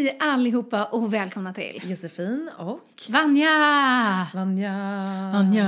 Hej 0.00 0.16
allihopa 0.20 0.84
och 0.84 1.14
välkomna 1.14 1.54
till 1.54 1.82
Josefin 1.84 2.50
och 2.58 3.02
Vanja! 3.08 4.26
Vanja. 4.34 4.72
Vanja. 5.32 5.64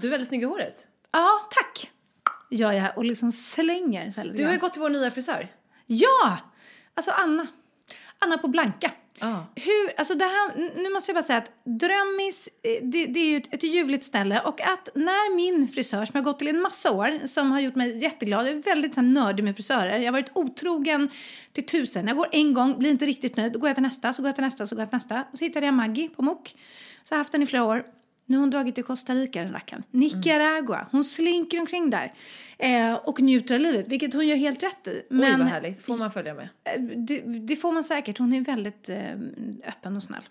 Du 0.00 0.06
är 0.06 0.10
väldigt 0.10 0.28
snygg 0.28 0.42
i 0.42 0.44
håret. 0.44 0.86
Ja, 1.12 1.40
tack! 1.50 1.90
Gör 2.50 2.72
jag 2.72 2.98
och 2.98 3.04
liksom 3.04 3.32
slänger 3.32 4.10
så 4.10 4.20
här 4.20 4.24
lite 4.24 4.38
Du 4.38 4.44
har 4.46 4.52
ju 4.52 4.58
gått 4.58 4.72
till 4.72 4.82
vår 4.82 4.90
nya 4.90 5.10
frisör. 5.10 5.48
Ja! 5.86 6.38
Alltså 6.94 7.10
Anna. 7.10 7.46
Anna 8.18 8.38
på 8.38 8.48
Blanka. 8.48 8.90
Ah. 9.20 9.40
Hur, 9.54 9.98
alltså 9.98 10.14
det 10.14 10.24
här, 10.24 10.72
nu 10.82 10.90
måste 10.90 11.10
jag 11.10 11.16
bara 11.16 11.26
säga 11.26 11.38
att 11.38 11.52
Drömmis, 11.64 12.48
eh, 12.62 12.84
det, 12.84 13.06
det 13.06 13.20
är 13.20 13.30
ju 13.30 13.36
ett, 13.36 13.54
ett 13.54 13.62
ljuvligt 13.62 14.04
ställe 14.04 14.40
och 14.40 14.60
att 14.60 14.88
när 14.94 15.36
min 15.36 15.68
frisör 15.68 16.04
som 16.04 16.12
jag 16.12 16.20
har 16.20 16.32
gått 16.32 16.38
till 16.38 16.48
i 16.48 16.50
en 16.50 16.60
massa 16.60 16.90
år, 16.90 17.26
som 17.26 17.52
har 17.52 17.60
gjort 17.60 17.74
mig 17.74 17.98
jätteglad, 17.98 18.46
jag 18.46 18.54
är 18.54 18.62
väldigt 18.62 18.94
så 18.94 19.00
här, 19.00 19.08
nördig 19.08 19.44
med 19.44 19.56
frisörer, 19.56 19.98
jag 19.98 20.06
har 20.06 20.12
varit 20.12 20.30
otrogen 20.34 21.10
till 21.52 21.66
tusen. 21.66 22.06
Jag 22.06 22.16
går 22.16 22.28
en 22.32 22.54
gång, 22.54 22.78
blir 22.78 22.90
inte 22.90 23.06
riktigt 23.06 23.36
nöjd, 23.36 23.52
då 23.52 23.58
går 23.58 23.68
jag 23.68 23.76
till 23.76 23.82
nästa, 23.82 24.12
så 24.12 24.22
går 24.22 24.28
jag 24.28 24.34
till 24.34 24.44
nästa, 24.44 24.66
så 24.66 24.74
går 24.74 24.82
jag 24.82 24.90
till 24.90 24.96
nästa. 24.96 25.24
Och 25.32 25.38
så 25.38 25.44
hittade 25.44 25.66
jag 25.66 25.74
Maggie 25.74 26.08
på 26.08 26.22
Mok. 26.22 26.54
Så 27.04 27.14
har 27.14 27.16
jag 27.16 27.24
haft 27.24 27.32
den 27.32 27.42
i 27.42 27.46
flera 27.46 27.64
år. 27.64 27.84
Nu 28.30 28.36
har 28.36 28.40
hon 28.40 28.50
dragit 28.50 28.74
till 28.74 28.84
Costa 28.84 29.14
Rica 29.14 29.42
den 29.42 29.52
rackaren. 29.52 29.82
Nicaragua. 29.90 30.86
Hon 30.90 31.04
slinker 31.04 31.60
omkring 31.60 31.90
där. 31.90 32.12
Eh, 32.58 32.94
och 32.94 33.20
njuter 33.20 33.54
av 33.54 33.60
livet, 33.60 33.88
vilket 33.88 34.14
hon 34.14 34.26
gör 34.26 34.36
helt 34.36 34.62
rätt 34.62 34.86
i. 34.86 35.02
Oj 35.10 35.18
vad 35.38 35.46
härligt. 35.46 35.82
Får 35.84 35.96
man 35.96 36.12
följa 36.12 36.34
med? 36.34 36.48
Eh, 36.64 36.80
Det, 36.80 37.20
det 37.20 37.56
får 37.56 37.72
man 37.72 37.84
säkert. 37.84 38.18
Hon 38.18 38.32
är 38.32 38.40
väldigt 38.40 38.88
eh, 38.88 39.12
öppen 39.66 39.96
och 39.96 40.02
snäll. 40.02 40.22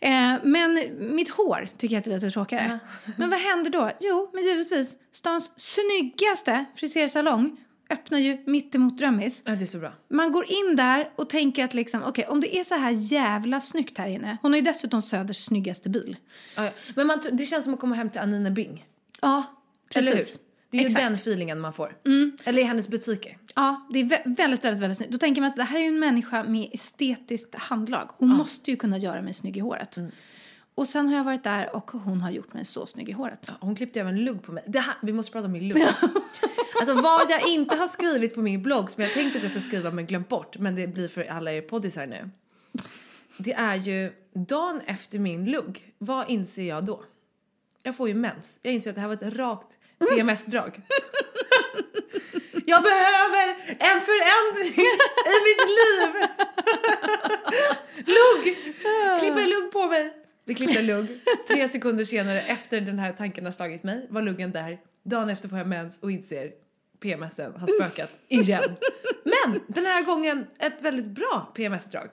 Eh, 0.00 0.34
men 0.44 0.80
mitt 0.98 1.28
hår 1.28 1.68
tycker 1.76 1.96
jag 1.96 2.06
är 2.06 2.10
lite 2.14 2.30
tråkigare. 2.30 2.78
Men 3.16 3.30
vad 3.30 3.38
händer 3.40 3.70
då? 3.70 3.90
Jo, 4.00 4.30
men 4.34 4.44
givetvis 4.44 4.96
stans 5.12 5.50
snyggaste 5.56 6.64
frisersalong 6.74 7.56
öppnar 7.90 8.18
ju 8.18 8.38
mittemot 8.46 8.98
Drömmis. 8.98 9.42
Ja, 9.44 9.52
det 9.54 9.64
är 9.64 9.66
så 9.66 9.78
bra. 9.78 9.92
Man 10.08 10.32
går 10.32 10.44
in 10.50 10.76
där 10.76 11.10
och 11.16 11.28
tänker 11.30 11.64
att 11.64 11.74
liksom, 11.74 12.02
okej, 12.02 12.26
om 12.26 12.40
det 12.40 12.56
är 12.56 12.64
så 12.64 12.74
här 12.74 12.90
jävla 12.90 13.60
snyggt 13.60 13.98
här 13.98 14.08
inne. 14.08 14.36
Hon 14.42 14.50
har 14.52 14.56
ju 14.56 14.64
dessutom 14.64 15.02
Söders 15.02 15.36
snyggaste 15.44 15.88
bil. 15.88 16.16
Ja, 16.56 16.64
ja. 16.64 16.70
Men 16.94 17.06
man, 17.06 17.20
det 17.32 17.46
känns 17.46 17.64
som 17.64 17.74
att 17.74 17.80
komma 17.80 17.94
hem 17.94 18.10
till 18.10 18.20
Anina 18.20 18.50
Bing. 18.50 18.86
Ja, 19.20 19.44
Eller 19.94 20.10
hur? 20.10 20.16
precis. 20.16 20.38
Det 20.70 20.76
är 20.76 20.80
ju 20.80 20.86
Exakt. 20.86 21.00
Mm. 21.00 21.12
den 21.12 21.18
feelingen 21.20 21.60
man 21.60 21.72
får. 21.72 21.96
Eller 22.44 22.62
i 22.62 22.64
hennes 22.64 22.88
butiker. 22.88 23.38
Ja, 23.54 23.86
det 23.92 23.98
är 23.98 24.04
vä- 24.04 24.36
väldigt, 24.36 24.64
väldigt, 24.64 24.82
väldigt 24.82 24.98
snyggt. 24.98 25.12
Då 25.12 25.18
tänker 25.18 25.40
man 25.40 25.48
att 25.50 25.56
det 25.56 25.64
här 25.64 25.76
är 25.78 25.82
ju 25.82 25.88
en 25.88 25.98
människa 25.98 26.44
med 26.44 26.68
estetiskt 26.72 27.54
handlag. 27.54 28.10
Hon 28.18 28.28
måste 28.28 28.70
ju 28.70 28.76
kunna 28.76 28.98
göra 28.98 29.22
mig 29.22 29.34
snygg 29.34 29.56
i 29.56 29.60
håret. 29.60 29.96
Mm. 29.96 30.10
Och 30.74 30.88
sen 30.88 31.08
har 31.08 31.16
jag 31.16 31.24
varit 31.24 31.44
där 31.44 31.76
och 31.76 31.90
hon 31.90 32.20
har 32.20 32.30
gjort 32.30 32.52
mig 32.54 32.64
så 32.64 32.86
snygg 32.86 33.08
i 33.08 33.12
håret. 33.12 33.44
Ja, 33.46 33.52
Hon 33.60 33.74
klippte 33.74 34.00
även 34.00 34.24
lugg 34.24 34.42
på 34.42 34.52
mig. 34.52 34.64
Det 34.66 34.78
här, 34.80 34.94
vi 35.02 35.12
måste 35.12 35.32
prata 35.32 35.46
om 35.46 35.52
min 35.52 35.68
lugg. 35.68 35.82
alltså 36.80 36.94
vad 36.94 37.30
jag 37.30 37.48
inte 37.48 37.76
har 37.76 37.88
skrivit 37.88 38.34
på 38.34 38.42
min 38.42 38.62
blogg 38.62 38.90
som 38.90 39.02
jag 39.02 39.12
tänkte 39.12 39.36
att 39.36 39.42
jag 39.42 39.52
ska 39.52 39.60
skriva 39.60 39.90
men 39.90 40.06
glömt 40.06 40.28
bort. 40.28 40.58
Men 40.58 40.76
det 40.76 40.86
blir 40.86 41.08
för 41.08 41.24
alla 41.24 41.52
er 41.52 41.60
poddisar 41.60 42.06
nu. 42.06 42.30
Det 43.36 43.52
är 43.52 43.76
ju 43.76 44.12
dagen 44.34 44.80
efter 44.86 45.18
min 45.18 45.44
lugg. 45.44 45.94
Vad 45.98 46.30
inser 46.30 46.62
jag 46.62 46.84
då? 46.84 47.04
Jag 47.82 47.96
får 47.96 48.08
ju 48.08 48.14
mens. 48.14 48.58
Jag 48.62 48.74
inser 48.74 48.90
att 48.90 48.94
det 48.94 49.00
här 49.00 49.08
var 49.08 49.14
ett 49.14 49.36
rakt 49.36 49.76
PMS-drag. 49.98 50.80
jag 52.64 52.82
behöver 52.82 53.48
en 53.78 54.00
förändring 54.00 54.84
i 55.26 55.36
mitt 55.46 55.66
liv! 55.78 56.28
lugg! 57.96 58.56
Klipper 59.20 59.46
lugg 59.46 59.72
på 59.72 59.86
mig. 59.86 60.14
Vi 60.44 60.54
klippte 60.54 60.82
lugg. 60.82 61.06
Tre 61.48 61.68
sekunder 61.68 62.04
senare 62.04 62.40
efter 62.40 62.80
den 62.80 62.98
här 62.98 63.12
tanken 63.12 63.44
har 63.44 63.52
slagit 63.52 63.82
mig 63.82 64.06
var 64.10 64.22
luggen 64.22 64.52
där. 64.52 64.78
Dagen 65.04 65.30
efter 65.30 65.48
får 65.48 65.58
jag 65.58 65.66
mens 65.66 66.02
och 66.02 66.10
inser 66.10 66.50
PMSen 67.00 67.52
har 67.56 67.66
spökat 67.66 68.18
igen. 68.28 68.76
Men 69.24 69.60
den 69.66 69.86
här 69.86 70.02
gången 70.02 70.46
ett 70.58 70.82
väldigt 70.82 71.10
bra 71.10 71.52
PMS-drag. 71.54 72.08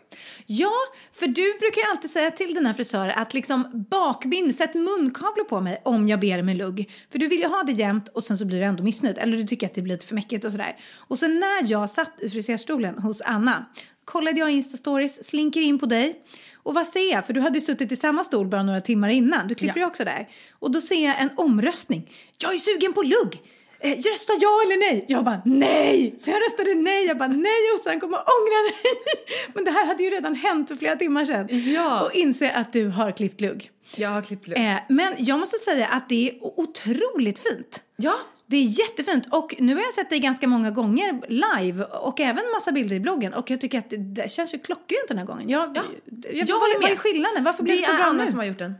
Ja, 0.45 0.73
för 1.11 1.27
du 1.27 1.57
brukar 1.59 1.81
ju 1.81 1.87
alltid 1.89 2.11
säga 2.11 2.31
till 2.31 2.53
dina 2.53 2.73
frisörer 2.73 3.13
att 3.17 3.33
liksom 3.33 3.85
bakbind, 3.89 4.55
sätt 4.55 4.73
munkavle 4.73 5.43
på 5.43 5.61
mig 5.61 5.81
om 5.85 6.07
jag 6.07 6.19
ber 6.19 6.41
med 6.41 6.57
lugg. 6.57 6.91
För 7.11 7.19
du 7.19 7.27
vill 7.27 7.39
ju 7.39 7.47
ha 7.47 7.63
det 7.63 7.71
jämnt 7.71 8.09
och 8.09 8.23
sen 8.23 8.37
så 8.37 8.45
blir 8.45 8.59
du 8.59 8.65
ändå 8.65 8.83
missnöjd. 8.83 9.17
Eller 9.17 9.37
du 9.37 9.43
tycker 9.43 9.67
att 9.67 9.73
det 9.73 9.81
blir 9.81 9.93
lite 9.93 10.07
för 10.07 10.15
mäckigt 10.15 10.45
och 10.45 10.51
sådär. 10.51 10.77
Och 10.95 11.19
sen 11.19 11.39
när 11.39 11.71
jag 11.71 11.89
satt 11.89 12.11
i 12.21 12.29
friserstolen 12.29 12.97
hos 12.97 13.21
Anna 13.21 13.65
kollade 14.05 14.39
jag 14.39 14.49
Insta-stories, 14.49 15.23
slinker 15.23 15.61
in 15.61 15.79
på 15.79 15.85
dig. 15.85 16.21
Och 16.55 16.73
vad 16.73 16.87
ser 16.87 17.11
jag? 17.11 17.25
För 17.25 17.33
du 17.33 17.41
hade 17.41 17.57
ju 17.57 17.65
suttit 17.65 17.91
i 17.91 17.95
samma 17.95 18.23
stol 18.23 18.47
bara 18.47 18.63
några 18.63 18.81
timmar 18.81 19.09
innan. 19.09 19.47
Du 19.47 19.55
klipper 19.55 19.79
ju 19.79 19.85
också 19.85 20.03
där. 20.03 20.29
Och 20.51 20.71
då 20.71 20.81
ser 20.81 21.05
jag 21.05 21.21
en 21.21 21.29
omröstning. 21.35 22.11
Jag 22.39 22.53
är 22.53 22.57
sugen 22.57 22.93
på 22.93 23.01
lugg! 23.01 23.41
Eh, 23.85 23.97
rösta 23.97 24.33
ja 24.39 24.61
eller 24.65 24.77
nej? 24.91 25.05
Jag 25.07 25.23
bara 25.25 25.41
nej! 25.45 26.15
Så 26.17 26.29
jag 26.31 26.37
röstade 26.41 26.75
nej. 26.75 27.05
Jag 27.05 27.17
bara 27.17 27.27
nej 27.29 27.51
sen 27.83 27.99
kommer 27.99 28.17
jag 28.17 28.23
ångra 28.41 28.61
nej. 28.71 28.93
Men 29.53 29.65
det 29.65 29.71
här 29.71 29.85
hade 29.85 30.03
ju 30.03 30.09
redan 30.09 30.35
hänt 30.35 30.67
för 30.67 30.75
flera 30.75 30.95
timmar 30.95 31.25
sedan. 31.25 31.47
Ja. 31.73 32.01
Och 32.05 32.13
inser 32.13 32.51
att 32.55 32.73
du 32.73 32.87
har 32.87 33.11
klippt 33.11 33.41
lugg. 33.41 33.71
Jag 33.95 34.09
har 34.09 34.21
klippt 34.21 34.47
lugg. 34.47 34.57
Eh, 34.57 34.75
men 34.89 35.13
jag 35.17 35.39
måste 35.39 35.57
säga 35.57 35.87
att 35.87 36.09
det 36.09 36.29
är 36.29 36.33
otroligt 36.41 37.39
fint. 37.39 37.81
Ja, 37.95 38.13
Det 38.47 38.57
är 38.57 38.63
jättefint 38.63 39.27
och 39.31 39.55
nu 39.59 39.75
har 39.75 39.81
jag 39.81 39.93
sett 39.93 40.09
dig 40.09 40.19
ganska 40.19 40.47
många 40.47 40.71
gånger 40.71 41.21
live 41.27 41.83
och 41.83 42.19
även 42.19 42.43
massa 42.55 42.71
bilder 42.71 42.95
i 42.95 42.99
bloggen 42.99 43.33
och 43.33 43.49
jag 43.51 43.61
tycker 43.61 43.79
att 43.79 43.89
det, 43.89 43.97
det 43.97 44.31
känns 44.31 44.53
ju 44.53 44.57
klockrent 44.59 45.07
den 45.07 45.17
här 45.17 45.25
gången. 45.25 45.49
Jag, 45.49 45.77
Ja. 45.77 45.81
jag, 46.05 46.35
Jag 46.35 46.47
vad, 46.47 46.61
håller 46.61 46.75
vad 46.75 46.83
är 46.83 46.89
med. 46.89 46.99
skillnaden? 46.99 47.43
Varför 47.43 47.63
blev 47.63 47.75
det 47.75 47.81
det 47.81 47.85
så 47.85 47.91
är 47.91 47.97
bra 47.97 48.05
Anna 48.05 48.23
nu? 48.23 48.29
som 48.29 48.39
har 48.39 48.45
gjort 48.45 48.59
den. 48.59 48.73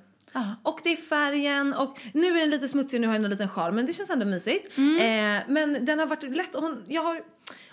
Och 0.63 0.79
det 0.84 0.91
är 0.91 0.96
färgen 0.96 1.73
och 1.73 1.99
nu 2.14 2.28
är 2.28 2.40
den 2.40 2.49
lite 2.49 2.67
smutsig 2.67 2.97
och 2.97 3.02
nu 3.02 3.08
har 3.08 3.14
jag 3.14 3.23
en 3.23 3.29
liten 3.29 3.49
sjal 3.49 3.73
men 3.73 3.85
det 3.85 3.93
känns 3.93 4.09
ändå 4.09 4.26
mysigt. 4.26 4.78
Mm. 4.78 4.97
Eh, 4.97 5.43
men 5.47 5.85
den 5.85 5.99
har 5.99 6.08
varit 6.08 6.23
lätt 6.23 6.55
och 6.55 6.64
hon, 6.64 6.84
jag 6.87 7.03
har 7.03 7.23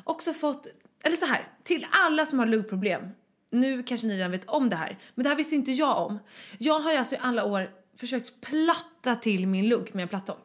också 0.05 0.33
fått, 0.33 0.67
eller 1.03 1.17
så 1.17 1.27
här, 1.27 1.49
till 1.63 1.87
alla 1.91 2.27
som 2.27 2.39
har 2.39 2.47
luggproblem. 2.47 3.03
Nu 3.51 3.83
kanske 3.83 4.07
ni 4.07 4.17
redan 4.17 4.31
vet 4.31 4.49
om 4.49 4.69
det 4.69 4.77
här, 4.77 4.99
men 5.15 5.23
det 5.23 5.29
här 5.29 5.37
visste 5.37 5.55
inte 5.55 5.73
jag 5.73 6.07
om. 6.07 6.19
Jag 6.59 6.81
har 6.81 6.93
ju 6.93 6.99
alltså 6.99 7.15
i 7.15 7.19
alla 7.21 7.45
år 7.45 7.71
försökt 7.97 8.41
platta 8.41 9.17
till 9.17 9.47
min 9.47 9.69
lugg 9.69 9.91
med 9.95 10.03
en 10.03 10.09
plattång. 10.09 10.39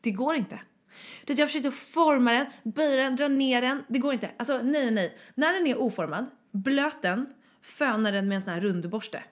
Det 0.00 0.10
går 0.10 0.34
inte. 0.34 0.60
Det 1.24 1.32
jag 1.32 1.40
har 1.40 1.46
försökt 1.46 1.66
att 1.66 1.74
forma 1.74 2.32
den, 2.32 2.72
böja 2.72 2.96
den, 2.96 3.16
dra 3.16 3.28
ner 3.28 3.62
den. 3.62 3.84
Det 3.88 3.98
går 3.98 4.12
inte. 4.12 4.30
Alltså 4.36 4.60
nej, 4.62 4.84
nej, 4.84 4.90
nej. 4.90 5.18
När 5.34 5.52
den 5.52 5.66
är 5.66 5.78
oformad, 5.78 6.26
blöt 6.52 7.02
den, 7.02 7.26
föna 7.62 8.10
den 8.10 8.28
med 8.28 8.36
en 8.36 8.42
sån 8.42 8.52
här 8.52 8.60
rundborste. 8.60 9.22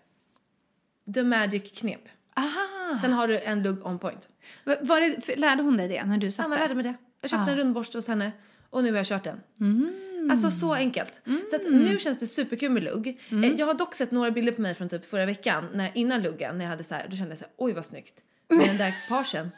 The 1.14 1.22
magic 1.22 1.72
knep. 1.80 2.00
Aha. 2.36 2.98
Sen 3.02 3.12
har 3.12 3.28
du 3.28 3.38
en 3.40 3.62
lugg 3.62 3.86
on 3.86 3.98
point. 3.98 4.28
Va- 4.64 4.76
Var 4.80 5.00
det, 5.00 5.36
lärde 5.36 5.62
hon 5.62 5.76
dig 5.76 5.88
det 5.88 6.04
när 6.04 6.16
du 6.18 6.30
satt 6.32 6.46
Anna 6.46 6.54
där? 6.54 6.62
lärde 6.62 6.74
mig 6.74 6.84
det. 6.84 6.94
Jag 7.20 7.30
köpte 7.30 7.44
Ah. 7.50 7.52
en 7.52 7.56
rundborste 7.56 7.98
hos 7.98 8.08
henne 8.08 8.32
och 8.70 8.82
nu 8.84 8.90
har 8.90 8.96
jag 8.96 9.06
kört 9.06 9.24
den. 9.24 9.40
Mm. 9.60 10.28
Alltså 10.30 10.50
så 10.50 10.74
enkelt. 10.74 11.20
Så 11.50 11.56
att 11.56 11.62
nu 11.70 11.98
känns 11.98 12.18
det 12.18 12.26
superkul 12.26 12.70
med 12.70 12.82
lugg. 12.82 13.20
Mm. 13.30 13.44
Eh, 13.44 13.60
Jag 13.60 13.66
har 13.66 13.74
dock 13.74 13.94
sett 13.94 14.10
några 14.10 14.30
bilder 14.30 14.52
på 14.52 14.60
mig 14.60 14.74
från 14.74 14.88
typ 14.88 15.06
förra 15.06 15.26
veckan 15.26 15.64
när, 15.74 15.90
innan 15.94 16.22
luggen 16.22 16.56
när 16.56 16.64
jag 16.64 16.70
hade 16.70 16.84
så 16.84 16.94
här, 16.94 17.06
då 17.10 17.16
kände 17.16 17.30
jag 17.30 17.38
så 17.38 17.44
här, 17.44 17.52
oj 17.56 17.72
vad 17.72 17.84
snyggt. 17.84 18.22
med 18.48 18.68
den 18.68 18.76
där 18.78 18.94
parsen. 19.08 19.50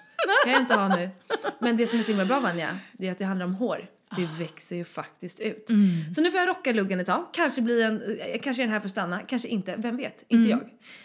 kan 0.44 0.52
jag 0.52 0.62
inte 0.62 0.74
ha 0.74 0.96
nu. 0.96 1.10
Men 1.58 1.76
det 1.76 1.86
som 1.86 1.98
är 1.98 2.02
så 2.02 2.08
himla 2.10 2.24
bra 2.24 2.40
Vanja, 2.40 2.78
det 2.92 3.08
är 3.08 3.12
att 3.12 3.18
det 3.18 3.24
handlar 3.24 3.46
om 3.46 3.54
hår. 3.54 3.86
Det 4.16 4.22
Ah. 4.24 4.38
växer 4.38 4.76
ju 4.76 4.84
faktiskt 4.84 5.40
ut. 5.40 5.70
Mm. 5.70 6.14
Så 6.14 6.20
nu 6.20 6.30
får 6.30 6.40
jag 6.40 6.48
rocka 6.48 6.72
luggen 6.72 7.00
ett 7.00 7.06
tag. 7.06 7.26
Kanske 7.32 7.62
blir 7.62 7.84
en, 7.84 8.02
eh, 8.18 8.40
kanske 8.40 8.62
är 8.62 8.64
den 8.64 8.72
här 8.72 8.80
för 8.80 8.86
att 8.86 8.90
stanna, 8.90 9.20
kanske 9.20 9.48
inte. 9.48 9.74
Vem 9.78 9.96
vet? 9.96 10.24
Inte 10.28 10.52
Mm. 10.52 10.60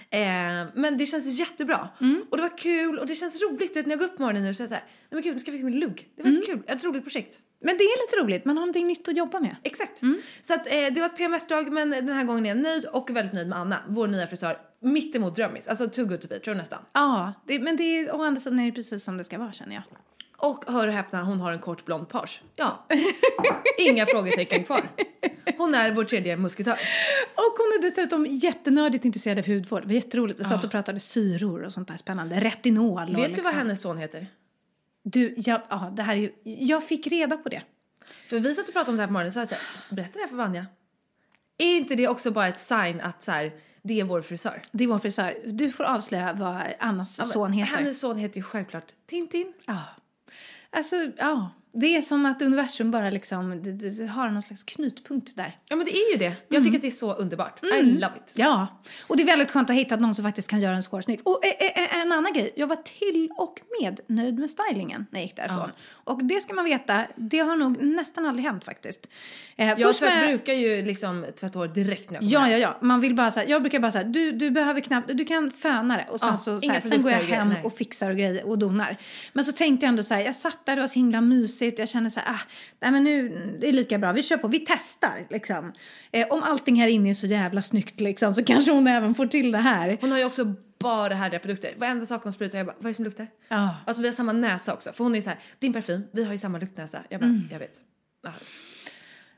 jag. 0.10 0.62
Eh, 0.64 0.68
men 0.76 0.98
det 0.98 1.06
känns 1.06 1.40
jättebra. 1.40 1.90
Och 2.30 2.38
det 2.38 2.44
var 2.44 2.58
kul 2.58 3.00
och 3.00 3.08
det 3.08 3.16
känns 3.16 3.42
roligt. 3.42 3.78
Vet, 3.78 3.86
När 3.86 3.92
jag 3.92 4.00
går 4.00 4.06
upp 4.06 4.16
på 4.18 4.22
morgonen 4.22 4.44
nu 4.44 4.54
så 4.54 4.64
är 4.64 4.66
jag 4.66 4.70
så 4.70 4.76
här, 4.76 4.84
nej 4.84 5.08
men 5.12 5.22
gud, 5.22 5.34
nu 5.34 5.40
ska 5.40 5.52
jag 5.52 5.56
fixa 5.60 5.66
min 5.70 5.80
lugg. 5.80 6.08
Det 6.16 6.24
var 6.24 6.30
Mm. 6.30 6.42
så 6.42 6.52
kul. 6.52 6.64
Ett 6.68 6.84
roligt 6.84 7.04
projekt. 7.04 7.40
Men 7.66 7.78
det 7.78 7.84
är 7.84 8.06
lite 8.08 8.26
roligt, 8.26 8.46
man 8.46 8.58
har 8.58 8.62
någonting 8.62 8.88
nytt 8.88 9.08
att 9.08 9.18
jobba 9.18 9.40
med. 9.40 9.56
Exakt. 9.64 10.02
Mm. 10.02 10.18
Så 10.42 10.54
att, 10.54 10.68
eh, 10.68 10.72
det 10.74 11.00
var 11.00 11.06
ett 11.06 11.18
PMS-drag 11.18 11.72
men 11.72 11.90
den 11.90 12.10
här 12.10 12.24
gången 12.24 12.46
är 12.46 12.50
jag 12.50 12.58
nöjd 12.58 12.86
och 12.86 13.10
väldigt 13.16 13.34
nöjd 13.34 13.48
med 13.48 13.58
Anna, 13.60 13.78
vår 13.88 14.08
nya 14.08 14.28
frisör. 14.28 14.58
Mittemot 14.82 15.36
drömmis. 15.36 15.68
Alltså 15.68 15.90
too 15.90 16.06
good 16.06 16.22
to 16.22 16.28
be, 16.28 16.40
tror 16.40 16.56
jag 16.56 16.58
nästan. 16.62 16.80
Ja, 16.94 17.34
det, 17.48 17.60
men 17.60 17.78
det 17.78 17.84
är, 17.84 18.16
å 18.16 18.24
andra 18.24 18.42
sidan 18.42 18.60
är 18.60 18.66
det 18.66 18.72
precis 18.72 19.04
som 19.04 19.18
det 19.18 19.24
ska 19.24 19.38
vara 19.38 19.52
känner 19.52 19.74
jag. 19.76 19.84
Och 20.44 20.64
hör 20.68 20.88
och 20.88 20.94
häpna, 20.94 21.24
hon 21.24 21.40
har 21.40 21.52
en 21.52 21.60
kort 21.60 21.86
blond 21.86 22.10
page. 22.10 22.42
Ja. 22.56 22.86
Inga 23.78 24.06
frågetecken 24.06 24.64
kvar. 24.64 24.92
Hon 25.58 25.76
är 25.76 25.92
vår 25.92 26.04
tredje 26.04 26.38
musketör. 26.38 26.74
Och 27.36 27.58
hon 27.58 27.80
är 27.80 27.82
dessutom 27.82 28.26
jättenördigt 28.30 29.06
intresserad 29.06 29.40
av 29.40 29.48
hudvård. 29.48 29.82
Det 29.82 29.88
var 29.88 29.94
jätteroligt. 29.94 30.40
Vi 30.40 30.44
satt 30.44 30.64
och 30.64 30.72
pratade 30.72 31.00
syror 31.00 31.64
och 31.64 31.74
sånt 31.74 31.88
där 31.88 31.98
spännande. 31.98 32.40
Retinol 32.40 33.02
och 33.02 33.10
Vet 33.10 33.16
du 33.16 33.22
liksom. 33.28 33.44
vad 33.44 33.54
hennes 33.54 33.82
son 33.82 33.98
heter? 33.98 34.28
Du, 35.04 35.34
ja, 35.38 35.64
ja, 35.70 35.94
det 35.96 36.04
här 36.04 36.16
är 36.16 36.20
ju... 36.20 36.32
Jag 36.44 36.84
fick 36.84 37.08
reda 37.08 37.38
på 37.38 37.50
det. 37.50 37.62
För 38.28 38.40
vi 38.40 38.56
satt 38.56 38.68
och 38.68 38.74
pratade 38.74 38.92
om 38.92 38.98
det 38.98 39.04
här 39.04 39.08
på 39.08 39.14
morgonen 39.14 39.34
så 39.34 39.40
jag 39.40 39.50
så 39.50 39.56
här, 39.56 39.96
berätta 39.96 40.14
det 40.14 40.20
här 40.20 40.28
för 40.28 40.36
Vanja. 40.36 40.66
Är 41.58 41.78
inte 41.78 41.96
det 41.96 42.08
också 42.08 42.32
bara 42.32 42.48
ett 42.48 42.60
sign 42.60 43.02
att 43.02 43.24
så 43.24 43.32
här, 43.32 43.52
det 43.82 44.00
är 44.00 44.04
vår 44.04 44.22
frisör? 44.22 44.62
Det 44.72 44.84
är 44.84 44.88
vår 44.88 45.00
frisör. 45.00 45.38
Du 45.46 45.70
får 45.70 45.84
avslöja 45.84 46.34
vad 46.34 46.74
Annas 46.80 47.32
son 47.32 47.54
heter. 47.54 47.76
Hennes 47.76 48.00
son 48.00 48.18
heter 48.18 48.38
ju 48.38 48.44
självklart 48.44 48.92
Tintin. 49.06 49.54
Ja. 49.66 49.80
Alltså, 50.74 50.96
ja. 51.18 51.52
Det 51.76 51.96
är 51.96 52.02
som 52.02 52.26
att 52.26 52.42
universum 52.42 52.92
bara 52.92 53.10
liksom 53.10 53.64
det, 53.64 53.72
det 53.72 54.08
har 54.08 54.30
någon 54.30 54.42
slags 54.42 54.64
knutpunkt 54.64 55.36
där. 55.36 55.58
Ja 55.70 55.76
men 55.76 55.86
det 55.86 55.92
är 55.98 56.12
ju 56.12 56.18
det. 56.18 56.26
Jag 56.26 56.36
Mm. 56.56 56.64
tycker 56.64 56.78
att 56.78 56.82
det 56.82 56.88
är 56.88 56.92
så 56.92 57.14
underbart. 57.14 57.64
I 57.64 57.82
love 57.84 58.14
it. 58.18 58.32
Ja, 58.36 58.68
och 59.08 59.18
det 59.18 59.24
är 59.24 59.28
väldigt 59.28 59.52
skönt 59.52 59.70
att 59.70 59.76
hitta 59.76 59.96
någon 59.96 60.16
som 60.16 60.24
faktiskt 60.26 60.48
kan 60.50 60.62
göra 60.62 60.76
en 60.76 60.84
hår 60.92 61.02
snygg. 61.02 61.20
Och 61.24 61.40
eh, 61.46 61.84
eh, 61.84 62.02
en 62.02 62.12
annan 62.12 62.34
grej, 62.34 62.54
jag 62.56 62.68
var 62.68 62.76
till 62.76 63.30
och 63.38 63.60
med 63.82 64.00
nöjd 64.08 64.40
med 64.40 64.50
stylingen 64.50 65.06
när 65.12 65.20
jag 65.20 65.26
gick 65.26 65.36
därifrån. 65.36 65.70
Och 65.92 66.24
det 66.24 66.42
ska 66.42 66.54
man 66.54 66.66
veta, 66.66 67.04
det 67.16 67.40
har 67.40 67.56
nog 67.56 67.84
nästan 67.84 68.26
aldrig 68.26 68.46
hänt 68.46 68.64
faktiskt. 68.64 69.08
Eh, 69.56 69.68
Jag 69.68 69.82
först 69.82 70.00
tvätt, 70.00 70.12
jag- 70.22 70.28
brukar 70.28 70.54
ju 70.54 70.82
liksom 70.82 71.26
tvätta 71.40 71.60
hår 71.60 71.68
direkt 71.68 72.10
när 72.12 72.22
jag 72.22 72.32
kommer 72.32 72.50
Ja, 72.50 72.58
ja, 72.58 72.58
ja. 72.58 72.78
Man 72.82 73.02
vill 73.02 73.16
bara 73.16 73.32
så 73.32 73.40
här, 73.40 73.48
jag 73.48 73.62
brukar 73.62 73.80
bara 73.80 73.92
säga, 73.92 74.04
du, 74.04 74.32
du 74.32 74.52
behöver 74.52 74.82
knappt, 74.82 75.10
du 75.14 75.26
kan 75.26 75.52
föna 75.52 75.98
det 75.98 76.06
och 76.10 76.20
sen, 76.20 76.30
Ja, 76.30 76.38
så, 76.38 76.62
så 76.62 76.72
här, 76.72 76.82
sen 76.82 77.02
går 77.02 77.12
jag 77.12 77.20
och 77.22 77.26
hem 77.28 77.48
grejer, 77.50 77.62
nej. 77.62 77.66
och 77.66 77.78
fixar 77.78 78.10
och 78.10 78.16
grejer 78.18 78.44
och 78.46 78.60
donar. 78.60 78.98
Men 79.34 79.46
så 79.46 79.52
tänkte 79.52 79.86
jag 79.86 79.90
ändå 79.90 80.04
så 80.04 80.14
här, 80.14 80.22
jag 80.22 80.36
satt 80.36 80.66
där, 80.66 80.76
det 80.76 80.82
var 80.82 80.88
så 80.88 81.00
himla 81.00 81.22
mysigt, 81.22 81.63
jag 81.66 81.90
kände 81.90 82.10
så 82.10 82.20
här, 82.20 82.34
ah, 82.34 82.40
nej 82.82 82.92
men 82.92 83.04
nu, 83.04 83.30
det 83.62 83.70
är 83.70 83.74
lika 83.74 83.98
bra, 83.98 84.12
vi 84.12 84.24
kör 84.24 84.38
på, 84.38 84.48
vi 84.48 84.60
testar 84.60 85.28
liksom. 85.30 85.74
Eh, 86.12 86.28
om 86.30 86.44
allting 86.44 86.76
här 86.82 86.88
inne 86.88 87.10
är 87.10 87.14
så 87.14 87.28
jävla 87.28 87.62
snyggt 87.62 88.00
liksom 88.00 88.34
så 88.34 88.44
kanske 88.44 88.72
hon 88.72 88.88
även 88.88 89.16
får 89.16 89.28
till 89.28 89.52
det 89.52 89.58
här. 89.58 89.98
Hon 90.02 90.12
har 90.12 90.18
ju 90.18 90.26
också 90.26 90.54
bara 90.80 91.14
härliga 91.14 91.40
produkter. 91.40 91.74
Varenda 91.78 92.06
sak 92.06 92.24
hon 92.24 92.34
sprutar, 92.34 92.58
jag 92.58 92.68
bara, 92.68 92.76
vad 92.80 92.86
är 92.86 92.90
det 92.90 92.94
som 92.94 93.06
luktar? 93.06 93.28
Ja. 93.48 93.76
Alltså 93.88 94.02
vi 94.02 94.08
har 94.08 94.14
samma 94.16 94.32
näsa 94.32 94.74
också. 94.74 94.92
För 94.94 95.04
hon 95.04 95.14
är 95.14 95.16
ju 95.16 95.22
så 95.22 95.30
här, 95.30 95.40
din 95.60 95.74
parfym, 95.74 96.02
vi 96.12 96.24
har 96.24 96.32
ju 96.32 96.38
samma 96.38 96.58
luktnäsa. 96.60 97.00
Jag 97.10 97.20
bara, 97.20 97.26
Mm. 97.26 97.48
jag 97.52 97.60
vet. 97.60 97.82
Ah, 98.28 98.30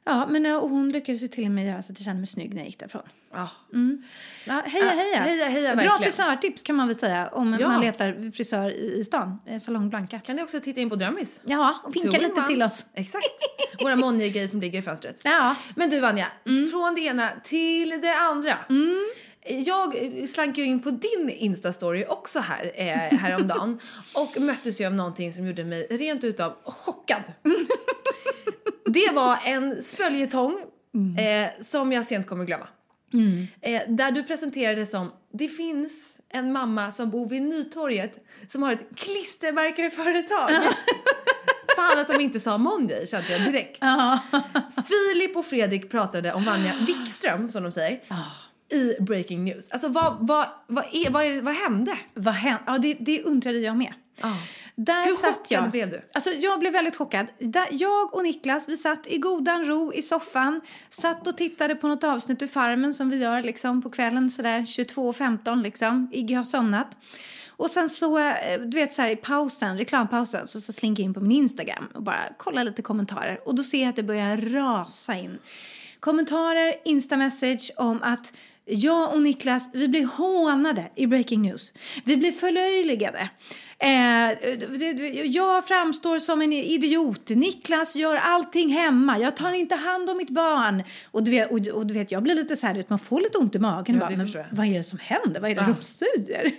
Ja, 0.07 0.27
men 0.27 0.45
eh, 0.45 0.55
och 0.55 0.69
hon 0.69 0.89
lyckades 0.91 1.23
ju 1.23 1.27
till 1.27 1.45
och 1.45 1.51
med 1.51 1.65
göra 1.67 1.81
så 1.81 1.91
att 1.91 1.99
jag 1.99 2.05
kände 2.05 2.19
mig 2.19 2.27
snygg 2.27 2.49
när 2.53 2.57
jag 2.61 2.65
gick 2.65 2.79
därifrån. 2.79 3.01
Ja, 3.33 3.49
heja, 3.65 3.97
Ja, 4.45 4.61
heja! 4.65 5.21
heja, 5.21 5.45
heja, 5.45 5.75
Bra 5.75 5.83
verkligen. 5.83 5.97
frisörtips 6.11 6.61
kan 6.63 6.75
man 6.75 6.87
väl 6.87 6.95
säga 6.95 7.27
om 7.29 7.57
Ja. 7.59 7.67
man 7.67 7.81
letar 7.81 8.31
frisör 8.31 8.69
i, 8.69 8.99
i 8.99 9.03
stan, 9.03 9.39
eh, 9.45 9.59
Salong 9.59 9.89
Blanca. 9.89 10.19
Kan 10.19 10.35
ni 10.35 10.43
också 10.43 10.59
titta 10.59 10.81
in 10.81 10.89
på 10.89 10.95
Drömmis? 10.95 11.41
Ja, 11.45 11.75
och 11.83 11.95
vinka 11.95 12.17
lite 12.17 12.39
one. 12.39 12.47
till 12.47 12.63
oss. 12.63 12.85
Exakt. 12.93 13.25
Våra 13.83 13.95
Monnier-grejer 13.95 14.47
som 14.47 14.61
ligger 14.61 14.79
i 14.79 14.81
fönstret. 14.81 15.21
Ja. 15.23 15.55
Men 15.75 15.89
du 15.89 15.99
Vanja, 15.99 16.27
Mm. 16.45 16.67
från 16.71 16.95
det 16.95 17.01
ena 17.01 17.29
till 17.43 17.89
det 18.01 18.15
andra. 18.19 18.57
Jag 19.47 19.95
slank 20.29 20.57
ju 20.57 20.63
in 20.65 20.79
på 20.79 20.89
din 20.89 21.29
Insta-story 21.29 22.05
också 22.09 22.39
här 22.39 22.71
eh, 22.75 23.17
häromdagen 23.19 23.79
och 24.13 24.41
möttes 24.41 24.81
ju 24.81 24.85
av 24.85 24.93
någonting 24.93 25.33
som 25.33 25.47
gjorde 25.47 25.63
mig 25.63 25.87
rent 25.89 26.23
utav 26.23 26.53
chockad. 26.63 27.21
det 28.85 29.11
var 29.13 29.37
en 29.45 29.83
följetong 29.83 30.59
eh, 31.17 31.49
som 31.61 31.91
jag 31.91 32.05
sent 32.05 32.27
kommer 32.27 32.45
glömma. 32.45 32.67
Eh, 33.61 33.81
där 33.87 34.11
du 34.11 34.23
presenterade 34.23 34.85
som 34.85 35.11
det 35.33 35.47
finns 35.47 36.17
en 36.29 36.51
mamma 36.51 36.91
som 36.91 37.09
bor 37.09 37.29
vid 37.29 37.41
Nytorget 37.41 38.25
som 38.47 38.63
har 38.63 38.71
ett 38.71 38.85
klistermärkeföretag. 38.95 40.49
Fan 41.75 41.99
att 41.99 42.07
de 42.07 42.19
inte 42.21 42.39
sa 42.39 42.57
Monday 42.57 43.07
kände 43.07 43.31
jag 43.31 43.41
direkt. 43.41 43.79
Filip 44.87 45.35
och 45.37 45.45
Fredrik 45.45 45.91
pratade 45.91 46.33
om 46.33 46.43
Vanja 46.43 46.73
Wikström 46.87 47.49
som 47.49 47.63
de 47.63 47.71
säger. 47.71 47.99
I 48.71 49.01
Breaking 49.01 49.43
News. 49.43 49.69
Alltså 49.69 49.87
vad, 49.87 50.17
vad, 50.19 50.47
vad, 50.67 50.85
är, 50.91 51.09
vad, 51.09 51.23
är, 51.23 51.41
vad 51.41 51.53
hände? 51.53 51.97
Vad 52.13 52.33
hände? 52.33 52.63
Ja, 52.65 52.77
det, 52.77 52.93
det 52.99 53.23
undrade 53.23 53.57
jag 53.57 53.77
med. 53.77 53.93
Där 54.75 55.05
Hur 55.05 55.13
satt 55.13 55.35
chockad 55.35 55.63
jag. 55.63 55.71
blev 55.71 55.89
du? 55.89 56.01
Alltså, 56.13 56.29
jag 56.29 56.59
blev 56.59 56.73
väldigt 56.73 56.95
chockad. 56.95 57.27
Där, 57.39 57.67
jag 57.71 58.13
och 58.13 58.23
Niklas, 58.23 58.69
vi 58.69 58.77
satt 58.77 59.07
i 59.07 59.17
godan 59.17 59.65
ro 59.65 59.93
i 59.93 60.01
soffan. 60.01 60.61
Satt 60.89 61.27
och 61.27 61.37
tittade 61.37 61.75
på 61.75 61.87
något 61.87 62.03
avsnitt 62.03 62.41
ur 62.41 62.47
Farmen 62.47 62.93
som 62.93 63.09
vi 63.09 63.17
gör 63.17 63.41
liksom, 63.41 63.81
på 63.81 63.89
kvällen 63.89 64.29
sådär 64.29 64.59
22.15 64.59 65.61
liksom. 65.61 66.09
Iggy 66.13 66.33
har 66.33 66.43
somnat. 66.43 66.97
Och 67.57 67.71
sen 67.71 67.89
så, 67.89 68.17
eh, 68.17 68.59
du 68.59 68.77
vet 68.77 68.93
så 68.93 69.01
här 69.01 69.09
i 69.09 69.15
pausen, 69.15 69.77
reklampausen, 69.77 70.47
så, 70.47 70.61
så 70.61 70.73
slinker 70.73 71.03
jag 71.03 71.05
in 71.05 71.13
på 71.13 71.19
min 71.19 71.31
Instagram 71.31 71.87
och 71.93 72.03
bara 72.03 72.33
kollar 72.37 72.63
lite 72.63 72.81
kommentarer. 72.81 73.47
Och 73.47 73.55
då 73.55 73.63
ser 73.63 73.81
jag 73.81 73.89
att 73.89 73.95
det 73.95 74.03
börjar 74.03 74.37
rasa 74.37 75.15
in. 75.15 75.37
Kommentarer, 75.99 76.75
Insta-message 76.85 77.71
om 77.77 78.03
att 78.03 78.33
jag 78.65 79.13
och 79.13 79.21
Niklas, 79.21 79.69
vi 79.73 79.87
blir 79.87 80.05
hånade 80.05 80.91
i 80.95 81.07
Breaking 81.07 81.41
News. 81.41 81.73
Vi 82.05 82.17
blir 82.17 82.31
förlöjligade. 82.31 83.29
Eh, 83.79 85.25
jag 85.25 85.67
framstår 85.67 86.19
som 86.19 86.41
en 86.41 86.53
idiot. 86.53 87.29
Niklas 87.29 87.95
gör 87.95 88.15
allting 88.15 88.69
hemma. 88.69 89.19
Jag 89.19 89.35
tar 89.35 89.51
inte 89.53 89.75
hand 89.75 90.09
om 90.09 90.17
mitt 90.17 90.29
barn. 90.29 90.83
Och 91.11 91.23
du 91.23 91.31
vet, 91.31 91.51
och, 91.51 91.67
och 91.67 91.85
du 91.87 91.93
vet 91.93 92.11
jag 92.11 92.23
blir 92.23 92.35
lite 92.35 92.55
så 92.55 92.67
här, 92.67 92.83
man 92.87 92.99
får 92.99 93.21
lite 93.21 93.37
ont 93.37 93.55
i 93.55 93.59
magen. 93.59 93.95
Ja, 93.95 94.01
bara, 94.01 94.17
men 94.17 94.27
vad 94.51 94.67
är 94.67 94.73
det 94.77 94.83
som 94.83 94.99
händer? 94.99 95.41
Vad 95.41 95.51
är 95.51 95.55
det 95.55 95.61
Ja. 95.61 95.75
de 95.77 95.83
säger? 95.83 96.51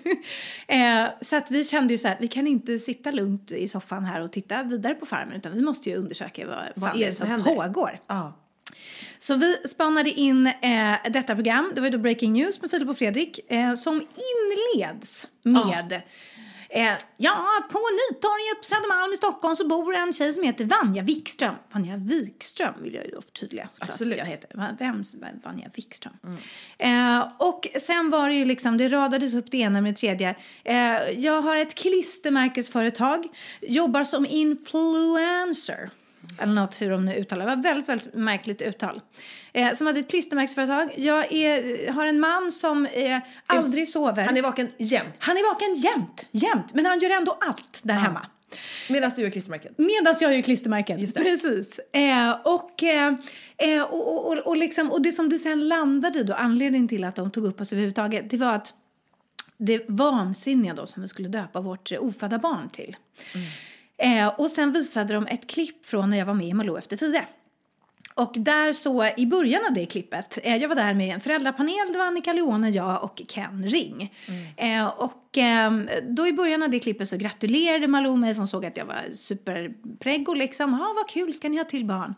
eh, 1.04 1.10
så 1.20 1.36
att 1.36 1.50
vi 1.50 1.64
kände 1.64 1.94
ju 1.94 1.98
så 1.98 2.08
här, 2.08 2.16
vi 2.20 2.28
kan 2.28 2.46
inte 2.46 2.78
sitta 2.78 3.10
lugnt 3.10 3.52
i 3.52 3.68
soffan 3.68 4.04
här 4.04 4.20
och 4.20 4.32
titta 4.32 4.62
vidare 4.62 4.94
på 4.94 5.06
farmen. 5.06 5.36
Utan 5.36 5.52
vi 5.52 5.60
måste 5.62 5.90
ju 5.90 5.96
undersöka 5.96 6.46
vad, 6.46 6.56
Vad 6.74 6.90
fan 6.90 7.02
är 7.02 7.06
det 7.06 7.12
som 7.12 7.28
händer? 7.28 7.54
pågår. 7.54 7.98
Ja. 8.06 8.32
Så 9.18 9.34
vi 9.34 9.56
spanade 9.68 10.10
in 10.10 10.46
eh, 10.46 10.94
detta 11.10 11.34
program, 11.34 11.72
det 11.74 11.80
var 11.80 11.88
ju 11.88 11.92
då 11.92 11.98
Breaking 11.98 12.32
News 12.32 12.62
med 12.62 12.70
Filip 12.70 12.88
och 12.88 12.98
Fredrik, 12.98 13.40
eh, 13.52 13.74
som 13.74 13.94
inleds 14.74 15.28
med 15.42 16.00
Eh, 16.76 16.96
ja, 17.16 17.44
på 17.70 17.78
Nytorget 17.78 18.58
på 18.60 18.64
Södermalm 18.64 19.12
i 19.12 19.16
Stockholm 19.16 19.56
så 19.56 19.66
bor 19.66 19.94
en 19.94 20.12
tjej 20.12 20.32
som 20.32 20.42
heter 20.42 20.64
Vanja 20.64 21.02
Wikström. 21.02 21.54
Vanja 21.72 21.96
Wikström 21.96 22.74
vill 22.82 22.94
jag 22.94 23.04
ju 23.04 23.10
då 23.10 23.22
förtydliga. 23.22 23.68
Absolut. 23.78 24.18
Jag 24.18 24.26
heter. 24.26 24.76
Vem? 24.78 25.04
Vanja 25.44 25.70
Wikström. 25.74 26.12
Eh, 26.78 27.32
och 27.38 27.66
sen 27.80 28.10
var 28.10 28.28
det 28.28 28.34
ju 28.34 28.44
liksom, 28.44 28.76
det 28.78 28.88
radades 28.88 29.34
upp 29.34 29.50
det 29.50 29.58
ena 29.58 29.80
med 29.80 29.92
det 29.94 29.96
tredje. 29.96 30.34
Eh, 30.64 31.10
jag 31.16 31.42
har 31.42 31.56
ett 31.56 31.74
klistermärkesföretag, 31.74 33.26
jobbar 33.60 34.04
som 34.04 34.26
influencer. 34.26 35.90
Eller 36.38 36.52
något 36.52 36.80
hur 36.80 36.90
de 36.90 37.04
nu 37.04 37.14
uttalar 37.14 37.46
det. 37.46 37.56
var 37.56 37.62
väldigt, 37.62 37.88
väldigt 37.88 38.14
märkligt 38.14 38.62
uttal. 38.62 39.00
Eh, 39.56 39.74
som 39.74 39.86
hade 39.86 40.00
ett 40.00 40.10
klistermärkesföretag. 40.10 40.90
Jag 40.96 41.32
är, 41.32 41.92
har 41.92 42.06
en 42.06 42.20
man 42.20 42.52
som 42.52 42.86
eh, 42.86 43.18
aldrig 43.46 43.88
sover. 43.88 44.24
Han 44.24 44.36
är 44.36 44.42
vaken 44.42 44.68
jämt. 44.78 45.14
Han 45.18 45.36
är 45.36 45.52
vaken 45.52 45.74
jämt, 45.74 46.28
jämt. 46.30 46.74
Men 46.74 46.86
han 46.86 46.98
gör 46.98 47.10
ändå 47.10 47.38
allt 47.40 47.80
där 47.82 47.94
hemma. 47.94 48.26
Medan 48.88 49.10
du 49.16 49.22
gör 49.22 49.30
klistermärken. 49.30 49.74
Medan 49.76 50.14
jag 50.20 50.34
gör 50.34 50.42
klistermärken. 50.42 51.12
Precis. 51.12 51.78
Eh, 51.78 52.30
och, 52.44 52.82
eh, 52.82 53.14
eh, 53.56 53.82
och, 53.82 54.08
och, 54.08 54.32
och, 54.32 54.38
och, 54.38 54.56
liksom, 54.56 54.92
och 54.92 55.02
det 55.02 55.12
som 55.12 55.28
det 55.28 55.38
sen 55.38 55.68
landade 55.68 56.18
i 56.18 56.22
då, 56.22 56.34
anledningen 56.34 56.88
till 56.88 57.04
att 57.04 57.16
de 57.16 57.30
tog 57.30 57.44
upp 57.44 57.60
oss 57.60 57.72
överhuvudtaget, 57.72 58.30
det 58.30 58.36
var 58.36 58.52
att 58.52 58.74
det 59.56 59.84
vansinniga 59.88 60.74
då 60.74 60.86
som 60.86 61.02
vi 61.02 61.08
skulle 61.08 61.28
döpa 61.28 61.60
vårt 61.60 61.92
eh, 61.92 62.04
ofödda 62.04 62.38
barn 62.38 62.68
till. 62.68 62.96
Eh, 63.98 64.26
och 64.26 64.50
sen 64.50 64.72
visade 64.72 65.14
de 65.14 65.26
ett 65.26 65.46
klipp 65.46 65.86
från 65.86 66.10
när 66.10 66.18
jag 66.18 66.26
var 66.26 66.34
med 66.34 66.46
i 66.46 66.54
Malou 66.54 66.78
efter 66.78 66.96
tio. 66.96 67.26
Och 68.18 68.32
där 68.36 68.72
så 68.72 69.06
i 69.16 69.26
början 69.26 69.62
av 69.68 69.72
det 69.72 69.86
klippet, 69.86 70.38
eh, 70.42 70.56
jag 70.56 70.68
var 70.68 70.76
där 70.76 70.94
med 70.94 71.14
en 71.14 71.20
föräldrapanel, 71.20 71.92
det 71.92 71.98
var 71.98 72.06
Annika 72.06 72.32
Leone, 72.32 72.70
jag 72.70 73.04
och 73.04 73.22
Ken 73.28 73.68
Ring. 73.68 74.14
Eh, 74.56 74.86
och 74.86 75.38
eh, 75.38 75.72
då 76.08 76.26
i 76.26 76.32
början 76.32 76.62
av 76.62 76.70
det 76.70 76.78
klippet 76.78 77.08
så 77.08 77.16
gratulerade 77.16 77.88
Malou 77.88 78.16
mig 78.16 78.34
för 78.34 78.38
hon 78.38 78.48
såg 78.48 78.66
att 78.66 78.76
jag 78.76 78.84
var 78.84 79.14
superpreggo 79.14 80.34
liksom. 80.34 80.72
Ja, 80.72 80.92
vad 80.96 81.08
kul, 81.08 81.34
ska 81.34 81.48
ni 81.48 81.56
ha 81.56 81.64
till 81.64 81.84
barn? 81.84 82.14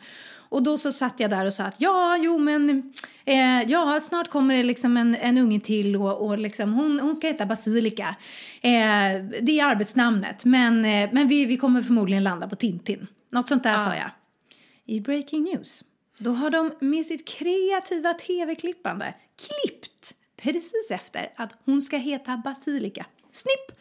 Och 0.48 0.62
då 0.62 0.78
så 0.78 0.92
satt 0.92 1.20
jag 1.20 1.30
där 1.30 1.46
och 1.46 1.52
sa 1.52 1.64
att 1.64 1.80
ja, 1.80 2.16
jo 2.16 2.38
men 2.38 2.92
eh, 3.24 3.62
ja, 3.62 4.00
snart 4.02 4.28
kommer 4.28 4.56
det 4.56 4.62
liksom 4.62 4.96
en, 4.96 5.14
en 5.14 5.38
unge 5.38 5.60
till 5.60 5.96
och, 5.96 6.26
och 6.26 6.38
liksom, 6.38 6.72
hon, 6.72 7.00
hon 7.00 7.16
ska 7.16 7.26
heta 7.26 7.46
Basilika. 7.46 8.16
Eh, 8.60 9.24
det 9.40 9.60
är 9.60 9.64
arbetsnamnet, 9.64 10.44
men, 10.44 10.84
eh, 10.84 11.08
men 11.12 11.28
vi, 11.28 11.46
vi 11.46 11.56
kommer 11.56 11.82
förmodligen 11.82 12.24
landa 12.24 12.48
på 12.48 12.56
Tintin. 12.56 13.06
Något 13.30 13.48
sånt 13.48 13.62
där 13.62 13.78
sa 13.78 13.94
jag. 13.94 14.10
I 14.86 15.00
Breaking 15.00 15.42
News, 15.42 15.84
då 16.18 16.30
har 16.30 16.50
de 16.50 16.72
med 16.80 17.06
sitt 17.06 17.28
kreativa 17.28 18.14
tv-klippande 18.14 19.14
klippt 19.36 20.14
precis 20.36 20.90
efter 20.90 21.32
att 21.36 21.52
hon 21.64 21.82
ska 21.82 21.96
heta 21.96 22.36
Basilika. 22.36 23.06
Snipp! 23.32 23.78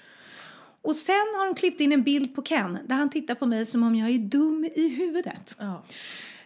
Och 0.82 0.96
sen 0.96 1.16
har 1.16 1.46
de 1.46 1.56
klippt 1.56 1.82
in 1.82 1.92
en 1.92 2.04
bild 2.04 2.36
på 2.36 2.42
Ken 2.42 2.80
där 2.86 2.96
han 2.96 3.10
tittar 3.10 3.36
på 3.36 3.46
mig 3.46 3.66
som 3.66 3.84
om 3.84 3.96
jag 3.96 4.10
är 4.10 4.18
dum 4.18 4.70
i 4.76 4.90
huvudet. 4.90 5.56
Ja. 5.60 5.84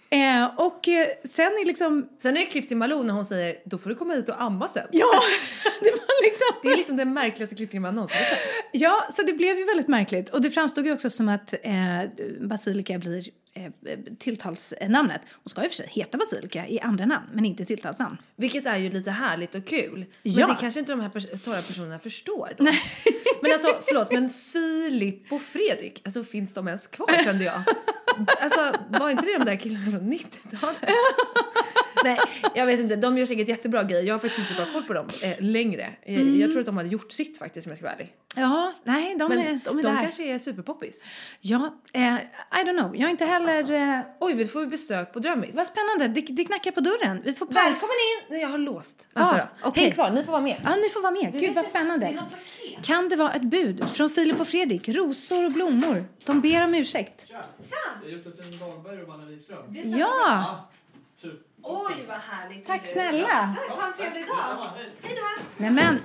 Eh, 0.09 0.45
och 0.59 0.87
eh, 0.87 1.07
sen 1.23 1.45
är 1.45 1.65
liksom... 1.65 2.09
Sen 2.19 2.37
är 2.37 2.41
det 2.41 2.45
klipp 2.45 2.67
till 2.67 2.77
Malou 2.77 3.03
när 3.03 3.13
hon 3.13 3.25
säger 3.25 3.55
då 3.65 3.77
får 3.77 3.89
du 3.89 3.95
komma 3.95 4.13
hit 4.13 4.29
och 4.29 4.41
amma 4.41 4.67
sen. 4.67 4.87
Ja, 4.91 5.21
det 5.81 5.91
var 5.91 6.23
liksom... 6.23 6.47
Det 6.63 6.69
är 6.69 6.77
liksom 6.77 6.97
den 6.97 7.13
märkligaste 7.13 7.55
klippningen 7.55 7.81
man 7.81 7.95
någonsin 7.95 8.17
sett. 8.17 8.39
Ja, 8.71 9.07
så 9.11 9.21
det 9.21 9.33
blev 9.33 9.57
ju 9.57 9.65
väldigt 9.65 9.87
märkligt. 9.87 10.29
Och 10.29 10.41
det 10.41 10.51
framstod 10.51 10.85
ju 10.85 10.93
också 10.93 11.09
som 11.09 11.29
att 11.29 11.53
eh, 11.63 11.73
Basilika 12.41 12.97
blir 12.97 13.23
tilltalsnamnet. 14.19 15.21
Hon 15.31 15.49
ska 15.49 15.63
ju 15.63 15.69
för 15.69 15.75
sig 15.75 15.87
heta 15.89 16.17
Basilika 16.17 16.67
i 16.67 16.79
andra 16.79 17.05
namn, 17.05 17.25
men 17.33 17.45
inte 17.45 17.65
tilltalsnamn. 17.65 18.17
Vilket 18.35 18.65
är 18.65 18.77
ju 18.77 18.89
lite 18.89 19.11
härligt 19.11 19.55
och 19.55 19.65
kul. 19.65 20.05
Ja. 20.23 20.47
Men 20.47 20.55
det 20.55 20.61
kanske 20.61 20.79
inte 20.79 20.91
de 20.91 21.01
här 21.01 21.09
pers- 21.09 21.37
torra 21.43 21.55
personerna 21.55 21.99
förstår 21.99 22.53
då. 22.57 22.63
Men 23.41 23.51
alltså 23.53 23.79
förlåt, 23.87 24.11
men 24.11 24.29
Filip 24.29 25.31
och 25.31 25.41
Fredrik, 25.41 26.01
alltså 26.05 26.23
finns 26.23 26.53
de 26.53 26.67
ens 26.67 26.87
kvar 26.87 27.23
kände 27.23 27.43
jag? 27.43 27.63
Alltså 28.41 28.73
var 28.89 29.09
inte 29.09 29.25
det 29.25 29.37
de 29.37 29.45
där 29.45 29.55
killarna 29.55 29.91
från 29.91 30.13
90-talet? 30.13 30.77
Nej, 32.03 32.19
jag 32.55 32.65
vet 32.65 32.79
inte. 32.79 32.95
De 32.95 33.17
gör 33.17 33.25
säkert 33.25 33.47
jättebra 33.47 33.83
grejer. 33.83 34.03
Jag 34.03 34.13
har 34.13 34.19
faktiskt 34.19 34.39
inte 34.39 34.53
så 34.53 34.55
bra 34.65 34.73
koll 34.73 34.83
på 34.83 34.93
dem 34.93 35.07
eh, 35.23 35.35
längre. 35.39 35.93
Eh, 36.03 36.39
Jag 36.39 36.49
tror 36.51 36.59
att 36.59 36.65
de 36.65 36.77
hade 36.77 36.89
gjort 36.89 37.11
sitt 37.11 37.37
faktiskt 37.37 37.67
om 37.67 37.71
jag 37.71 37.77
ska 37.77 37.85
vara 37.87 37.93
ärlig. 37.95 38.13
Ja, 38.35 38.73
nej, 38.83 39.15
de 39.19 39.29
Men 39.29 39.39
är, 39.39 39.59
de 39.65 39.79
är 39.79 39.83
de 39.83 39.89
där. 39.95 40.01
kanske 40.01 40.23
är 40.23 40.39
superpoppis. 40.39 41.03
Ja, 41.41 41.75
eh, 41.93 42.01
I 42.15 42.63
don't 42.65 42.79
know. 42.79 42.95
Jag 42.95 43.01
har 43.03 43.09
inte 43.09 43.25
heller... 43.25 43.40
Eh, 43.49 43.99
Oj, 44.19 44.33
vi 44.33 44.45
får 44.47 44.65
besök 44.65 45.13
på 45.13 45.19
Drömmis. 45.19 45.55
vad 45.55 45.67
spännande, 45.67 46.21
det, 46.21 46.27
det 46.33 46.45
knackar 46.45 46.71
på 46.71 46.79
dörren. 46.79 47.21
Vi 47.25 47.33
får 47.33 47.45
paus. 47.45 47.55
Välkommen 47.55 47.79
in! 47.81 48.25
Nej, 48.29 48.41
jag 48.41 48.49
har 48.49 48.57
låst. 48.57 49.07
Vänta 49.13 49.37
Ja, 49.37 49.47
då. 49.61 49.67
okej. 49.69 49.83
Häng 49.83 49.91
kvar, 49.93 50.09
ni 50.09 50.23
får 50.23 50.31
vara 50.31 50.41
med. 50.41 50.61
Ja, 50.63 50.75
ni 50.75 50.89
får 50.89 51.01
vara 51.01 51.11
med. 51.11 51.39
Gud 51.41 51.55
vad 51.55 51.65
spännande. 51.65 52.23
Kan 52.83 53.09
det 53.09 53.15
vara 53.15 53.33
ett 53.33 53.41
bud 53.41 53.89
från 53.89 54.09
Filip 54.09 54.39
och 54.41 54.47
Fredrik? 54.47 54.89
Rosor 54.89 55.45
och 55.45 55.51
blommor. 55.51 56.05
De 56.25 56.41
ber 56.41 56.63
om 56.63 56.73
ursäkt. 56.75 57.25
Det 57.27 58.07
är 58.07 58.11
Josefin 58.11 58.59
Dahlberg 58.59 59.03
och 59.03 59.13
Anna 59.13 59.25
Wikström. 59.25 59.75
Ja, 59.99 60.69
Typ. 61.21 61.33
Oj, 61.63 61.93
vad 62.07 62.17
härligt. 62.17 62.65
tack 62.67 62.87
snälla. 62.87 63.55
Tack, 63.67 63.77
ha 63.79 63.87
en 63.87 63.93
trevlig 63.93 64.27
dag. 64.27 64.35
Hej 65.01 65.15
då. 65.15 65.43
Nej 65.57 65.71
men, 65.71 65.99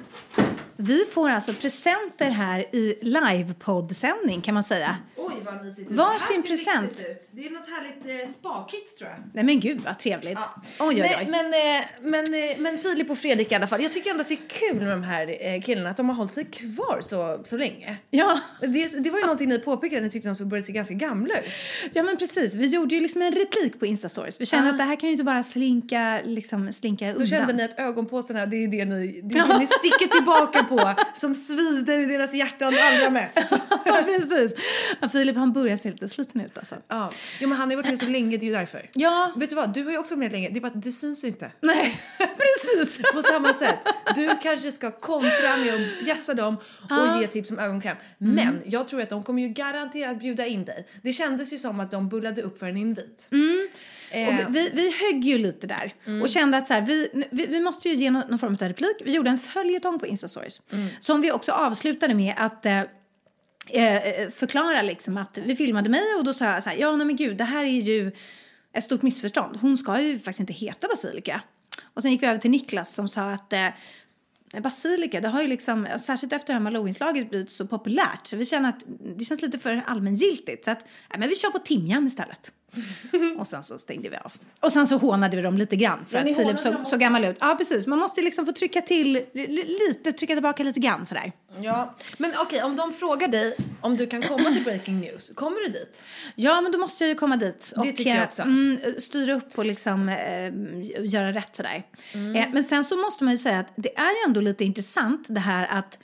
vi 0.76 1.04
får 1.04 1.30
alltså 1.30 1.52
presenter 1.52 2.30
här 2.30 2.60
i 2.76 2.98
livepoddsändning 3.02 4.40
kan 4.40 4.54
man 4.54 4.64
säga. 4.64 4.96
Oj, 5.16 5.34
vad 5.44 5.64
mysigt. 5.64 5.90
Varsin 5.92 6.42
present. 6.42 7.00
ut. 7.00 7.28
Det 7.32 7.46
är 7.46 7.50
något 7.50 7.68
härligt 7.68 8.22
eh, 8.26 8.32
spa-kit 8.32 8.98
tror 8.98 9.10
jag. 9.10 9.18
Nej 9.34 9.44
men 9.44 9.60
gud 9.60 9.80
vad 9.80 9.98
trevligt. 9.98 10.38
Oj, 10.78 10.86
oj, 10.88 10.94
Nej, 11.00 11.16
oj. 11.20 11.26
men, 11.30 11.44
eh, 11.46 11.84
men, 12.00 12.34
eh, 12.50 12.58
men 12.58 12.78
Filip 12.78 13.10
och 13.10 13.18
Fredrik 13.18 13.52
i 13.52 13.54
alla 13.54 13.66
fall. 13.66 13.82
Jag 13.82 13.92
tycker 13.92 14.10
ändå 14.10 14.20
att 14.20 14.28
det 14.28 14.34
är 14.34 14.48
kul 14.48 14.76
med 14.80 14.90
de 14.90 15.02
här 15.02 15.36
eh, 15.54 15.60
killarna, 15.62 15.90
att 15.90 15.96
de 15.96 16.08
har 16.08 16.16
hållit 16.16 16.32
sig 16.34 16.44
kvar 16.44 16.98
så, 17.00 17.40
så 17.44 17.56
länge. 17.56 17.96
Ja. 18.10 18.40
Det, 18.60 19.04
det 19.04 19.10
var 19.10 19.18
ju 19.18 19.24
någonting 19.24 19.48
ni 19.48 19.58
påpekade, 19.58 20.00
ni 20.02 20.10
tyckte 20.10 20.28
de 20.28 20.36
så 20.36 20.44
började 20.44 20.66
se 20.66 20.72
ganska 20.72 20.94
gamla 20.94 21.34
ut. 21.38 21.44
ja 21.92 22.02
men 22.02 22.16
precis, 22.16 22.54
vi 22.54 22.66
gjorde 22.66 22.94
ju 22.94 23.00
liksom 23.00 23.22
en 23.22 23.32
replik 23.32 23.78
på 23.78 23.86
Instastories. 23.86 24.40
Vi 24.40 24.46
kände 24.46 24.66
Ah. 24.68 24.72
att 24.72 24.78
det 24.78 24.84
här 24.84 24.96
kan 24.96 25.08
ju 25.08 25.12
inte 25.12 25.24
bara 25.24 25.42
slinka, 25.42 26.20
liksom 26.24 26.72
slinka 26.72 27.04
undan. 27.06 27.20
Då 27.20 27.26
kände 27.26 27.52
ni 27.52 27.62
att 27.64 27.78
ögonpåsarna, 27.78 28.46
det 28.46 28.56
är 28.64 28.68
det 28.68 28.84
ni, 28.84 29.20
det 29.24 29.38
är 29.38 29.46
det 29.48 29.58
ni 29.58 29.66
sticker 29.66 30.06
tillbaka 30.16 30.62
på 30.68 30.94
som 31.16 31.34
svider 31.34 31.98
i 31.98 32.06
deras 32.06 32.34
hjärtan 32.34 32.74
allra 32.82 33.10
mest. 33.10 33.46
ja 33.84 34.02
precis. 34.04 34.54
Ja, 35.00 35.08
Filip 35.08 35.36
han 35.36 35.52
börjar 35.52 35.76
se 35.76 35.90
lite 35.90 36.08
sliten 36.08 36.40
ut 36.40 36.58
alltså. 36.58 36.74
Ja, 36.88 37.10
jo, 37.40 37.48
men 37.48 37.58
han 37.58 37.70
har 37.70 37.76
varit 37.76 37.88
med 37.88 37.98
så 37.98 38.06
länge, 38.06 38.36
det 38.36 38.46
är 38.46 38.48
ju 38.48 38.54
därför. 38.54 38.90
Ja, 38.92 39.32
Vet 39.36 39.50
du 39.50 39.56
vad, 39.56 39.74
du 39.74 39.84
har 39.84 39.90
ju 39.92 39.98
också 39.98 40.14
varit 40.14 40.18
med 40.18 40.32
länge, 40.32 40.48
det 40.48 40.58
är 40.58 40.60
bara 40.60 40.66
att 40.68 40.82
det 40.82 40.92
syns 40.92 41.24
inte. 41.24 41.50
nej 41.60 42.00
precis. 42.18 43.02
På 43.12 43.22
samma 43.22 43.54
sätt. 43.54 43.78
Du 44.14 44.36
kanske 44.42 44.72
ska 44.72 44.90
kontra 44.90 45.56
med 45.56 45.74
att 45.74 46.06
gästa 46.06 46.34
dem 46.34 46.56
och 46.90 47.20
ge 47.20 47.26
tips 47.26 47.50
om 47.50 47.58
ögonkräm. 47.58 47.96
Men 48.18 48.60
jag 48.64 48.88
tror 48.88 49.02
att 49.02 49.08
de 49.08 49.22
kommer 49.22 49.42
ju 49.42 49.48
garanterat 49.48 50.18
bjuda 50.18 50.46
in 50.46 50.64
dig. 50.64 50.86
Det 51.02 51.12
kändes 51.12 51.52
ju 51.52 51.58
som 51.58 51.80
att 51.80 51.90
de 51.90 52.08
bullade 52.08 52.42
upp 52.42 52.58
för 52.58 52.66
en 52.66 52.76
invit. 52.76 53.28
Eh, 54.10 54.48
vi, 54.48 54.70
vi, 54.72 54.92
högg 55.00 55.24
ju 55.24 55.38
lite 55.38 55.66
där 55.66 55.94
och 56.22 56.28
kände 56.28 56.56
att 56.56 56.66
så 56.66 56.74
här, 56.74 56.80
vi, 56.80 57.24
vi, 57.30 57.46
vi 57.46 57.60
måste 57.60 57.88
ju 57.88 57.94
ge 57.94 58.10
någon, 58.10 58.22
någon 58.28 58.38
form 58.38 58.56
av 58.60 58.68
replik. 58.68 58.96
Vi 59.04 59.14
gjorde 59.14 59.30
en 59.30 59.38
följetong 59.38 59.98
på 59.98 60.06
Instastories 60.06 60.60
som 61.00 61.20
vi 61.20 61.32
också 61.32 61.52
avslutade 61.52 62.14
med 62.14 62.34
att 62.36 62.66
eh, 62.66 62.82
eh, 63.68 64.30
förklara 64.30 64.82
liksom 64.82 65.16
att 65.16 65.38
vi 65.38 65.56
filmade 65.56 65.90
mig 65.90 66.14
och 66.18 66.24
då 66.24 66.32
sa 66.32 66.44
jag 66.44 66.62
så 66.62 66.70
här, 66.70 66.76
ja 66.76 66.96
nej 66.96 67.06
men 67.06 67.16
gud 67.16 67.36
det 67.36 67.44
här 67.44 67.64
är 67.64 67.80
ju 67.80 68.12
ett 68.72 68.84
stort 68.84 69.02
missförstånd. 69.02 69.56
Hon 69.56 69.78
ska 69.78 70.00
ju 70.00 70.18
faktiskt 70.18 70.40
inte 70.40 70.52
heta 70.52 70.88
Basilika. 70.88 71.40
Och 71.94 72.02
sen 72.02 72.10
gick 72.10 72.22
vi 72.22 72.26
över 72.26 72.38
till 72.38 72.50
Niklas 72.50 72.94
som 72.94 73.08
sa 73.08 73.30
att 73.30 73.52
eh, 73.52 73.68
Basilika, 74.60 75.20
det 75.20 75.28
har 75.28 75.42
ju 75.42 75.48
liksom, 75.48 75.88
särskilt 76.00 76.32
efter 76.32 76.46
det 76.46 76.52
här 76.52 76.60
Malou-inslaget 76.60 77.30
blivit 77.30 77.50
så 77.50 77.66
populärt 77.66 78.26
så 78.26 78.36
vi 78.36 78.44
känner 78.44 78.68
att 78.68 78.84
det 79.16 79.24
känns 79.24 79.42
lite 79.42 79.58
för 79.58 79.82
allmängiltigt 79.86 80.64
så 80.64 80.70
att, 80.70 80.84
nej 81.10 81.18
men 81.18 81.28
vi 81.28 81.34
kör 81.34 81.50
på 81.50 81.58
timjan 81.58 82.06
istället. 82.06 82.52
och 83.38 83.46
sen 83.46 83.62
så 83.62 83.78
stängde 83.78 84.08
vi 84.08 84.16
av. 84.16 84.32
Och 84.60 84.72
sen 84.72 84.86
så 84.86 84.96
hånade 84.96 85.36
vi 85.36 85.42
dem 85.42 85.58
lite 85.58 85.76
grann 85.76 85.98
för 86.08 86.16
Ja, 86.18 86.30
att 86.30 86.36
Filip 86.36 86.58
såg 86.58 86.86
så 86.86 86.96
gammal 86.96 87.24
ut. 87.24 87.36
Ja 87.40 87.54
precis, 87.58 87.86
man 87.86 87.98
måste 87.98 88.22
liksom 88.22 88.46
få 88.46 88.52
trycka 88.52 88.80
till 88.80 89.12
li- 89.12 89.26
li- 89.32 89.78
lite, 89.88 90.12
trycka 90.12 90.34
tillbaka 90.34 90.62
lite 90.62 90.80
grann 90.80 91.06
sådär. 91.06 91.32
Ja, 91.60 91.94
men 92.18 92.32
okej 92.38 92.62
om 92.62 92.76
de 92.76 92.92
frågar 92.92 93.28
dig 93.28 93.56
om 93.80 93.96
du 93.96 94.06
kan 94.06 94.22
komma 94.22 94.44
till 94.44 94.64
Breaking 94.64 95.00
News, 95.00 95.32
kommer 95.34 95.60
du 95.66 95.72
dit? 95.72 96.02
Ja 96.34 96.60
men 96.60 96.72
då 96.72 96.78
måste 96.78 97.04
jag 97.04 97.08
ju 97.08 97.14
komma 97.14 97.36
dit 97.36 97.72
och 97.76 97.82
tycker 97.84 98.10
jag 98.10 98.18
eh, 98.18 98.24
också. 98.24 98.42
Mm, 98.42 98.78
styra 98.98 99.34
upp 99.34 99.58
och 99.58 99.64
liksom 99.64 100.08
eh, 100.08 100.52
göra 101.06 101.32
rätt 101.32 101.56
sådär. 101.56 101.82
Mm. 102.12 102.36
Eh, 102.36 102.48
men 102.52 102.64
sen 102.64 102.84
så 102.84 102.96
måste 102.96 103.24
man 103.24 103.32
ju 103.32 103.38
säga 103.38 103.58
att 103.60 103.72
det 103.76 103.96
är 103.98 104.02
ju 104.10 104.26
ändå 104.26 104.40
lite 104.40 104.64
intressant 104.64 105.26
det 105.28 105.40
här 105.40 105.66
att 105.66 105.98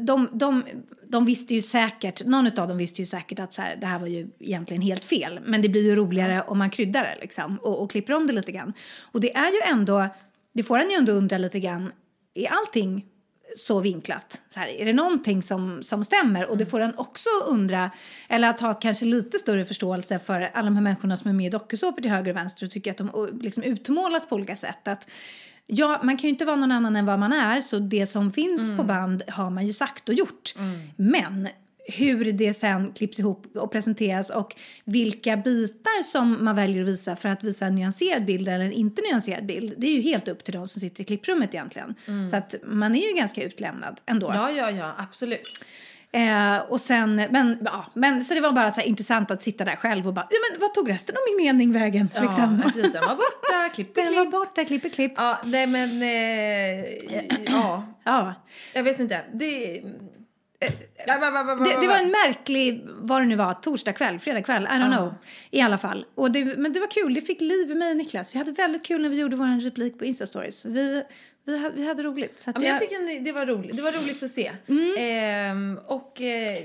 de, 0.00 0.28
de, 0.32 0.64
de 1.08 1.24
visste 1.24 1.54
ju 1.54 1.62
säkert, 1.62 2.24
någon 2.24 2.46
av 2.46 2.68
dem 2.68 2.76
visste 2.76 3.02
ju 3.02 3.06
säkert 3.06 3.38
att 3.38 3.52
så 3.52 3.62
här, 3.62 3.76
det 3.76 3.86
här 3.86 3.98
var 3.98 4.06
ju 4.06 4.28
egentligen 4.38 4.82
helt 4.82 5.04
fel. 5.04 5.40
Men 5.44 5.62
det 5.62 5.68
blir 5.68 5.82
ju 5.82 5.96
roligare 5.96 6.42
om 6.42 6.58
man 6.58 6.70
kryddar 6.70 7.02
det 7.02 7.16
liksom 7.20 7.56
och, 7.56 7.82
och 7.82 7.90
klipper 7.90 8.12
om 8.12 8.26
det 8.26 8.32
lite 8.32 8.52
grann. 8.52 8.72
Och 9.00 9.20
det 9.20 9.36
är 9.36 9.50
ju 9.50 9.72
ändå, 9.72 10.08
det 10.52 10.62
får 10.62 10.78
en 10.78 10.90
ju 10.90 10.96
ändå 10.96 11.12
undra 11.12 11.38
lite 11.38 11.60
grann, 11.60 11.92
är 12.34 12.48
allting 12.48 13.06
så 13.56 13.80
vinklat? 13.80 14.40
Så 14.48 14.60
här, 14.60 14.68
är 14.68 14.84
det 14.84 14.92
någonting 14.92 15.42
som, 15.42 15.82
som 15.82 16.04
stämmer? 16.04 16.50
Och 16.50 16.58
det 16.58 16.66
får 16.66 16.80
en 16.80 16.94
också 16.96 17.28
undra, 17.46 17.90
eller 18.28 18.48
att 18.48 18.60
ha 18.60 18.74
kanske 18.74 19.04
lite 19.04 19.38
större 19.38 19.64
förståelse 19.64 20.18
för 20.18 20.50
alla 20.54 20.64
de 20.64 20.76
här 20.76 20.82
människorna 20.82 21.16
som 21.16 21.30
är 21.30 21.34
med 21.34 21.46
i 21.46 21.50
dokusåpor 21.50 22.02
till 22.02 22.10
höger 22.10 22.30
och 22.30 22.36
vänster 22.36 22.66
och 22.66 22.72
tycker 22.72 22.90
att 22.90 22.96
de 22.96 23.38
liksom 23.40 23.62
utmålas 23.62 24.28
på 24.28 24.34
olika 24.34 24.56
sätt. 24.56 24.88
Att, 24.88 25.08
ja, 25.72 26.00
man 26.02 26.16
kan 26.16 26.22
ju 26.22 26.28
inte 26.28 26.44
vara 26.44 26.56
någon 26.56 26.72
annan 26.72 26.96
än 26.96 27.06
vad 27.06 27.18
man 27.18 27.32
är, 27.32 27.60
så 27.60 27.78
det 27.78 28.06
som 28.06 28.30
finns 28.30 28.76
på 28.76 28.84
band 28.84 29.22
har 29.28 29.50
man 29.50 29.66
ju 29.66 29.72
sagt 29.72 30.08
och 30.08 30.14
gjort. 30.14 30.54
Men 30.96 31.48
hur 31.84 32.32
det 32.32 32.54
sen 32.54 32.92
klipps 32.92 33.18
ihop 33.18 33.56
och 33.56 33.72
presenteras 33.72 34.30
och 34.30 34.56
vilka 34.84 35.36
bitar 35.36 36.02
som 36.02 36.44
man 36.44 36.56
väljer 36.56 36.82
att 36.82 36.88
visa 36.88 37.16
för 37.16 37.28
att 37.28 37.44
visa 37.44 37.66
en 37.66 37.74
nyanserad 37.74 38.24
bild 38.24 38.48
eller 38.48 38.64
en 38.64 38.72
inte 38.72 39.02
nyanserad 39.02 39.46
bild. 39.46 39.74
Det 39.78 39.86
är 39.86 39.94
ju 39.94 40.00
helt 40.00 40.28
upp 40.28 40.44
till 40.44 40.54
de 40.54 40.68
som 40.68 40.80
sitter 40.80 41.00
i 41.02 41.04
klipprummet 41.04 41.54
egentligen. 41.54 41.94
Så 42.30 42.36
att 42.36 42.54
man 42.64 42.94
är 42.94 43.08
ju 43.08 43.16
ganska 43.16 43.42
utlämnad 43.42 44.00
ändå. 44.06 44.30
Ja, 44.34 44.50
ja, 44.50 44.70
ja, 44.70 44.94
absolut. 44.98 45.66
Eh, 46.12 46.58
och 46.58 46.80
sen, 46.80 47.16
men, 47.16 47.58
ja, 47.64 47.86
men 47.94 48.24
så 48.24 48.34
det 48.34 48.40
var 48.40 48.52
bara 48.52 48.70
så 48.70 48.80
intressant 48.80 49.30
att 49.30 49.42
sitta 49.42 49.64
där 49.64 49.76
själv 49.76 50.08
och 50.08 50.14
bara, 50.14 50.26
ja 50.30 50.36
men 50.50 50.60
vad 50.60 50.74
tog 50.74 50.90
resten 50.90 51.16
av 51.16 51.20
min 51.28 51.46
mening 51.46 51.72
vägen? 51.72 52.08
Ja, 52.14 52.22
liksom. 52.22 52.62
precis, 52.62 52.92
den 52.92 53.02
var 53.06 53.16
borta, 53.16 53.68
klipp, 53.74 53.94
Den 53.94 54.14
var 54.14 54.22
klipp. 54.22 54.30
borta, 54.32 54.64
klipp, 54.64 54.94
klipp. 54.94 55.12
Ja. 55.16 55.38
Nej 55.44 55.66
men, 55.66 56.02
eh, 56.02 56.84
ja, 57.52 57.84
ja. 58.04 58.34
jag 58.74 58.82
vet 58.82 59.00
inte. 59.00 59.24
Det, 59.32 59.82
Det, 61.64 61.80
det 61.80 61.86
var 61.86 61.96
en 61.98 62.10
märklig, 62.10 62.82
vad 62.86 63.22
det 63.22 63.26
nu 63.26 63.36
var, 63.36 63.54
torsdagkväll, 63.54 64.18
fredagkväll, 64.18 64.62
I 64.64 64.66
don't 64.66 64.96
know. 64.96 65.14
I 65.50 65.60
alla 65.60 65.78
fall. 65.78 66.06
Och 66.14 66.30
det, 66.30 66.44
men 66.44 66.72
det 66.72 66.80
var 66.80 66.90
kul, 66.90 67.14
det 67.14 67.20
fick 67.20 67.40
liv 67.40 67.70
i 67.70 67.74
mig 67.74 67.90
och 67.90 67.96
Niklas. 67.96 68.34
Vi 68.34 68.38
hade 68.38 68.52
väldigt 68.52 68.86
kul 68.86 69.02
när 69.02 69.08
vi 69.08 69.20
gjorde 69.20 69.36
vår 69.36 69.60
replik 69.60 69.98
på 69.98 70.04
Instastories. 70.04 70.64
Vi, 70.64 71.02
vi, 71.44 71.56
hade, 71.58 71.74
vi 71.76 71.86
hade 71.86 72.02
roligt. 72.02 72.40
Så 72.40 72.50
Ja, 72.50 72.52
men 72.60 72.62
jag 72.68 72.74
jag- 72.74 72.80
tycker 72.80 73.20
det 73.24 73.32
var 73.32 73.46
roligt, 73.46 73.76
det 73.76 73.82
var 73.82 73.92
roligt 73.92 74.22
att 74.22 74.30
se. 74.30 74.52
Mm. 74.68 74.94
Ehm, 74.98 75.78
och 75.86 76.20
eh, 76.20 76.58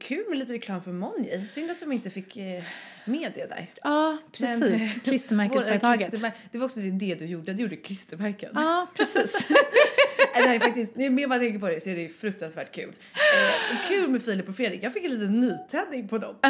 kul 0.00 0.24
med 0.28 0.38
lite 0.38 0.52
reklam 0.52 0.82
för 0.82 0.92
Monji. 0.92 1.46
Synd 1.50 1.70
att 1.70 1.80
de 1.80 1.92
inte 1.92 2.10
fick 2.10 2.36
eh, 2.36 2.62
med 3.04 3.32
det 3.34 3.46
där. 3.46 3.66
Ja, 3.82 4.18
precis. 4.32 4.60
Men, 4.60 4.88
Klistermärkesföretaget. 5.04 6.10
klistermär- 6.10 6.32
Det 6.52 6.58
var 6.58 6.64
också 6.64 6.80
det 6.80 7.14
du 7.14 7.26
gjorde, 7.26 7.52
du 7.52 7.62
gjorde 7.62 7.76
klistermärken. 7.76 8.50
Ja, 8.54 8.86
precis. 8.96 9.46
det 10.34 10.40
här 10.40 10.54
är 10.54 10.58
faktiskt, 10.60 10.96
när 10.96 11.20
jag 11.20 11.30
bara 11.30 11.38
tänker 11.40 11.58
på 11.58 11.68
det 11.68 11.80
så 11.82 11.90
är 11.90 11.96
det 11.96 12.08
fruktansvärt 12.08 12.72
kul. 12.74 12.92
Eh, 13.12 13.76
och 13.78 13.88
kul 13.88 14.08
med 14.10 14.22
Filip 14.22 14.48
och 14.48 14.56
Fredrik, 14.56 14.82
jag 14.82 14.92
fick 14.92 15.04
en 15.04 15.10
liten 15.10 15.40
nytändning 15.40 16.08
på 16.08 16.18
dem. 16.18 16.34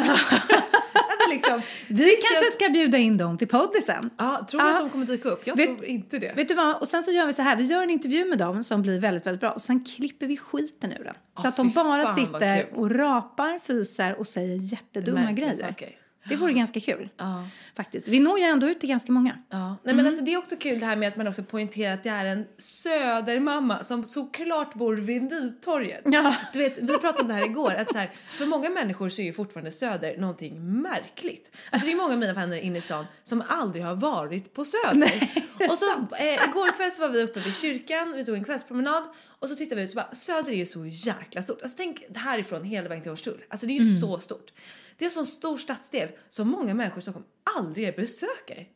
Liksom, 1.33 1.61
Vi 1.87 1.97
sist 2.03 2.23
kanske 2.29 2.45
jag- 2.45 2.53
ska 2.53 2.69
bjuda 2.69 2.97
in 2.97 3.17
dem 3.17 3.37
till 3.37 3.47
poddisen. 3.47 4.01
Ja, 4.17 4.45
tror 4.49 4.61
du 4.61 4.67
Ja. 4.67 4.73
att 4.75 4.79
de 4.83 4.89
kommer 4.89 5.05
dyka 5.05 5.29
upp? 5.29 5.47
Jag 5.47 5.55
Vet- 5.55 5.65
tror 5.65 5.85
inte 5.85 6.19
det. 6.19 6.33
Vet 6.35 6.47
du 6.47 6.53
vad? 6.55 6.75
Och 6.81 6.87
sen 6.87 7.03
så 7.03 7.11
gör 7.11 7.25
vi 7.25 7.33
så 7.33 7.41
här, 7.41 7.55
vi 7.55 7.63
gör 7.63 7.83
en 7.83 7.89
intervju 7.89 8.25
med 8.29 8.37
dem 8.37 8.63
som 8.63 8.81
blir 8.81 8.99
väldigt, 8.99 9.25
väldigt 9.27 9.39
bra. 9.41 9.51
Och 9.51 9.61
sen 9.61 9.85
klipper 9.85 10.27
vi 10.27 10.37
skiten 10.37 10.91
ur 10.93 11.03
den. 11.03 11.13
Så 11.13 11.41
Ja, 11.43 11.49
att 11.49 11.55
de 11.57 11.69
bara 11.69 12.05
fan, 12.05 12.15
sitter 12.15 12.67
och 12.75 12.91
rapar, 12.91 13.59
fisar 13.59 14.13
och 14.19 14.27
säger 14.27 14.55
jättedumma 14.73 15.31
grejer. 15.31 15.55
saker. 15.55 15.89
Det 16.29 16.35
vore 16.35 16.53
ganska 16.53 16.79
kul. 16.79 17.09
Ja. 17.17 17.47
Faktiskt. 17.75 18.07
Vi 18.07 18.19
når 18.19 18.39
ju 18.39 18.45
ändå 18.45 18.67
ut 18.67 18.79
till 18.79 18.89
ganska 18.89 19.11
många. 19.11 19.37
Ja. 19.49 19.57
Nej, 19.83 19.93
Mm. 19.93 19.95
men 19.97 20.07
alltså, 20.07 20.23
det 20.25 20.33
är 20.33 20.37
också 20.37 20.55
kul 20.55 20.79
det 20.79 20.85
här 20.85 20.95
med 20.95 21.07
att 21.07 21.15
man 21.17 21.27
också 21.27 21.43
poängterar 21.43 21.93
att 21.93 22.03
det 22.03 22.09
är 22.09 22.25
en 22.25 22.45
södermamma 22.57 23.83
som 23.83 24.05
såklart 24.05 24.73
bor 24.73 24.95
vid 24.95 25.23
Nytorget. 25.23 26.01
Ja. 26.05 26.35
Du 26.53 26.59
vet, 26.59 26.77
vi 26.77 26.87
pratade 26.97 27.21
om 27.21 27.27
det 27.27 27.33
här 27.33 27.45
igår, 27.45 27.73
att 27.75 27.91
så 27.91 27.97
här, 27.97 28.11
för 28.27 28.45
många 28.45 28.69
människor 28.69 29.09
så 29.09 29.21
är 29.21 29.25
ju 29.25 29.33
fortfarande 29.33 29.71
Söder 29.71 30.17
någonting 30.17 30.81
märkligt. 30.81 31.51
Alltså 31.71 31.85
det 31.87 31.91
är 31.93 31.95
många 31.95 32.13
av 32.13 32.19
mina 32.19 32.33
vänner 32.33 32.57
inne 32.57 32.77
i 32.77 32.81
stan 32.81 33.05
som 33.23 33.43
aldrig 33.47 33.83
har 33.85 33.95
varit 33.95 34.53
på 34.53 34.65
Söder. 34.65 35.29
Och 35.69 35.77
så 35.77 35.91
eh, 36.19 36.33
igår 36.49 36.77
kväll 36.77 36.91
så 36.91 37.01
var 37.01 37.09
vi 37.09 37.23
uppe 37.23 37.39
vid 37.39 37.55
kyrkan, 37.55 38.13
vi 38.15 38.25
tog 38.25 38.35
en 38.35 38.43
kvällspromenad 38.43 39.03
och 39.39 39.49
så 39.49 39.55
tittade 39.55 39.75
vi 39.81 39.85
ut 39.85 39.91
så 39.91 39.95
bara 39.95 40.15
Söder 40.15 40.51
är 40.51 40.55
ju 40.55 40.65
så 40.65 40.85
jäkla 40.85 41.41
stort. 41.41 41.61
Alltså 41.61 41.77
tänk 41.77 42.03
härifrån 42.15 42.63
hela 42.63 42.89
vägen 42.89 43.01
till 43.03 43.11
Hornstull. 43.11 43.43
Alltså 43.49 43.65
det 43.67 43.73
är 43.73 43.79
ju 43.79 43.87
Mm. 43.89 44.01
så 44.01 44.19
stort. 44.19 44.51
Det 44.97 45.05
är 45.05 45.09
en 45.09 45.13
sån 45.13 45.27
stor 45.27 45.57
stadsdel 45.57 46.09
som 46.29 46.47
många 46.47 46.73
människor 46.73 46.99
i 46.99 47.01
Stockholm 47.01 47.25
aldrig 47.57 47.95
besöker. 47.95 48.67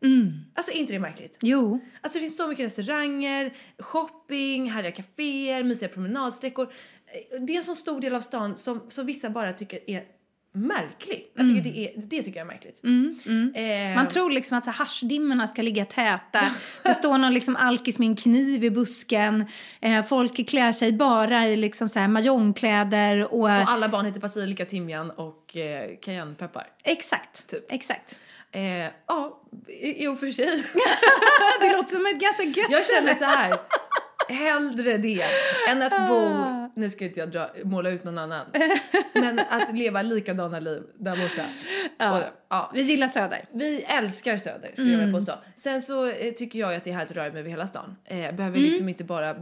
Alltså 0.54 0.72
är 0.72 0.76
inte 0.76 0.94
det 0.94 1.00
märkligt? 1.00 1.38
Jo. 1.42 1.80
Alltså 2.02 2.18
det 2.20 2.22
finns 2.24 2.38
så 2.38 2.48
mycket 2.48 2.66
restauranger, 2.66 3.54
shopping, 3.80 4.72
härliga 4.72 4.92
kaféer, 4.92 5.64
mysiga 5.64 5.90
promenadsträckor. 5.90 6.64
Eh, 6.64 7.42
Det 7.42 7.54
är 7.54 7.58
en 7.58 7.64
så 7.64 7.76
stor 7.76 8.02
del 8.02 8.16
av 8.16 8.22
stan 8.22 8.58
som, 8.58 8.82
som 8.90 9.06
vissa 9.06 9.30
bara 9.30 9.54
tycker 9.54 9.90
är 9.90 10.04
märklig. 10.58 11.32
Jag 11.34 11.48
tycker 11.48 11.62
det, 11.62 11.78
är, 11.80 11.92
det 11.96 12.24
tycker 12.24 12.40
jag 12.40 12.46
är 12.48 12.52
märkligt. 12.52 12.82
Eh, 13.56 13.96
Man 13.96 14.08
tror 14.08 14.32
liksom 14.32 14.58
att 14.58 14.66
så 14.66 14.72
haschdimmorna 14.72 15.48
ska 15.48 15.62
ligga 15.62 15.86
täta. 15.86 16.52
Det 16.84 16.94
står 16.94 17.18
någon 17.18 17.34
liksom 17.34 17.56
alkis 17.56 18.00
med 18.00 18.08
en 18.08 18.16
kniv 18.16 18.64
i 18.64 18.70
busken. 18.70 19.46
Eh, 19.82 20.06
folk 20.06 20.50
klär 20.50 20.72
sig 20.72 20.94
bara 20.94 21.48
i 21.48 21.56
liksom 21.56 21.90
så 21.90 22.00
här 22.00 22.08
majongkläder 22.08 23.34
och... 23.34 23.40
och 23.40 23.50
alla 23.50 23.90
barn 23.90 24.06
heter 24.06 24.20
basilika, 24.20 24.66
timjan 24.66 25.12
och 25.12 25.58
eh, 25.58 25.90
cayennepeppar. 26.02 26.68
Exakt. 26.84 27.48
Typ. 27.48 27.72
Exakt. 27.72 28.20
Eh, 28.52 28.62
ja, 29.08 29.42
i, 29.68 30.04
i 30.04 30.08
och 30.08 30.20
för 30.20 30.28
sig. 30.28 30.46
Det 31.62 31.74
låter 31.74 31.90
som 31.92 32.06
ett 32.06 32.22
ganska 32.22 32.44
gött 32.44 32.72
Jag 32.72 32.86
känner 32.86 33.16
så 33.16 33.24
här. 33.26 33.50
Hellre 34.30 34.98
det 34.98 35.24
än 35.70 35.82
att 35.82 36.08
bo, 36.08 36.16
Ah. 36.16 36.70
nu 36.76 36.90
ska 36.90 37.06
inte 37.06 37.20
jag 37.20 37.32
dra, 37.32 37.50
måla 37.64 37.90
ut 37.90 38.04
någon 38.04 38.18
annan, 38.18 38.46
men 39.14 39.40
att 39.40 39.76
leva 39.78 40.02
likadana 40.02 40.60
liv 40.60 40.84
där 41.00 41.12
borta. 41.16 41.46
Ja. 41.98 42.18
Och, 42.18 42.24
ja. 42.50 42.72
Vi 42.74 42.82
gillar 42.82 43.08
Söder. 43.08 43.46
Vi 43.54 43.84
älskar 43.84 44.38
Söder 44.38 44.70
skulle 44.74 44.92
jag 44.92 45.00
vilja 45.00 45.14
påstå. 45.14 45.34
Sen 45.56 45.82
så 45.82 46.06
eh, 46.10 46.32
tycker 46.34 46.60
jag 46.60 46.76
att 46.76 46.84
det 46.84 46.90
är 46.90 46.94
härligt 46.94 47.12
att 47.12 47.18
röra 47.18 47.32
mig 47.32 47.40
över 47.40 47.50
hela 47.50 47.68
stan. 47.68 47.96
Eh, 48.06 48.32
behöver 48.36 48.58
liksom 48.60 48.90
inte 48.90 49.04
bara 49.04 49.30
eh, 49.30 49.36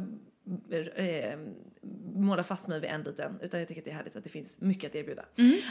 måla 2.16 2.44
fast 2.44 2.68
mig 2.68 2.80
vid 2.80 2.90
en 2.90 3.04
liten 3.04 3.40
utan 3.42 3.60
jag 3.60 3.68
tycker 3.70 3.82
att 3.82 3.86
det 3.86 3.92
är 3.92 3.96
härligt 3.96 4.16
att 4.16 4.24
det 4.24 4.30
finns 4.30 4.62
mycket 4.62 4.90
att 4.90 4.96
erbjuda. 4.96 5.24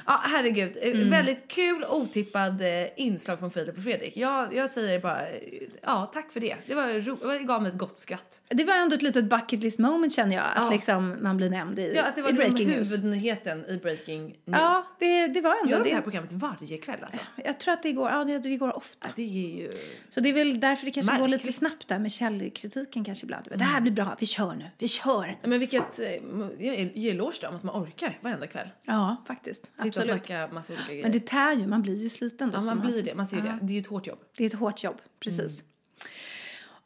Ja 0.07 0.21
herregud, 0.23 0.77
eh, 0.81 0.93
väldigt 1.11 1.49
kul 1.49 1.85
otippad 1.85 2.61
eh, 2.63 2.87
inslag 2.97 3.39
från 3.39 3.51
Filip 3.51 3.77
och 3.77 3.83
Fredrik. 3.83 4.17
Jag, 4.17 4.55
jag 4.55 4.71
säger 4.71 4.99
bara 5.01 5.29
eh, 5.29 5.63
ja 5.83 6.11
tack 6.15 6.33
för 6.33 6.41
det. 6.41 6.57
Det 6.67 6.75
var 6.75 7.01
ro- 7.01 7.29
det 7.31 7.39
gav 7.39 7.63
mig 7.63 7.73
ett 7.73 7.79
gott 7.79 7.99
skratt. 7.99 8.41
Det 8.49 8.65
var 8.65 8.75
ändå 8.75 8.95
ett 8.97 9.03
litet 9.03 9.25
bucket 9.25 9.63
list 9.63 9.79
moment 9.79 10.13
känner 10.15 10.37
jag. 10.37 10.45
Att 10.45 10.53
Ja. 10.65 10.71
liksom 10.71 11.17
man 11.21 11.37
blir 11.37 11.51
nämnd 11.51 11.79
i, 11.79 11.93
Ja 11.97 12.03
att 12.05 12.15
det 12.17 12.23
var 12.23 12.29
i 12.29 12.33
liksom 12.33 12.51
breaking 12.55 12.69
news. 12.69 12.91
huvudnyheten 12.93 13.65
i 13.69 13.77
breaking 13.77 14.23
news. 14.27 14.37
Ja, 14.45 14.83
det, 14.99 15.27
det 15.27 15.41
var 15.41 15.57
ändå 15.61 15.71
Gör 15.71 15.79
de 15.79 15.85
det. 15.85 15.91
det 15.91 15.95
här 15.95 16.03
programmet 16.03 16.33
varje 16.33 16.79
kväll 16.79 16.99
alltså? 17.03 17.19
Jag 17.45 17.61
tror 17.61 17.75
att 17.75 17.83
det 17.83 17.93
går, 17.93 18.11
ja, 18.11 18.25
det, 18.25 18.39
det 18.39 18.57
går 18.57 18.77
ofta. 18.77 19.09
Ja, 19.09 19.13
det 19.17 19.23
är 19.23 19.57
ju... 19.63 19.71
Så 20.09 20.21
det 20.21 20.29
är 20.29 20.33
väl 20.35 20.61
därför 20.61 20.85
det 20.87 20.91
kanske 20.93 21.19
går 21.19 21.29
lite 21.29 21.37
Märkligt. 21.45 21.55
snabbt 21.57 21.89
där 21.89 21.99
med 21.99 22.13
källkritiken 22.13 23.05
kanske 23.05 23.25
ibland. 23.27 23.45
Det 23.55 23.65
här 23.65 23.81
blir 23.81 23.93
bra, 23.93 24.17
vi 24.21 24.27
kör 24.27 24.55
nu, 24.55 24.71
vi 24.79 24.89
kör. 24.89 25.39
Men 25.43 25.61
vilket, 25.61 25.99
eh, 26.05 26.67
jag 26.67 26.91
ger 26.95 27.11
eloge 27.11 27.47
om 27.49 27.57
att 27.57 27.63
man 27.63 27.83
orkar 27.83 28.19
varenda 28.21 28.47
kväll. 28.47 28.69
Ja, 28.83 29.17
faktiskt. 29.27 29.65
Sitta 29.65 29.83
och 29.83 29.87
Absolut. 29.87 30.07
snacka 30.27 30.49
massa 30.53 30.73
olika 30.73 30.89
grejer. 30.89 31.03
Men 31.03 31.13
det 31.13 31.27
tär 31.27 31.53
ju, 31.53 31.67
man 31.67 31.83
blir 31.83 32.03
ju 32.03 32.09
sliten 32.09 32.51
då. 32.51 32.57
ja, 32.59 32.63
man 32.63 32.81
blir 32.81 33.03
det. 33.03 33.15
Man 33.15 33.27
ser 33.27 33.37
ju 33.37 33.47
ja, 33.47 33.53
det. 33.53 33.59
Det 33.67 33.73
är 33.73 33.75
ju 33.75 33.81
ett 33.81 33.87
hårt 33.87 34.07
jobb. 34.07 34.19
Det 34.37 34.45
är 34.45 34.47
ett 34.47 34.55
hårt 34.55 34.85
jobb, 34.85 34.97
precis. 35.21 35.63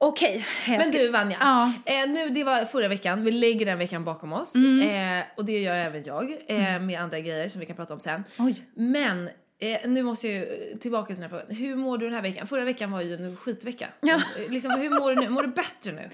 Okej. 0.01 0.47
jag 0.69 0.79
Men 0.79 0.91
du 0.91 1.09
Vanja, 1.09 1.37
Ja. 1.41 1.73
eh, 1.87 2.09
nu, 2.11 2.29
det 2.29 2.45
var 2.45 2.65
förra 2.65 2.89
veckan. 2.89 3.25
Vi 3.25 3.33
lägger 3.33 3.67
den 3.67 3.79
veckan 3.79 4.05
bakom 4.05 4.33
oss. 4.33 4.55
Mm. 4.55 5.21
Eh, 5.21 5.25
och 5.37 5.45
det 5.45 5.59
gör 5.59 5.75
även 5.75 6.03
jag 6.05 6.37
eh, 6.47 6.81
med 6.81 7.01
andra 7.01 7.21
grejer 7.21 7.49
som 7.49 7.61
vi 7.61 7.67
kan 7.67 7.77
prata 7.77 7.95
om 7.95 8.01
sen. 8.01 8.25
Oj. 8.39 8.65
Men 8.75 9.31
eh, 9.59 9.89
nu 9.91 10.03
måste 10.03 10.29
jag 10.29 10.37
ju 10.37 10.71
eh, 10.73 10.79
tillbaka 10.79 11.07
till 11.07 11.15
den 11.15 11.23
här 11.23 11.29
frågan. 11.39 11.57
Hur 11.57 11.77
mår 11.77 11.99
du 11.99 12.05
den 12.07 12.15
här 12.15 12.23
veckan? 12.23 12.47
Förra 12.47 12.65
veckan 12.65 12.91
var 12.91 13.01
ju 13.03 13.15
en 13.15 13.37
skitvecka. 13.37 13.89
Ja. 14.01 14.15
Eh, 14.15 14.51
Liksom, 14.51 14.71
hur 14.71 14.91
mår 14.91 15.15
du 15.15 15.21
nu? 15.21 15.29
Mår 15.29 15.43
du 15.43 15.49
bättre 15.49 15.93
nu? 15.93 16.11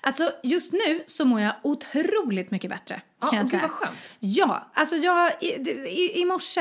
Alltså 0.00 0.30
just 0.42 0.72
nu 0.72 1.04
så 1.06 1.24
mår 1.24 1.40
jag 1.40 1.54
otroligt 1.62 2.50
mycket 2.50 2.70
bättre. 2.70 3.00
Ja, 3.26 3.30
kan 3.30 3.36
jag 3.38 3.44
och 3.44 3.50
gud 3.50 3.60
säga. 3.60 3.62
vad 3.62 3.70
skönt. 3.70 4.16
Ja, 4.20 4.70
alltså 4.74 4.96
jag 4.96 5.30
i, 5.40 5.46
i, 5.46 6.20
i 6.20 6.24
morse 6.24 6.60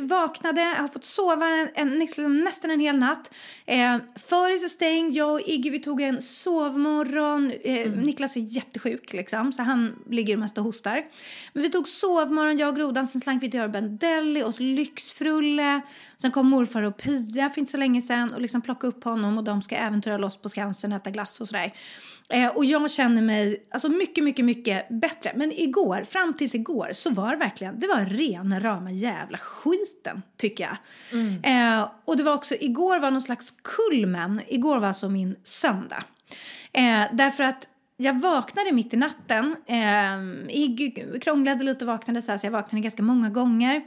vaknade, 0.00 0.60
har 0.60 0.88
fått 0.88 1.04
sova 1.04 1.46
en, 1.46 1.68
en, 1.74 1.98
liksom 1.98 2.40
nästan 2.44 2.70
en 2.70 2.80
hel 2.80 2.98
natt. 2.98 3.34
Eh, 3.66 3.96
Föris 4.28 4.64
är 4.64 4.68
stängd, 4.68 5.16
jag 5.16 5.32
och 5.32 5.40
Iggy 5.40 5.70
vi 5.70 5.78
tog 5.78 6.00
en 6.00 6.22
sovmorgon. 6.22 7.52
Eh, 7.64 7.76
Mm. 7.86 8.00
Niklas 8.00 8.36
är 8.36 8.40
jättesjuk 8.40 9.12
liksom, 9.12 9.52
så 9.52 9.62
han 9.62 9.96
ligger 10.10 10.36
mest 10.36 10.58
och 10.58 10.64
hostar. 10.64 11.04
Men 11.52 11.62
vi 11.62 11.70
tog 11.70 11.88
sovmorgon, 11.88 12.58
jag 12.58 12.68
och 12.68 12.76
grodan, 12.76 13.06
sen 13.06 13.20
slank 13.20 13.42
vi 13.42 13.50
till 13.50 13.60
Urban 13.60 13.96
Deli, 13.96 14.44
åt 14.44 14.60
lyxfrulle. 14.60 15.80
Sen 16.16 16.30
kom 16.30 16.46
morfar 16.50 16.82
och 16.82 16.96
Pia 16.96 17.50
för 17.50 17.58
inte 17.60 17.70
så 17.72 17.78
länge 17.78 18.02
sedan 18.02 18.32
och 18.34 18.40
liksom 18.40 18.62
plockade 18.62 18.88
upp 18.88 19.04
honom 19.04 19.38
och 19.38 19.44
de 19.44 19.62
ska 19.62 19.76
äventyra 19.76 20.18
loss 20.18 20.36
på 20.36 20.48
Skansen, 20.48 20.92
äta 20.92 21.10
glass 21.10 21.40
och 21.40 21.48
sådär. 21.48 21.72
Eh, 22.28 22.48
och 22.48 22.64
jag 22.64 22.90
känner 22.90 23.22
mig 23.22 23.66
alltså 23.70 23.88
mycket, 23.88 24.24
mycket, 24.24 24.44
mycket 24.44 24.88
bättre. 24.88 25.32
Men 25.36 25.52
igår, 25.52 26.04
fram 26.04 26.34
tills 26.34 26.54
igår, 26.54 26.90
så 26.92 27.10
var 27.10 27.30
det 27.30 27.36
verkligen, 27.36 27.80
det 27.80 27.86
var 27.86 28.04
rena 28.04 28.60
rama 28.60 28.90
jävla 28.90 29.38
skiten, 29.38 30.22
tycker 30.36 30.64
jag. 30.64 30.76
Eh, 31.42 31.88
och 32.04 32.16
det 32.16 32.22
var 32.22 32.34
också, 32.34 32.54
igår 32.60 32.98
var 32.98 33.10
någon 33.10 33.22
slags 33.22 33.54
kulmen, 33.62 34.40
igår 34.48 34.78
var 34.78 34.88
alltså 34.88 35.08
min 35.08 35.36
söndag. 35.44 36.04
Eh, 36.72 37.04
därför 37.12 37.42
att 37.42 37.68
jag 37.96 38.20
vaknade 38.20 38.72
mitt 38.72 38.94
i 38.94 38.96
natten, 38.96 39.56
eh, 39.66 41.18
krånglade 41.20 41.64
lite 41.64 41.84
och 41.84 41.90
vaknade 41.90 42.22
så 42.22 42.30
här, 42.30 42.38
så 42.38 42.46
jag 42.46 42.52
vaknade 42.52 42.82
ganska 42.82 43.02
många 43.02 43.30
gånger. 43.30 43.82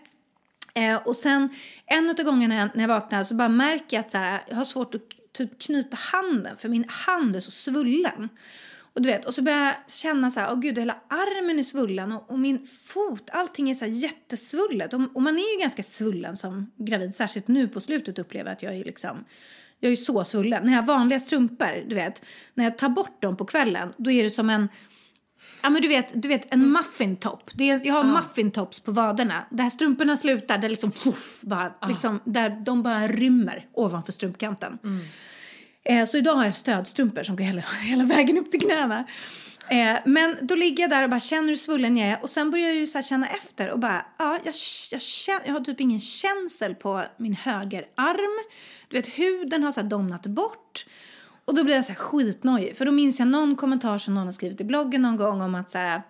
Eh, 0.73 0.95
och 0.95 1.15
sen 1.15 1.49
en 1.85 2.09
av 2.09 2.15
gångerna 2.15 2.55
när 2.55 2.61
jag, 2.61 2.69
när 2.73 2.83
jag 2.83 2.87
vaknar 2.87 3.23
så 3.23 3.35
bara 3.35 3.49
märker 3.49 3.97
jag 3.97 4.01
att 4.01 4.11
så 4.11 4.17
här, 4.17 4.41
jag 4.47 4.55
har 4.55 4.65
svårt 4.65 4.95
att 4.95 5.01
typ 5.33 5.61
knyta 5.61 5.97
handen 5.97 6.57
för 6.57 6.69
min 6.69 6.85
hand 6.89 7.35
är 7.35 7.39
så 7.39 7.51
svullen. 7.51 8.29
Och 8.93 9.01
du 9.01 9.09
vet, 9.09 9.25
och 9.25 9.33
så 9.33 9.41
börjar 9.41 9.65
jag 9.65 9.75
känna 9.87 10.31
så 10.31 10.39
här, 10.39 10.53
oh 10.53 10.59
gud, 10.59 10.77
hela 10.77 10.95
armen 11.07 11.59
är 11.59 11.63
svullen 11.63 12.11
och, 12.11 12.29
och 12.29 12.39
min 12.39 12.67
fot, 12.67 13.29
allting 13.29 13.69
är 13.69 13.73
så 13.73 13.85
här 13.85 13.91
jättesvullet. 13.91 14.93
Och, 14.93 15.01
och 15.13 15.21
man 15.21 15.35
är 15.35 15.53
ju 15.53 15.59
ganska 15.59 15.83
svullen 15.83 16.37
som 16.37 16.71
gravid, 16.77 17.15
särskilt 17.15 17.47
nu 17.47 17.67
på 17.67 17.79
slutet 17.79 18.19
upplever 18.19 18.49
jag 18.49 18.55
att 18.55 18.63
jag 18.63 18.75
är 18.75 18.83
liksom 18.83 19.25
jag 19.79 19.91
är 19.91 19.95
så 19.95 20.23
svullen. 20.23 20.63
När 20.63 20.73
jag 20.73 20.81
har 20.81 20.87
vanliga 20.87 21.19
strumpor, 21.19 21.89
du 21.89 21.95
vet, 21.95 22.23
när 22.53 22.63
jag 22.63 22.77
tar 22.77 22.89
bort 22.89 23.21
dem 23.21 23.37
på 23.37 23.45
kvällen, 23.45 23.93
då 23.97 24.11
är 24.11 24.23
det 24.23 24.29
som 24.29 24.49
en 24.49 24.69
Ja 25.61 25.69
men 25.69 25.81
du 25.81 25.87
vet, 25.87 26.21
du 26.21 26.27
vet 26.27 26.53
en 26.53 26.71
muffintopp. 26.71 27.51
Det 27.53 27.69
är, 27.69 27.87
jag 27.87 27.93
har 27.93 28.03
muffintops 28.03 28.79
på 28.79 28.91
vaderna. 28.91 29.45
Där 29.49 29.69
strumporna 29.69 30.17
slutar, 30.17 30.57
där 30.57 30.69
liksom, 30.69 30.91
puff, 30.91 31.41
bara, 31.41 31.73
liksom, 31.87 32.19
där 32.23 32.49
de 32.49 32.83
bara 32.83 33.07
rymmer 33.07 33.65
ovanför 33.73 34.11
strumpkanten. 34.11 34.77
Eh, 35.83 36.05
så 36.05 36.17
idag 36.17 36.35
har 36.35 36.45
jag 36.45 36.55
stödstrumpor 36.55 37.23
som 37.23 37.35
går 37.35 37.43
hela, 37.43 37.61
hela 37.81 38.03
vägen 38.03 38.37
upp 38.37 38.51
till 38.51 38.61
knäna. 38.61 39.05
Eh, 39.69 39.99
men 40.05 40.37
då 40.41 40.55
ligger 40.55 40.83
jag 40.83 40.89
där 40.89 41.03
och 41.03 41.09
bara 41.09 41.19
känner 41.19 41.49
hur 41.49 41.55
svullen 41.55 41.97
jag 41.97 42.09
är 42.09 42.23
och 42.23 42.29
sen 42.29 42.51
börjar 42.51 42.67
jag 42.67 42.75
ju 42.75 42.87
så 42.87 43.01
känna 43.01 43.27
efter 43.27 43.69
och 43.69 43.79
bara, 43.79 44.05
ja, 44.17 44.39
jag, 44.43 44.55
jag, 44.91 45.01
känner, 45.01 45.41
jag 45.45 45.53
har 45.53 45.59
typ 45.59 45.81
ingen 45.81 45.99
känsel 45.99 46.75
på 46.75 47.03
min 47.17 47.33
högerarm. 47.33 48.45
Du 48.87 48.97
vet, 48.97 49.07
huden 49.07 49.63
har 49.63 49.71
så 49.71 49.81
domnat 49.81 50.25
bort. 50.25 50.85
Och 51.49 51.55
då 51.55 51.63
blir 51.63 51.75
jag 51.75 51.85
så 51.85 51.91
här 51.91 51.99
skitnojig, 51.99 52.75
för 52.75 52.85
då 52.85 52.91
minns 52.91 53.19
jag 53.19 53.27
någon 53.27 53.55
kommentar 53.55 53.97
som 53.97 54.13
någon 54.13 54.25
har 54.25 54.31
skrivit 54.31 54.61
i 54.61 54.63
bloggen 54.63 55.01
någon 55.01 55.17
gång 55.17 55.41
om 55.41 55.55
att 55.55 55.69
så 55.69 55.77
här, 55.77 56.01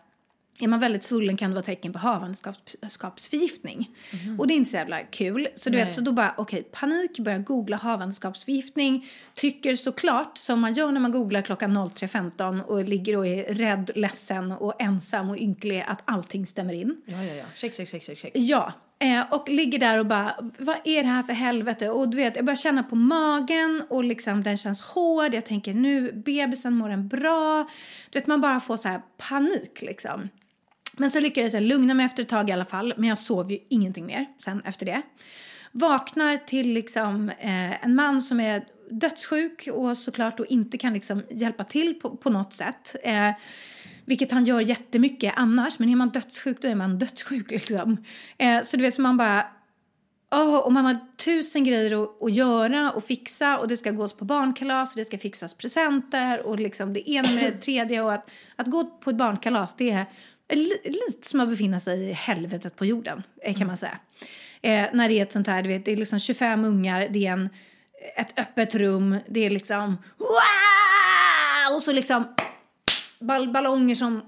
är 0.60 0.68
man 0.68 0.80
väldigt 0.80 1.04
svullen 1.04 1.38
kan 1.38 1.50
det 1.50 1.56
vara 1.56 1.66
tecken 1.66 1.94
på 1.94 2.00
havandeskapsförgiftning. 2.00 3.90
Och 4.38 4.48
det 4.48 4.54
är 4.54 4.56
inte 4.56 4.70
så 4.70 4.78
jävla 4.78 5.04
kul. 5.04 5.48
Så 5.56 5.70
du 5.70 5.78
vet, 5.78 5.96
så 5.96 6.02
då 6.02 6.12
bara 6.12 6.34
okej, 6.38 6.64
panik, 6.64 7.20
börjar 7.20 7.40
googla 7.40 7.78
havandeskapsförgiftning. 7.78 9.08
Tycker 9.34 9.76
såklart, 9.76 10.38
som 10.38 10.60
man 10.60 10.74
gör 10.74 10.92
när 10.92 11.00
man 11.00 11.12
googlar 11.12 11.42
klockan 11.42 11.78
03.15 11.78 12.62
och 12.62 12.84
ligger 12.84 13.18
och 13.18 13.28
är 13.28 13.44
rädd, 13.44 13.92
ledsen 13.96 14.52
och 14.52 14.82
ensam 14.82 15.30
och 15.30 15.38
ynklig, 15.38 15.84
att 15.88 16.02
allting 16.06 16.46
stämmer 16.46 16.74
in. 16.74 17.02
Ja, 17.06 17.24
ja, 17.24 17.34
ja. 17.34 17.46
Check, 17.56 17.76
check, 17.76 17.90
check, 17.90 18.04
check, 18.04 18.20
check. 18.20 18.32
Ja, 18.36 18.74
eh, 19.00 19.34
och 19.34 19.50
ligger 19.50 19.80
där 19.80 20.00
och 20.00 20.06
bara, 20.06 20.36
vad 20.58 20.78
är 20.84 21.04
det 21.04 21.10
här 21.10 21.24
för 21.24 21.34
helvete? 21.34 21.90
Och 21.90 22.10
du 22.10 22.18
vet, 22.18 22.36
jag 22.36 22.46
börjar 22.46 22.56
känna 22.56 22.84
på 22.84 22.96
magen 22.96 23.84
och 23.90 24.04
liksom 24.04 24.44
den 24.44 24.58
känns 24.58 24.82
hård. 24.82 25.34
Jag 25.34 25.46
tänker 25.46 25.74
nu, 25.74 26.12
bebisen 26.12 26.74
mår 26.74 26.90
den 26.90 27.08
bra? 27.08 27.70
Du 28.10 28.20
vet, 28.20 28.28
man 28.28 28.42
bara 28.42 28.60
får 28.60 28.78
så 28.78 28.88
här 28.88 29.02
panik 29.18 29.82
liksom. 29.82 30.30
Men 30.98 31.12
så 31.12 31.20
lyckades 31.20 31.54
jag 31.54 31.64
lugna 31.64 31.94
mig 31.94 32.06
efter 32.06 32.24
ett 32.24 32.30
tag 32.30 32.50
i 32.50 32.52
alla 32.52 32.66
fall, 32.66 32.94
men 32.98 33.10
jag 33.10 33.20
sov 33.20 33.52
ju 33.52 33.60
ingenting 33.70 34.06
mer 34.06 34.26
sen 34.44 34.62
efter 34.66 34.86
det. 34.86 35.02
Vaknar 35.72 36.38
till 36.38 36.74
liksom 36.74 37.30
eh, 37.30 37.84
en 37.84 37.96
man 37.96 38.22
som 38.22 38.40
är 38.40 38.66
dödssjuk 38.92 39.68
och 39.74 39.98
såklart 39.98 40.40
och 40.40 40.46
inte 40.46 40.78
kan 40.78 40.94
liksom 40.94 41.24
hjälpa 41.30 41.64
till 41.64 41.94
på, 41.94 42.18
på 42.18 42.30
något 42.30 42.54
sätt. 42.54 42.96
Eh, 43.04 43.32
vilket 44.10 44.32
han 44.32 44.46
gör 44.46 44.62
jättemycket 44.62 45.34
annars, 45.36 45.80
men 45.80 45.90
är 45.90 45.96
man 45.96 46.10
dödssjuk 46.10 46.62
då 46.62 46.68
är 46.68 46.76
man 46.76 47.00
dödssjuk 47.00 47.52
liksom. 47.52 47.98
Eh, 48.38 48.62
så 48.62 48.78
du 48.78 48.84
vet, 48.84 48.94
så 48.94 49.02
man 49.02 49.18
bara... 49.18 49.48
Oh, 50.32 50.56
och 50.56 50.74
man 50.74 50.86
har 50.86 50.98
tusen 51.18 51.64
grejer 51.64 52.04
att, 52.04 52.24
att 52.24 52.34
göra 52.34 52.92
och 52.92 53.04
fixa 53.04 53.58
och 53.58 53.68
det 53.68 53.78
ska 53.78 53.92
gås 53.92 54.14
på 54.14 54.26
barnkalas 54.26 54.92
och 54.92 54.98
det 54.98 55.06
ska 55.06 55.18
fixas 55.18 55.54
presenter 55.54 56.46
och 56.48 56.60
liksom 56.60 56.94
det 56.94 57.10
ena 57.10 57.32
med 57.32 57.54
det 57.54 57.58
tredje 57.62 58.02
och 58.02 58.14
att, 58.14 58.30
att 58.56 58.68
gå 58.68 58.86
på 58.86 59.10
ett 59.10 59.16
barnkalas 59.16 59.76
det 59.76 59.90
är 59.90 60.06
li, 60.56 60.72
lite 60.84 61.28
som 61.28 61.40
att 61.40 61.50
befinna 61.50 61.80
sig 61.80 62.10
i 62.10 62.14
helvetet 62.14 62.76
på 62.76 62.86
jorden 62.86 63.24
eh, 63.44 63.56
kan 63.56 63.68
man 63.68 63.78
säga. 63.78 64.00
Eh, 64.62 64.86
när 64.94 65.10
det 65.10 65.20
är 65.20 65.24
ett 65.24 65.32
sånt 65.32 65.48
här, 65.48 65.64
du 65.64 65.70
vet, 65.70 65.86
det 65.86 65.92
är 65.92 65.98
liksom 65.98 66.20
25 66.20 66.66
ungar, 66.66 67.08
det 67.10 67.28
är 67.28 67.32
en, 67.32 67.50
ett 68.16 68.40
öppet 68.40 68.76
rum, 68.76 69.18
det 69.28 69.46
är 69.46 69.50
liksom 69.50 69.98
wow! 70.18 71.76
och 71.76 71.84
så 71.84 71.92
liksom 71.92 72.28
ball 73.20 73.52
ballonger 73.52 73.96
som 73.96 74.22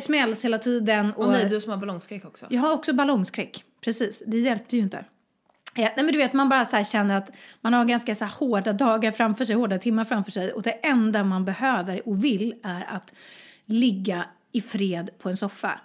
smälls 0.00 0.44
hela 0.44 0.58
tiden. 0.58 1.12
Och 1.12 1.28
nej, 1.28 1.48
du 1.48 1.60
som 1.60 1.70
har 1.70 1.78
ballongskräck 1.78 2.24
också. 2.24 2.46
Jag 2.50 2.60
har 2.60 2.72
också 2.72 2.92
ballongskräck, 2.92 3.64
precis. 3.80 4.22
Det 4.26 4.38
hjälpte 4.38 4.76
ju 4.76 4.82
inte. 4.82 5.04
Nej 5.76 5.92
men 5.96 6.06
du 6.06 6.18
vet, 6.18 6.32
man 6.32 6.48
bara 6.48 6.64
så 6.64 6.84
känner 6.84 7.16
att 7.16 7.30
man 7.60 7.72
har 7.72 7.84
ganska 7.84 8.14
så 8.14 8.24
hårda 8.24 8.72
dagar 8.72 9.10
framför 9.10 9.44
sig, 9.44 9.56
hårda 9.56 9.78
timmar 9.78 10.04
framför 10.04 10.30
sig 10.30 10.52
och 10.52 10.62
det 10.62 10.70
enda 10.70 11.24
man 11.24 11.44
behöver 11.44 12.08
och 12.08 12.24
vill 12.24 12.54
är 12.62 12.84
att 12.88 13.14
ligga 13.64 14.24
i 14.52 14.60
fred 14.60 15.10
på 15.18 15.28
en 15.28 15.36
soffa. 15.36 15.80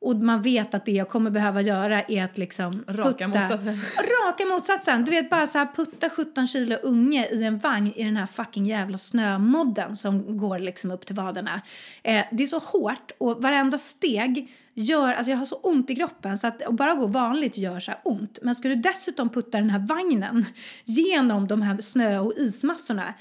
Och 0.00 0.16
man 0.16 0.42
vet 0.42 0.74
att 0.74 0.84
det 0.84 0.92
jag 0.92 1.08
kommer 1.08 1.30
behöva 1.30 1.62
göra 1.62 2.02
är 2.02 2.24
att 2.24 2.38
liksom 2.38 2.84
Raka 2.88 3.26
putta, 3.26 3.40
motsatsen. 3.40 3.80
Raka 4.26 4.44
motsatsen. 4.46 5.04
Du 5.04 5.10
vet 5.10 5.30
bara 5.30 5.46
så 5.46 5.58
här 5.58 5.68
putta 5.74 6.10
17 6.10 6.46
kilo 6.46 6.76
unge 6.82 7.26
i 7.26 7.44
en 7.44 7.58
vagn 7.58 7.92
i 7.96 8.04
den 8.04 8.16
här 8.16 8.26
fucking 8.26 8.66
jävla 8.66 8.98
snömodden 8.98 9.96
som 9.96 10.38
går 10.38 10.58
liksom 10.58 10.90
upp 10.90 11.06
till 11.06 11.16
vaderna. 11.16 11.62
Eh, 12.02 12.24
det 12.32 12.42
är 12.42 12.46
så 12.46 12.58
hårt 12.58 13.10
och 13.18 13.42
varenda 13.42 13.78
steg 13.78 14.50
gör, 14.74 15.12
alltså 15.12 15.30
jag 15.30 15.38
har 15.38 15.46
så 15.46 15.56
ont 15.56 15.90
i 15.90 15.94
kroppen 15.94 16.38
så 16.38 16.46
att 16.46 16.62
bara 16.70 16.94
gå 16.94 17.06
vanligt 17.06 17.58
gör 17.58 17.80
så 17.80 17.92
ont. 18.04 18.38
Men 18.42 18.54
ska 18.54 18.68
du 18.68 18.74
dessutom 18.74 19.28
putta 19.28 19.58
den 19.58 19.70
här 19.70 19.86
vagnen 19.88 20.46
genom 20.84 21.48
de 21.48 21.62
här 21.62 21.80
snö 21.80 22.18
och 22.18 22.32
ismassorna 22.36 23.14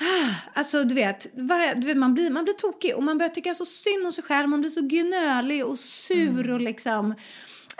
Alltså 0.54 0.84
du 0.84 0.94
vet, 0.94 1.26
du 1.76 1.86
vet 1.86 1.96
man, 1.96 2.14
blir, 2.14 2.30
man 2.30 2.44
blir 2.44 2.54
tokig 2.54 2.96
och 2.96 3.02
man 3.02 3.18
börjar 3.18 3.30
tycka 3.30 3.54
så 3.54 3.64
synd 3.64 4.06
om 4.06 4.12
sig 4.12 4.24
själv. 4.24 4.48
Man 4.48 4.60
blir 4.60 4.70
så 4.70 4.80
gnölig 4.80 5.66
och 5.66 5.78
sur 5.78 6.50
och 6.50 6.60
liksom... 6.60 7.14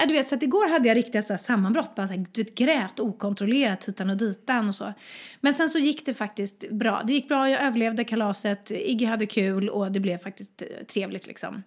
Du 0.09 0.15
vet, 0.15 0.29
så 0.29 0.35
att 0.35 0.43
igår 0.43 0.71
hade 0.71 0.89
jag 0.89 0.97
riktiga 0.97 1.23
så 1.23 1.33
här 1.33 1.39
sammanbrott. 1.39 1.95
Bara 1.95 2.07
så 2.07 2.13
här, 2.13 2.27
du 2.33 2.43
vet, 2.43 2.55
grät 2.55 3.01
okontrollerat 3.01 3.89
hitan 3.89 4.11
och 4.11 4.17
ditan 4.17 4.69
och 4.69 4.75
så. 4.75 4.93
Men 5.41 5.55
sen 5.55 5.71
så 5.71 5.79
gick 5.79 6.07
det 6.07 6.15
faktiskt 6.15 6.71
bra. 6.71 7.03
Det 7.07 7.13
gick 7.13 7.29
bra, 7.29 7.51
jag 7.51 7.63
överlevde 7.63 8.05
kalaset, 8.05 8.71
Iggy 8.71 9.05
hade 9.05 9.27
kul 9.27 9.69
och 9.69 9.93
det 9.93 10.01
blev 10.01 10.19
faktiskt 10.19 10.63
eh, 10.63 10.69
trevligt 10.87 11.27
liksom. 11.27 11.63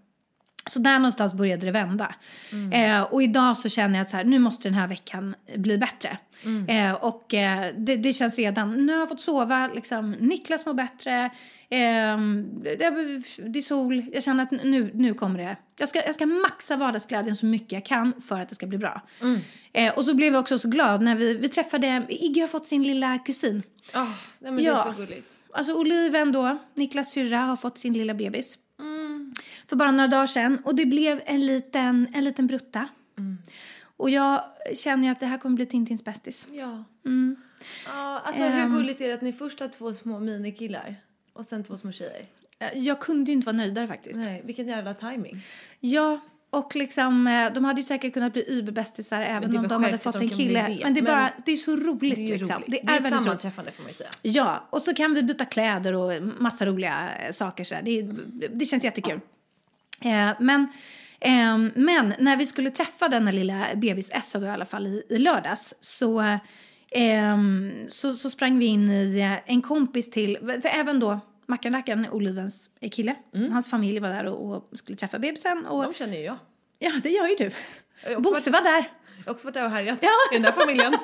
Så 0.70 0.80
där 0.80 1.00
någonstans 1.00 1.34
började 1.34 1.66
det 1.66 1.72
vända. 1.72 2.16
Eh, 2.72 3.02
och 3.02 3.24
idag 3.24 3.58
så 3.58 3.70
känner 3.70 3.96
jag 3.96 4.02
att 4.02 4.10
så 4.10 4.18
här, 4.18 4.24
nu 4.24 4.40
måste 4.40 4.68
den 4.68 4.74
här 4.78 4.88
veckan 4.88 5.36
bli 5.56 5.78
bättre. 5.78 6.18
Eh, 6.68 6.94
och 6.94 7.34
eh, 7.34 7.74
det, 7.78 7.96
det 7.96 8.14
känns 8.14 8.38
redan, 8.38 8.86
nu 8.86 8.94
har 8.94 9.00
jag 9.00 9.10
fått 9.10 9.22
sova, 9.22 9.68
liksom, 9.68 10.12
Niklas 10.12 10.66
mår 10.66 10.74
bättre, 10.74 11.26
eh, 11.70 12.18
det, 12.64 12.90
det 13.48 13.60
är 13.60 13.62
sol, 13.62 14.04
jag 14.14 14.24
känner 14.24 14.44
att 14.44 14.52
nu, 14.52 14.92
nu 14.94 15.14
kommer 15.14 15.40
det. 15.40 15.56
Jag 15.78 15.90
ska, 15.90 16.06
jag 16.06 16.16
ska 16.16 16.26
maxa 16.26 16.76
vardagsglädjen 16.76 17.36
så 17.36 17.46
mycket 17.46 17.72
jag 17.72 17.86
kan 17.86 18.14
för 18.22 18.40
att 18.40 18.50
det 18.50 18.56
ska 18.56 18.68
bli 18.68 18.78
bra. 18.78 19.02
Eh, 19.74 19.94
och 19.94 20.06
så 20.06 20.14
blev 20.14 20.34
jag 20.34 20.40
också 20.42 20.60
så 20.60 20.68
glad 20.70 21.02
när 21.02 21.16
vi, 21.16 21.38
vi 21.38 21.50
träffade, 21.50 22.06
Iggy 22.10 22.42
har 22.42 22.48
fått 22.48 22.68
sin 22.68 22.84
lilla 22.84 23.20
kusin. 23.20 23.64
Oh, 23.96 24.10
nej, 24.40 24.52
men 24.52 24.64
Ja. 24.64 24.74
Det 24.74 24.90
är 24.90 24.94
så 24.94 25.00
gulligt. 25.02 25.38
Alltså 25.54 25.74
Oliven 25.74 26.32
då, 26.32 26.58
Niklas 26.74 27.12
syrra, 27.12 27.38
har 27.38 27.56
fått 27.56 27.78
sin 27.78 27.94
lilla 27.94 28.14
bebis. 28.14 28.58
För 29.66 29.76
bara 29.76 29.92
några 29.92 30.08
dagar 30.08 30.28
sedan. 30.28 30.62
Och 30.66 30.76
det 30.76 30.86
blev 30.86 31.22
en 31.26 31.46
liten, 31.46 32.08
en 32.14 32.24
liten 32.24 32.48
brutta. 32.48 32.88
Och 33.98 34.10
jag 34.10 34.44
känner 34.76 35.04
ju 35.04 35.12
att 35.12 35.20
det 35.20 35.26
här 35.26 35.38
kommer 35.38 35.56
bli 35.56 35.66
Tintins 35.66 36.04
bästis. 36.06 36.48
Ja. 36.52 36.84
Mm. 37.06 37.36
Ja, 37.88 38.22
alltså 38.26 38.44
hur 38.44 38.70
gulligt 38.70 39.02
är 39.02 39.08
det 39.08 39.14
att 39.14 39.22
ni 39.22 39.34
först 39.34 39.60
har 39.60 39.68
två 39.68 39.94
små 39.94 40.20
minikillar 40.20 40.96
och 41.34 41.46
sen 41.46 41.64
två 41.64 41.78
små 41.78 41.92
tjejer? 41.92 42.26
Jag 42.74 43.00
kunde 43.02 43.32
ju 43.32 43.34
inte 43.36 43.46
vara 43.46 43.58
nöjdare 43.58 43.88
faktiskt. 43.88 44.20
Nej, 44.20 44.42
vilken 44.46 44.68
jävla 44.68 44.94
timing. 44.94 45.42
Ja, 45.80 46.20
och 46.50 46.76
liksom, 46.76 47.28
eh, 47.28 47.54
de 47.54 47.66
hade 47.66 47.82
ju 47.82 47.88
säkert 47.88 48.14
kunnat 48.14 48.34
bli 48.34 48.44
überbästisar 48.48 49.22
även 49.22 49.56
är 49.56 49.60
om 49.60 49.68
de 49.68 49.84
hade 49.84 49.98
fått 49.98 50.14
de 50.14 50.24
en 50.24 50.30
kille. 50.30 50.62
det, 50.68 50.80
Men 50.84 50.94
det 50.94 51.00
är, 51.00 51.04
men 51.04 51.12
bara, 51.14 51.34
det 51.46 51.52
är 51.52 51.56
så 51.56 51.76
roligt 51.76 52.16
Det 52.16 52.24
är 52.26 52.28
liksom. 52.38 52.56
roligt. 52.56 52.66
Det 52.72 52.80
Det 52.84 52.88
är, 52.88 52.94
är, 52.94 52.96
ett 52.96 53.04
väldigt 53.06 53.12
roligt. 53.14 53.24
sammanträffande 53.24 53.72
får 53.72 53.84
man 53.84 53.90
ju 53.90 53.94
säga. 53.94 54.10
Ja, 54.22 54.68
och 54.70 54.82
så 54.82 54.94
kan 54.94 55.14
vi 55.14 55.24
byta 55.24 55.46
kläder 55.46 55.94
och 55.94 56.24
massa 56.24 56.66
roliga 56.66 57.10
saker. 57.32 57.64
Så 57.64 57.76
där. 57.76 57.82
Det, 57.82 58.02
det 58.50 58.66
känns 58.66 58.84
jättekul. 58.84 59.20
Eh, 60.02 60.32
men, 60.40 60.68
ehm, 61.20 61.72
men 61.76 62.14
när 62.20 62.38
vi 62.38 62.46
skulle 62.46 62.72
träffa 62.72 63.10
denna 63.10 63.32
lilla 63.32 63.68
bebis 63.76 64.10
Essa 64.14 64.40
då 64.40 64.46
i 64.46 64.50
alla 64.50 64.66
fall 64.66 64.88
i, 64.88 65.04
i 65.10 65.18
lördags 65.18 65.74
så, 65.82 66.38
ehm, 66.92 67.72
så, 67.88 68.14
så 68.14 68.30
sprang 68.30 68.60
vi 68.60 68.66
in 68.66 68.90
i 68.90 69.20
eh, 69.20 69.52
en 69.54 69.62
kompis 69.62 70.12
till, 70.12 70.38
för 70.62 70.70
även 70.70 71.00
då 71.00 71.20
Mackan 71.48 71.74
Rackan, 71.76 72.08
Olivens 72.12 72.70
kille, 72.92 73.16
hans 73.52 73.70
familj 73.70 74.00
var 74.00 74.10
där 74.10 74.26
och, 74.26 74.56
och 74.56 74.70
skulle 74.80 74.98
träffa 74.98 75.20
bebisen. 75.20 75.66
Och, 75.66 75.84
De 75.84 75.94
känner 75.94 76.18
ju 76.18 76.24
jag. 76.24 76.38
ja, 76.80 76.92
det 77.04 77.10
gör 77.10 77.28
ju 77.28 77.36
du. 77.36 77.50
Bosse 78.22 78.52
var 78.52 78.62
där. 78.62 78.90
Jag 79.18 79.26
har 79.26 79.34
också 79.34 79.48
varit 79.48 79.54
där 79.54 79.66
och 79.66 79.72
härjat 79.72 80.00
Ja. 80.02 80.10
i 80.32 80.36
den 80.36 80.46
här 80.46 80.52
familjen. 80.52 80.94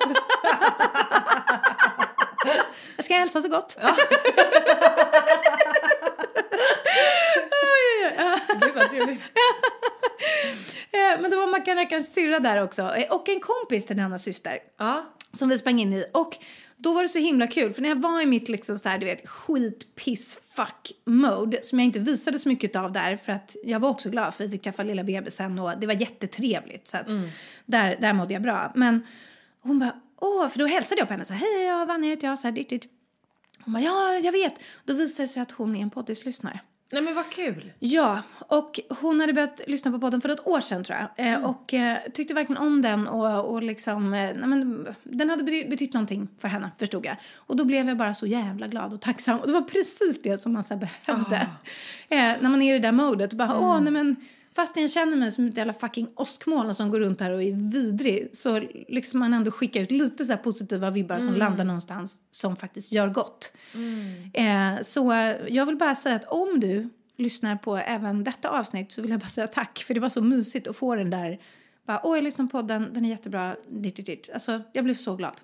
Jag 2.95 3.05
ska 3.05 3.13
hälsa 3.13 3.41
så 3.41 3.49
gott. 3.49 3.77
Gud 8.61 8.71
vad 8.75 8.89
trevligt. 8.89 9.21
Eh, 10.91 11.21
Men 11.21 11.31
då 11.31 11.39
var 11.39 11.47
Mackan 11.47 11.75
Rackans 11.77 12.13
syrra 12.13 12.39
där 12.39 12.63
också. 12.63 12.81
Eh, 12.95 13.11
Och 13.11 13.29
en 13.29 13.39
kompis 13.39 13.85
till 13.85 13.97
denna 13.97 14.19
syster. 14.19 14.59
Ja. 14.77 15.05
som 15.33 15.49
vi 15.49 15.57
sprang 15.57 15.79
in 15.81 15.93
i. 15.93 16.05
Och 16.13 16.37
då 16.77 16.93
var 16.93 17.01
det 17.03 17.09
så 17.09 17.19
himla 17.19 17.47
kul, 17.47 17.73
för 17.73 17.81
när 17.81 17.89
jag 17.89 18.01
var 18.01 18.21
i 18.21 18.25
mitt 18.25 18.49
liksom 18.49 18.79
så 18.79 18.89
här, 18.89 18.97
du 18.97 19.05
vet, 19.05 19.27
skit, 19.29 19.95
piss, 19.95 20.39
fuck 20.53 20.91
mode 21.05 21.63
som 21.63 21.79
jag 21.79 21.85
inte 21.85 21.99
visade 21.99 22.39
så 22.39 22.49
mycket 22.49 22.75
av 22.75 22.91
där 22.91 23.15
för 23.15 23.31
att 23.31 23.55
jag 23.63 23.79
var 23.79 23.89
också 23.89 24.09
glad 24.09 24.33
för 24.35 24.43
vi 24.43 24.49
fick 24.49 24.61
träffa 24.61 24.83
lilla 24.83 25.03
bebisen 25.03 25.59
och 25.59 25.79
det 25.79 25.87
var 25.87 25.93
jättetrevligt 25.93 26.87
så 26.87 26.97
att 26.97 27.07
där, 27.65 27.97
där 28.01 28.13
mådde 28.13 28.33
jag 28.33 28.41
bra. 28.41 28.71
Men 28.75 29.07
hon 29.61 29.79
bara, 29.79 29.95
åh, 30.17 30.47
för 30.49 30.59
då 30.59 30.65
hälsade 30.65 31.01
jag 31.01 31.07
på 31.07 31.13
henne 31.13 31.25
så 31.25 31.33
här, 31.33 31.39
hej, 31.57 31.65
jag 31.65 31.85
Vanja 31.85 32.09
heter 32.09 32.27
jag, 32.27 32.39
så 32.39 32.47
här, 32.47 32.51
ditt, 32.51 32.69
ditt. 32.69 32.85
Hon 33.59 33.73
bara, 33.73 33.83
ja, 33.83 34.13
jag 34.13 34.31
vet. 34.31 34.53
Då 34.85 34.93
visade 34.93 35.23
det 35.23 35.27
sig 35.27 35.41
att 35.41 35.51
hon 35.51 35.75
är 35.75 35.81
en 35.81 35.89
poddislyssnare. 35.89 36.59
Nej 36.91 37.01
men 37.01 37.15
vad 37.15 37.29
kul. 37.29 37.71
Ja, 37.79 38.21
och 38.47 38.79
hon 39.01 39.19
hade 39.19 39.33
börjat 39.33 39.61
lyssna 39.67 39.91
på 39.91 39.99
podden 39.99 40.21
för 40.21 40.29
ett 40.29 40.47
år 40.47 40.59
sedan 40.61 40.83
tror 40.83 40.97
jag. 41.15 41.27
Eh, 41.33 41.43
Och 41.45 41.73
eh, 41.73 41.97
tyckte 42.13 42.33
verkligen 42.33 42.61
om 42.61 42.81
den 42.81 43.07
och, 43.07 43.45
och 43.53 43.63
liksom, 43.63 44.13
eh, 44.13 44.19
nej, 44.35 44.47
men, 44.47 44.87
den 45.03 45.29
hade 45.29 45.43
bety- 45.43 45.69
betytt 45.69 45.93
någonting 45.93 46.27
för 46.39 46.47
henne 46.47 46.71
förstod 46.79 47.05
jag. 47.05 47.15
Och 47.35 47.55
då 47.55 47.65
blev 47.65 47.87
jag 47.87 47.97
bara 47.97 48.13
så 48.13 48.25
jävla 48.27 48.67
glad 48.67 48.93
och 48.93 49.01
tacksam. 49.01 49.39
Och 49.39 49.47
det 49.47 49.53
var 49.53 49.61
precis 49.61 50.21
det 50.21 50.37
som 50.37 50.53
man 50.53 50.63
så 50.63 50.75
behövde. 50.75 51.35
Eh, 52.09 52.17
när 52.41 52.49
man 52.49 52.61
är 52.61 52.69
i 52.75 52.79
det 52.79 52.87
där 52.87 52.91
modet. 52.91 53.33
Bara, 53.33 53.59
åh 53.59 53.81
nej 53.81 53.93
men, 53.93 54.15
fast 54.59 54.77
jag 54.77 54.91
känner 54.91 55.17
mig 55.17 55.31
som 55.31 55.47
ett 55.47 55.57
jävla 55.57 55.73
fucking 55.73 56.07
åskmoln 56.15 56.75
som 56.75 56.89
går 56.89 56.99
runt 56.99 57.21
här 57.21 57.31
och 57.31 57.43
är 57.43 57.71
vidrig. 57.71 58.29
Så 58.33 58.59
liksom 58.87 59.19
man 59.19 59.33
ändå 59.33 59.51
skickar 59.51 59.81
ut 59.81 59.91
lite 59.91 60.25
så 60.25 60.33
här 60.33 60.39
positiva 60.39 60.89
vibbar 60.89 61.19
som 61.19 61.33
landar 61.33 61.65
någonstans 61.65 62.17
som 62.31 62.55
faktiskt 62.55 62.91
gör 62.91 63.09
gott. 63.09 63.53
Eh, 64.33 64.81
så 64.81 65.13
eh, 65.13 65.37
jag 65.47 65.65
vill 65.65 65.75
bara 65.75 65.95
säga 65.95 66.15
att 66.15 66.25
om 66.25 66.59
du 66.59 66.89
lyssnar 67.17 67.55
på 67.55 67.77
även 67.77 68.23
detta 68.23 68.49
avsnitt 68.49 68.91
så 68.91 69.01
vill 69.01 69.11
jag 69.11 69.19
bara 69.19 69.29
säga 69.29 69.47
tack. 69.47 69.79
För 69.79 69.93
det 69.93 69.99
var 69.99 70.09
så 70.09 70.21
mysigt 70.21 70.67
att 70.67 70.77
få 70.77 70.95
den 70.95 71.09
där, 71.09 71.39
bara, 71.85 72.01
åh 72.03 72.17
jag 72.17 72.23
lyssnar 72.23 72.45
på 72.45 72.61
den, 72.61 72.93
den 72.93 73.05
är 73.05 73.09
jättebra, 73.09 73.55
ditt, 73.69 73.95
ditt, 73.95 74.05
ditt. 74.05 74.29
Alltså 74.33 74.61
jag 74.73 74.83
blev 74.83 74.95
så 74.95 75.15
glad. 75.15 75.41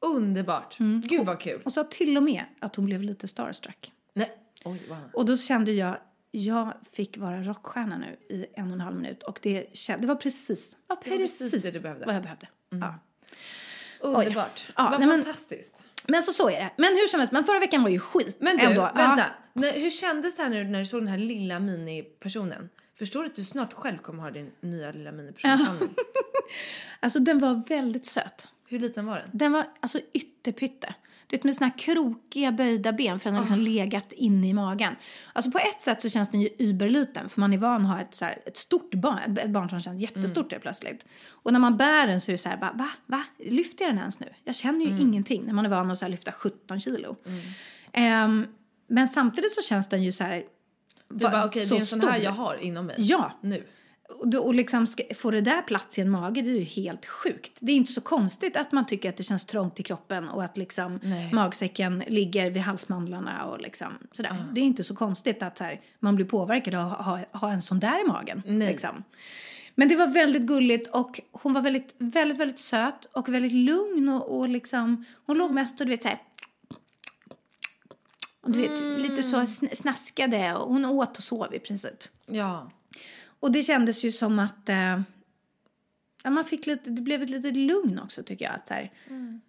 Underbart. 0.00 0.80
Mm. 0.80 1.00
Gud 1.04 1.26
vad 1.26 1.40
kul. 1.40 1.60
Och 1.64 1.72
sa 1.72 1.84
till 1.84 2.16
och 2.16 2.22
med 2.22 2.44
att 2.60 2.76
hon 2.76 2.86
blev 2.86 3.02
lite 3.02 3.28
starstruck. 3.28 3.92
Nej. 4.14 4.30
Oj 4.64 4.82
vad. 4.88 4.98
Och 5.12 5.26
då 5.26 5.36
kände 5.36 5.72
jag, 5.72 5.96
jag 6.34 6.72
fick 6.92 7.18
vara 7.18 7.42
rockstjärna 7.42 7.98
nu 7.98 8.16
i 8.36 8.46
en 8.54 8.66
och 8.66 8.72
en 8.72 8.80
halv 8.80 8.96
minut 8.96 9.22
och 9.22 9.38
det, 9.42 9.66
känd, 9.76 10.02
det 10.02 10.08
var 10.08 10.14
precis, 10.16 10.76
ja, 10.88 10.94
var 10.94 11.02
precis, 11.02 11.38
precis 11.52 11.62
det 11.62 11.70
du 11.70 11.80
behövde. 11.80 12.06
vad 12.06 12.14
jag 12.14 12.22
behövde. 12.22 12.48
Ja. 12.70 12.94
Underbart. 14.00 14.68
Ja, 14.76 14.88
Vad 14.90 15.00
men- 15.00 15.08
fantastiskt. 15.22 15.86
Men 16.08 16.22
så, 16.22 16.32
så 16.32 16.48
är 16.50 16.60
det. 16.60 16.70
Men 16.76 16.88
hur 16.92 17.08
som 17.08 17.20
helst, 17.20 17.32
men 17.32 17.44
förra 17.44 17.58
veckan 17.58 17.82
var 17.82 17.90
ju 17.90 17.98
skit. 17.98 18.36
Men 18.40 18.56
du, 18.56 18.64
ändå. 18.66 18.80
Ja. 18.80 18.92
vänta. 18.94 19.24
När, 19.52 19.72
hur 19.72 19.90
kändes 19.90 20.36
det 20.36 20.42
här 20.42 20.50
nu 20.50 20.64
när 20.64 20.78
du 20.78 20.86
såg 20.86 21.00
den 21.00 21.08
här 21.08 21.18
lilla 21.18 21.58
minipersonen? 21.60 22.68
Förstår 22.98 23.20
du 23.22 23.26
att 23.26 23.34
du 23.34 23.44
snart 23.44 23.72
själv 23.72 23.98
kommer 23.98 24.22
ha 24.22 24.30
din 24.30 24.50
nya 24.60 24.90
lilla 24.92 25.12
miniperson? 25.12 25.50
Annie? 25.50 25.88
Alltså 27.00 27.18
den 27.18 27.38
var 27.38 27.62
väldigt 27.68 28.06
söt. 28.06 28.48
Hur 28.68 28.78
liten 28.78 29.06
var 29.06 29.16
den? 29.16 29.30
Den 29.32 29.52
var 29.52 29.64
alltså 29.80 30.00
ytterpytte. 30.12 30.94
Vet 31.32 31.44
med 31.44 31.54
såna 31.54 31.66
här 31.66 31.78
krokiga 31.78 32.52
böjda 32.52 32.92
ben 32.92 33.18
för 33.20 33.24
den 33.30 33.34
har 33.34 33.42
liksom 33.42 33.60
Ah. 33.60 33.62
legat 33.64 34.12
inne 34.12 34.48
i 34.48 34.52
magen. 34.52 34.96
Alltså 35.32 35.50
på 35.50 35.58
ett 35.58 35.80
sätt 35.80 36.02
så 36.02 36.08
känns 36.08 36.28
den 36.30 36.40
ju 36.40 36.48
überliten 36.58 37.28
för 37.28 37.40
man 37.40 37.52
är 37.52 37.58
van 37.58 37.82
att 37.86 37.92
ha 37.92 38.00
ett, 38.00 38.14
så 38.14 38.24
här, 38.24 38.38
ett 38.46 38.56
stort 38.56 38.94
barn, 38.94 39.38
ett 39.38 39.50
barn 39.50 39.70
som 39.70 39.80
känns 39.80 40.02
jättestort 40.02 40.52
Mm. 40.52 40.62
plötsligt. 40.62 41.06
Och 41.30 41.52
när 41.52 41.60
man 41.60 41.76
bär 41.76 42.06
den 42.06 42.20
så 42.20 42.30
är 42.30 42.32
det 42.32 42.38
så 42.38 42.48
här, 42.48 42.56
bara, 42.56 42.72
va, 42.72 42.88
va, 43.06 43.22
lyfter 43.38 43.84
jag 43.84 43.90
den 43.92 43.98
ens 43.98 44.20
nu? 44.20 44.28
Jag 44.44 44.54
känner 44.54 44.80
ju 44.84 44.90
Mm. 44.90 45.00
ingenting 45.02 45.42
när 45.46 45.52
man 45.52 45.66
är 45.66 45.70
van 45.70 45.90
att 45.90 45.98
så 45.98 46.04
här, 46.04 46.10
lyfta 46.10 46.32
17 46.32 46.80
kilo. 46.80 47.16
Ehm, 47.92 48.46
men 48.86 49.08
samtidigt 49.08 49.52
så 49.52 49.62
känns 49.62 49.88
den 49.88 50.02
ju 50.02 50.12
så 50.12 50.24
här, 50.24 50.44
Du 51.08 51.16
bara, 51.18 51.44
okej, 51.44 51.62
det 51.62 51.68
så 51.68 51.74
är 51.74 51.80
en 51.80 51.86
sån 51.86 52.00
här 52.00 52.08
stor. 52.12 52.24
jag 52.24 52.32
har 52.32 52.56
inom 52.56 52.86
mig. 52.86 52.96
Ja, 52.98 53.32
Nu. 53.40 53.66
Och, 54.20 54.54
liksom 54.54 54.86
ska, 54.86 55.02
få 55.14 55.30
det 55.30 55.40
där 55.40 55.62
plats 55.62 55.98
i 55.98 56.00
en 56.00 56.10
mage, 56.10 56.42
det 56.42 56.50
är 56.50 56.54
ju 56.54 56.64
helt 56.64 57.06
sjukt. 57.06 57.58
Det 57.60 57.72
är 57.72 57.76
inte 57.76 57.92
så 57.92 58.00
konstigt 58.00 58.56
att 58.56 58.72
man 58.72 58.86
tycker 58.86 59.08
att 59.08 59.16
det 59.16 59.22
känns 59.22 59.44
trångt 59.44 59.80
i 59.80 59.82
kroppen 59.82 60.28
och 60.28 60.44
att 60.44 60.56
liksom 60.56 61.00
Nej. 61.02 61.32
magsäcken 61.32 62.04
ligger 62.06 62.50
vid 62.50 62.62
halsmandlarna 62.62 63.44
och 63.44 63.60
liksom 63.60 63.92
sådär. 64.12 64.36
Det 64.52 64.60
är 64.60 64.64
inte 64.64 64.84
så 64.84 64.96
konstigt 64.96 65.42
att 65.42 65.58
så 65.58 65.64
här, 65.64 65.80
man 66.00 66.16
blir 66.16 66.26
påverkad 66.26 66.74
av 66.74 66.92
att 66.92 67.04
ha, 67.04 67.20
ha 67.32 67.52
en 67.52 67.62
sån 67.62 67.80
där 67.80 68.04
i 68.04 68.08
magen. 68.08 68.42
Liksom. 68.44 69.04
Men 69.74 69.88
det 69.88 69.96
var 69.96 70.06
väldigt 70.06 70.42
gulligt 70.42 70.86
och 70.86 71.20
hon 71.32 71.52
var 71.52 71.60
väldigt, 71.62 71.94
väldigt, 71.98 72.38
väldigt 72.38 72.58
söt 72.58 73.04
och 73.04 73.28
väldigt 73.28 73.52
lugn 73.52 74.08
och, 74.08 74.38
och 74.38 74.48
liksom, 74.48 75.04
hon 75.26 75.38
låg 75.38 75.50
mest 75.50 75.80
och 75.80 75.86
du 75.86 75.90
vet 75.90 76.02
så 76.02 76.08
här, 76.08 76.18
och 78.42 78.50
du 78.50 78.58
vet, 78.58 79.00
lite 79.00 79.22
så 79.22 79.36
sn- 79.36 79.74
snaskade 79.74 80.54
och 80.56 80.72
hon 80.72 80.84
åt 80.84 81.16
och 81.16 81.24
sov 81.24 81.54
i 81.54 81.58
princip. 81.58 82.02
Ja. 82.26 82.70
Och 83.42 83.52
det 83.52 83.62
kändes 83.62 84.04
ju 84.04 84.12
som 84.12 84.38
att 84.38 84.68
eh, 84.68 85.00
ja, 86.22 86.30
man 86.30 86.44
fick 86.44 86.66
lite, 86.66 86.90
det 86.90 87.02
blev 87.02 87.22
ett 87.22 87.30
litet 87.30 87.56
lugn 87.56 87.98
också 87.98 88.22
tycker 88.22 88.44
jag. 88.44 88.54
Att 88.54 88.68
så 88.68 88.74
här, 88.74 88.90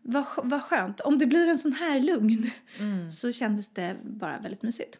vad, 0.01 0.23
sk- 0.23 0.41
vad 0.49 0.61
skönt. 0.63 0.99
Om 0.99 1.17
det 1.19 1.25
blir 1.25 1.47
en 1.49 1.57
sån 1.57 1.73
här 1.73 1.99
lugn 1.99 2.51
så 3.11 3.31
kändes 3.31 3.69
det 3.69 3.97
bara 4.03 4.39
väldigt 4.39 4.61
mysigt. 4.61 4.99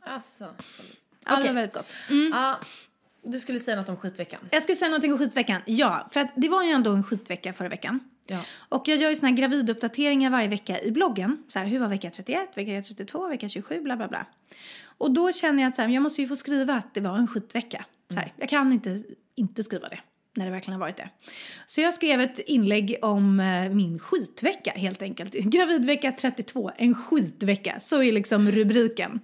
Alltså. 0.00 0.54
så- 0.58 0.82
Ja, 1.24 1.30
det 1.30 1.36
Okej. 1.38 1.46
var 1.48 1.54
väldigt 1.54 1.74
gott. 1.74 1.96
Ja, 2.32 2.58
du 3.26 3.40
skulle 3.40 3.60
säga 3.60 3.76
något 3.76 3.88
om 3.88 3.96
skitveckan. 3.96 4.40
Jag 4.50 4.62
skulle 4.62 4.76
säga 4.76 4.88
någonting 4.88 5.12
om 5.12 5.18
skitveckan. 5.18 5.62
Ja, 5.64 6.08
för 6.12 6.20
att 6.20 6.30
det 6.36 6.48
var 6.48 6.64
ju 6.64 6.70
ändå 6.70 6.92
en 6.92 7.02
skitvecka 7.02 7.52
förra 7.52 7.68
veckan. 7.68 8.00
Ja. 8.26 8.40
Och 8.68 8.88
jag 8.88 8.98
gör 8.98 9.10
ju 9.10 9.16
såna 9.16 9.28
här 9.28 9.36
graviduppdateringar 9.36 10.30
varje 10.30 10.48
vecka 10.48 10.80
i 10.80 10.90
bloggen. 10.90 11.44
Så 11.48 11.58
här, 11.58 11.66
hur 11.66 11.78
var 11.78 11.88
vecka 11.88 12.10
31, 12.10 12.48
vecka 12.54 12.82
32, 12.82 13.28
vecka 13.28 13.48
27, 13.48 13.80
bla 13.80 13.96
bla 13.96 14.08
bla. 14.08 14.26
Och 14.98 15.10
då 15.10 15.32
känner 15.32 15.62
jag 15.62 15.70
att 15.70 15.76
så 15.76 15.82
här, 15.82 15.88
jag 15.88 16.02
måste 16.02 16.22
ju 16.22 16.28
få 16.28 16.36
skriva 16.36 16.74
att 16.74 16.94
det 16.94 17.00
var 17.00 17.16
en 17.16 17.28
skitvecka. 17.28 17.84
Så 18.10 18.18
här, 18.18 18.32
jag 18.36 18.48
kan 18.48 18.72
inte 18.72 19.02
inte 19.34 19.62
skriva 19.62 19.88
det 19.88 19.98
när 20.34 20.44
det 20.44 20.50
verkligen 20.50 20.80
har 20.80 20.86
varit 20.86 20.96
det. 20.96 21.10
Så 21.66 21.80
jag 21.80 21.94
skrev 21.94 22.20
ett 22.20 22.38
inlägg 22.38 22.98
om 23.02 23.40
eh, 23.40 23.70
min 23.70 23.98
skitvecka 23.98 24.70
helt 24.70 25.02
enkelt. 25.02 25.34
Gravidvecka 25.34 26.12
32, 26.12 26.70
en 26.76 26.94
skitvecka. 26.94 27.80
Så 27.80 28.02
är 28.02 28.12
liksom 28.12 28.50
rubriken. 28.50 29.20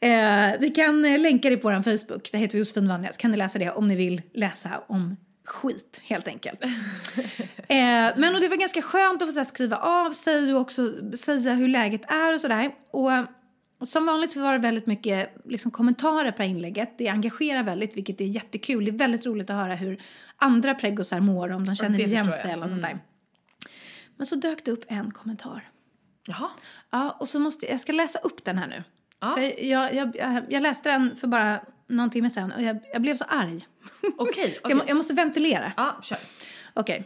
Eh, 0.00 0.60
vi 0.60 0.70
kan 0.70 1.04
eh, 1.04 1.18
länka 1.18 1.50
det 1.50 1.56
på 1.56 1.68
vår 1.68 1.82
Facebook. 1.82 2.32
Där 2.32 2.38
heter 2.38 2.52
vi 2.52 2.58
Josefin 2.58 2.88
Vanja. 2.88 3.12
Så 3.12 3.18
kan 3.18 3.30
ni 3.30 3.36
läsa 3.36 3.58
det 3.58 3.70
om 3.70 3.88
ni 3.88 3.94
vill 3.94 4.22
läsa 4.32 4.82
om 4.86 5.16
skit 5.44 6.00
helt 6.04 6.28
enkelt. 6.28 6.64
eh, 7.68 8.12
men 8.16 8.34
och 8.34 8.40
det 8.40 8.48
var 8.48 8.56
ganska 8.56 8.82
skönt 8.82 9.22
att 9.22 9.34
få 9.34 9.44
skriva 9.44 9.76
av 9.76 10.10
sig 10.10 10.54
och 10.54 10.60
också 10.60 10.92
säga 11.16 11.54
hur 11.54 11.68
läget 11.68 12.10
är 12.10 12.34
och 12.34 12.40
sådär. 12.40 12.70
Och 12.90 13.12
eh, 13.12 13.24
som 13.84 14.06
vanligt 14.06 14.30
så 14.30 14.40
var 14.40 14.52
det 14.52 14.58
väldigt 14.58 14.86
mycket 14.86 15.30
liksom, 15.44 15.70
kommentarer 15.70 16.32
på 16.32 16.42
inlägget. 16.42 16.98
Det 16.98 17.08
engagerar 17.08 17.62
väldigt, 17.62 17.96
vilket 17.96 18.20
är 18.20 18.24
jättekul. 18.24 18.84
Det 18.84 18.90
är 18.90 18.98
väldigt 18.98 19.26
roligt 19.26 19.50
att 19.50 19.56
höra 19.56 19.74
hur 19.74 20.02
andra 20.36 20.74
pregosar 20.74 21.20
mår, 21.20 21.52
om 21.52 21.64
de 21.64 21.76
känner 21.76 22.00
igen 22.00 22.32
sig 22.32 22.40
jag. 22.42 22.52
eller 22.52 22.68
sånt 22.68 22.82
där. 22.82 22.98
Men 24.16 24.26
så 24.26 24.34
dök 24.34 24.64
det 24.64 24.70
upp 24.70 24.84
en 24.88 25.10
kommentar. 25.10 25.70
Jaha. 26.26 26.50
Ja, 26.90 27.16
och 27.20 27.28
så 27.28 27.38
måste 27.38 27.66
jag 27.66 27.80
ska 27.80 27.92
läsa 27.92 28.18
upp 28.18 28.44
den 28.44 28.58
här 28.58 28.68
nu. 28.68 28.84
Ja. 29.20 29.34
För 29.34 29.64
jag, 29.64 29.94
jag, 29.94 30.16
jag, 30.16 30.44
jag 30.48 30.62
läste 30.62 30.90
den 30.90 31.16
för 31.16 31.26
bara 31.26 31.60
någon 31.88 32.10
timme 32.10 32.30
sedan 32.30 32.52
och 32.52 32.62
jag, 32.62 32.78
jag 32.92 33.02
blev 33.02 33.16
så 33.16 33.24
arg. 33.24 33.60
Okej. 34.18 34.50
Så 34.64 34.70
jag, 34.70 34.76
må- 34.76 34.82
okej. 34.82 34.88
jag 34.88 34.96
måste 34.96 35.14
ventilera. 35.14 35.72
Ja, 35.76 36.00
kör. 36.02 36.18
Okej. 36.74 37.04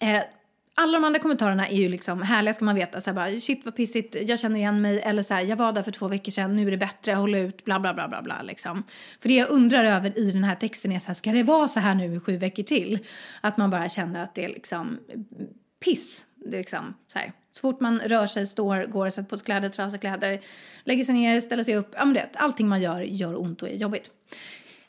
Eh, 0.00 0.22
alla 0.78 0.98
de 0.98 1.04
andra 1.04 1.20
kommentarerna 1.20 1.68
är 1.68 1.76
ju 1.76 1.88
liksom 1.88 2.22
härliga 2.22 2.52
ska 2.52 2.64
man 2.64 2.74
veta. 2.74 3.00
Så 3.00 3.10
här 3.10 3.14
bara, 3.14 3.40
shit 3.40 3.64
vad 3.64 3.76
pissigt, 3.76 4.16
jag 4.28 4.38
känner 4.38 4.56
igen 4.56 4.80
mig. 4.80 5.00
Eller 5.00 5.22
så 5.22 5.34
här, 5.34 5.42
jag 5.42 5.56
var 5.56 5.72
där 5.72 5.82
för 5.82 5.90
två 5.90 6.08
veckor 6.08 6.32
sedan, 6.32 6.56
nu 6.56 6.66
är 6.66 6.70
det 6.70 6.76
bättre, 6.76 7.12
håll 7.12 7.34
ut, 7.34 7.64
bla 7.64 7.80
bla 7.80 7.94
bla 7.94 8.08
bla 8.08 8.22
bla 8.22 8.42
liksom. 8.42 8.82
För 9.20 9.28
det 9.28 9.34
jag 9.34 9.50
undrar 9.50 9.84
över 9.84 10.18
i 10.18 10.30
den 10.30 10.44
här 10.44 10.54
texten 10.54 10.92
är 10.92 10.98
så 10.98 11.06
här, 11.06 11.14
ska 11.14 11.32
det 11.32 11.42
vara 11.42 11.68
så 11.68 11.80
här 11.80 11.94
nu 11.94 12.14
i 12.14 12.20
sju 12.20 12.36
veckor 12.36 12.62
till? 12.62 12.98
Att 13.40 13.56
man 13.56 13.70
bara 13.70 13.88
känner 13.88 14.22
att 14.22 14.34
det 14.34 14.44
är 14.44 14.48
liksom 14.48 14.98
piss. 15.84 16.24
Det 16.34 16.56
är 16.56 16.60
liksom 16.60 16.94
så 17.12 17.18
här. 17.18 17.32
Så 17.56 17.60
fort 17.60 17.80
man 17.80 18.00
rör 18.00 18.26
sig, 18.26 18.46
står, 18.46 18.86
går, 18.86 19.10
sätter 19.10 19.28
på 19.28 19.36
sig 19.36 19.44
kläder, 19.44 19.68
trasar 19.68 19.98
kläder, 19.98 20.40
lägger 20.84 21.04
sig 21.04 21.14
ner, 21.14 21.40
ställer 21.40 21.64
sig 21.64 21.76
upp. 21.76 21.88
Ja, 21.92 22.04
men 22.04 22.14
det, 22.14 22.28
allting 22.34 22.68
man 22.68 22.82
gör 22.82 23.00
gör 23.00 23.40
ont 23.40 23.62
och 23.62 23.68
är 23.68 23.74
jobbigt. 23.74 24.10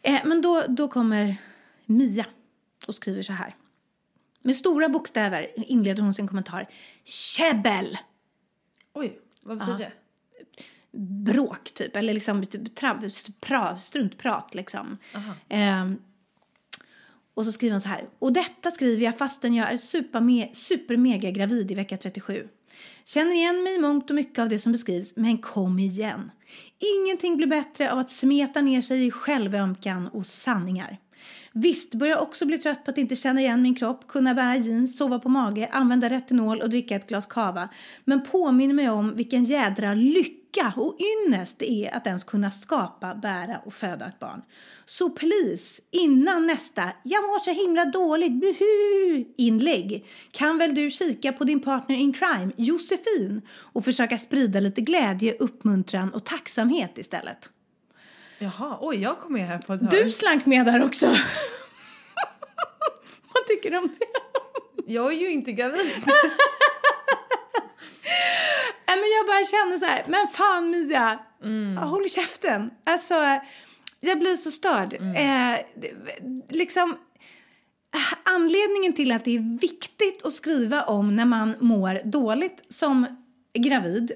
Eh, 0.02 0.22
men 0.26 0.42
då, 0.42 0.64
då 0.68 0.88
kommer 0.88 1.36
Mia 1.86 2.26
och 2.88 2.96
skriver 2.96 3.22
så 3.22 3.34
här. 3.34 3.56
Med 4.42 4.56
stora 4.56 4.90
bokstäver 4.90 5.48
inleder 5.56 6.04
hon 6.04 6.14
sin 6.14 6.28
kommentar. 6.28 6.66
Käbbel! 7.04 7.98
Oj, 8.94 9.20
vad 9.42 9.58
betyder 9.58 9.78
det? 9.78 9.92
Bråk, 11.32 11.72
typ. 11.74 11.96
Eller 11.96 12.14
liksom 12.14 12.46
typ 12.46 12.76
tra, 12.76 13.02
pra, 13.40 13.78
struntprat, 13.78 14.56
liksom. 14.56 14.98
Ehm, 15.50 15.98
och 17.34 17.46
så 17.46 17.52
skriver 17.52 17.72
hon 17.72 17.82
så 17.82 17.90
här. 17.90 18.10
Och 18.20 18.34
detta 18.34 18.72
skriver 18.72 19.04
jag 19.04 19.18
fastän 19.18 19.54
jag 19.54 19.72
är 19.72 19.78
superme, 19.78 20.50
supermega 20.54 21.32
gravid 21.32 21.72
i 21.72 21.76
vecka 21.76 21.98
37. 21.98 22.48
Känner 23.08 23.34
igen 23.34 23.64
mig 23.64 23.76
i 23.76 23.80
mångt 23.80 24.10
och 24.10 24.16
mycket 24.16 24.40
av 24.40 24.50
det 24.50 24.60
som 24.60 24.72
beskrivs, 24.72 25.16
men 25.16 25.38
kom 25.38 25.80
igen. 25.80 26.32
Ingenting 26.98 27.38
blir 27.38 27.48
bättre 27.48 27.92
av 27.92 28.00
att 28.00 28.10
smeta 28.10 28.62
ner 28.62 28.82
sig 28.82 29.06
i 29.06 29.12
självömkan 29.12 30.08
och 30.08 30.26
sanningar. 30.26 30.98
Visst 31.54 31.94
börjar 31.94 32.16
jag 32.16 32.24
också 32.24 32.46
bli 32.46 32.58
trött 32.58 32.86
på 32.86 32.92
att 32.92 32.98
inte 32.98 33.16
känna 33.16 33.42
igen 33.42 33.62
min 33.62 33.76
kropp, 33.76 34.08
kunna 34.08 34.34
bära 34.34 34.56
jeans, 34.56 34.98
sova 34.98 35.20
på 35.20 35.30
mage, 35.30 35.70
använda 35.72 36.10
retinol 36.10 36.62
och 36.62 36.70
dricka 36.70 36.96
ett 36.96 37.10
glas 37.10 37.26
kava. 37.26 37.70
Men 38.06 38.26
påminner 38.26 38.74
mig 38.74 38.90
om 38.90 39.16
vilken 39.16 39.44
jädra 39.44 39.94
lycka 39.94 40.47
och 40.78 40.98
ynnest 41.00 41.60
det 41.60 41.72
är 41.72 41.96
att 41.96 42.08
ens 42.08 42.24
kunna 42.24 42.52
skapa, 42.52 43.16
bära 43.16 43.62
och 43.66 43.74
föda 43.74 44.06
ett 44.06 44.20
barn. 44.20 44.42
Så 44.86 45.10
please, 45.10 45.82
innan 45.92 46.48
nästa 46.48 46.92
“jag 47.04 47.24
mår 47.24 47.40
så 47.40 47.52
himla 47.52 47.86
dåligt, 47.86 48.32
buhu” 48.32 49.26
inlägg 49.38 50.06
kan 50.32 50.58
väl 50.58 50.76
du 50.76 50.90
kika 50.90 51.34
på 51.34 51.44
din 51.44 51.60
partner 51.60 51.96
in 51.96 52.14
crime, 52.14 52.52
Josefin, 52.58 53.42
och 53.74 53.86
försöka 53.86 54.18
sprida 54.18 54.60
lite 54.60 54.82
glädje, 54.82 55.36
uppmuntran 55.40 56.14
och 56.14 56.26
tacksamhet 56.26 56.98
istället. 56.98 57.50
Jaha, 58.40 58.78
oj, 58.82 58.98
jag 58.98 59.20
kom 59.20 59.34
med 59.34 59.48
här 59.48 59.58
på 59.58 59.74
ett 59.74 59.82
hörn. 59.82 59.90
Du 59.90 60.12
slank 60.12 60.46
med 60.46 60.66
där 60.66 60.84
också. 60.84 61.06
Vad 63.34 63.46
tycker 63.48 63.72
du 63.72 63.78
om 63.78 63.90
det? 64.00 64.06
Jag 64.94 65.14
är 65.14 65.18
ju 65.18 65.32
inte 65.32 65.52
gravid. 65.52 66.04
Men 68.98 69.10
jag 69.18 69.26
bara 69.28 69.44
känner 69.44 69.78
så 69.78 69.86
här, 69.86 70.04
men 70.08 70.28
fan 70.28 70.70
Mia, 70.70 71.20
mm. 71.44 71.78
håll 71.78 72.10
käften. 72.10 72.72
Alltså, 72.84 73.14
jag 74.00 74.20
blir 74.20 74.36
så 74.36 74.52
störd. 74.52 74.94
Eh, 74.94 75.56
det- 75.76 75.94
liksom, 76.50 76.92
eh, 77.96 78.34
anledningen 78.36 78.94
till 78.94 79.12
att 79.12 79.26
det 79.26 79.36
är 79.36 79.60
viktigt 79.60 80.26
att 80.26 80.34
skriva 80.34 80.84
om 80.84 81.16
när 81.16 81.26
man 81.26 81.56
mår 81.60 82.02
dåligt 82.04 82.66
som 82.70 83.06
gravid 83.54 84.12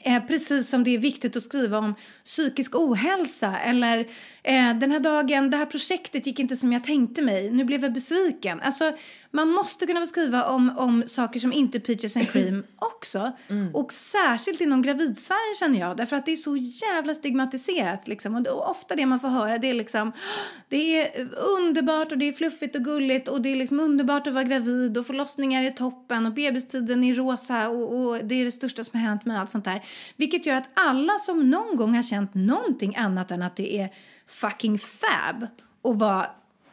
Eh, 0.00 0.26
precis 0.26 0.70
som 0.70 0.84
det 0.84 0.94
är 0.94 0.98
viktigt 0.98 1.36
att 1.36 1.42
skriva 1.42 1.78
om 1.78 1.94
psykisk 2.24 2.74
ohälsa 2.74 3.58
eller 3.58 3.98
Eh, 3.98 4.06
den 4.52 4.90
här 4.90 5.00
dagen, 5.00 5.50
det 5.50 5.56
här 5.56 5.66
projektet 5.66 6.26
gick 6.26 6.38
inte 6.38 6.56
som 6.56 6.72
jag 6.72 6.84
tänkte 6.84 7.22
mig. 7.22 7.50
Nu 7.50 7.64
blev 7.64 7.82
jag 7.82 7.92
besviken. 7.92 8.60
Alltså, 8.60 8.92
man 9.30 9.48
måste 9.50 9.86
kunna 9.86 10.06
skriva 10.06 10.44
om, 10.44 10.78
om 10.78 11.02
saker 11.06 11.40
som 11.40 11.52
inte 11.52 11.78
är 11.78 11.80
peaches 11.80 12.16
and 12.16 12.30
cream 12.30 12.64
också. 12.76 13.32
Och 13.74 13.92
särskilt 13.92 14.60
inom 14.60 14.82
gravidsfären 14.82 15.54
känner 15.60 15.80
jag. 15.80 15.96
Därför 15.96 16.16
att 16.16 16.26
det 16.26 16.32
är 16.32 16.36
så 16.36 16.56
jävla 16.56 17.14
stigmatiserat. 17.14 18.08
Liksom. 18.08 18.34
Och, 18.34 18.42
det, 18.42 18.50
och 18.50 18.70
ofta 18.70 18.96
det 18.96 19.06
man 19.06 19.20
får 19.20 19.28
höra 19.28 19.58
det 19.58 19.70
är 19.70 19.74
liksom 19.74 20.12
det 20.68 21.00
är 21.00 21.28
underbart 21.58 22.12
och 22.12 22.18
det 22.18 22.28
är 22.28 22.32
fluffigt 22.32 22.76
och 22.76 22.82
gulligt 22.82 23.28
och 23.28 23.40
det 23.40 23.48
är 23.48 23.56
liksom 23.56 23.80
underbart 23.80 24.26
att 24.26 24.34
vara 24.34 24.44
gravid 24.44 24.98
och 24.98 25.06
förlossningar 25.06 25.62
är 25.62 25.70
toppen 25.70 26.26
och 26.26 26.32
bebistiden 26.32 27.04
är 27.04 27.14
rosa 27.14 27.68
och, 27.68 27.98
och 27.98 28.24
det 28.24 28.34
är 28.34 28.44
det 28.44 28.52
största 28.52 28.84
som 28.84 29.00
har 29.00 29.08
hänt 29.08 29.24
mig 29.24 29.36
allt 29.36 29.52
sånt 29.52 29.64
där. 29.64 29.84
Vilket 30.16 30.46
gör 30.46 30.56
att 30.56 30.68
alla 30.74 31.12
som 31.18 31.50
någon 31.50 31.76
gång 31.76 31.94
har 31.94 32.02
känt 32.02 32.34
någonting 32.34 32.96
annat 32.96 33.30
än 33.30 33.42
att 33.42 33.56
det 33.56 33.78
är 33.78 33.90
fucking 34.28 34.78
fab 34.78 35.42
att 35.82 35.96
vara 35.96 36.26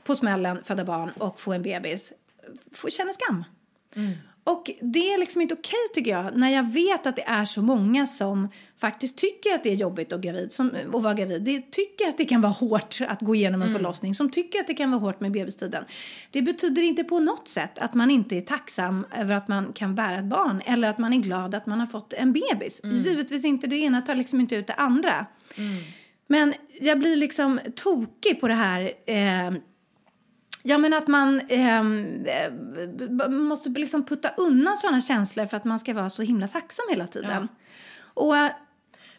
på 0.03 0.15
smällen, 0.15 0.63
föda 0.63 0.85
barn 0.85 1.11
och 1.17 1.39
få 1.39 1.53
en 1.53 1.61
bebis 1.61 2.11
får 2.71 2.89
känna 2.89 3.13
skam. 3.13 3.43
Och 4.43 4.71
det 4.81 5.13
är 5.13 5.17
liksom 5.17 5.41
inte 5.41 5.53
okej 5.53 5.79
tycker 5.93 6.11
jag 6.11 6.37
när 6.37 6.49
jag 6.49 6.73
vet 6.73 7.07
att 7.07 7.15
det 7.15 7.21
är 7.27 7.45
så 7.45 7.61
många 7.61 8.07
som 8.07 8.49
faktiskt 8.77 9.17
tycker 9.17 9.53
att 9.55 9.63
det 9.63 9.69
är 9.69 9.75
jobbigt 9.75 10.13
att, 10.13 10.21
gravid, 10.21 10.51
som, 10.51 10.71
att 10.93 11.03
vara 11.03 11.13
gravid. 11.13 11.41
Det 11.41 11.71
tycker 11.71 12.09
att 12.09 12.17
det 12.17 12.25
kan 12.25 12.41
vara 12.41 12.51
hårt 12.51 12.97
att 13.07 13.21
gå 13.21 13.35
igenom 13.35 13.61
en 13.61 13.71
förlossning, 13.71 14.15
som 14.15 14.31
tycker 14.31 14.59
att 14.59 14.67
det 14.67 14.73
kan 14.73 14.91
vara 14.91 15.01
hårt 15.01 15.19
med 15.19 15.31
bebistiden. 15.31 15.83
Det 16.31 16.41
betyder 16.41 16.81
inte 16.81 17.03
på 17.03 17.19
något 17.19 17.47
sätt 17.47 17.79
att 17.79 17.93
man 17.93 18.11
inte 18.11 18.37
är 18.37 18.41
tacksam 18.41 19.05
över 19.17 19.35
att 19.35 19.47
man 19.47 19.73
kan 19.73 19.95
bära 19.95 20.19
ett 20.19 20.25
barn 20.25 20.61
eller 20.65 20.89
att 20.89 20.97
man 20.97 21.13
är 21.13 21.17
glad 21.17 21.55
att 21.55 21.65
man 21.65 21.79
har 21.79 21.87
fått 21.87 22.13
en 22.13 22.33
bebis. 22.33 22.81
Givetvis 22.83 23.45
inte, 23.45 23.67
det 23.67 23.77
ena 23.77 24.01
tar 24.01 24.15
liksom 24.15 24.39
inte 24.39 24.55
ut 24.55 24.67
det 24.67 24.73
andra. 24.73 25.25
Men 26.27 26.53
jag 26.81 26.99
blir 26.99 27.15
liksom 27.15 27.59
tokig 27.75 28.41
på 28.41 28.47
det 28.47 28.53
här 28.53 28.91
eh, 29.05 29.51
Ja, 30.67 30.77
men 30.77 30.93
att 30.93 31.07
man 31.07 31.41
ehm, 31.49 32.25
eh, 32.25 33.29
måste 33.29 33.69
liksom 33.69 34.05
putta 34.05 34.29
undan 34.37 34.77
sådana 34.77 35.01
känslor 35.01 35.45
för 35.45 35.57
att 35.57 35.63
man 35.65 35.79
ska 35.79 35.93
vara 35.93 36.09
så 36.09 36.21
himla 36.21 36.47
tacksam 36.47 36.85
hela 36.89 37.07
tiden. 37.07 37.47
Och 37.99 38.37
eh, 38.37 38.51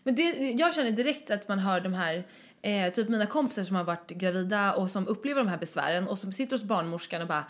Men 0.02 0.14
det, 0.14 0.22
jag 0.50 0.74
känner 0.74 0.90
direkt 0.90 1.30
att 1.30 1.48
man 1.48 1.58
hör 1.58 1.80
de 1.80 1.94
här, 1.94 2.26
eh, 2.62 2.92
typ 2.92 3.08
mina 3.08 3.26
kompisar 3.26 3.62
som 3.62 3.76
har 3.76 3.84
varit 3.84 4.10
gravida 4.10 4.72
och 4.72 4.90
som 4.90 5.08
upplever 5.08 5.40
de 5.40 5.48
här 5.48 5.58
besvären 5.58 6.08
och 6.08 6.18
som 6.18 6.32
sitter 6.32 6.56
hos 6.56 6.64
barnmorskan 6.64 7.22
och 7.22 7.28
bara 7.28 7.44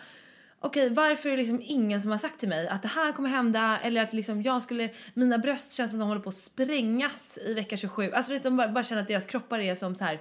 Okej, 0.61 0.91
varför 0.91 1.29
är 1.29 1.33
det 1.33 1.39
liksom 1.39 1.63
ingen 1.65 2.03
som 2.03 2.11
har 2.11 2.19
sagt 2.19 2.41
till 2.41 2.49
mig 2.49 2.69
att 2.69 2.83
det 2.83 2.89
här 2.89 3.13
kommer 3.13 3.29
hända 3.29 3.79
eller 3.83 4.03
att 4.03 4.13
liksom 4.13 4.43
jag 4.43 4.63
skulle, 4.63 4.91
mina 5.15 5.39
bröst 5.39 5.73
känns 5.73 5.91
som 5.91 5.99
att 5.99 6.03
de 6.03 6.09
håller 6.09 6.21
på 6.21 6.29
att 6.29 6.35
sprängas 6.35 7.39
i 7.47 7.55
vecka 7.55 7.77
27. 7.77 8.11
Alltså 8.11 8.33
vet, 8.33 8.43
de 8.43 8.57
bara, 8.57 8.69
bara 8.69 8.85
känner 8.85 9.03
att 9.03 9.09
deras 9.09 9.27
kroppar 9.27 9.59
är 9.59 9.75
som 9.75 9.95
så 9.95 10.05
här. 10.05 10.21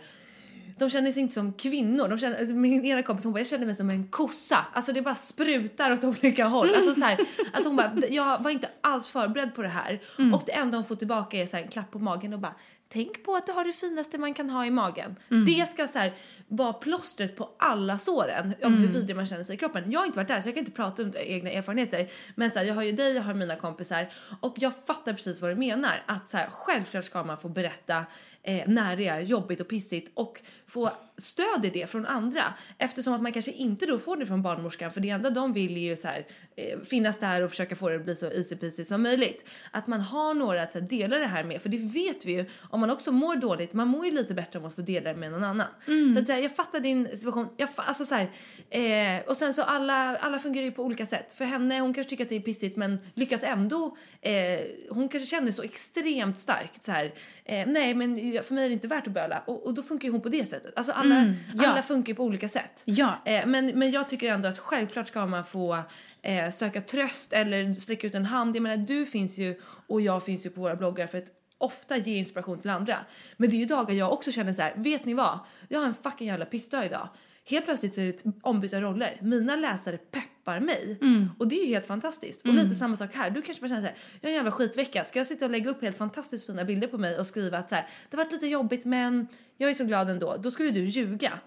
De 0.77 0.89
känner 0.89 1.11
sig 1.11 1.21
inte 1.21 1.33
som 1.33 1.53
kvinnor. 1.53 2.07
De 2.07 2.17
känner, 2.17 2.39
alltså 2.39 2.55
min 2.55 2.85
ena 2.85 3.03
kompis 3.03 3.23
hon 3.23 3.33
bara, 3.33 3.39
jag 3.39 3.47
känner 3.47 3.65
mig 3.65 3.75
som 3.75 3.89
en 3.89 4.07
kossa. 4.07 4.65
Alltså 4.73 4.93
det 4.93 5.01
bara 5.01 5.15
sprutar 5.15 5.91
åt 5.91 6.03
olika 6.03 6.45
håll. 6.45 6.75
Alltså 6.75 6.93
så 6.93 7.01
här, 7.01 7.19
att 7.53 7.65
hon 7.65 7.75
bara, 7.75 7.93
jag 8.09 8.43
var 8.43 8.51
inte 8.51 8.69
alls 8.81 9.09
förberedd 9.09 9.55
på 9.55 9.61
det 9.61 9.67
här. 9.67 10.01
Och 10.33 10.43
det 10.45 10.51
enda 10.51 10.77
hon 10.77 10.85
får 10.85 10.95
tillbaka 10.95 11.37
är 11.37 11.47
så 11.47 11.57
här, 11.57 11.63
en 11.63 11.69
klapp 11.69 11.91
på 11.91 11.99
magen 11.99 12.33
och 12.33 12.39
bara, 12.39 12.55
tänk 12.89 13.23
på 13.23 13.35
att 13.35 13.45
du 13.45 13.51
har 13.51 13.65
det 13.65 13.73
finaste 13.73 14.17
man 14.17 14.33
kan 14.33 14.49
ha 14.49 14.65
i 14.65 14.71
magen. 14.71 15.15
Det 15.45 15.69
ska 15.69 15.87
så 15.87 15.99
här, 15.99 16.13
vara 16.47 16.73
plåstret 16.73 17.35
på 17.35 17.49
alla 17.59 17.97
såren 17.97 18.53
om 18.63 18.73
hur 18.77 18.87
vidrig 18.87 19.15
man 19.15 19.25
känner 19.25 19.43
sig 19.43 19.55
i 19.55 19.57
kroppen. 19.57 19.91
Jag 19.91 19.99
har 19.99 20.05
inte 20.05 20.17
varit 20.17 20.27
där 20.27 20.41
så 20.41 20.47
jag 20.47 20.55
kan 20.55 20.61
inte 20.61 20.71
prata 20.71 21.03
om 21.03 21.11
egna 21.15 21.49
erfarenheter. 21.49 22.09
Men 22.35 22.51
så 22.51 22.59
här, 22.59 22.65
jag 22.65 22.75
har 22.75 22.83
ju 22.83 22.91
dig, 22.91 23.15
jag 23.15 23.23
har 23.23 23.33
mina 23.33 23.55
kompisar 23.55 24.09
och 24.39 24.55
jag 24.57 24.73
fattar 24.87 25.13
precis 25.13 25.41
vad 25.41 25.51
du 25.51 25.55
menar. 25.55 26.03
Att 26.05 26.29
så 26.29 26.37
här, 26.37 26.49
självklart 26.51 27.05
ska 27.05 27.23
man 27.23 27.37
få 27.37 27.49
berätta 27.49 28.05
eh, 28.43 28.63
när 28.67 28.95
det 28.95 29.07
är 29.07 29.19
jobbigt 29.19 29.59
och 29.59 29.67
pissigt 29.67 30.11
och 30.13 30.41
få 30.67 30.91
stöd 31.17 31.65
i 31.65 31.69
det 31.69 31.89
från 31.89 32.05
andra 32.05 32.53
eftersom 32.77 33.13
att 33.13 33.21
man 33.21 33.31
kanske 33.31 33.51
inte 33.51 33.85
då 33.85 33.99
får 33.99 34.17
det 34.17 34.25
från 34.25 34.41
barnmorskan 34.41 34.91
för 34.91 35.01
det 35.01 35.09
enda 35.09 35.29
de 35.29 35.53
vill 35.53 35.77
är 35.77 35.81
ju 35.81 35.95
så 35.95 36.07
här, 36.07 36.27
eh, 36.55 36.79
finnas 36.79 37.19
där 37.19 37.41
och 37.41 37.49
försöka 37.49 37.75
få 37.75 37.89
det 37.89 37.95
att 37.95 38.05
bli 38.05 38.15
så 38.15 38.25
easy 38.25 38.55
peasy 38.55 38.85
som 38.85 39.03
möjligt. 39.03 39.49
Att 39.71 39.87
man 39.87 40.01
har 40.01 40.33
några 40.33 40.63
att 40.63 40.71
så 40.71 40.79
här, 40.79 40.87
dela 40.87 41.17
det 41.17 41.25
här 41.25 41.43
med 41.43 41.61
för 41.61 41.69
det 41.69 41.77
vet 41.77 42.25
vi 42.25 42.31
ju 42.31 42.45
om 42.69 42.79
man 42.79 42.91
också 42.91 43.11
mår 43.11 43.35
dåligt, 43.35 43.73
man 43.73 43.87
mår 43.87 44.05
ju 44.05 44.11
lite 44.11 44.33
bättre 44.33 44.59
om 44.59 44.65
att 44.65 44.75
få 44.75 44.81
dela 44.81 45.13
det 45.13 45.19
med 45.19 45.31
någon 45.31 45.43
annan. 45.43 45.67
Så 46.13 46.19
att, 46.19 46.27
så 46.27 46.33
här, 46.33 46.39
jag 46.39 46.55
fattar 46.55 46.79
din 46.79 47.07
situation, 47.09 47.47
jag 47.57 47.69
alltså 47.75 48.05
så 48.05 48.15
eh, 48.69 49.21
och 49.27 49.37
sen 49.37 49.53
så 49.53 49.63
alla, 49.63 50.17
alla 50.17 50.39
fungerar 50.39 50.65
ju 50.65 50.71
på 50.71 50.83
olika 50.83 51.05
sätt. 51.05 51.33
För 51.33 51.45
henne, 51.45 51.79
hon 51.79 51.93
kanske 51.93 52.09
tycker 52.09 52.23
att 52.23 52.29
det 52.29 52.35
är 52.35 52.39
pissigt 52.39 52.77
men 52.77 52.99
lyckas 53.13 53.43
ändå, 53.43 53.97
eh, 54.21 54.33
hon 54.89 55.09
kanske 55.09 55.27
känner 55.27 55.51
så 55.51 55.63
extremt 55.63 56.37
starkt 56.37 56.83
så 56.83 56.91
eh, 56.91 57.67
nej 57.67 57.93
men 57.93 58.15
för 58.43 58.53
mig 58.53 58.63
är 58.63 58.69
det 58.69 58.73
inte 58.73 58.87
värt 58.87 59.07
att 59.07 59.13
böla 59.13 59.43
och, 59.45 59.65
och 59.65 59.73
då 59.73 59.83
funkar 59.83 60.05
ju 60.07 60.11
hon 60.11 60.21
på 60.21 60.29
det 60.29 60.45
sättet. 60.45 60.73
Alltså 60.75 60.91
alla, 60.91 61.04
ja. 61.53 61.67
alla 61.67 61.81
funkar 61.81 62.09
ju 62.09 62.15
på 62.15 62.23
olika 62.23 62.49
sätt. 62.49 62.81
Ja. 62.85 63.21
Eh, 63.25 63.45
men, 63.45 63.65
men 63.65 63.91
jag 63.91 64.09
tycker 64.09 64.31
ändå 64.31 64.47
att 64.47 64.57
självklart 64.57 65.07
ska 65.07 65.25
man 65.25 65.43
få 65.43 65.79
eh, 66.21 66.49
söka 66.49 66.81
tröst 66.81 67.33
eller 67.33 67.73
sträcka 67.73 68.07
ut 68.07 68.15
en 68.15 68.25
hand. 68.25 68.55
Jag 68.55 68.63
menar 68.63 68.77
du 68.77 69.05
finns 69.05 69.37
ju 69.37 69.61
och 69.87 70.01
jag 70.01 70.25
finns 70.25 70.45
ju 70.45 70.49
på 70.49 70.61
våra 70.61 70.75
bloggar 70.75 71.07
för 71.07 71.17
att 71.17 71.31
ofta 71.57 71.97
ge 71.97 72.17
inspiration 72.17 72.59
till 72.59 72.69
andra. 72.69 72.97
Men 73.37 73.49
det 73.49 73.55
är 73.55 73.59
ju 73.59 73.65
dagar 73.65 73.95
jag 73.95 74.13
också 74.13 74.31
känner 74.31 74.53
så 74.53 74.61
här, 74.61 74.73
vet 74.75 75.05
ni 75.05 75.13
vad? 75.13 75.39
Jag 75.69 75.79
har 75.79 75.87
en 75.87 75.95
fucking 76.03 76.27
jävla 76.27 76.45
pissdag 76.45 76.85
idag. 76.85 77.09
Helt 77.49 77.65
plötsligt 77.65 77.93
så 77.93 78.01
är 78.01 78.05
det 78.05 78.23
ombytta 78.41 78.81
roller. 78.81 79.19
Mina 79.21 79.55
läsare 79.55 79.97
peppar 79.97 80.59
mig. 80.59 80.97
Och 81.39 81.47
det 81.47 81.55
är 81.55 81.65
ju 81.65 81.73
helt 81.73 81.85
fantastiskt. 81.85 82.41
Och 82.41 82.53
lite 82.53 82.75
samma 82.75 82.95
sak 82.95 83.09
här. 83.13 83.29
Du 83.29 83.41
kanske 83.41 83.61
bara 83.61 83.67
känner 83.67 83.81
så 83.81 83.87
här, 83.87 83.95
jag 84.21 84.27
har 84.27 84.31
en 84.31 84.35
jävla 84.35 84.51
skitvecka. 84.51 85.03
Ska 85.03 85.19
jag 85.19 85.27
sitta 85.27 85.45
och 85.45 85.51
lägga 85.51 85.69
upp 85.69 85.81
helt 85.81 85.97
fantastiskt 85.97 86.45
fina 86.45 86.63
bilder 86.63 86.87
på 86.87 86.97
mig 86.97 87.19
och 87.19 87.27
skriva 87.27 87.57
att 87.57 87.69
så 87.69 87.75
här, 87.75 87.87
det 88.09 88.17
har 88.17 88.23
varit 88.23 88.33
lite 88.33 88.47
jobbigt 88.47 88.85
men 88.85 89.27
jag 89.57 89.69
är 89.69 89.73
så 89.73 89.83
glad 89.83 90.09
ändå. 90.09 90.37
Då 90.39 90.51
skulle 90.51 90.71
du 90.71 90.85
ljuga. 90.85 91.39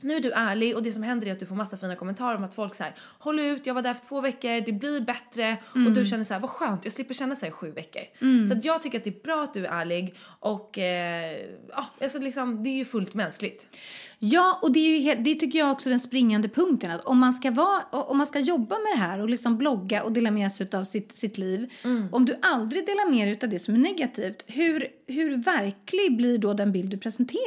Nu 0.00 0.16
är 0.16 0.20
du 0.20 0.32
ärlig 0.32 0.76
och 0.76 0.82
det 0.82 0.92
som 0.92 1.02
händer 1.02 1.26
är 1.26 1.32
att 1.32 1.40
du 1.40 1.46
får 1.46 1.54
massa 1.54 1.76
fina 1.76 1.96
kommentarer 1.96 2.36
om 2.36 2.44
att 2.44 2.54
folk 2.54 2.74
så 2.74 2.82
här, 2.82 2.94
håll 3.18 3.38
ut, 3.40 3.66
jag 3.66 3.74
var 3.74 3.82
där 3.82 3.94
för 3.94 4.06
två 4.06 4.20
veckor, 4.20 4.60
det 4.66 4.72
blir 4.72 5.00
bättre. 5.00 5.56
Och 5.86 5.92
du 5.92 6.04
känner 6.06 6.24
så 6.24 6.34
här, 6.34 6.40
vad 6.40 6.50
skönt, 6.50 6.84
jag 6.84 6.92
slipper 6.92 7.14
känna 7.14 7.36
så 7.36 7.46
här 7.46 7.52
sju 7.52 7.70
veckor. 7.72 8.02
Så 8.48 8.54
att 8.56 8.64
jag 8.64 8.82
tycker 8.82 8.98
att 8.98 9.04
det 9.04 9.10
är 9.10 9.22
bra 9.22 9.42
att 9.42 9.54
du 9.54 9.66
är 9.66 9.80
ärlig 9.80 10.14
och 10.40 10.78
eh, 10.78 11.46
ja, 11.68 11.86
alltså 12.02 12.18
liksom, 12.18 12.62
det 12.64 12.70
är 12.70 12.76
ju 12.76 12.84
fullt 12.84 13.14
mänskligt. 13.14 13.66
Ja, 14.22 14.58
och 14.62 14.72
det, 14.72 14.80
är 14.80 14.96
ju 14.96 14.98
helt, 14.98 15.24
det 15.24 15.34
tycker 15.34 15.58
jag 15.58 15.72
också 15.72 15.88
är 15.88 15.90
den 15.90 16.00
springande 16.00 16.48
punkten. 16.48 16.90
Att 16.90 17.04
om, 17.04 17.18
man 17.18 17.32
ska 17.32 17.50
vara, 17.50 17.82
om 17.90 18.18
man 18.18 18.26
ska 18.26 18.38
jobba 18.38 18.78
med 18.78 18.92
det 18.94 18.98
här 18.98 19.20
och 19.20 19.28
liksom 19.28 19.58
blogga 19.58 20.02
och 20.02 20.12
dela 20.12 20.30
med 20.30 20.52
sig 20.52 20.68
av 20.72 20.84
sitt, 20.84 21.12
sitt 21.12 21.38
liv. 21.38 21.72
Om 22.12 22.24
du 22.24 22.38
aldrig 22.42 22.86
delar 22.86 23.10
med 23.10 23.28
dig 23.28 23.38
av 23.42 23.48
det 23.48 23.58
som 23.58 23.74
är 23.74 23.78
negativt, 23.78 24.44
hur, 24.46 24.86
hur 25.06 25.36
verklig 25.36 26.16
blir 26.16 26.38
då 26.38 26.52
den 26.54 26.72
bild 26.72 26.90
du 26.90 26.98
presenterar? 26.98 27.39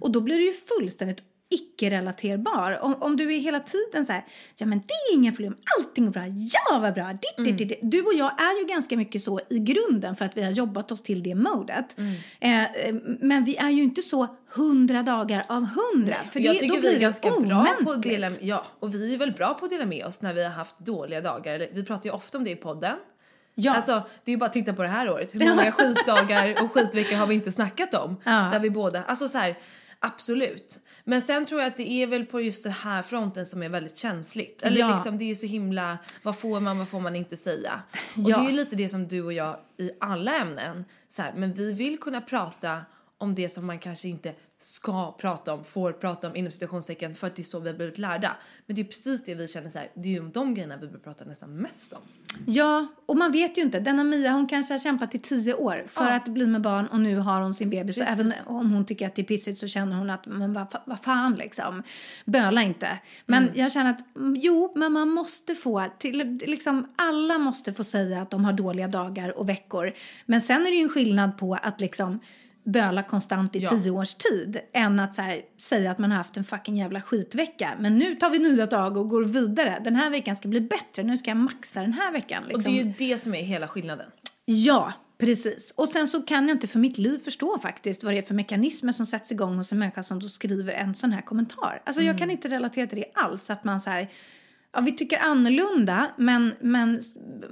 Och 0.00 0.12
då 0.12 0.20
blir 0.20 0.36
du 0.36 0.44
ju 0.44 0.52
fullständigt 0.52 1.22
icke-relaterbar. 1.54 2.78
Om, 2.82 2.94
om 3.00 3.16
du 3.16 3.34
är 3.34 3.40
hela 3.40 3.60
tiden 3.60 4.06
så 4.06 4.12
här, 4.12 4.24
ja 4.58 4.66
men 4.66 4.78
det 4.78 5.12
är 5.12 5.14
inga 5.18 5.32
problem, 5.32 5.56
allting 5.78 6.06
är 6.06 6.10
bra, 6.10 6.26
ja 6.26 6.78
vad 6.78 6.94
bra, 6.94 7.12
ditt, 7.12 7.58
ditt, 7.58 7.68
ditt. 7.68 7.78
Du 7.82 8.02
och 8.02 8.14
jag 8.14 8.40
är 8.40 8.60
ju 8.60 8.66
ganska 8.66 8.96
mycket 8.96 9.22
så 9.22 9.40
i 9.50 9.58
grunden 9.58 10.16
för 10.16 10.24
att 10.24 10.36
vi 10.36 10.42
har 10.42 10.50
jobbat 10.50 10.92
oss 10.92 11.02
till 11.02 11.22
det 11.22 11.34
modet. 11.34 11.96
Eh, 12.40 12.64
eh, 12.64 12.94
men 13.20 13.44
vi 13.44 13.56
är 13.56 13.70
ju 13.70 13.82
inte 13.82 14.02
så 14.02 14.36
hundra 14.54 15.02
dagar 15.02 15.44
av 15.48 15.66
hundra. 15.66 16.16
för 16.24 16.40
jag 16.40 16.54
det, 16.54 16.58
tycker 16.58 16.68
då 16.68 16.74
vi 16.74 16.80
blir 16.80 16.90
är 16.90 16.94
det 16.94 17.00
ganska 17.00 17.30
bra 17.30 17.76
på 17.84 17.90
att 17.90 18.02
dela 18.02 18.30
Ja, 18.40 18.64
och 18.78 18.94
vi 18.94 19.14
är 19.14 19.18
väl 19.18 19.32
bra 19.32 19.54
på 19.54 19.64
att 19.64 19.70
dela 19.70 19.86
med 19.86 20.06
oss 20.06 20.20
när 20.20 20.34
vi 20.34 20.42
har 20.42 20.50
haft 20.50 20.78
dåliga 20.78 21.20
dagar. 21.20 21.68
Vi 21.72 21.84
pratar 21.84 22.04
ju 22.04 22.10
ofta 22.10 22.38
om 22.38 22.44
det 22.44 22.50
i 22.50 22.56
podden. 22.56 22.96
Ja. 23.54 23.74
Alltså 23.74 24.02
det 24.24 24.30
är 24.30 24.32
ju 24.34 24.38
bara 24.38 24.46
att 24.46 24.52
titta 24.52 24.72
på 24.72 24.82
det 24.82 24.88
här 24.88 25.10
året. 25.10 25.34
Hur 25.34 25.48
många 25.56 25.72
skitdagar 25.72 26.62
och 26.64 26.72
skitveckor 26.72 27.16
har 27.16 27.26
vi 27.26 27.34
inte 27.34 27.52
snackat 27.52 27.94
om? 27.94 28.16
Ja. 28.24 28.30
Där 28.52 28.58
vi 28.60 28.70
båda, 28.70 29.02
alltså 29.04 29.28
så 29.28 29.38
här, 29.38 29.58
absolut. 29.98 30.78
Men 31.04 31.22
sen 31.22 31.46
tror 31.46 31.60
jag 31.60 31.68
att 31.68 31.76
det 31.76 31.90
är 31.90 32.06
väl 32.06 32.26
på 32.26 32.40
just 32.40 32.62
den 32.62 32.72
här 32.72 33.02
fronten 33.02 33.46
som 33.46 33.62
är 33.62 33.68
väldigt 33.68 33.96
känsligt. 33.98 34.62
Eller 34.62 34.78
Ja. 34.80 34.94
liksom 34.94 35.18
det 35.18 35.24
är 35.24 35.26
ju 35.26 35.34
så 35.34 35.46
himla, 35.46 35.98
vad 36.22 36.38
får 36.38 36.60
man, 36.60 36.78
vad 36.78 36.88
får 36.88 37.00
man 37.00 37.16
inte 37.16 37.36
säga? 37.36 37.82
Och 37.92 37.98
Ja. 38.16 38.36
det 38.38 38.44
är 38.44 38.50
ju 38.50 38.56
lite 38.56 38.76
det 38.76 38.88
som 38.88 39.08
du 39.08 39.22
och 39.22 39.32
jag 39.32 39.56
i 39.78 39.90
alla 40.00 40.34
ämnen, 40.40 40.84
så 41.08 41.22
här, 41.22 41.32
men 41.36 41.52
vi 41.52 41.72
vill 41.72 41.98
kunna 42.00 42.20
prata 42.20 42.80
om 43.18 43.34
det 43.34 43.48
som 43.48 43.66
man 43.66 43.78
kanske 43.78 44.08
inte 44.08 44.34
ska 44.60 45.12
prata 45.12 45.54
om, 45.54 45.64
får 45.64 45.92
prata 45.92 46.28
om 46.28 46.36
inom 46.36 46.50
citationstecken 46.52 47.14
för 47.14 47.26
att 47.26 47.36
det 47.36 47.42
är 47.42 47.44
så 47.44 47.60
vi 47.60 47.68
har 47.68 47.76
blivit 47.76 47.98
lärda. 47.98 48.36
Men 48.66 48.76
det 48.76 48.82
är 48.82 48.86
precis 48.86 49.24
det 49.24 49.34
vi 49.34 49.48
känner 49.48 49.70
så 49.70 49.78
här, 49.78 49.90
det 49.94 50.08
är 50.08 50.12
ju 50.12 50.20
om 50.20 50.30
de 50.32 50.54
grejerna 50.54 50.76
vi 50.76 50.86
bör 50.88 50.98
prata 50.98 51.24
nästan 51.24 51.56
mest 51.56 51.92
om. 51.92 52.00
Ja, 52.46 52.86
och 53.06 53.16
man 53.16 53.32
vet 53.32 53.58
ju 53.58 53.62
inte. 53.62 53.80
Denna 53.80 54.04
Mia 54.04 54.32
hon 54.32 54.46
kanske 54.46 54.74
har 54.74 54.78
kämpat 54.78 55.14
i 55.14 55.18
tio 55.18 55.54
år 55.54 55.84
för 55.86 56.04
Ja. 56.04 56.14
att 56.16 56.28
bli 56.28 56.46
med 56.46 56.60
barn 56.60 56.86
och 56.86 57.00
nu 57.00 57.16
har 57.16 57.40
hon 57.40 57.54
sin 57.54 57.70
bebis. 57.70 57.96
Så 57.96 58.04
Precis. 58.04 58.20
även 58.20 58.32
om 58.46 58.72
hon 58.72 58.86
tycker 58.86 59.06
att 59.06 59.14
det 59.14 59.22
är 59.22 59.26
pissigt 59.26 59.58
så 59.58 59.66
känner 59.66 59.96
hon 59.96 60.10
att 60.10 60.26
men 60.26 60.52
vad, 60.52 60.66
vad 60.86 61.00
fan 61.00 61.34
liksom, 61.34 61.82
böla 62.24 62.62
inte. 62.62 62.98
Men 63.26 63.42
Mm. 63.44 63.58
jag 63.58 63.72
känner 63.72 63.90
att 63.90 64.16
mm, 64.16 64.34
jo, 64.40 64.72
men 64.76 64.92
man 64.92 65.08
måste 65.10 65.54
få, 65.54 65.86
till, 65.98 66.38
liksom 66.46 66.92
alla 66.96 67.38
måste 67.38 67.72
få 67.72 67.84
säga 67.84 68.22
att 68.22 68.30
de 68.30 68.44
har 68.44 68.52
dåliga 68.52 68.88
dagar 68.88 69.38
och 69.38 69.48
veckor. 69.48 69.92
Men 70.26 70.40
sen 70.40 70.60
är 70.66 70.70
det 70.70 70.76
ju 70.76 70.82
en 70.82 70.88
skillnad 70.88 71.38
på 71.38 71.54
att 71.62 71.80
liksom 71.80 72.20
böla 72.64 73.02
konstant 73.02 73.56
i 73.56 73.58
Ja. 73.58 73.70
tio 73.70 73.90
års 73.90 74.14
tid 74.14 74.60
än 74.72 75.00
att 75.00 75.16
här, 75.16 75.42
säga 75.58 75.90
att 75.90 75.98
man 75.98 76.10
har 76.10 76.16
haft 76.18 76.36
en 76.36 76.44
fucking 76.44 76.76
jävla 76.76 77.00
skitvecka. 77.00 77.76
Men 77.80 77.98
nu 77.98 78.14
tar 78.14 78.30
vi 78.30 78.38
nya 78.38 78.66
tag 78.66 78.96
och 78.96 79.08
går 79.08 79.24
vidare. 79.24 79.80
Den 79.84 79.96
här 79.96 80.10
veckan 80.10 80.36
ska 80.36 80.48
bli 80.48 80.60
bättre. 80.60 81.02
Nu 81.02 81.16
ska 81.16 81.30
jag 81.30 81.36
maxa 81.36 81.80
den 81.80 81.92
här 81.92 82.12
veckan. 82.12 82.42
Liksom. 82.42 82.56
Och 82.56 82.62
det 82.62 82.80
är 82.80 82.84
ju 82.84 82.94
det 82.98 83.18
som 83.18 83.34
är 83.34 83.42
hela 83.42 83.68
skillnaden. 83.68 84.06
Ja, 84.44 84.92
Precis. 85.18 85.70
Och 85.76 85.88
sen 85.88 86.08
så 86.08 86.22
kan 86.22 86.48
jag 86.48 86.54
inte 86.54 86.66
för 86.66 86.78
mitt 86.78 86.98
liv 86.98 87.18
förstå 87.18 87.58
faktiskt 87.58 88.04
vad 88.04 88.14
det 88.14 88.18
är 88.18 88.22
för 88.22 88.34
mekanismer 88.34 88.92
som 88.92 89.06
sätts 89.06 89.32
igång 89.32 89.56
hos 89.56 89.72
en 89.72 89.78
människa 89.78 90.02
som 90.02 90.20
då 90.20 90.28
skriver 90.28 90.72
en 90.72 90.94
sån 90.94 91.12
här 91.12 91.22
kommentar. 91.22 91.82
Alltså 91.86 92.02
jag 92.02 92.18
kan 92.18 92.30
inte 92.30 92.48
relatera 92.48 92.86
till 92.86 92.98
det 92.98 93.10
alls. 93.14 93.50
Att 93.50 93.64
man 93.64 93.80
så 93.80 93.90
här, 93.90 94.08
ja 94.72 94.80
vi 94.80 94.92
tycker 94.92 95.18
annorlunda 95.18 96.10
men, 96.16 96.54
men, 96.60 97.00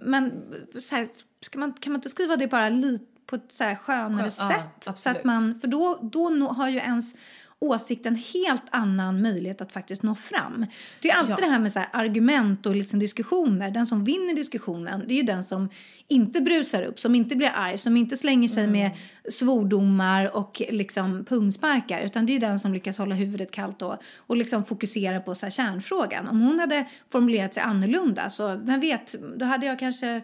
men 0.02 0.32
så 0.80 0.94
här, 0.94 1.08
ska 1.40 1.58
man, 1.58 1.72
kan 1.72 1.92
man 1.92 1.98
inte 1.98 2.08
skriva 2.08 2.36
det 2.36 2.46
bara 2.46 2.68
lite 2.68 3.11
på 3.26 3.36
ett 3.36 3.46
så 3.52 3.64
här 3.64 3.74
skönare 3.74 4.30
Skön- 4.30 4.48
ja, 4.50 4.56
sätt? 4.60 4.68
så 4.84 4.90
absolut. 4.90 5.18
att 5.18 5.24
man, 5.24 5.60
för 5.60 5.68
då, 5.68 5.98
då 6.02 6.46
har 6.48 6.68
ju 6.68 6.76
ens 6.78 7.14
åsikt 7.58 8.06
en 8.06 8.14
helt 8.34 8.66
annan 8.70 9.22
möjlighet 9.22 9.60
att 9.60 9.72
faktiskt 9.72 10.02
nå 10.02 10.14
fram. 10.14 10.66
Det 11.02 11.10
är 11.10 11.16
alltid 11.18 11.32
Ja. 11.32 11.36
det 11.40 11.46
här 11.46 11.58
med 11.58 11.72
så 11.72 11.78
här 11.78 11.88
argument 11.92 12.66
och 12.66 12.76
liksom 12.76 12.98
diskussioner. 12.98 13.70
Den 13.70 13.86
som 13.86 14.04
vinner 14.04 14.34
diskussionen, 14.34 15.02
det 15.06 15.14
är 15.14 15.16
ju 15.16 15.22
den 15.22 15.44
som 15.44 15.68
inte 16.08 16.40
brusar 16.40 16.82
upp, 16.82 17.00
som 17.00 17.14
inte 17.14 17.36
blir 17.36 17.52
arg, 17.54 17.78
som 17.78 17.96
inte 17.96 18.16
slänger 18.16 18.48
sig 18.48 18.64
Mm. 18.64 18.72
med 18.72 18.90
svordomar 19.32 20.36
och 20.36 20.62
liksom 20.70 21.24
pungsparkar. 21.24 22.00
Utan 22.00 22.26
det 22.26 22.30
är 22.32 22.34
ju 22.34 22.40
den 22.40 22.58
som 22.58 22.72
lyckas 22.72 22.98
hålla 22.98 23.14
huvudet 23.14 23.50
kallt 23.50 23.82
och, 23.82 23.96
och 24.16 24.36
liksom 24.36 24.64
fokusera 24.64 25.20
på 25.20 25.34
så 25.34 25.46
här 25.46 25.50
kärnfrågan. 25.50 26.28
Om 26.28 26.40
hon 26.40 26.58
hade 26.60 26.86
formulerat 27.10 27.54
sig 27.54 27.62
annorlunda 27.62 28.30
så, 28.30 28.56
vem 28.56 28.80
vet, 28.80 29.14
då 29.36 29.44
hade 29.44 29.66
jag 29.66 29.78
kanske 29.78 30.22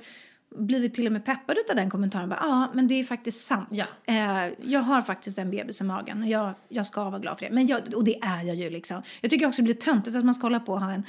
blivit 0.55 0.94
till 0.94 1.07
och 1.07 1.12
med 1.12 1.24
peppad 1.24 1.57
av 1.70 1.76
den 1.76 1.90
kommentaren. 1.90 2.34
Ja, 2.40 2.70
men 2.74 2.88
det 2.88 2.94
är 2.94 3.05
faktiskt 3.05 3.46
sant. 3.46 3.68
Ja. 3.70 3.84
Eh, 4.05 4.53
jag 4.62 4.80
har 4.80 5.03
faktiskt 5.03 5.38
en 5.38 5.51
bebis 5.51 5.80
i 5.80 5.84
magen 5.84 6.22
och 6.22 6.28
jag, 6.28 6.55
jag 6.68 6.86
ska 6.86 7.05
vara 7.05 7.18
glad 7.18 7.38
för 7.38 7.46
det. 7.46 7.53
Men 7.53 7.66
jag, 7.66 7.94
och 7.94 8.05
det 8.05 8.18
är 8.22 8.42
jag 8.42 8.57
ju 8.57 8.70
liksom. 8.70 9.03
Jag 9.20 9.30
tycker 9.30 9.46
också 9.46 9.62
det 9.62 9.64
blir 9.64 9.74
töntigt 9.74 10.16
att 10.16 10.24
man 10.24 10.34
ska 10.34 10.44
hålla 10.44 10.61
på 10.61 10.72
och 10.72 10.80
ha 10.80 10.92
en, 10.92 11.03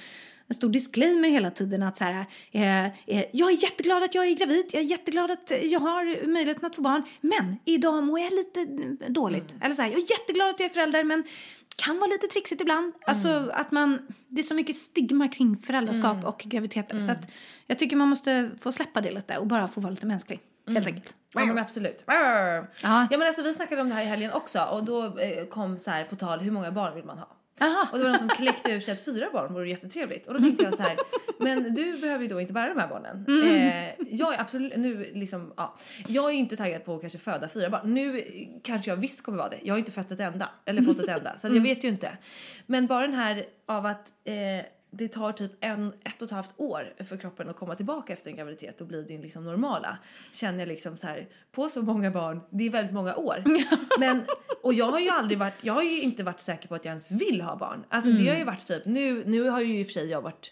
en 0.50 0.56
stor 0.56 0.70
disclaimer 0.70 1.30
hela 1.30 1.52
tiden 1.52 1.84
att 1.84 1.98
så 1.98 2.04
här, 2.04 2.26
eh, 2.52 2.86
eh, 2.86 3.26
jag 3.32 3.52
är 3.52 3.64
jätteglad 3.64 4.04
att 4.04 4.16
jag 4.16 4.28
är 4.28 4.36
gravid, 4.36 4.66
jag 4.72 4.82
är 4.82 4.86
jätteglad 4.86 5.32
att 5.32 5.52
jag 5.64 5.80
har 5.80 6.28
möjligheten 6.28 6.66
att 6.66 6.76
få 6.76 6.82
barn, 6.82 7.04
men 7.22 7.58
idag 7.66 8.04
mår 8.04 8.20
jag 8.20 8.34
lite 8.34 8.62
eh, 8.62 9.12
dåligt. 9.12 9.56
Eller 9.62 9.76
så 9.76 9.82
här, 9.82 9.90
jag 9.90 9.98
är 9.98 10.12
jätteglad 10.12 10.50
att 10.50 10.60
jag 10.60 10.70
är 10.70 10.74
förälder, 10.74 11.04
men 11.04 11.24
kan 11.76 12.00
vara 12.00 12.08
lite 12.08 12.28
trixigt 12.28 12.62
ibland. 12.62 12.94
Alltså 13.06 13.52
att 13.54 13.72
man, 13.72 14.08
det 14.28 14.42
är 14.42 14.44
så 14.44 14.56
mycket 14.56 14.76
stigma 14.76 15.28
kring 15.28 15.58
föräldraskap 15.58 16.26
och 16.26 16.40
graviditeter. 16.46 17.00
Så 17.00 17.12
att 17.12 17.30
jag 17.68 17.80
tycker 17.80 17.96
man 17.96 18.08
måste 18.08 18.52
få 18.62 18.72
släppa 18.72 19.02
det 19.02 19.12
lite 19.12 19.38
och 19.38 19.48
bara 19.48 19.68
få 19.68 19.82
vara 19.82 19.92
lite 19.92 20.06
mänsklig. 20.06 20.40
Helt 20.68 20.88
enkelt. 20.88 21.16
Ja 21.34 21.46
men 21.46 21.58
absolut. 21.58 22.04
Ja. 22.08 22.66
Ja 22.84 23.08
men 23.10 23.22
alltså 23.22 23.44
vi 23.44 23.54
snackade 23.54 23.82
om 23.82 23.90
det 23.90 23.96
här 23.96 24.04
i 24.04 24.06
helgen 24.06 24.32
också 24.32 24.62
och 24.62 24.84
då 24.84 25.20
eh, 25.20 25.46
kom 25.46 25.78
så 25.78 25.92
här 25.92 26.04
på 26.04 26.16
tal 26.16 26.40
hur 26.40 26.52
många 26.52 26.72
barn 26.72 26.96
vill 26.96 27.06
man 27.06 27.18
ha? 27.18 27.28
Aha. 27.62 27.88
Och 27.92 27.98
det 27.98 28.04
var 28.04 28.10
någon 28.10 28.20
som 28.20 28.30
kläckte 28.30 28.72
ur 28.72 28.80
sig 28.80 28.94
att 28.94 29.06
fyra 29.06 29.30
barn 29.34 29.54
vore 29.54 29.70
jättetrevligt. 29.70 30.28
Och 30.28 30.34
då 30.34 30.40
tänkte 30.40 30.64
jag 30.64 30.76
så 30.76 30.82
här, 30.82 30.98
men 31.40 31.74
du 31.74 31.98
behöver 31.98 32.24
ju 32.24 32.30
då 32.30 32.42
inte 32.42 32.54
bära 32.54 32.74
de 32.74 32.80
här 32.80 32.88
barnen. 32.88 33.26
Eh, 33.44 34.08
jag 34.10 34.34
är 34.34 34.42
absolut, 34.42 34.76
nu 34.78 35.12
liksom, 35.14 35.54
ja. 35.58 35.76
Jag 36.08 36.26
är 36.26 36.32
ju 36.32 36.38
inte 36.38 36.58
taggad 36.58 36.86
på 36.86 36.96
att 36.96 37.02
kanske 37.02 37.20
föda 37.20 37.48
fyra 37.48 37.70
barn. 37.70 37.94
Nu 37.94 38.26
kanske 38.64 38.92
jag 38.92 38.98
visst 38.98 39.24
kommer 39.24 39.38
vara 39.38 39.50
det. 39.50 39.60
Jag 39.64 39.74
har 39.74 39.80
inte 39.80 39.92
fött 39.92 40.12
ett 40.12 40.20
enda, 40.20 40.50
eller 40.66 40.82
fått 40.82 41.00
ett 41.00 41.10
enda. 41.10 41.40
Så 41.40 41.48
jag 41.48 41.62
vet 41.62 41.84
ju 41.84 41.88
inte. 41.88 42.18
Men 42.66 42.88
bara 42.88 43.08
den 43.08 43.16
här 43.16 43.46
av 43.66 43.86
att 43.86 44.14
eh, 44.24 44.66
det 44.92 45.08
tar 45.08 45.32
typ 45.32 45.52
en, 45.60 45.94
ett 46.04 46.22
och 46.22 46.26
ett 46.26 46.32
halvt 46.32 46.54
år 46.58 46.94
för 47.04 47.18
kroppen 47.18 47.50
att 47.50 47.56
komma 47.56 47.76
tillbaka 47.76 48.14
efter 48.14 48.30
en 48.30 48.36
graviditet 48.36 48.82
och 48.82 48.88
bli 48.88 49.04
din 49.04 49.22
liksom 49.22 49.44
normala. 49.44 49.98
Känner 50.34 50.60
jag 50.60 50.68
liksom 50.68 50.98
så 50.98 51.08
här, 51.08 51.28
på 51.52 51.70
så 51.70 51.82
många 51.82 52.12
barn, 52.12 52.42
det 52.50 52.66
är 52.66 52.70
väldigt 52.70 52.94
många 52.94 53.16
år. 53.16 53.44
Men, 54.00 54.22
och 54.62 54.74
jag 54.74 54.86
har 54.86 55.00
ju 55.00 55.10
aldrig 55.10 55.38
varit, 55.38 55.64
jag 55.64 55.74
har 55.74 55.84
ju 55.84 56.02
inte 56.02 56.24
varit 56.24 56.40
säker 56.40 56.68
på 56.68 56.76
att 56.76 56.86
jag 56.86 56.92
ens 56.92 57.12
vill 57.12 57.42
ha 57.42 57.56
barn. 57.56 57.86
Alltså 57.90 58.12
det 58.12 58.30
har 58.30 58.38
ju 58.38 58.44
varit 58.44 58.66
typ, 58.66 58.86
nu, 58.86 59.24
nu 59.26 59.50
har 59.50 59.62
ju 59.62 59.80
i 59.80 59.84
och 59.84 59.88
för 59.88 59.94
sig 59.94 60.08
jag 60.08 60.22
varit 60.22 60.52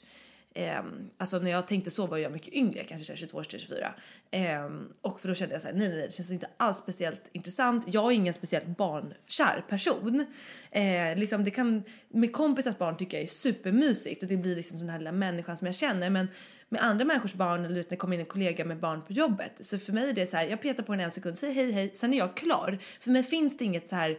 Eh, 0.58 0.84
alltså 1.18 1.40
när 1.40 1.52
jag 1.52 1.68
tänkte 1.68 1.92
så 1.92 2.08
var 2.08 2.18
jag 2.18 2.32
mycket 2.32 2.54
yngre, 2.54 2.84
kanske 2.84 3.16
22 3.16 3.44
24. 3.44 3.94
Eh, 4.32 4.70
och 5.02 5.20
för 5.20 5.28
då 5.28 5.34
kände 5.34 5.56
jag 5.56 5.62
så 5.62 5.68
här, 5.68 5.74
nej 5.74 5.88
nej 5.88 5.98
nej, 5.98 6.08
det 6.08 6.14
känns 6.14 6.32
inte 6.32 6.48
alls 6.58 6.78
speciellt 6.78 7.22
intressant. 7.32 7.86
Jag 7.88 8.12
är 8.12 8.16
ingen 8.16 8.34
speciellt 8.34 8.78
barnkär 8.78 9.66
person. 9.70 10.26
Eh, 10.72 11.18
liksom 11.18 11.44
det 11.44 11.52
kan, 11.52 11.84
med 12.10 12.34
kompisars 12.34 12.78
barn 12.78 12.98
tycker 12.98 13.18
jag 13.18 13.24
är 13.24 13.28
supermysigt 13.28 14.24
och 14.24 14.30
det 14.30 14.38
blir 14.38 14.56
liksom 14.56 14.78
den 14.78 14.90
här 14.90 14.98
lilla 14.98 15.12
människan 15.12 15.58
som 15.58 15.66
jag 15.66 15.76
känner. 15.76 16.10
Men 16.10 16.28
med 16.70 16.84
andra 16.84 17.06
människors 17.06 17.34
barn, 17.34 17.66
eller 17.66 17.76
du 17.76 17.76
vet, 17.76 17.90
när 17.90 17.98
det 17.98 18.00
kommer 18.00 18.16
in 18.16 18.20
en 18.20 18.26
kollega 18.26 18.66
med 18.66 18.80
barn 18.80 19.02
på 19.02 19.14
jobbet. 19.14 19.52
Så 19.60 19.80
för 19.80 19.94
mig 19.94 20.10
är 20.10 20.14
det 20.14 20.28
så 20.28 20.38
här, 20.38 20.48
jag 20.48 20.62
petar 20.62 20.84
på 20.84 20.92
den 20.92 21.02
en 21.02 21.12
sekund, 21.12 21.38
säger 21.38 21.54
hej 21.54 21.72
hej, 21.72 21.92
sen 21.94 22.14
är 22.14 22.18
jag 22.18 22.38
klar. 22.38 22.78
För 23.00 23.12
mig 23.12 23.24
finns 23.24 23.58
det 23.58 23.66
inget 23.66 23.90
så 23.90 23.96
här 23.96 24.18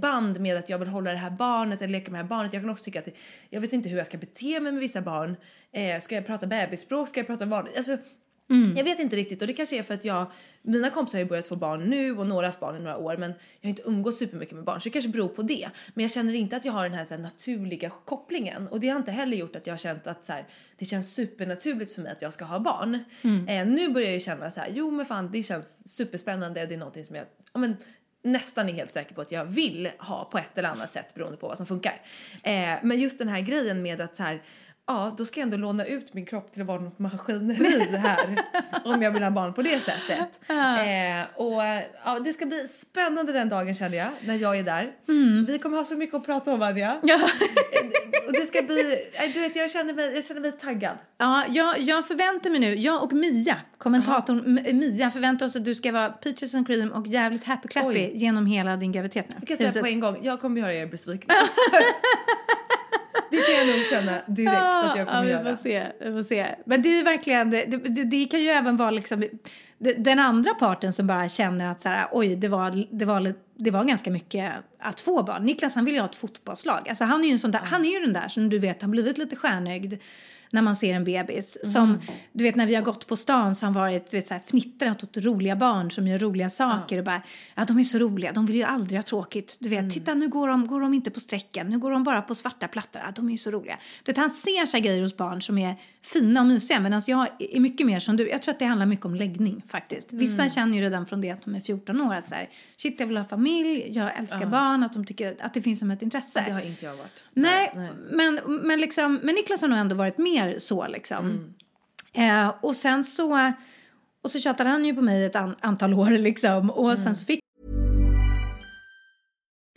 band 0.00 0.40
med 0.40 0.56
att 0.56 0.68
jag 0.68 0.78
vill 0.78 0.88
hålla 0.88 1.10
det 1.12 1.16
här 1.18 1.30
barnet 1.30 1.82
eller 1.82 1.92
leka 1.92 2.10
med 2.10 2.18
det 2.20 2.22
här 2.24 2.28
barnet. 2.28 2.52
Jag 2.52 2.62
kan 2.62 2.70
också 2.70 2.84
tycka 2.84 2.98
att 2.98 3.08
jag 3.50 3.60
vet 3.60 3.72
inte 3.72 3.88
hur 3.88 3.96
jag 3.96 4.06
ska 4.06 4.18
bete 4.18 4.60
mig 4.60 4.72
med 4.72 4.80
vissa 4.80 5.00
barn. 5.02 5.36
Eh, 5.72 6.00
ska 6.00 6.14
jag 6.14 6.26
prata 6.26 6.46
bebisspråk? 6.46 7.08
Ska 7.08 7.20
jag 7.20 7.26
prata 7.26 7.46
vanligt? 7.46 7.76
Alltså, 7.76 7.96
Jag 8.76 8.84
vet 8.84 8.98
inte 8.98 9.16
riktigt 9.16 9.40
och 9.40 9.46
det 9.46 9.52
kanske 9.52 9.78
är 9.78 9.82
för 9.82 9.94
att 9.94 10.04
jag, 10.04 10.26
mina 10.62 10.90
kompisar 10.90 11.18
har 11.18 11.22
ju 11.22 11.28
börjat 11.28 11.46
få 11.46 11.56
barn 11.56 11.84
nu 11.84 12.16
och 12.18 12.26
några 12.26 12.38
har 12.38 12.44
haft 12.44 12.60
barn 12.60 12.76
i 12.76 12.78
några 12.78 12.96
år 12.96 13.16
men 13.16 13.30
jag 13.60 13.68
har 13.68 13.70
inte 13.70 13.82
umgås 13.82 14.18
supermycket 14.18 14.54
med 14.54 14.64
barn 14.64 14.80
så 14.80 14.84
det 14.88 14.92
kanske 14.92 15.10
beror 15.10 15.28
på 15.28 15.42
det. 15.42 15.68
Men 15.94 16.02
jag 16.02 16.10
känner 16.10 16.34
inte 16.34 16.56
att 16.56 16.64
jag 16.64 16.72
har 16.72 16.88
den 16.88 16.98
här, 16.98 17.04
så 17.04 17.14
här 17.14 17.20
naturliga 17.20 17.90
kopplingen 18.04 18.68
och 18.68 18.80
det 18.80 18.88
har 18.88 18.96
inte 18.96 19.12
heller 19.12 19.36
gjort 19.36 19.56
att 19.56 19.66
jag 19.66 19.72
har 19.72 19.78
känt 19.78 20.06
att 20.06 20.24
så 20.24 20.32
här, 20.32 20.46
det 20.78 20.84
känns 20.84 21.14
supernaturligt 21.14 21.92
för 21.92 22.02
mig 22.02 22.12
att 22.12 22.22
jag 22.22 22.32
ska 22.32 22.44
ha 22.44 22.58
barn. 22.58 22.98
Eh, 23.48 23.66
nu 23.66 23.88
börjar 23.88 24.06
jag 24.06 24.14
ju 24.14 24.20
känna 24.20 24.50
så 24.50 24.60
här, 24.60 24.68
jo 24.72 24.90
men 24.90 25.06
fan 25.06 25.30
det 25.32 25.42
känns 25.42 25.96
superspännande 25.96 26.62
och 26.62 26.68
det 26.68 26.74
är 26.74 26.78
någonting 26.78 27.04
som 27.04 27.16
jag, 27.16 27.26
ja 27.52 27.58
men 27.60 27.76
nästan 28.26 28.68
är 28.68 28.72
helt 28.72 28.94
säker 28.94 29.14
på 29.14 29.20
att 29.20 29.32
jag 29.32 29.44
vill 29.44 29.90
ha 29.98 30.24
på 30.24 30.38
ett 30.38 30.58
eller 30.58 30.68
annat 30.68 30.92
sätt 30.92 31.14
beroende 31.14 31.36
på 31.36 31.48
vad 31.48 31.56
som 31.56 31.66
funkar. 31.66 32.02
Eh, 32.42 32.74
men 32.82 33.00
just 33.00 33.18
den 33.18 33.28
här 33.28 33.40
grejen 33.40 33.82
med 33.82 34.00
att 34.00 34.16
så 34.16 34.22
här, 34.22 34.42
ja 34.86 35.14
då 35.18 35.24
ska 35.24 35.40
jag 35.40 35.44
ändå 35.46 35.56
låna 35.56 35.84
ut 35.84 36.14
min 36.14 36.26
kropp 36.26 36.52
till 36.52 36.62
att 36.62 36.68
vara 36.68 36.80
något 36.80 36.98
maskineri 36.98 37.96
här 37.96 38.36
om 38.84 39.02
jag 39.02 39.10
vill 39.10 39.22
ha 39.22 39.30
barn 39.30 39.52
på 39.54 39.62
det 39.62 39.80
sättet. 39.80 40.40
Eh, 40.48 41.42
och 41.42 41.62
ja, 42.04 42.18
det 42.24 42.32
ska 42.32 42.46
bli 42.46 42.68
spännande 42.68 43.32
den 43.32 43.48
dagen 43.48 43.74
känner 43.74 43.96
jag 43.98 44.08
när 44.20 44.34
jag 44.34 44.58
är 44.58 44.62
där. 44.62 44.92
Vi 45.46 45.58
kommer 45.58 45.76
ha 45.76 45.84
så 45.84 45.96
mycket 45.96 46.14
att 46.14 46.24
prata 46.26 46.52
om 46.52 46.62
Adja. 46.62 46.98
Ja. 47.02 47.18
och 48.26 48.32
det 48.32 48.46
ska 48.46 48.62
bli, 48.62 48.98
nej, 49.18 49.32
du 49.34 49.40
vet 49.40 49.56
jag 49.56 49.70
känner 49.70 49.94
mig, 49.94 50.14
jag 50.14 50.24
känner 50.24 50.40
mig 50.40 50.52
taggad. 50.52 50.96
Ja, 51.18 51.44
jag, 51.48 51.80
jag 51.80 52.06
förväntar 52.08 52.50
mig 52.50 52.60
nu, 52.60 52.74
jag 52.74 53.02
och 53.02 53.12
Mia, 53.12 53.56
kommentatorn 53.78 54.58
M- 54.58 54.78
Mia, 54.78 55.10
förväntar 55.10 55.46
oss 55.46 55.56
att 55.56 55.64
du 55.64 55.74
ska 55.74 55.92
vara 55.92 56.08
peaches 56.08 56.54
and 56.54 56.66
cream 56.66 56.92
och 56.92 57.06
jävligt 57.06 57.44
happy 57.44 57.68
clappy 57.68 57.88
Oj. 57.88 58.10
genom 58.14 58.46
hela 58.46 58.76
din 58.76 58.92
graviditet 58.92 59.26
nu. 59.28 59.34
Jag 59.40 59.48
kan 59.48 59.56
säga 59.72 59.82
på 59.82 59.88
en 59.88 60.00
gång, 60.00 60.16
jag 60.22 60.40
kommer 60.40 60.60
göra 60.60 60.72
er 60.74 60.86
besvikna. 60.86 61.34
det 63.36 63.42
kan 63.42 63.66
jag 63.66 63.76
nog 63.76 63.86
känna 63.86 64.20
direkt 64.26 64.56
att 64.56 64.96
jag 64.96 65.06
kommer 65.08 65.18
ja, 65.18 65.22
vi 65.22 65.30
göra. 65.30 65.56
får 65.56 65.62
se, 65.62 65.86
vi 66.00 66.12
får 66.12 66.22
se. 66.22 66.46
Men 66.64 66.82
det 66.82 66.88
är 66.98 67.04
verkligen, 67.04 67.50
det, 67.50 67.64
det, 67.66 68.04
det 68.04 68.24
kan 68.24 68.40
ju 68.40 68.48
även 68.48 68.76
vara 68.76 68.90
liksom 68.90 69.24
den 69.78 70.18
andra 70.18 70.54
parten 70.54 70.92
som 70.92 71.06
bara 71.06 71.28
känner 71.28 71.70
att 71.70 71.80
så 71.80 71.88
här, 71.88 72.06
oj, 72.12 72.36
det 72.36 72.48
var, 72.48 72.86
det, 72.90 73.04
var, 73.04 73.34
det 73.56 73.70
var 73.70 73.84
ganska 73.84 74.10
mycket 74.10 74.52
att 74.78 75.00
få 75.00 75.22
barn. 75.22 75.44
Niklas 75.44 75.74
han 75.74 75.84
vill 75.84 75.94
ju 75.94 76.00
ha 76.00 76.08
ett 76.08 76.16
fotbollslag. 76.16 76.88
Alltså, 76.88 77.04
han, 77.04 77.24
är 77.24 77.26
ju 77.26 77.32
en 77.32 77.38
sån 77.38 77.50
där, 77.50 77.60
han 77.60 77.84
är 77.84 77.88
ju 77.88 78.00
den 78.00 78.12
där 78.12 78.28
som 78.28 78.48
du 78.48 78.58
vet 78.58 78.82
har 78.82 78.88
blivit 78.88 79.18
lite 79.18 79.36
stjärnögd 79.36 79.94
när 80.50 80.62
man 80.62 80.76
ser 80.76 80.94
en 80.94 81.04
bebis. 81.04 81.58
Som, 81.72 82.00
du 82.32 82.44
vet 82.44 82.56
när 82.56 82.66
vi 82.66 82.74
har 82.74 82.82
gått 82.82 83.06
på 83.06 83.16
stan 83.16 83.54
så 83.54 83.66
har 83.66 83.72
han 83.72 83.82
varit 83.82 84.10
du 84.10 84.16
vet, 84.16 84.26
så 84.26 84.34
här, 84.34 84.42
fnittrat 84.46 85.02
åt 85.02 85.16
roliga 85.16 85.56
barn 85.56 85.90
som 85.90 86.08
gör 86.08 86.18
roliga 86.18 86.50
saker. 86.50 86.98
Och 86.98 87.04
bara, 87.04 87.22
ja 87.54 87.64
de 87.64 87.78
är 87.78 87.84
så 87.84 87.98
roliga, 87.98 88.32
de 88.32 88.46
vill 88.46 88.56
ju 88.56 88.62
aldrig 88.62 88.98
ha 88.98 89.02
tråkigt. 89.02 89.56
Du 89.60 89.68
vet, 89.68 89.92
titta 89.92 90.14
nu 90.14 90.28
går 90.28 90.48
de, 90.48 90.66
går 90.66 90.80
de 90.80 90.94
inte 90.94 91.10
på 91.10 91.20
strecken, 91.20 91.66
nu 91.66 91.78
går 91.78 91.90
de 91.90 92.04
bara 92.04 92.22
på 92.22 92.34
svarta 92.34 92.68
plattor. 92.68 93.02
Ja, 93.04 93.12
de 93.16 93.26
är 93.26 93.32
ju 93.32 93.38
så 93.38 93.50
roliga. 93.50 93.78
Du 94.02 94.12
vet, 94.12 94.18
han 94.18 94.30
ser 94.30 94.66
sig 94.66 94.80
grejer 94.80 95.02
hos 95.02 95.16
barn 95.16 95.42
som 95.42 95.58
är 95.58 95.76
fina 96.02 96.40
och 96.40 96.46
mysiga. 96.46 96.80
Men 96.80 96.92
alltså, 96.92 97.10
jag 97.10 97.28
är 97.38 97.60
mycket 97.60 97.86
mer 97.86 98.00
som 98.00 98.16
du. 98.16 98.28
Jag 98.28 98.42
tror 98.42 98.52
att 98.52 98.58
det 98.58 98.64
handlar 98.64 98.86
mycket 98.86 99.06
om 99.06 99.14
läggning 99.14 99.62
faktiskt. 99.68 100.12
Vissa 100.12 100.48
känner 100.48 100.76
ju 100.76 100.82
redan 100.82 101.06
från 101.06 101.20
det 101.20 101.30
att 101.30 101.44
de 101.44 101.54
är 101.54 101.60
14 101.60 102.00
år 102.00 102.14
att 102.14 102.28
så 102.28 102.34
här, 102.34 102.48
shit 102.76 103.00
jag 103.00 103.06
vill 103.06 103.16
ha 103.16 103.24
familj, 103.24 103.84
jag 103.90 104.18
älskar 104.18 104.46
barn, 104.46 104.82
att 104.82 104.92
de 104.92 105.04
tycker 105.04 105.36
att 105.40 105.54
det 105.54 105.62
finns 105.62 105.78
som 105.78 105.90
ett 105.90 106.02
intresse. 106.02 106.44
Det 106.46 106.52
har 106.52 106.60
inte 106.60 106.84
jag 106.84 106.96
varit. 106.96 107.24
Nej, 107.32 107.72
Men, 108.10 108.40
men, 108.62 108.80
liksom, 108.80 109.20
men 109.22 109.34
Niklas 109.34 109.60
har 109.60 109.68
nog 109.68 109.78
ändå 109.78 109.96
varit 109.96 110.18
mer 110.36 110.58
så 110.58 110.86
liksom. 110.86 111.54
Eh, 112.12 112.52
och 112.62 112.76
sen 112.76 113.04
så, 113.04 113.52
och 114.22 114.30
så 114.30 114.40
tjatade 114.40 114.70
han 114.70 114.84
ju 114.84 114.94
på 114.94 115.02
mig 115.02 115.24
ett 115.24 115.36
an, 115.36 115.56
antal 115.60 115.94
år 115.94 116.10
liksom. 116.10 116.70
Och 116.70 116.98
sen 116.98 117.14
så 117.14 117.24
fick 117.24 117.40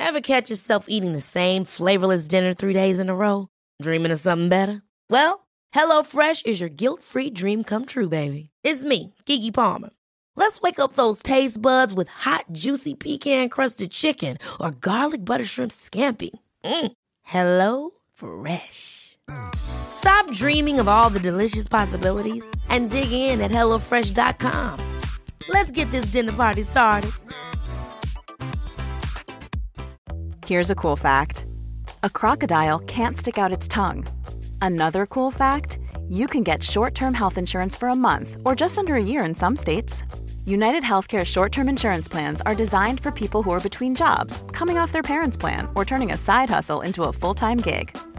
Ever 0.01 0.21
catch 0.21 0.49
yourself 0.49 0.85
eating 0.87 1.13
the 1.13 1.21
same 1.21 1.65
flavorless 1.65 2.27
dinner 2.27 2.53
three 2.53 2.73
days 2.73 2.99
in 2.99 3.09
a 3.09 3.15
row? 3.15 3.47
Dreaming 3.83 4.13
of 4.13 4.19
something 4.19 4.49
better? 4.49 4.81
Well, 5.09 5.47
HelloFresh 5.75 6.45
is 6.45 6.59
your 6.61 6.69
guilt 6.69 7.03
free 7.03 7.29
dream 7.29 7.63
come 7.63 7.85
true, 7.85 8.09
baby. 8.09 8.49
It's 8.63 8.83
me, 8.83 9.13
Gigi 9.25 9.51
Palmer. 9.51 9.89
Let's 10.35 10.61
wake 10.61 10.79
up 10.79 10.93
those 10.93 11.21
taste 11.21 11.61
buds 11.61 11.93
with 11.93 12.07
hot, 12.07 12.45
juicy 12.53 12.95
pecan 12.95 13.49
crusted 13.49 13.91
chicken 13.91 14.37
or 14.59 14.71
garlic 14.71 15.25
butter 15.25 15.45
shrimp 15.45 15.71
scampi. 15.71 16.31
Mm. 16.63 16.91
Hello 17.23 17.91
Fresh. 18.13 19.08
Stop 19.55 20.31
dreaming 20.31 20.79
of 20.79 20.87
all 20.87 21.09
the 21.09 21.19
delicious 21.19 21.67
possibilities 21.67 22.49
and 22.69 22.89
dig 22.89 23.11
in 23.11 23.41
at 23.41 23.51
HelloFresh.com. 23.51 24.79
Let's 25.49 25.71
get 25.71 25.91
this 25.91 26.05
dinner 26.05 26.31
party 26.31 26.63
started. 26.63 27.11
Here's 30.45 30.71
a 30.71 30.75
cool 30.75 30.95
fact 30.95 31.45
a 32.01 32.09
crocodile 32.09 32.79
can't 32.79 33.17
stick 33.17 33.37
out 33.37 33.51
its 33.51 33.67
tongue. 33.67 34.05
Another 34.61 35.05
cool 35.05 35.31
fact 35.31 35.77
you 36.07 36.25
can 36.25 36.43
get 36.43 36.63
short 36.63 36.95
term 36.95 37.13
health 37.13 37.37
insurance 37.37 37.75
for 37.75 37.89
a 37.89 37.95
month 37.95 38.37
or 38.45 38.55
just 38.55 38.77
under 38.77 38.95
a 38.95 39.03
year 39.03 39.23
in 39.23 39.35
some 39.35 39.55
states. 39.55 40.03
United 40.45 40.83
Healthcare 40.83 41.23
short 41.25 41.51
term 41.51 41.69
insurance 41.69 42.07
plans 42.07 42.41
are 42.47 42.55
designed 42.55 42.99
for 42.99 43.11
people 43.11 43.43
who 43.43 43.51
are 43.51 43.59
between 43.59 43.93
jobs, 43.93 44.43
coming 44.51 44.79
off 44.79 44.91
their 44.91 45.03
parents' 45.03 45.37
plan, 45.37 45.67
or 45.75 45.85
turning 45.85 46.11
a 46.11 46.17
side 46.17 46.49
hustle 46.49 46.81
into 46.81 47.03
a 47.03 47.13
full 47.13 47.35
time 47.35 47.57
gig. 47.57 47.95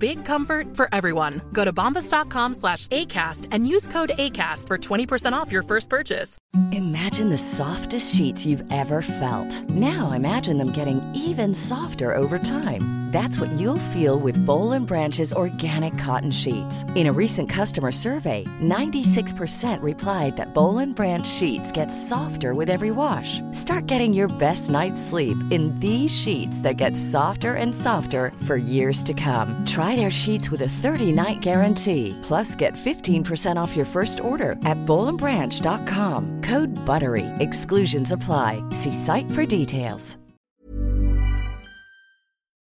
Big 0.00 0.24
comfort 0.24 0.74
for 0.74 0.88
everyone. 0.92 1.42
Go 1.52 1.62
to 1.62 1.74
bombas.com 1.74 2.54
slash 2.54 2.86
ACAST 2.88 3.48
and 3.52 3.68
use 3.68 3.86
code 3.86 4.12
ACAST 4.16 4.66
for 4.66 4.78
20% 4.78 5.34
off 5.34 5.52
your 5.52 5.62
first 5.62 5.90
purchase. 5.90 6.38
Imagine 6.72 7.28
the 7.28 7.38
softest 7.38 8.14
sheets 8.14 8.46
you've 8.46 8.64
ever 8.72 9.02
felt. 9.02 9.52
Now 9.68 10.12
imagine 10.12 10.56
them 10.56 10.72
getting 10.72 11.00
even 11.14 11.52
softer 11.52 12.14
over 12.14 12.38
time. 12.38 13.00
That's 13.10 13.40
what 13.40 13.50
you'll 13.58 13.90
feel 13.90 14.20
with 14.20 14.38
Bowl 14.46 14.70
and 14.70 14.86
Branch's 14.86 15.32
organic 15.32 15.98
cotton 15.98 16.30
sheets. 16.30 16.84
In 16.94 17.08
a 17.08 17.12
recent 17.12 17.50
customer 17.50 17.90
survey, 17.90 18.44
96% 18.62 19.82
replied 19.82 20.36
that 20.36 20.54
Bowl 20.54 20.78
and 20.78 20.94
Branch 20.94 21.26
sheets 21.26 21.72
get 21.72 21.88
softer 21.88 22.54
with 22.54 22.70
every 22.70 22.92
wash. 22.92 23.40
Start 23.50 23.88
getting 23.88 24.14
your 24.14 24.28
best 24.38 24.70
night's 24.70 25.02
sleep 25.02 25.36
in 25.50 25.76
these 25.80 26.16
sheets 26.16 26.60
that 26.60 26.76
get 26.76 26.96
softer 26.96 27.54
and 27.54 27.74
softer 27.74 28.30
for 28.46 28.54
years 28.54 29.02
to 29.02 29.12
come. 29.12 29.60
Try 29.66 29.89
their 29.96 30.10
sheets 30.10 30.52
with 30.52 30.62
a 30.62 30.66
30-night 30.70 31.40
guarantee. 31.40 32.16
Plus, 32.22 32.54
get 32.54 32.74
15% 32.74 33.56
off 33.56 33.74
your 33.76 33.86
first 33.86 34.20
order 34.20 34.52
at 34.64 34.78
bowlandbranch.com. 34.86 36.42
Code 36.42 36.70
BUTTERY. 36.86 37.26
Exclusions 37.40 38.12
apply. 38.12 38.62
See 38.70 38.92
site 38.92 39.28
for 39.32 39.44
details. 39.44 40.16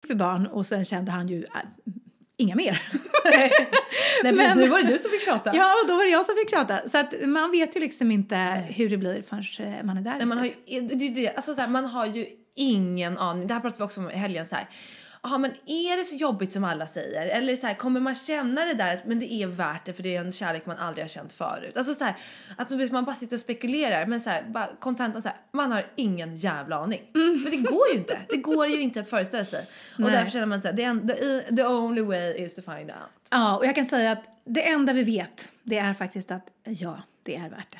för 0.07 0.15
barn 0.15 0.47
och 0.47 0.65
sen 0.65 0.85
kände 0.85 1.11
han 1.11 1.27
ju 1.27 1.43
äh, 1.43 1.49
inga 2.37 2.55
mer. 2.55 2.81
Nej, 3.25 3.49
precis, 4.23 4.37
Men- 4.37 4.57
nu 4.57 4.67
var 4.67 4.81
det 4.81 4.87
du 4.87 4.99
som 4.99 5.11
fick 5.11 5.21
tjata. 5.25 5.51
Ja, 5.55 5.73
och 5.81 5.87
då 5.87 5.95
var 5.95 6.03
det 6.03 6.09
jag 6.09 6.25
som 6.25 6.35
fick 6.35 6.49
tjata. 6.49 6.89
Så 6.89 6.97
att 6.97 7.13
man 7.25 7.51
vet 7.51 7.75
ju 7.75 7.79
liksom 7.79 8.11
inte 8.11 8.35
hur 8.69 8.89
det 8.89 8.97
blir 8.97 9.21
förrän 9.21 9.73
eh, 9.73 9.83
man 9.83 9.97
är 9.97 10.01
där. 10.01 10.15
Nej, 10.17 10.25
man 10.25 10.37
har 10.37 10.45
ju, 10.45 10.81
det, 10.81 11.09
det, 11.09 11.35
alltså 11.35 11.53
så 11.53 11.61
här, 11.61 11.67
man 11.67 11.85
har 11.85 12.05
ju 12.05 12.25
ingen 12.55 13.17
aning. 13.17 13.47
Det 13.47 13.53
här 13.53 13.61
pratade 13.61 13.79
vi 13.79 13.85
också 13.85 13.99
om 14.01 14.11
i 14.11 14.15
helgen 14.15 14.45
så 14.45 14.55
här. 14.55 14.69
Jaha, 15.25 15.37
men 15.37 15.51
är 15.65 15.97
det 15.97 16.03
så 16.05 16.15
jobbigt 16.15 16.51
som 16.51 16.63
alla 16.63 16.87
säger? 16.87 17.27
Eller 17.27 17.55
så 17.55 17.67
här, 17.67 17.73
kommer 17.73 17.99
man 17.99 18.15
känna 18.15 18.65
det 18.65 18.73
där, 18.73 18.93
att- 18.95 19.05
men 19.05 19.19
det 19.19 19.33
är 19.33 19.47
värt 19.47 19.85
det 19.85 19.93
för 19.93 20.03
det 20.03 20.15
är 20.15 20.21
en 20.21 20.31
kärlek 20.31 20.65
man 20.65 20.77
aldrig 20.77 21.03
har 21.03 21.09
känt 21.09 21.33
förut? 21.33 21.77
Alltså 21.77 21.93
så 21.95 22.03
här, 22.03 22.15
att 22.57 22.91
man 22.91 23.05
bara 23.05 23.15
sitter 23.15 23.35
och 23.35 23.39
spekulerar, 23.39 24.05
men 24.05 24.21
så 24.21 24.29
här, 24.29 24.43
bara 24.49 24.67
kontentan 24.79 25.21
så 25.21 25.27
här, 25.27 25.37
man 25.51 25.71
har 25.71 25.85
ingen 25.95 26.35
jävla 26.35 26.75
aning. 26.75 27.01
Men 27.13 27.51
det 27.51 27.57
går 27.57 27.87
ju 27.93 27.97
inte. 27.99 28.19
Det 28.29 28.37
går 28.37 28.67
ju 28.67 28.81
inte 28.81 28.99
att 28.99 29.09
föreställa 29.09 29.45
sig. 29.45 29.67
Och 29.93 29.99
Nej. 29.99 30.11
därför 30.11 30.31
känner 30.31 30.45
man 30.45 30.61
så 30.61 30.67
här, 30.67 30.75
the, 30.75 30.83
en- 30.83 31.07
the, 31.07 31.55
the 31.55 31.63
only 31.65 32.01
way 32.01 32.33
is 32.33 32.55
to 32.55 32.61
find 32.61 32.89
out. 32.89 32.97
Ja, 33.29 33.57
och 33.57 33.65
jag 33.65 33.75
kan 33.75 33.85
säga 33.85 34.11
att 34.11 34.23
det 34.45 34.69
enda 34.69 34.93
vi 34.93 35.03
vet, 35.03 35.49
det 35.63 35.77
är 35.77 35.93
faktiskt 35.93 36.31
att 36.31 36.47
ja, 36.63 37.01
det 37.23 37.35
är 37.35 37.49
värt 37.49 37.71
det. 37.71 37.79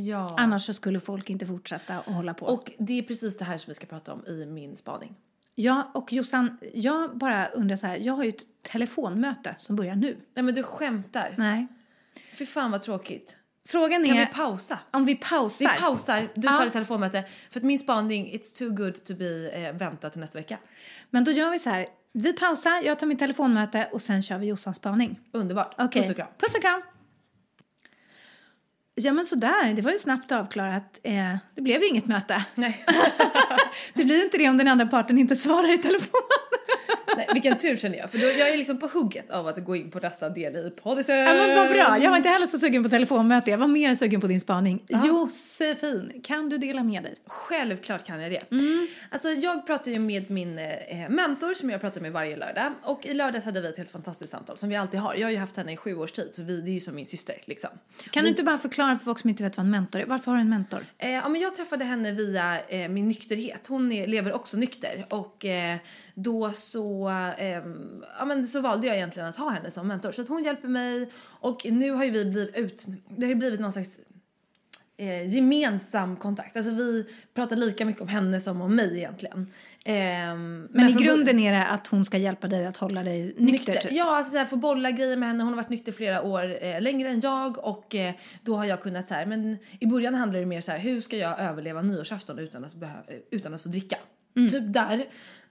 Ja. 0.00 0.34
Annars 0.38 0.66
så 0.66 0.72
skulle 0.72 1.00
folk 1.00 1.30
inte 1.30 1.46
fortsätta 1.46 2.00
och 2.00 2.12
hålla 2.12 2.34
på. 2.34 2.46
Och 2.46 2.72
det 2.78 2.98
är 2.98 3.02
precis 3.02 3.36
det 3.36 3.44
här 3.44 3.58
som 3.58 3.70
vi 3.70 3.74
ska 3.74 3.86
prata 3.86 4.12
om 4.12 4.26
i 4.26 4.46
min 4.46 4.76
spaning. 4.76 5.14
Ja, 5.60 5.90
och 5.94 6.12
Jossan, 6.12 6.58
jag 6.74 7.18
bara 7.18 7.46
undrar 7.48 7.76
så 7.76 7.86
här, 7.86 7.96
jag 7.96 8.12
har 8.14 8.22
ju 8.24 8.28
ett 8.28 8.42
telefonmöte 8.62 9.54
som 9.58 9.76
börjar 9.76 9.94
nu. 9.94 10.16
Nej 10.34 10.42
men 10.42 10.54
du 10.54 10.62
skämtar. 10.62 11.34
Nej. 11.38 11.66
Fy 12.32 12.46
fan 12.46 12.70
vad 12.70 12.82
tråkigt. 12.82 13.36
Frågan 13.68 14.04
Kan 14.06 14.16
är 14.16 14.26
vi 14.26 14.32
pausa? 14.32 14.78
om 14.90 15.04
vi 15.04 15.14
pausar. 15.14 15.64
Vi 15.74 15.80
pausar, 15.80 16.28
du 16.34 16.48
Ja. 16.48 16.56
tar 16.56 16.66
ett 16.66 16.72
telefonmöte. 16.72 17.24
För 17.50 17.60
att 17.60 17.64
min 17.64 17.78
spaning, 17.78 18.32
it's 18.32 18.58
too 18.58 18.70
good 18.70 19.04
to 19.04 19.14
be 19.14 19.50
eh, 19.50 19.74
vänta 19.74 20.10
till 20.10 20.20
nästa 20.20 20.38
vecka. 20.38 20.58
Men 21.10 21.24
då 21.24 21.30
gör 21.30 21.50
vi 21.50 21.58
så 21.58 21.70
här, 21.70 21.86
vi 22.12 22.32
pausar, 22.32 22.82
jag 22.84 22.98
tar 22.98 23.06
mitt 23.06 23.18
telefonmöte 23.18 23.88
och 23.92 24.02
sen 24.02 24.22
kör 24.22 24.38
vi 24.38 24.46
Jossans 24.46 24.76
spaning. 24.76 25.20
Underbart. 25.32 25.74
Okej. 25.78 26.02
Puss 26.02 26.10
och 26.10 26.16
kram. 26.16 26.28
Puss 26.38 26.54
och 26.54 26.60
kram. 26.60 26.82
Ja 29.00 29.12
men 29.12 29.24
sådär, 29.26 29.74
det 29.74 29.82
var 29.82 29.90
ju 29.92 29.98
snabbt 29.98 30.32
avklarat. 30.32 31.00
Eh, 31.02 31.36
det 31.54 31.62
blev 31.62 31.82
ju 31.82 31.88
inget 31.88 32.06
möte. 32.06 32.44
Nej. 32.54 32.84
Det 33.94 34.04
blir 34.04 34.24
inte 34.24 34.38
det 34.38 34.48
om 34.48 34.56
den 34.56 34.68
andra 34.68 34.86
parten 34.86 35.18
inte 35.18 35.36
svarar 35.36 35.74
i 35.74 35.78
telefon. 35.78 36.20
Nej, 37.16 37.28
vilken 37.32 37.58
tur 37.58 37.76
känner 37.76 37.98
jag. 37.98 38.10
För 38.10 38.18
då, 38.18 38.24
jag 38.26 38.48
är 38.48 38.56
liksom 38.56 38.78
på 38.78 38.86
hugget 38.86 39.30
av 39.30 39.46
att 39.46 39.64
gå 39.64 39.76
in 39.76 39.90
på 39.90 39.98
nästa 39.98 40.28
del 40.28 40.56
i 40.56 40.70
poddisen. 40.70 41.16
Ja 41.16 41.34
men 41.34 41.56
vad 41.56 41.68
bra, 41.68 41.98
jag 42.02 42.10
var 42.10 42.16
inte 42.16 42.28
heller 42.28 42.46
så 42.46 42.58
sugen 42.58 42.82
på 42.82 42.88
telefonmöte, 42.88 43.50
jag 43.50 43.58
var 43.58 43.66
mer 43.66 43.94
sugen 43.94 44.20
på 44.20 44.26
din 44.26 44.40
spaning. 44.40 44.82
Josefin, 44.88 46.20
kan 46.24 46.48
du 46.48 46.58
dela 46.58 46.82
med 46.82 47.02
dig? 47.02 47.14
Självklart 47.26 48.06
kan 48.06 48.20
jag 48.20 48.30
det. 48.30 48.50
Mm. 48.50 48.86
Alltså 49.10 49.28
jag 49.28 49.66
pratar 49.66 49.90
ju 49.90 49.98
med 49.98 50.30
min 50.30 50.58
eh, 50.58 51.08
mentor 51.08 51.54
som 51.54 51.70
jag 51.70 51.80
pratar 51.80 52.00
med 52.00 52.12
varje 52.12 52.36
lördag. 52.36 52.72
Och 52.82 53.06
i 53.06 53.14
lördags 53.14 53.44
hade 53.44 53.60
vi 53.60 53.68
ett 53.68 53.76
helt 53.76 53.90
fantastiskt 53.90 54.30
samtal 54.30 54.58
som 54.58 54.68
vi 54.68 54.76
alltid 54.76 55.00
har. 55.00 55.14
Jag 55.14 55.26
har 55.26 55.32
ju 55.32 55.38
haft 55.38 55.56
henne 55.56 55.72
i 55.72 55.76
sju 55.76 55.96
års 55.96 56.12
tid 56.12 56.28
så 56.32 56.42
vi, 56.42 56.60
det 56.60 56.70
är 56.70 56.72
ju 56.72 56.80
som 56.80 56.94
min 56.94 57.06
syster 57.06 57.36
liksom. 57.44 57.70
Kan 58.10 58.22
du 58.22 58.30
inte 58.30 58.42
bara 58.42 58.58
förklara 58.58 58.98
för 58.98 59.04
folk 59.04 59.18
som 59.18 59.30
inte 59.30 59.42
vet 59.42 59.56
vad 59.56 59.66
en 59.66 59.70
mentor 59.70 60.00
är? 60.00 60.06
Varför 60.06 60.30
har 60.30 60.38
du 60.38 60.42
en 60.42 60.50
mentor? 60.50 60.80
Eh, 60.98 61.10
ja, 61.10 61.28
men 61.28 61.40
jag 61.40 61.54
träffade 61.54 61.84
henne 61.84 62.12
via 62.12 62.60
eh, 62.68 62.88
min 62.88 63.08
nykterhet. 63.08 63.66
Hon 63.66 63.92
är, 63.92 64.06
lever 64.06 64.32
också 64.32 64.56
nykter 64.56 65.06
och 65.10 65.44
eh, 65.44 65.76
då 66.14 66.52
så, 66.52 66.97
eh, 67.06 67.62
ja, 68.18 68.24
men 68.24 68.46
så 68.46 68.60
valde 68.60 68.86
jag 68.86 68.96
egentligen 68.96 69.28
att 69.28 69.36
ha 69.36 69.50
henne 69.50 69.70
som 69.70 69.88
mentor. 69.88 70.12
Så 70.12 70.22
att 70.22 70.28
hon 70.28 70.44
hjälper 70.44 70.68
mig 70.68 71.10
och 71.24 71.66
nu 71.70 71.90
har 71.90 72.04
ju 72.04 72.10
vi 72.10 72.24
blivit 72.24 72.56
ut, 72.56 72.86
det 73.08 73.26
har 73.26 73.30
ju 73.30 73.34
blivit 73.34 73.60
någon 73.60 73.72
slags 73.72 73.98
eh, 74.98 75.26
gemensam 75.26 76.16
kontakt. 76.16 76.56
Alltså 76.56 76.72
vi 76.72 77.06
pratar 77.34 77.56
lika 77.56 77.84
mycket 77.84 78.02
om 78.02 78.08
henne 78.08 78.40
som 78.40 78.60
om 78.60 78.76
mig 78.76 78.98
egentligen. 78.98 79.46
Eh, 79.84 79.94
men 79.94 80.68
Men 80.70 80.88
i 80.88 80.92
grunden 80.92 81.38
är 81.38 81.52
det 81.52 81.66
att 81.66 81.86
hon 81.86 82.04
ska 82.04 82.18
hjälpa 82.18 82.48
dig 82.48 82.66
att 82.66 82.76
hålla 82.76 83.02
dig 83.02 83.34
nykter. 83.38 83.76
typ. 83.76 83.92
Ja, 83.92 84.16
alltså 84.16 84.32
så 84.32 84.38
här, 84.38 84.44
få 84.44 84.56
bolla 84.56 84.90
grejer 84.90 85.16
med 85.16 85.28
henne. 85.28 85.44
Hon 85.44 85.52
har 85.52 85.56
varit 85.56 85.68
nykter 85.68 85.92
flera 85.92 86.22
år 86.22 86.64
eh, 86.64 86.80
längre 86.80 87.08
än 87.10 87.20
jag 87.20 87.64
och 87.64 87.94
eh, 87.94 88.14
då 88.42 88.56
har 88.56 88.64
jag 88.64 88.80
kunnat 88.80 89.08
så 89.08 89.14
här, 89.14 89.26
men 89.26 89.58
i 89.80 89.86
början 89.86 90.14
handlar 90.14 90.40
det 90.40 90.46
mer 90.46 90.60
så 90.60 90.72
här, 90.72 90.78
hur 90.78 91.00
ska 91.00 91.16
jag 91.16 91.40
överleva 91.40 91.82
nyårsafton 91.82 92.38
utan 92.38 92.64
att, 92.64 92.76
utan 93.30 93.54
att 93.54 93.62
få 93.62 93.68
dricka? 93.68 93.98
Typ 94.34 94.72
där. 94.72 95.06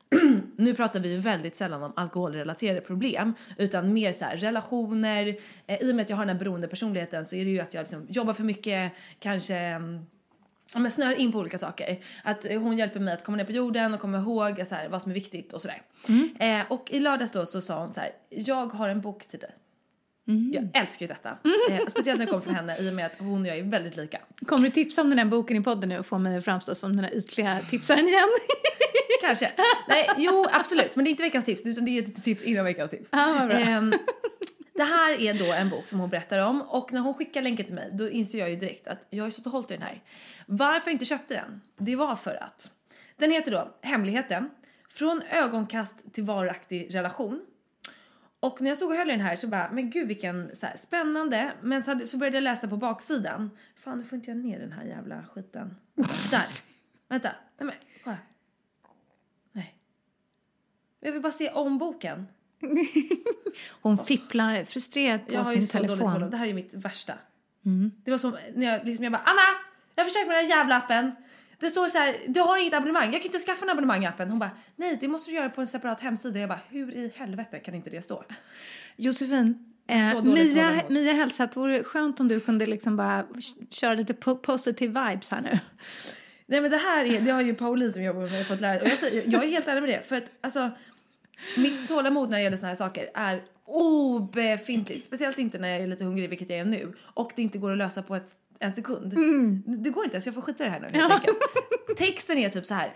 nu 0.58 0.74
pratar 0.76 0.99
vi 0.99 1.12
ju 1.12 1.18
väldigt 1.18 1.55
sällan 1.55 1.84
om 1.84 1.93
alkoholrelaterade 1.95 2.82
problem 2.82 3.34
utan 3.58 3.93
mer 3.93 4.12
så 4.12 4.26
här 4.26 4.38
relationer. 4.38 5.38
Eh, 5.68 5.82
I 5.82 5.91
och 5.91 5.95
med 5.95 6.03
att 6.03 6.10
jag 6.10 6.18
har 6.18 6.26
den 6.26 6.36
här 6.36 6.39
beroende 6.39 6.68
personligheten 6.68 7.26
så 7.26 7.36
är 7.36 7.45
det 7.45 7.51
ju 7.51 7.60
att 7.60 7.74
jag 7.74 7.82
liksom 7.82 8.05
jobbar 8.10 8.34
för 8.34 8.43
mycket, 8.43 8.91
kanske 9.20 9.55
mm, 9.55 10.05
ja, 10.74 10.80
men 10.80 10.91
snör 10.91 11.14
in 11.14 11.32
på 11.32 11.39
olika 11.39 11.58
saker. 11.58 11.99
Att 12.24 12.45
eh, 12.45 12.62
hon 12.62 12.78
hjälper 12.78 12.99
mig 12.99 13.14
att 13.14 13.24
komma 13.24 13.38
ner 13.38 13.45
på 13.45 13.51
jorden 13.51 13.93
och 13.93 13.99
komma 13.99 14.18
ihåg 14.18 14.64
så 14.68 14.76
här, 14.76 14.89
vad 14.89 15.01
som 15.01 15.12
är 15.12 15.16
viktigt 15.16 15.53
och 15.53 15.62
sådär. 15.62 15.82
Eh, 16.39 16.66
och 16.70 16.91
i 16.91 16.99
lördags 16.99 17.32
då 17.32 17.45
så 17.45 17.62
sa 17.62 17.80
hon 17.80 17.93
så 17.93 17.99
här, 17.99 18.10
jag 18.30 18.66
har 18.66 18.89
en 18.89 19.01
bok 19.01 19.28
till 19.28 19.39
dig. 19.39 19.51
Jag 20.53 20.82
älskar 20.82 21.03
ju 21.03 21.08
detta. 21.08 21.38
Eh, 21.70 21.80
speciellt 21.88 22.20
när 22.20 22.26
det 22.26 22.32
kommer 22.32 22.43
från 22.43 22.55
henne 22.55 22.78
i 22.78 22.89
och 22.89 22.93
med 22.93 23.05
att 23.05 23.20
hon 23.20 23.41
och 23.41 23.47
jag 23.47 23.58
är 23.58 23.64
väldigt 23.64 23.97
lika. 23.97 24.20
Kommer 24.45 24.64
du 24.64 24.70
tipsa 24.70 25.01
om 25.01 25.10
den 25.10 25.20
här 25.20 25.26
boken 25.26 25.58
i 25.58 25.64
podden 25.64 25.89
nu 25.89 25.99
och 25.99 26.05
få 26.05 26.18
mig 26.18 26.38
att 26.38 26.45
framstå 26.45 26.76
som 26.76 26.95
den 26.95 27.05
här 27.05 27.16
ytliga 27.16 27.60
tipsaren 27.70 28.08
igen? 28.08 28.30
Kanske. 29.28 29.52
Nej, 29.88 30.10
jo 30.18 30.48
absolut. 30.52 30.96
Men 30.96 31.06
det 31.06 31.10
är 31.10 31.12
inte 31.12 31.24
veckans 31.24 31.46
tips 31.46 31.66
utan 31.66 31.86
det 31.86 31.98
är 31.98 32.04
ett 32.04 32.24
tips 32.24 32.44
innan 32.44 32.66
veckans 32.66 32.92
tips. 32.92 33.10
Ja, 33.12 33.36
vad 33.40 33.48
bra. 33.48 33.58
Ehm, 33.58 33.94
det 34.74 34.84
här 34.84 35.22
är 35.22 35.34
då 35.34 35.54
en 35.54 35.70
bok 35.70 35.88
som 35.88 36.00
hon 36.00 36.10
berättar 36.10 36.40
om 36.40 36.62
och 36.62 36.94
när 36.94 37.00
hon 37.00 37.14
skickar 37.14 37.42
länken 37.42 37.66
till 37.66 37.76
mig 37.76 37.90
då 37.94 38.10
inser 38.10 38.40
jag 38.40 38.50
ju 38.50 38.56
direkt 38.56 38.88
att 38.88 39.08
jag 39.10 39.24
har 39.24 39.28
ju 39.28 39.32
stått 39.32 39.46
och 39.46 39.52
hållit 39.52 39.72
i 39.72 39.74
den 39.74 39.84
här. 39.84 40.04
Varför 40.46 40.90
jag 40.90 40.94
inte 40.94 41.06
köpte 41.06 41.34
den? 41.34 41.62
Det 41.78 41.96
var 41.96 42.16
för 42.16 42.44
att 42.44 42.72
den 43.18 43.32
heter 43.32 43.52
då 43.52 43.78
Hemligheten. 43.82 44.50
Från 44.90 45.22
ögonkast 45.32 46.14
till 46.14 46.24
varaktig 46.24 46.96
relation. 46.96 47.46
Och 48.40 48.62
när 48.62 48.70
jag 48.70 48.78
stod 48.78 48.90
och 48.90 48.96
höll 48.96 49.10
i 49.10 49.12
den 49.12 49.22
här 49.22 49.36
så 49.36 49.48
bara, 49.48 49.72
men 49.72 49.90
gud 49.90 50.08
vilken 50.08 50.56
så 50.56 50.66
här, 50.66 50.78
spännande. 50.78 51.52
Men 51.62 51.84
så, 51.84 51.92
hade, 51.92 52.08
så 52.08 52.18
började 52.18 52.38
jag 52.38 52.44
läsa 52.44 52.68
på 52.68 52.78
baksidan. 52.78 53.50
Fan, 53.76 53.98
nu 53.98 54.04
får 54.04 54.16
inte 54.16 54.32
jag 54.32 54.38
ner 54.38 54.60
den 54.60 54.72
här 54.72 54.84
jävla 54.84 55.24
skiten. 55.34 55.76
Där. 55.96 56.64
Vänta. 57.10 57.30
Nej 57.58 57.66
men, 57.66 57.76
kolla. 58.04 58.18
Jag 61.08 61.12
vill 61.14 61.22
bara 61.22 61.32
se 61.32 61.49
om 61.49 61.78
boken. 61.78 62.28
Hon 63.82 63.97
fipplar 63.97 64.64
frustrerat 64.64 65.28
på 65.28 65.34
Jag 65.34 65.47
sin 65.47 65.68
telefon. 65.68 66.30
Det 66.30 66.38
här 66.38 66.47
är 66.47 66.53
mitt 66.53 66.74
värsta. 66.74 67.14
Det 68.05 68.12
var 68.12 68.18
som 68.18 68.38
när 68.55 68.66
jag 68.66 68.86
liksom, 68.86 69.03
jag 69.03 69.14
bara, 69.14 69.22
Anna! 69.26 69.60
Jag 69.95 70.03
har 70.03 70.10
försökt 70.10 70.28
med 70.28 70.38
den 70.38 70.45
här 70.45 70.58
jävla 70.58 70.76
appen. 70.76 71.12
Det 71.60 71.70
står 71.70 71.88
så 71.88 71.97
här, 71.97 72.16
du 72.28 72.39
har 72.39 72.58
inget 72.58 72.74
abonnemang. 72.74 73.03
Jag 73.03 73.22
kan 73.22 73.24
inte 73.24 73.39
skaffa 73.39 73.66
en 73.66 73.70
abonnemang 73.70 74.03
i 74.03 74.08
appen. 74.08 74.30
Hon 74.30 74.39
bara, 74.39 74.51
nej 74.76 74.97
det 75.01 75.08
måste 75.08 75.32
du 75.32 75.36
göra 75.36 75.49
på 75.49 75.62
en 75.62 75.68
separat 75.68 76.01
hemsida. 76.01 76.39
Jag 76.39 76.49
bara, 76.49 76.60
hur 76.70 76.91
i 76.93 77.12
helvete 77.16 77.60
kan 77.60 77.76
inte 77.76 77.89
det 77.89 78.01
stå? 78.01 78.24
Josefin, 78.95 79.74
eh, 79.88 80.24
Mia. 80.24 80.82
Mia 80.89 81.14
hälsar 81.14 81.43
att 81.43 81.51
det 81.51 81.60
vore 81.60 81.84
skönt 81.84 82.20
om 82.20 82.28
du 82.28 82.39
kunde 82.39 82.66
liksom 82.66 82.97
bara 82.97 83.26
köra 83.72 83.93
lite 83.93 84.14
po- 84.14 84.38
positive 84.38 85.10
vibes 85.10 85.30
här 85.32 85.41
nu. 85.41 85.60
Nej 86.45 86.62
men 86.62 86.72
det 86.72 86.78
här 86.78 87.05
är, 87.05 87.22
det 87.22 87.32
har 87.32 87.41
ju 87.41 87.53
Pauline 87.55 87.91
som 87.93 88.03
jobbar 88.03 88.22
med 88.22 88.32
mig 88.32 88.43
fått 88.43 88.62
lära 88.62 88.84
jag, 88.84 88.97
säger, 88.97 89.24
jag 89.28 89.43
är 89.43 89.47
helt 89.47 89.68
ärlig 89.68 89.82
med 89.82 89.89
det 89.89 90.08
för 90.08 90.16
att 90.16 90.32
alltså 90.41 90.72
mitt 91.58 91.88
tålamod 91.88 92.30
när 92.30 92.38
det 92.38 92.44
gäller 92.44 92.58
såna 92.58 92.68
här 92.68 92.76
saker 92.76 93.10
är 93.14 93.44
obefintligt. 93.66 95.06
Speciellt 95.06 95.38
inte 95.38 95.58
när 95.58 95.70
jag 95.70 95.82
är 95.82 95.88
lite 95.88 96.04
hungrig 96.04 96.30
vilket 96.30 96.50
jag 96.50 96.60
är 96.60 96.66
nu 96.66 96.94
och 97.02 97.32
det 97.36 97.42
inte 97.42 97.58
går 97.58 97.72
att 97.72 97.78
lösa 97.78 98.02
på 98.02 98.16
ett, 98.16 98.32
en 98.60 98.74
sekund. 98.74 99.14
Det 99.66 99.90
går 99.90 100.04
inte 100.04 100.16
ens, 100.16 100.26
jag 100.26 100.36
får 100.36 100.42
skita 100.42 100.64
i 100.64 100.68
det 100.68 100.72
här 100.74 100.80
nu 100.80 101.00
helt 101.00 101.14
enkelt. 101.14 101.38
Texten 101.98 102.38
är 102.38 102.50
typ 102.50 102.66
så 102.66 102.74
här. 102.74 102.94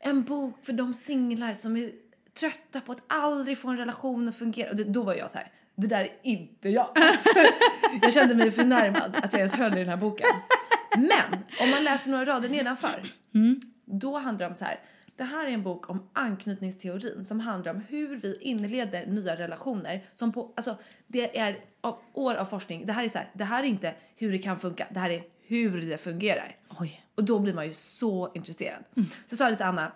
En 0.00 0.22
bok 0.22 0.54
för 0.62 0.72
de 0.72 0.94
singlar 0.94 1.54
som 1.54 1.76
är 1.76 1.90
trötta 2.40 2.80
på 2.80 2.92
att 2.92 3.02
aldrig 3.06 3.58
få 3.58 3.68
en 3.68 3.76
relation 3.76 4.28
att 4.28 4.36
fungera. 4.36 4.70
Och 4.70 4.76
då 4.76 5.02
var 5.02 5.14
jag 5.14 5.30
så 5.30 5.38
här. 5.38 5.52
Det 5.76 5.86
där 5.86 6.00
är 6.00 6.10
inte 6.22 6.68
jag. 6.68 6.88
jag 8.02 8.12
kände 8.12 8.34
mig 8.34 8.50
förnärmad 8.50 9.16
att 9.22 9.32
jag 9.32 9.40
ens 9.40 9.54
höll 9.54 9.72
i 9.72 9.78
den 9.78 9.88
här 9.88 9.96
boken. 9.96 10.26
Men 10.96 11.38
om 11.60 11.70
man 11.70 11.84
läser 11.84 12.10
några 12.10 12.24
rader 12.24 12.48
nedanför. 12.48 13.02
Då 13.84 14.18
handlar 14.18 14.46
det 14.46 14.50
om 14.50 14.56
så 14.56 14.64
här. 14.64 14.80
Det 15.20 15.24
här 15.24 15.46
är 15.46 15.50
en 15.50 15.62
bok 15.62 15.90
om 15.90 16.08
anknytningsteorin 16.12 17.24
som 17.24 17.40
handlar 17.40 17.74
om 17.74 17.80
hur 17.88 18.16
vi 18.16 18.38
inleder 18.40 19.06
nya 19.06 19.36
relationer. 19.36 20.04
Som 20.14 20.32
på, 20.32 20.52
alltså, 20.56 20.76
det 21.06 21.38
är 21.38 21.56
år 22.12 22.34
av 22.34 22.44
forskning. 22.44 22.86
Det 22.86 22.92
här 22.92 23.04
är 23.04 23.08
så 23.08 23.18
här, 23.18 23.30
det 23.34 23.44
här 23.44 23.62
är 23.62 23.66
inte 23.66 23.94
hur 24.16 24.32
det 24.32 24.38
kan 24.38 24.58
funka. 24.58 24.86
Det 24.90 25.00
här 25.00 25.10
är 25.10 25.22
hur 25.42 25.80
det 25.80 25.98
fungerar. 25.98 26.56
Oj. 26.78 27.04
Och 27.14 27.24
då 27.24 27.38
blir 27.38 27.54
man 27.54 27.66
ju 27.66 27.72
så 27.72 28.32
intresserad. 28.34 28.84
Så 29.26 29.36
sa 29.36 29.48
jag 29.48 29.58
till 29.58 29.66
Anna, 29.66 29.92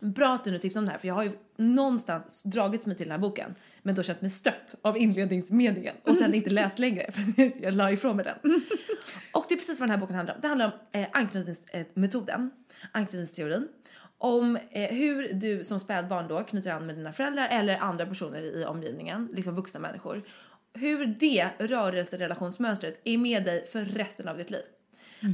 bra 0.00 0.34
att 0.34 0.44
du 0.44 0.50
nu 0.50 0.58
tipsar 0.58 0.80
om 0.80 0.86
det 0.86 0.92
här 0.92 0.98
för 0.98 1.08
jag 1.08 1.14
har 1.14 1.22
ju 1.22 1.32
någonstans 1.56 2.42
dragits 2.42 2.86
mig 2.86 2.96
till 2.96 3.06
den 3.06 3.12
här 3.12 3.18
boken 3.18 3.54
men 3.82 3.94
då 3.94 4.02
känt 4.02 4.20
mig 4.20 4.30
stött 4.30 4.74
av 4.82 4.98
inledningsmeningen 4.98 5.94
och 6.04 6.16
sen 6.16 6.34
inte 6.34 6.50
läst 6.50 6.78
längre 6.78 7.12
för 7.12 7.62
jag 7.64 7.74
la 7.74 7.90
ifrån 7.90 8.16
mig 8.16 8.24
den. 8.24 8.62
Och 9.32 9.46
det 9.48 9.54
är 9.54 9.58
precis 9.58 9.80
vad 9.80 9.88
den 9.88 9.90
här 9.90 10.00
boken 10.00 10.16
handlar 10.16 10.34
om. 10.34 10.40
Det 10.40 10.48
handlar 10.48 10.66
om 10.66 10.72
eh, 11.00 11.08
anknytningsmetoden, 11.12 12.50
anknytningsteorin. 12.92 13.68
Om 14.24 14.58
eh, 14.70 14.94
hur 14.94 15.32
du 15.32 15.64
som 15.64 15.80
spädbarn 15.80 16.28
då 16.28 16.44
knyter 16.44 16.70
an 16.70 16.86
med 16.86 16.96
dina 16.96 17.12
föräldrar 17.12 17.48
eller 17.50 17.76
andra 17.76 18.06
personer 18.06 18.42
i 18.42 18.64
omgivningen, 18.64 19.28
liksom 19.32 19.54
vuxna 19.54 19.80
människor. 19.80 20.22
Hur 20.74 21.06
det 21.06 21.48
rörelserelationsmönstret 21.58 23.00
är 23.04 23.18
med 23.18 23.44
dig 23.44 23.66
för 23.66 23.84
resten 23.84 24.28
av 24.28 24.36
ditt 24.36 24.50
liv. 24.50 24.62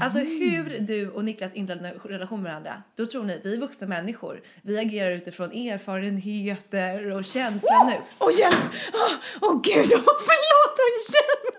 Alltså 0.01 0.19
hur 0.19 0.79
du 0.81 1.11
och 1.11 1.25
Niklas 1.25 1.55
inleder 1.55 1.85
en 1.85 2.11
relation 2.11 2.43
med 2.43 2.53
varandra, 2.53 2.83
då 2.97 3.07
tror 3.07 3.25
ni 3.25 3.41
vi 3.45 3.55
är 3.55 3.59
vuxna 3.59 3.87
människor. 3.87 4.43
Vi 4.63 4.79
agerar 4.79 5.11
utifrån 5.11 5.53
erfarenheter 5.53 7.11
och 7.11 7.25
känsla 7.25 7.85
nu. 7.87 7.97
Åh 8.19 8.39
hjälp! 8.39 8.55
Åh 8.93 9.13
åh, 9.41 9.61
gud, 9.63 9.93
åh, 9.95 10.17
förlåt, 10.29 10.79
åh 10.79 11.15
hjälp! 11.15 11.57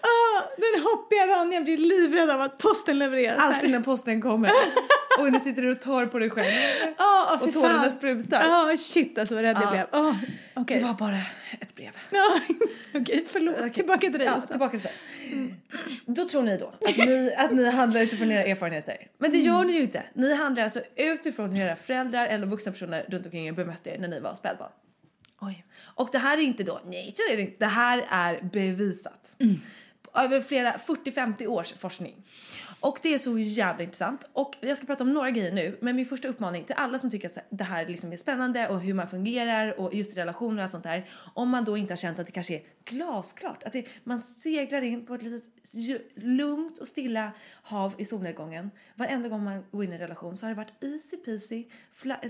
Ah, 0.00 0.26
hoppiga 1.20 1.36
Vanja 1.36 1.60
blir 1.60 1.78
livrädd 1.78 2.30
av 2.30 2.40
att 2.40 2.58
posten 2.58 2.98
levereras 2.98 3.40
här. 3.40 3.54
Alltid 3.54 3.70
när 3.70 3.80
posten 3.80 4.22
kommer. 4.22 4.50
Och 5.18 5.32
nu 5.32 5.40
sitter 5.40 5.62
du 5.62 5.70
och 5.70 5.80
tar 5.80 6.06
på 6.06 6.18
dig 6.18 6.30
själv. 6.30 6.46
Ah, 6.96 7.34
och 7.34 7.44
fy 7.44 7.52
tårarna 7.52 7.82
fan. 7.82 7.92
sprutar. 7.92 8.42
Ja, 8.42 8.76
shit 8.76 9.18
alltså 9.18 9.34
vad 9.34 9.44
rädd 9.44 9.56
jag 9.56 9.64
Ja. 9.64 9.70
blev. 9.70 10.00
Oh, 10.02 10.14
Okej, 10.54 10.78
Det 10.78 10.84
var 10.84 10.94
bara 10.94 11.16
ett 11.60 11.74
brev. 11.74 11.90
Ja, 12.10 12.40
okej, 12.94 13.24
förlåt. 13.28 13.74
Tillbaka 13.74 14.00
till 14.00 14.12
dig. 14.18 14.26
Ja, 14.26 14.40
tillbaka 14.40 14.78
till 14.78 14.80
dig. 14.80 15.54
Då 16.06 16.28
tror 16.28 16.42
ni 16.42 16.56
då 16.58 16.66
att 16.88 16.96
ni, 16.96 17.34
att 17.38 17.52
ni 17.52 17.70
handlar 17.70 18.00
utifrån 18.00 18.32
era 18.32 18.44
erfarenheter. 18.44 18.96
Men 19.18 19.30
det 19.32 19.38
gör 19.38 19.64
ni 19.64 19.72
ju 19.72 19.80
inte. 19.80 20.02
Ni 20.14 20.34
handlar 20.34 20.62
alltså 20.62 20.80
utifrån 20.96 21.52
hur 21.52 21.66
era 21.66 21.76
föräldrar 21.76 22.26
eller 22.26 22.46
vuxna 22.46 22.72
personer 22.72 23.06
runt 23.08 23.24
omkring 23.26 23.48
er 23.48 23.52
bemötte 23.52 23.90
er 23.90 23.98
när 23.98 24.08
ni 24.08 24.20
var 24.20 24.34
spädbarn. 24.34 24.70
Oj. 25.40 25.64
Och 25.94 26.08
det 26.12 26.18
här 26.18 26.38
är 26.38 26.42
inte 26.42 26.62
då, 26.62 26.80
nej 26.86 27.12
så 27.16 27.32
är 27.32 27.36
det 27.36 27.42
inte. 27.42 27.56
Det 27.58 27.66
här 27.66 28.04
är 28.10 28.40
bevisat. 28.52 29.32
Över 30.16 30.40
flera 30.40 30.72
40-50 30.72 31.46
års 31.46 31.72
forskning. 31.72 32.24
Och 32.80 32.98
det 33.02 33.14
är 33.14 33.18
så 33.18 33.38
jävla 33.38 33.84
intressant. 33.84 34.28
Och 34.32 34.54
jag 34.60 34.76
ska 34.76 34.86
prata 34.86 35.04
om 35.04 35.12
några 35.12 35.30
grejer 35.30 35.52
nu. 35.52 35.78
Men 35.80 35.96
min 35.96 36.06
första 36.06 36.28
uppmaning 36.28 36.64
till 36.64 36.74
alla 36.78 36.98
som 36.98 37.10
tycker 37.10 37.28
att 37.28 37.38
det 37.50 37.64
här 37.64 37.86
liksom 37.86 38.12
är 38.12 38.16
spännande 38.16 38.68
och 38.68 38.80
hur 38.80 38.94
man 38.94 39.08
fungerar 39.08 39.80
och 39.80 39.94
just 39.94 40.16
relationer 40.16 40.64
och 40.64 40.70
sånt 40.70 40.84
där. 40.84 41.08
Om 41.34 41.48
man 41.48 41.64
då 41.64 41.76
inte 41.76 41.92
har 41.92 41.96
känt 41.96 42.18
att 42.18 42.26
det 42.26 42.32
kanske 42.32 42.54
är 42.54 42.62
glasklart. 42.84 43.62
Att 43.62 43.72
det, 43.72 43.86
man 44.04 44.20
seglar 44.20 44.82
in 44.82 45.06
på 45.06 45.14
ett 45.14 45.22
litet 45.22 45.48
lugnt 46.14 46.78
och 46.78 46.88
stilla 46.88 47.32
hav 47.62 47.94
i 47.98 48.04
solnedgången. 48.04 48.70
Varenda 48.94 49.28
gång 49.28 49.44
man 49.44 49.64
går 49.70 49.84
in 49.84 49.90
i 49.90 49.94
en 49.94 50.00
relation 50.00 50.36
så 50.36 50.46
har 50.46 50.50
det 50.50 50.56
varit 50.56 50.82
easy 50.84 51.16
peasy. 51.16 51.64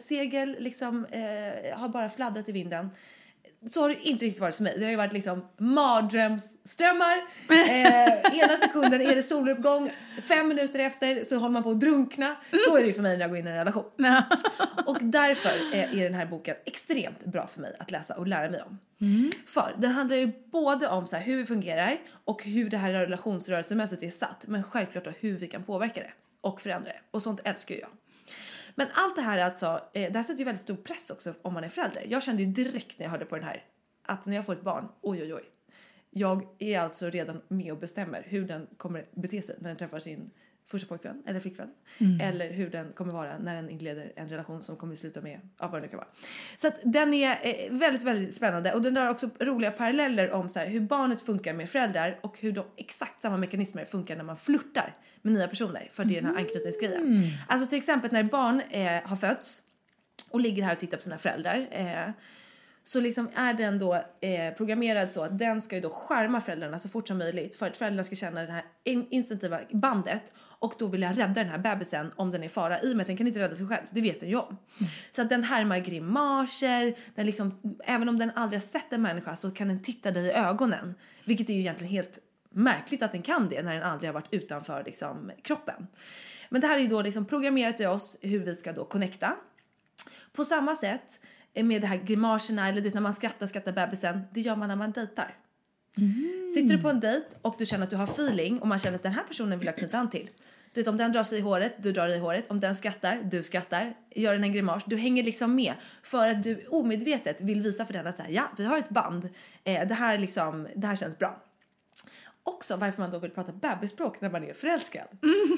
Segel 0.00 0.56
liksom 0.58 1.04
eh, 1.04 1.78
har 1.78 1.88
bara 1.88 2.08
fladdrat 2.08 2.48
i 2.48 2.52
vinden 2.52 2.90
så 3.70 3.80
har 3.80 3.88
det 3.88 4.08
inte 4.08 4.24
riktigt 4.24 4.40
varit 4.40 4.56
för 4.56 4.62
mig. 4.62 4.74
Det 4.78 4.84
har 4.84 4.90
ju 4.90 4.96
varit 4.96 5.12
liksom 5.12 5.44
mardrömsströmmar. 5.58 7.16
Eh, 7.66 8.38
ena 8.38 8.56
sekunden 8.56 9.00
är 9.00 9.16
det 9.16 9.22
soluppgång, 9.22 9.90
fem 10.28 10.48
minuter 10.48 10.78
efter 10.78 11.24
så 11.24 11.36
håller 11.36 11.52
man 11.52 11.62
på 11.62 11.70
att 11.70 11.80
drunkna. 11.80 12.36
Så 12.66 12.76
är 12.76 12.80
det 12.80 12.86
ju 12.86 12.92
för 12.92 13.02
mig 13.02 13.12
när 13.16 13.20
jag 13.20 13.30
går 13.30 13.38
in 13.38 13.46
i 13.46 13.50
en 13.50 13.56
relation. 13.56 13.84
Och 14.86 14.98
därför 15.00 15.48
eh, 15.48 15.98
är 15.98 16.04
den 16.04 16.14
här 16.14 16.26
boken 16.26 16.56
extremt 16.64 17.24
bra 17.24 17.46
för 17.46 17.60
mig 17.60 17.76
att 17.78 17.90
läsa 17.90 18.16
och 18.16 18.26
lära 18.26 18.50
mig 18.50 18.62
om. 18.62 18.78
För 19.46 19.74
den 19.78 19.90
handlar 19.90 20.16
ju 20.16 20.32
både 20.52 20.88
om 20.88 21.06
så 21.06 21.16
hur 21.16 21.36
vi 21.36 21.46
fungerar 21.46 21.98
och 22.24 22.44
hur 22.44 22.70
det 22.70 22.76
här 22.76 22.92
relationsrörelsemässigt 22.92 24.02
är 24.02 24.10
satt. 24.10 24.44
Men 24.46 24.62
självklart 24.62 25.04
då 25.04 25.12
hur 25.20 25.38
vi 25.38 25.48
kan 25.48 25.62
påverka 25.62 26.00
det 26.00 26.12
och 26.40 26.60
förändra 26.60 26.88
det. 26.88 27.00
Och 27.10 27.22
sånt 27.22 27.40
älskar 27.44 27.74
ju 27.74 27.80
jag. 27.80 27.90
Men 28.78 28.88
allt 28.94 29.16
det 29.16 29.22
här 29.22 29.38
är 29.38 29.44
alltså, 29.44 29.66
eh, 29.66 30.12
det 30.12 30.18
här 30.18 30.22
sätter 30.22 30.38
ju 30.38 30.44
väldigt 30.44 30.62
stor 30.62 30.76
press 30.76 31.10
också 31.10 31.34
om 31.42 31.54
man 31.54 31.64
är 31.64 31.68
förälder. 31.68 32.06
Jag 32.08 32.22
kände 32.22 32.42
ju 32.42 32.52
direkt 32.52 32.98
när 32.98 33.06
jag 33.06 33.10
hörde 33.10 33.24
på 33.24 33.36
den 33.36 33.44
här 33.44 33.64
att 34.02 34.26
när 34.26 34.36
jag 34.36 34.46
får 34.46 34.52
ett 34.52 34.62
barn, 34.62 34.88
oj 35.00 35.22
oj 35.22 35.34
oj. 35.34 35.44
Jag 36.10 36.46
är 36.58 36.80
alltså 36.80 37.10
redan 37.10 37.40
med 37.48 37.72
och 37.72 37.78
bestämmer 37.78 38.22
hur 38.28 38.44
den 38.44 38.66
kommer 38.76 39.06
bete 39.14 39.42
sig 39.42 39.56
när 39.58 39.68
den 39.68 39.76
träffar 39.76 39.98
sin 39.98 40.30
första 40.66 40.88
pojkvän 40.88 41.22
eller 41.26 41.40
flickvän. 41.40 41.68
Eller 42.20 42.52
hur 42.52 42.70
den 42.70 42.92
kommer 42.92 43.12
vara 43.12 43.38
när 43.38 43.54
den 43.54 43.70
inleder 43.70 44.12
en 44.16 44.28
relation 44.28 44.62
som 44.62 44.76
kommer 44.76 44.96
sluta 44.96 45.20
med, 45.20 45.40
ja 45.58 45.68
vad 45.68 45.80
det 45.80 45.86
nu 45.86 45.88
kan 45.88 45.96
vara. 45.96 46.08
Så 46.56 46.68
att 46.68 46.74
den 46.84 47.14
är 47.14 47.38
eh, 47.42 47.72
väldigt, 47.72 48.02
väldigt 48.02 48.34
spännande 48.34 48.72
och 48.72 48.82
den 48.82 48.94
drar 48.94 49.08
också 49.08 49.30
roliga 49.40 49.70
paralleller 49.70 50.30
om 50.30 50.48
så 50.48 50.58
här, 50.58 50.66
hur 50.66 50.80
barnet 50.80 51.20
funkar 51.20 51.52
med 51.54 51.70
föräldrar 51.70 52.18
och 52.22 52.40
hur 52.40 52.52
de 52.52 52.64
exakt 52.76 53.22
samma 53.22 53.36
mekanismer 53.36 53.84
funkar 53.84 54.16
när 54.16 54.24
man 54.24 54.36
flörtar 54.36 54.94
med 55.22 55.32
nya 55.32 55.48
personer. 55.48 55.88
För 55.92 56.04
det 56.04 56.18
är 56.18 56.22
den 56.22 56.30
här 56.30 56.38
anknytningsgrejen. 56.42 57.22
Alltså 57.48 57.68
till 57.68 57.78
exempel 57.78 58.12
när 58.12 58.22
barn 58.22 58.60
eh, 58.70 59.08
har 59.08 59.16
fötts 59.16 59.62
och 60.30 60.40
ligger 60.40 60.62
här 60.62 60.72
och 60.72 60.78
tittar 60.78 60.96
på 60.96 61.02
sina 61.02 61.18
föräldrar. 61.18 61.68
Eh, 61.70 62.10
så 62.88 63.00
liksom 63.00 63.30
är 63.34 63.54
den 63.54 63.78
då 63.78 63.94
eh, 64.20 64.54
programmerad 64.56 65.12
så 65.12 65.22
att 65.22 65.38
den 65.38 65.62
ska 65.62 65.74
ju 65.74 65.80
då 65.80 65.90
skärma 65.90 66.40
föräldrarna 66.40 66.78
så 66.78 66.88
fort 66.88 67.08
som 67.08 67.18
möjligt 67.18 67.54
för 67.54 67.66
att 67.66 67.76
föräldrarna 67.76 68.04
ska 68.04 68.16
känna 68.16 68.42
det 68.42 68.52
här 68.52 68.64
in- 68.84 69.06
instinktiva 69.10 69.60
bandet 69.70 70.32
och 70.38 70.74
då 70.78 70.86
vill 70.86 71.02
jag 71.02 71.18
rädda 71.18 71.34
den 71.34 71.48
här 71.48 71.58
bebisen 71.58 72.12
om 72.16 72.30
den 72.30 72.42
är 72.42 72.46
i 72.46 72.48
fara 72.48 72.80
i 72.80 72.92
och 72.92 72.96
med 72.96 73.04
att 73.04 73.06
den 73.06 73.16
kan 73.16 73.26
inte 73.26 73.38
rädda 73.38 73.56
sig 73.56 73.68
själv, 73.68 73.86
det 73.90 74.00
vet 74.00 74.20
den 74.20 74.28
ju 74.28 74.36
om. 74.36 74.56
Så 75.12 75.22
att 75.22 75.28
den 75.28 75.42
härmar 75.42 75.78
grimaser, 75.78 76.94
den 77.14 77.26
liksom, 77.26 77.76
även 77.84 78.08
om 78.08 78.18
den 78.18 78.30
aldrig 78.34 78.60
har 78.60 78.66
sett 78.66 78.92
en 78.92 79.02
människa 79.02 79.36
så 79.36 79.50
kan 79.50 79.68
den 79.68 79.82
titta 79.82 80.10
dig 80.10 80.26
i 80.26 80.32
ögonen. 80.32 80.94
Vilket 81.24 81.50
är 81.50 81.54
ju 81.54 81.60
egentligen 81.60 81.92
helt 81.92 82.18
märkligt 82.50 83.02
att 83.02 83.12
den 83.12 83.22
kan 83.22 83.48
det 83.48 83.62
när 83.62 83.74
den 83.74 83.82
aldrig 83.82 84.08
har 84.08 84.14
varit 84.14 84.32
utanför 84.32 84.82
liksom, 84.86 85.30
kroppen. 85.42 85.86
Men 86.48 86.60
det 86.60 86.66
här 86.66 86.76
är 86.76 86.80
ju 86.80 86.88
då 86.88 87.02
liksom 87.02 87.24
programmerat 87.24 87.80
i 87.80 87.86
oss 87.86 88.18
hur 88.20 88.38
vi 88.38 88.54
ska 88.54 88.72
då 88.72 88.84
connecta. 88.84 89.36
På 90.32 90.44
samma 90.44 90.76
sätt 90.76 91.20
med 91.62 91.80
det 91.80 91.86
här 91.86 91.96
grimaserna 91.96 92.68
eller 92.68 92.80
det 92.80 92.94
när 92.94 93.00
man 93.00 93.14
skrattar, 93.14 93.46
skrattar 93.46 93.72
bebisen, 93.72 94.22
det 94.32 94.40
gör 94.40 94.56
man 94.56 94.68
när 94.68 94.76
man 94.76 94.92
dejtar. 94.92 95.34
Sitter 96.54 96.76
du 96.76 96.82
på 96.82 96.88
en 96.88 97.00
dejt 97.00 97.26
och 97.42 97.54
du 97.58 97.66
känner 97.66 97.84
att 97.84 97.90
du 97.90 97.96
har 97.96 98.04
feeling 98.04 98.58
och 98.58 98.68
man 98.68 98.78
känner 98.78 98.96
att 98.96 99.02
den 99.02 99.12
här 99.12 99.22
personen 99.22 99.58
vill 99.58 99.66
jag 99.66 99.76
knyta 99.76 99.98
an 99.98 100.10
till. 100.10 100.30
Du 100.72 100.80
vet 100.80 100.88
om 100.88 100.96
den 100.96 101.12
drar 101.12 101.22
sig 101.24 101.38
i 101.38 101.40
håret, 101.40 101.82
du 101.82 101.92
drar 101.92 102.08
dig 102.08 102.16
i 102.16 102.20
håret. 102.20 102.50
Om 102.50 102.60
den 102.60 102.76
skrattar, 102.76 103.20
du 103.24 103.42
skrattar. 103.42 103.94
Gör 104.14 104.32
den 104.32 104.44
en 104.44 104.52
grimas, 104.52 104.84
du 104.86 104.96
hänger 104.96 105.22
liksom 105.22 105.54
med. 105.54 105.74
För 106.02 106.28
att 106.28 106.42
du 106.42 106.66
omedvetet 106.68 107.40
vill 107.40 107.62
visa 107.62 107.84
för 107.84 107.92
den 107.92 108.06
att 108.06 108.18
här, 108.18 108.28
ja, 108.28 108.50
vi 108.56 108.64
har 108.64 108.78
ett 108.78 108.88
band. 108.88 109.28
Eh, 109.64 109.88
det, 109.88 109.94
här 109.94 110.18
liksom, 110.18 110.68
det 110.76 110.86
här 110.86 110.96
känns 110.96 111.18
bra. 111.18 111.42
Också 112.46 112.76
varför 112.76 113.02
man 113.02 113.10
då 113.10 113.18
vill 113.18 113.30
prata 113.30 113.52
bebisspråk 113.52 114.20
när 114.20 114.30
man 114.30 114.44
är 114.44 114.54
förälskad. 114.54 115.04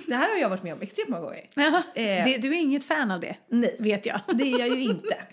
Det 0.06 0.14
här 0.14 0.34
har 0.34 0.40
jag 0.40 0.48
varit 0.48 0.62
med 0.62 0.72
om 0.72 0.82
extremt 0.82 1.08
många 1.08 1.22
gånger. 1.22 1.46
Ja, 1.54 1.82
Eh, 1.94 2.24
det, 2.24 2.38
du 2.42 2.48
är 2.48 2.60
inget 2.60 2.84
fan 2.84 3.10
av 3.10 3.20
det, 3.20 3.36
Nej. 3.48 3.76
vet 3.78 4.06
jag. 4.06 4.20
Det 4.34 4.52
är 4.52 4.58
jag 4.58 4.68
ju 4.68 4.82
inte. 4.82 5.16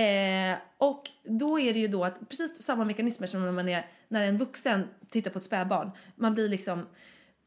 Eh, 0.00 0.58
och 0.78 1.02
då 1.24 1.60
är 1.60 1.72
det 1.72 1.78
ju 1.78 1.88
då 1.88 2.04
att 2.04 2.28
precis 2.28 2.62
samma 2.62 2.84
mekanismer 2.84 3.26
som 3.26 3.44
när 3.44 3.52
man 3.52 3.68
är 3.68 3.86
när 4.08 4.22
en 4.22 4.38
vuxen 4.38 4.88
tittar 5.10 5.30
på 5.30 5.38
ett 5.38 5.44
spädbarn. 5.44 5.90
Man 6.16 6.34
blir 6.34 6.48
liksom 6.48 6.86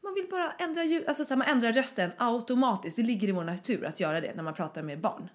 man 0.02 0.14
vill 0.14 0.26
bara 0.30 0.52
ändra 0.52 0.84
ljud, 0.84 1.04
alltså 1.08 1.24
så 1.24 1.34
här, 1.34 1.38
man 1.38 1.48
ändrar 1.48 1.72
rösten 1.72 2.10
automatiskt. 2.18 2.96
Det 2.96 3.02
ligger 3.02 3.28
i 3.28 3.32
vår 3.32 3.44
natur 3.44 3.84
att 3.84 4.00
göra 4.00 4.20
det 4.20 4.34
när 4.34 4.42
man 4.42 4.54
pratar 4.54 4.82
med 4.82 5.00
barn. 5.00 5.28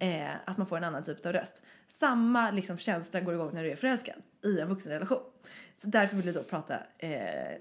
Eh, 0.00 0.30
att 0.44 0.56
man 0.56 0.66
får 0.66 0.76
en 0.76 0.84
annan 0.84 1.02
typ 1.04 1.26
av 1.26 1.32
röst. 1.32 1.62
Samma 1.88 2.50
liksom 2.50 2.78
känsla 2.78 3.20
går 3.20 3.34
igång 3.34 3.50
när 3.54 3.64
du 3.64 3.70
är 3.70 3.76
förälskad 3.76 4.14
i 4.44 4.60
en 4.60 4.68
vuxenrelation. 4.68 5.22
Så 5.82 5.88
därför 5.88 6.16
vill 6.16 6.26
jag 6.26 6.34
då 6.34 6.42
prata 6.42 6.74
eh, 6.98 7.10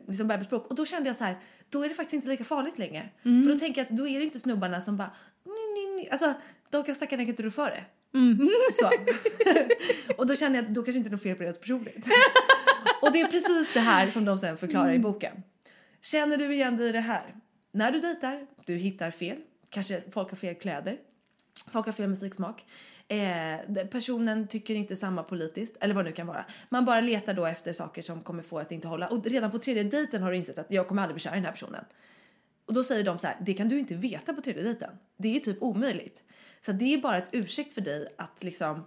liksom 0.08 0.28
bebisspråk. 0.28 0.68
Och 0.68 0.76
då 0.76 0.86
kände 0.86 1.10
jag 1.10 1.16
så 1.16 1.24
här, 1.24 1.38
då 1.70 1.84
är 1.84 1.90
det 1.90 1.96
faktiskt 1.96 2.14
inte 2.14 2.28
lika 2.28 2.44
farligt 2.44 2.78
längre. 2.78 3.10
För 3.24 3.54
då 3.54 3.60
tänker 3.60 3.82
jag 3.82 3.92
att 3.92 3.98
då 3.98 4.08
är 4.08 4.20
det 4.20 4.26
inte 4.26 4.40
snubbarna 4.40 4.82
som 4.82 4.98
bara, 4.98 5.12
ni, 5.44 5.52
ni, 5.74 5.96
ni. 5.96 6.10
alltså 6.10 6.34
de 6.70 6.84
kan 6.84 6.96
stackarna 6.96 7.24
kan 7.24 7.30
inte 7.30 7.44
du 7.44 7.52
före. 7.52 7.84
Så. 8.72 8.90
och 10.18 10.28
då 10.28 10.36
kände 10.36 10.58
jag 10.58 10.66
att 10.66 10.74
då 10.74 10.84
kanske 10.84 10.98
inte 10.98 11.10
är 11.10 11.12
något 11.12 11.24
fel 11.24 11.38
på 11.38 11.44
deras 11.44 11.60
personlighet. 11.60 12.06
och 13.02 13.12
det 13.12 13.22
är 13.22 13.28
precis 13.28 13.74
det 13.74 13.80
här 13.80 14.10
som 14.10 14.26
de 14.26 14.40
sen 14.40 14.58
förklarar 14.58 14.94
i 14.94 15.00
boken. 15.00 15.44
Känner 16.02 16.38
du 16.38 16.54
igen 16.54 16.78
dig 16.78 16.90
i 16.90 16.92
det 16.92 17.00
här? 17.00 17.36
När 17.72 17.92
du 17.92 18.00
dejtar, 18.00 18.48
du 18.66 18.76
hittar 18.76 19.12
fel. 19.12 19.38
Kanske 19.70 20.02
folk 20.12 20.30
har 20.30 20.38
fel 20.38 20.56
kläder. 20.56 20.98
Folk 21.68 21.86
har 21.86 21.94
fel 21.94 22.10
musiksmak. 22.10 22.66
Eh, 23.10 23.86
personen 23.92 24.48
tycker 24.48 24.76
inte 24.76 24.96
samma 24.96 25.24
politiskt, 25.24 25.78
eller 25.80 25.94
vad 25.94 26.06
det 26.06 26.10
nu 26.10 26.16
kan 26.16 26.28
vara. 26.28 26.46
Man 26.70 26.86
bara 26.86 27.02
letar 27.02 27.34
då 27.34 27.46
efter 27.46 27.74
saker 27.74 28.02
som 28.02 28.22
kommer 28.22 28.44
få 28.44 28.60
att 28.60 28.72
inte 28.72 28.88
hålla. 28.88 29.08
Och 29.08 29.26
redan 29.26 29.52
på 29.52 29.60
tredje 29.60 29.84
dejten 29.84 30.24
har 30.24 30.32
du 30.32 30.38
insett 30.38 30.58
att 30.58 30.72
jag 30.72 30.88
kommer 30.88 31.02
aldrig 31.02 31.16
bli 31.16 31.22
kär 31.22 31.32
i 31.32 31.36
den 31.36 31.46
här 31.46 31.52
personen. 31.52 31.86
Och 32.66 32.74
då 32.74 32.84
säger 32.84 33.04
de 33.04 33.20
så 33.20 33.28
här, 33.28 33.38
det 33.42 33.54
kan 33.54 33.70
du 33.70 33.80
inte 33.80 33.96
veta 33.96 34.34
på 34.34 34.42
tredje 34.42 34.64
dejten. 34.64 34.92
Det 35.18 35.36
är 35.36 35.40
typ 35.40 35.58
omöjligt. 35.62 36.24
Så 36.66 36.72
det 36.72 36.94
är 36.94 36.98
bara 36.98 37.18
ett 37.18 37.30
ursäkt 37.32 37.74
för 37.74 37.82
dig 37.82 38.08
att 38.18 38.44
liksom 38.44 38.84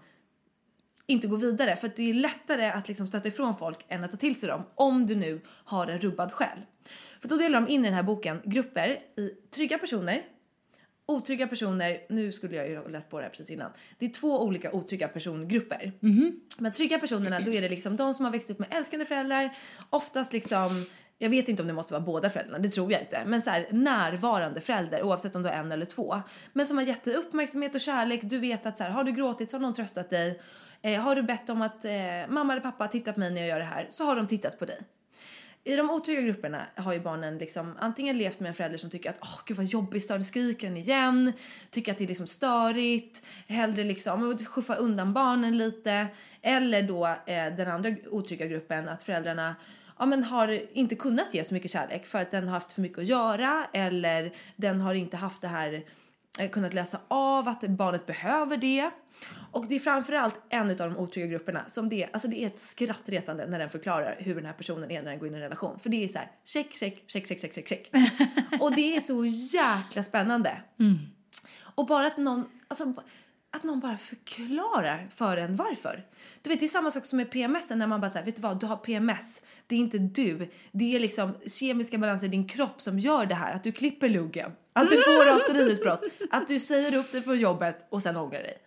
inte 1.06 1.26
gå 1.26 1.36
vidare. 1.36 1.76
För 1.76 1.86
att 1.86 1.96
det 1.96 2.10
är 2.10 2.14
lättare 2.14 2.66
att 2.70 2.88
liksom 2.88 3.06
stöta 3.06 3.28
ifrån 3.28 3.56
folk 3.56 3.84
än 3.88 4.04
att 4.04 4.10
ta 4.10 4.16
till 4.16 4.40
sig 4.40 4.48
dem 4.48 4.62
om 4.74 5.06
du 5.06 5.14
nu 5.16 5.40
har 5.46 5.86
en 5.86 5.98
rubbad 5.98 6.32
själ. 6.32 6.58
För 7.20 7.28
då 7.28 7.36
delar 7.36 7.60
de 7.60 7.68
in 7.68 7.80
i 7.80 7.84
den 7.84 7.94
här 7.94 8.02
boken 8.02 8.40
grupper 8.44 8.98
i 9.16 9.28
trygga 9.50 9.78
personer, 9.78 10.24
otrygga 11.10 11.46
personer, 11.46 12.00
nu 12.08 12.32
skulle 12.32 12.56
jag 12.56 12.68
ju 12.68 12.76
ha 12.76 12.88
läst 12.88 13.10
på 13.10 13.18
det 13.18 13.22
här 13.22 13.30
precis 13.30 13.50
innan. 13.50 13.70
Det 13.98 14.06
är 14.06 14.10
två 14.10 14.42
olika 14.42 14.72
otrygga 14.72 15.08
persongrupper. 15.08 15.92
Men 16.58 16.72
trygga 16.72 16.98
personerna, 16.98 17.40
då 17.40 17.52
är 17.52 17.62
det 17.62 17.68
liksom 17.68 17.96
de 17.96 18.14
som 18.14 18.24
har 18.24 18.32
växt 18.32 18.50
upp 18.50 18.58
med 18.58 18.68
älskande 18.70 19.04
föräldrar, 19.04 19.56
oftast 19.90 20.32
liksom 20.32 20.86
jag 21.22 21.30
vet 21.30 21.48
inte 21.48 21.62
om 21.62 21.68
det 21.68 21.74
måste 21.74 21.92
vara 21.92 22.02
båda 22.02 22.30
föräldrarna, 22.30 22.58
det 22.58 22.68
tror 22.68 22.92
jag 22.92 23.00
inte. 23.00 23.22
Men 23.26 23.42
så 23.42 23.50
här, 23.50 23.66
närvarande 23.70 24.60
förälder 24.60 25.02
oavsett 25.02 25.36
om 25.36 25.42
du 25.42 25.48
har 25.48 25.56
en 25.56 25.72
eller 25.72 25.86
två. 25.86 26.22
Men 26.52 26.66
som 26.66 26.78
har 26.78 26.84
gett 26.84 27.04
dig 27.04 27.14
uppmärksamhet 27.14 27.74
och 27.74 27.80
kärlek. 27.80 28.20
Du 28.22 28.38
vet 28.38 28.66
att 28.66 28.76
så 28.76 28.82
här, 28.82 28.90
har 28.90 29.04
du 29.04 29.12
gråtit 29.12 29.50
så 29.50 29.56
har 29.56 29.62
någon 29.62 29.74
tröstat 29.74 30.10
dig. 30.10 30.40
Eh, 30.82 31.00
har 31.00 31.16
du 31.16 31.22
bett 31.22 31.50
om 31.50 31.62
att 31.62 31.84
eh, 31.84 31.92
mamma 32.28 32.52
eller 32.52 32.62
pappa 32.62 32.88
tittar 32.88 33.12
på 33.12 33.20
mig 33.20 33.30
när 33.30 33.40
jag 33.40 33.48
gör 33.48 33.58
det 33.58 33.64
här 33.64 33.86
så 33.90 34.04
har 34.04 34.16
de 34.16 34.26
tittat 34.26 34.58
på 34.58 34.64
dig. 34.64 34.78
I 35.64 35.76
de 35.76 35.90
otrygga 35.90 36.20
grupperna 36.20 36.66
har 36.76 36.92
ju 36.92 37.00
barnen 37.00 37.38
liksom 37.38 37.76
antingen 37.78 38.18
levt 38.18 38.40
med 38.40 38.48
en 38.48 38.54
förälder 38.54 38.78
som 38.78 38.90
tycker 38.90 39.10
att 39.10 39.18
åh 39.22 39.40
gud 39.46 39.56
vad 39.56 39.66
jobbigt, 39.66 40.02
stör, 40.02 40.20
skriker 40.20 40.68
den 40.68 40.76
igen, 40.76 41.32
tycker 41.70 41.92
att 41.92 41.98
det 41.98 42.04
är 42.04 42.08
liksom 42.08 42.26
störigt, 42.26 43.22
hellre 43.48 43.84
liksom 43.84 44.38
skuffa 44.38 44.74
undan 44.74 45.12
barnen 45.12 45.58
lite. 45.58 46.06
Eller 46.42 46.82
då 46.82 47.06
eh, 47.06 47.56
den 47.56 47.70
andra 47.70 47.94
otrygga 48.10 48.46
gruppen 48.46 48.88
att 48.88 49.02
föräldrarna 49.02 49.56
ja, 49.98 50.06
men 50.06 50.24
har 50.24 50.60
inte 50.72 50.94
kunnat 50.94 51.34
ge 51.34 51.44
så 51.44 51.54
mycket 51.54 51.70
kärlek 51.70 52.06
för 52.06 52.18
att 52.18 52.30
den 52.30 52.48
har 52.48 52.54
haft 52.54 52.72
för 52.72 52.80
mycket 52.80 52.98
att 52.98 53.06
göra. 53.06 53.66
Eller 53.72 54.32
den 54.56 54.80
har 54.80 54.94
inte 54.94 55.16
haft 55.16 55.42
det 55.42 55.48
här 55.48 55.84
kunnat 56.52 56.74
läsa 56.74 57.00
av 57.08 57.48
att 57.48 57.60
barnet 57.60 58.06
behöver 58.06 58.56
det. 58.56 58.90
Och 59.52 59.66
det 59.66 59.74
är 59.74 59.78
framförallt 59.78 60.40
en 60.48 60.70
av 60.70 60.76
de 60.76 60.96
otrygga 60.96 61.26
grupperna 61.26 61.64
som 61.68 61.88
det 61.88 62.08
alltså 62.12 62.28
det 62.28 62.42
är 62.42 62.46
ett 62.46 62.60
skrattretande 62.60 63.46
när 63.46 63.58
den 63.58 63.70
förklarar 63.70 64.16
hur 64.18 64.34
den 64.34 64.46
här 64.46 64.52
personen 64.52 64.90
är 64.90 65.02
när 65.02 65.10
den 65.10 65.18
går 65.18 65.28
in 65.28 65.34
i 65.34 65.36
en 65.36 65.42
relation. 65.42 65.78
För 65.78 65.90
det 65.90 66.04
är 66.04 66.08
så 66.08 66.18
här 66.18 66.30
check, 66.44 66.76
check, 66.76 67.04
check, 67.06 67.26
check, 67.26 67.40
check, 67.40 67.54
check, 67.54 67.68
check. 67.68 67.90
Och 68.60 68.74
det 68.74 68.96
är 68.96 69.00
så 69.00 69.24
jäkla 69.26 70.02
spännande. 70.02 70.62
Och 71.74 71.86
bara 71.86 72.06
att 72.06 72.16
någon, 72.16 72.44
alltså 72.68 72.94
att 73.52 73.64
någon 73.64 73.80
bara 73.80 73.96
förklarar 73.96 75.08
för 75.12 75.36
en 75.36 75.56
varför. 75.56 76.06
Du 76.42 76.50
vet, 76.50 76.60
det 76.60 76.66
är 76.66 76.68
samma 76.68 76.90
sak 76.90 77.06
som 77.06 77.16
med 77.16 77.30
PMS 77.30 77.70
när 77.70 77.86
man 77.86 78.00
bara 78.00 78.10
säger, 78.10 78.24
vet 78.24 78.36
du 78.36 78.42
vad, 78.42 78.60
du 78.60 78.66
har 78.66 78.76
PMS. 78.76 79.42
Det 79.66 79.74
är 79.74 79.78
inte 79.78 79.98
du. 79.98 80.50
Det 80.72 80.96
är 80.96 81.00
liksom 81.00 81.34
kemiska 81.46 81.98
balanser 81.98 82.26
i 82.26 82.30
din 82.30 82.48
kropp 82.48 82.82
som 82.82 82.98
gör 82.98 83.26
det 83.26 83.34
här. 83.34 83.52
Att 83.54 83.62
du 83.64 83.72
klipper 83.72 84.08
luggen, 84.08 84.52
att 84.72 84.90
du 84.90 84.96
får 84.96 85.34
raseriutbrott, 85.34 86.04
att 86.30 86.48
du 86.48 86.60
säger 86.60 86.94
upp 86.94 87.12
dig 87.12 87.22
från 87.22 87.38
jobbet 87.38 87.86
och 87.88 88.02
sen 88.02 88.16
ångrar 88.16 88.42
dig. 88.42 88.58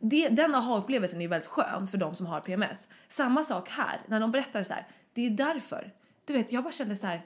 Det, 0.00 0.28
den 0.28 0.54
aha-upplevelsen 0.54 1.20
är 1.20 1.28
väldigt 1.28 1.48
skön 1.48 1.86
för 1.86 1.98
de 1.98 2.14
som 2.14 2.26
har 2.26 2.40
PMS. 2.40 2.88
Samma 3.08 3.44
sak 3.44 3.68
här, 3.68 4.00
när 4.06 4.20
de 4.20 4.30
berättar 4.32 4.62
så 4.62 4.72
här, 4.72 4.86
det 5.14 5.26
är 5.26 5.30
därför. 5.30 5.92
Du 6.24 6.32
vet, 6.32 6.52
jag 6.52 6.64
bara 6.64 6.72
kände 6.72 6.96
så 6.96 7.06
här, 7.06 7.22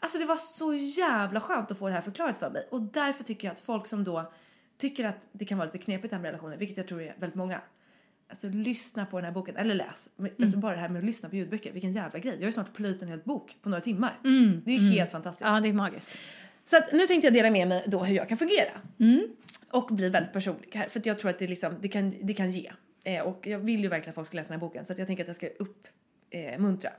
alltså 0.00 0.18
det 0.18 0.24
var 0.24 0.36
så 0.36 0.74
jävla 0.74 1.40
skönt 1.40 1.70
att 1.70 1.78
få 1.78 1.88
det 1.88 1.94
här 1.94 2.02
förklarat 2.02 2.36
för 2.36 2.50
mig. 2.50 2.68
Och 2.70 2.82
därför 2.82 3.24
tycker 3.24 3.48
jag 3.48 3.52
att 3.52 3.60
folk 3.60 3.86
som 3.86 4.04
då 4.04 4.32
tycker 4.78 5.04
att 5.04 5.26
det 5.32 5.44
kan 5.44 5.58
vara 5.58 5.70
lite 5.72 5.84
knepigt 5.84 6.10
det 6.10 6.16
här 6.16 6.22
med 6.22 6.28
relationer, 6.28 6.56
vilket 6.56 6.76
jag 6.76 6.88
tror 6.88 7.02
är 7.02 7.14
väldigt 7.18 7.34
många. 7.36 7.60
Alltså 8.28 8.48
lyssna 8.48 9.06
på 9.06 9.16
den 9.16 9.24
här 9.24 9.32
boken, 9.32 9.56
eller 9.56 9.74
läs. 9.74 10.08
Men, 10.16 10.30
Alltså 10.42 10.58
bara 10.58 10.74
det 10.74 10.80
här 10.80 10.88
med 10.88 10.98
att 10.98 11.04
lyssna 11.04 11.28
på 11.28 11.36
ljudböcker, 11.36 11.72
vilken 11.72 11.92
jävla 11.92 12.18
grej. 12.18 12.32
Jag 12.34 12.40
har 12.40 12.46
ju 12.46 12.52
snart 12.52 12.74
plöjt 12.74 13.02
en 13.02 13.08
hel 13.08 13.18
bok 13.24 13.56
på 13.62 13.68
några 13.68 13.80
timmar. 13.80 14.18
Det 14.64 14.70
är 14.70 14.78
ju 14.78 14.90
helt 14.92 15.10
fantastiskt. 15.10 15.48
Ja, 15.50 15.60
det 15.60 15.68
är 15.68 15.72
magiskt. 15.72 16.18
Så 16.66 16.76
att 16.76 16.92
nu 16.92 17.06
tänkte 17.06 17.26
jag 17.26 17.34
dela 17.34 17.50
med 17.50 17.68
mig 17.68 17.84
då 17.86 18.04
hur 18.04 18.16
jag 18.16 18.28
kan 18.28 18.38
fungera. 18.38 18.70
Och 19.70 19.86
bli 19.94 20.08
väldigt 20.08 20.32
personlig 20.32 20.68
här, 20.74 20.88
för 20.88 21.00
att 21.00 21.06
jag 21.06 21.18
tror 21.18 21.30
att 21.30 21.38
det, 21.38 21.46
liksom, 21.46 21.74
det, 21.80 21.88
kan, 21.88 22.14
det 22.22 22.34
kan 22.34 22.50
ge. 22.50 22.72
Eh, 23.04 23.22
och 23.22 23.46
jag 23.46 23.58
vill 23.58 23.82
ju 23.82 23.88
verkligen 23.88 24.08
att 24.10 24.14
folk 24.14 24.26
ska 24.26 24.36
läsa 24.36 24.52
den 24.52 24.60
här 24.60 24.66
boken 24.68 24.84
så 24.84 24.94
jag 24.96 25.06
tänker 25.06 25.24
att 25.24 25.28
jag 25.28 25.36
ska 25.36 25.48
uppmuntra. 25.58 26.90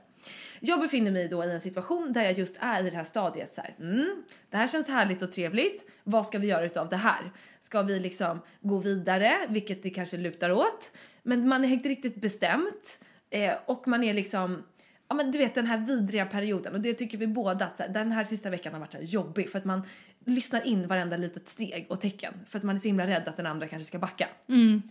Jag 0.60 0.80
befinner 0.80 1.10
mig 1.10 1.28
då 1.28 1.44
i 1.44 1.50
en 1.50 1.60
situation 1.60 2.12
där 2.12 2.22
jag 2.22 2.32
just 2.32 2.56
är 2.60 2.86
i 2.86 2.90
det 2.90 2.96
här 2.96 3.04
stadiet 3.04 3.54
så 3.54 3.60
här. 3.60 3.74
Mm, 3.80 4.22
det 4.50 4.56
här 4.56 4.68
känns 4.68 4.88
härligt 4.88 5.22
och 5.22 5.32
trevligt. 5.32 5.84
Vad 6.04 6.26
ska 6.26 6.38
vi 6.38 6.46
göra 6.46 6.64
utav 6.64 6.88
det 6.88 6.96
här? 6.96 7.32
Ska 7.60 7.82
vi 7.82 8.00
liksom 8.00 8.40
gå 8.60 8.78
vidare, 8.78 9.36
vilket 9.48 9.82
det 9.82 9.90
kanske 9.90 10.16
lutar 10.16 10.52
åt. 10.52 10.92
Men 11.22 11.48
man 11.48 11.64
är 11.64 11.68
inte 11.68 11.88
riktigt 11.88 12.20
bestämt 12.20 12.98
eh, 13.30 13.54
och 13.66 13.88
man 13.88 14.04
är 14.04 14.14
liksom 14.14 14.62
Ja 15.08 15.14
men 15.14 15.30
du 15.30 15.38
vet 15.38 15.54
den 15.54 15.66
här 15.66 15.78
vidriga 15.78 16.26
perioden 16.26 16.74
och 16.74 16.80
det 16.80 16.94
tycker 16.94 17.18
vi 17.18 17.26
båda 17.26 17.64
att 17.64 17.76
så 17.76 17.82
här, 17.82 17.90
den 17.90 18.12
här 18.12 18.24
sista 18.24 18.50
veckan 18.50 18.72
har 18.72 18.80
varit 18.80 18.92
så 18.92 18.98
här 18.98 19.04
jobbig 19.04 19.50
för 19.50 19.58
att 19.58 19.64
man 19.64 19.82
lyssnar 20.26 20.66
in 20.66 20.86
varenda 20.88 21.16
litet 21.16 21.48
steg 21.48 21.86
och 21.88 22.00
tecken 22.00 22.34
för 22.46 22.58
att 22.58 22.64
man 22.64 22.76
är 22.76 22.80
så 22.80 22.88
himla 22.88 23.06
rädd 23.06 23.28
att 23.28 23.36
den 23.36 23.46
andra 23.46 23.68
kanske 23.68 23.86
ska 23.86 23.98
backa. 23.98 24.28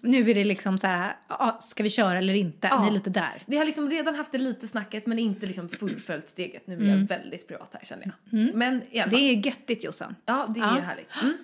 Nu 0.01 0.29
är 0.31 0.35
det 0.35 0.43
liksom 0.43 0.77
så 0.77 0.87
här, 0.87 1.15
ska 1.61 1.83
vi 1.83 1.89
köra 1.89 2.17
eller 2.17 2.33
inte? 2.33 2.67
Ja. 2.67 2.81
Ni 2.81 2.87
är 2.87 2.91
lite 2.91 3.09
där. 3.09 3.43
Vi 3.45 3.57
har 3.57 3.65
liksom 3.65 3.89
redan 3.89 4.15
haft 4.15 4.31
det 4.31 4.37
lite 4.37 4.67
snacket 4.67 5.05
men 5.05 5.19
inte 5.19 5.45
liksom 5.45 5.69
fullföljt 5.69 6.29
steget. 6.29 6.67
Nu 6.67 6.75
är 6.89 6.97
jag 6.99 7.07
väldigt 7.07 7.47
privat 7.47 7.73
här 7.73 7.85
känner 7.85 8.11
jag. 8.29 8.55
Men 8.55 8.81
i 8.91 8.99
alla 8.99 9.09
Det 9.09 9.17
fall. 9.17 9.25
är 9.25 9.47
göttigt 9.47 9.83
Jossan. 9.83 10.15
Ja, 10.25 10.45
det 10.55 10.59
är 10.59 10.63
Ja. 10.63 10.79
härligt. 10.79 11.15
Mm. 11.21 11.37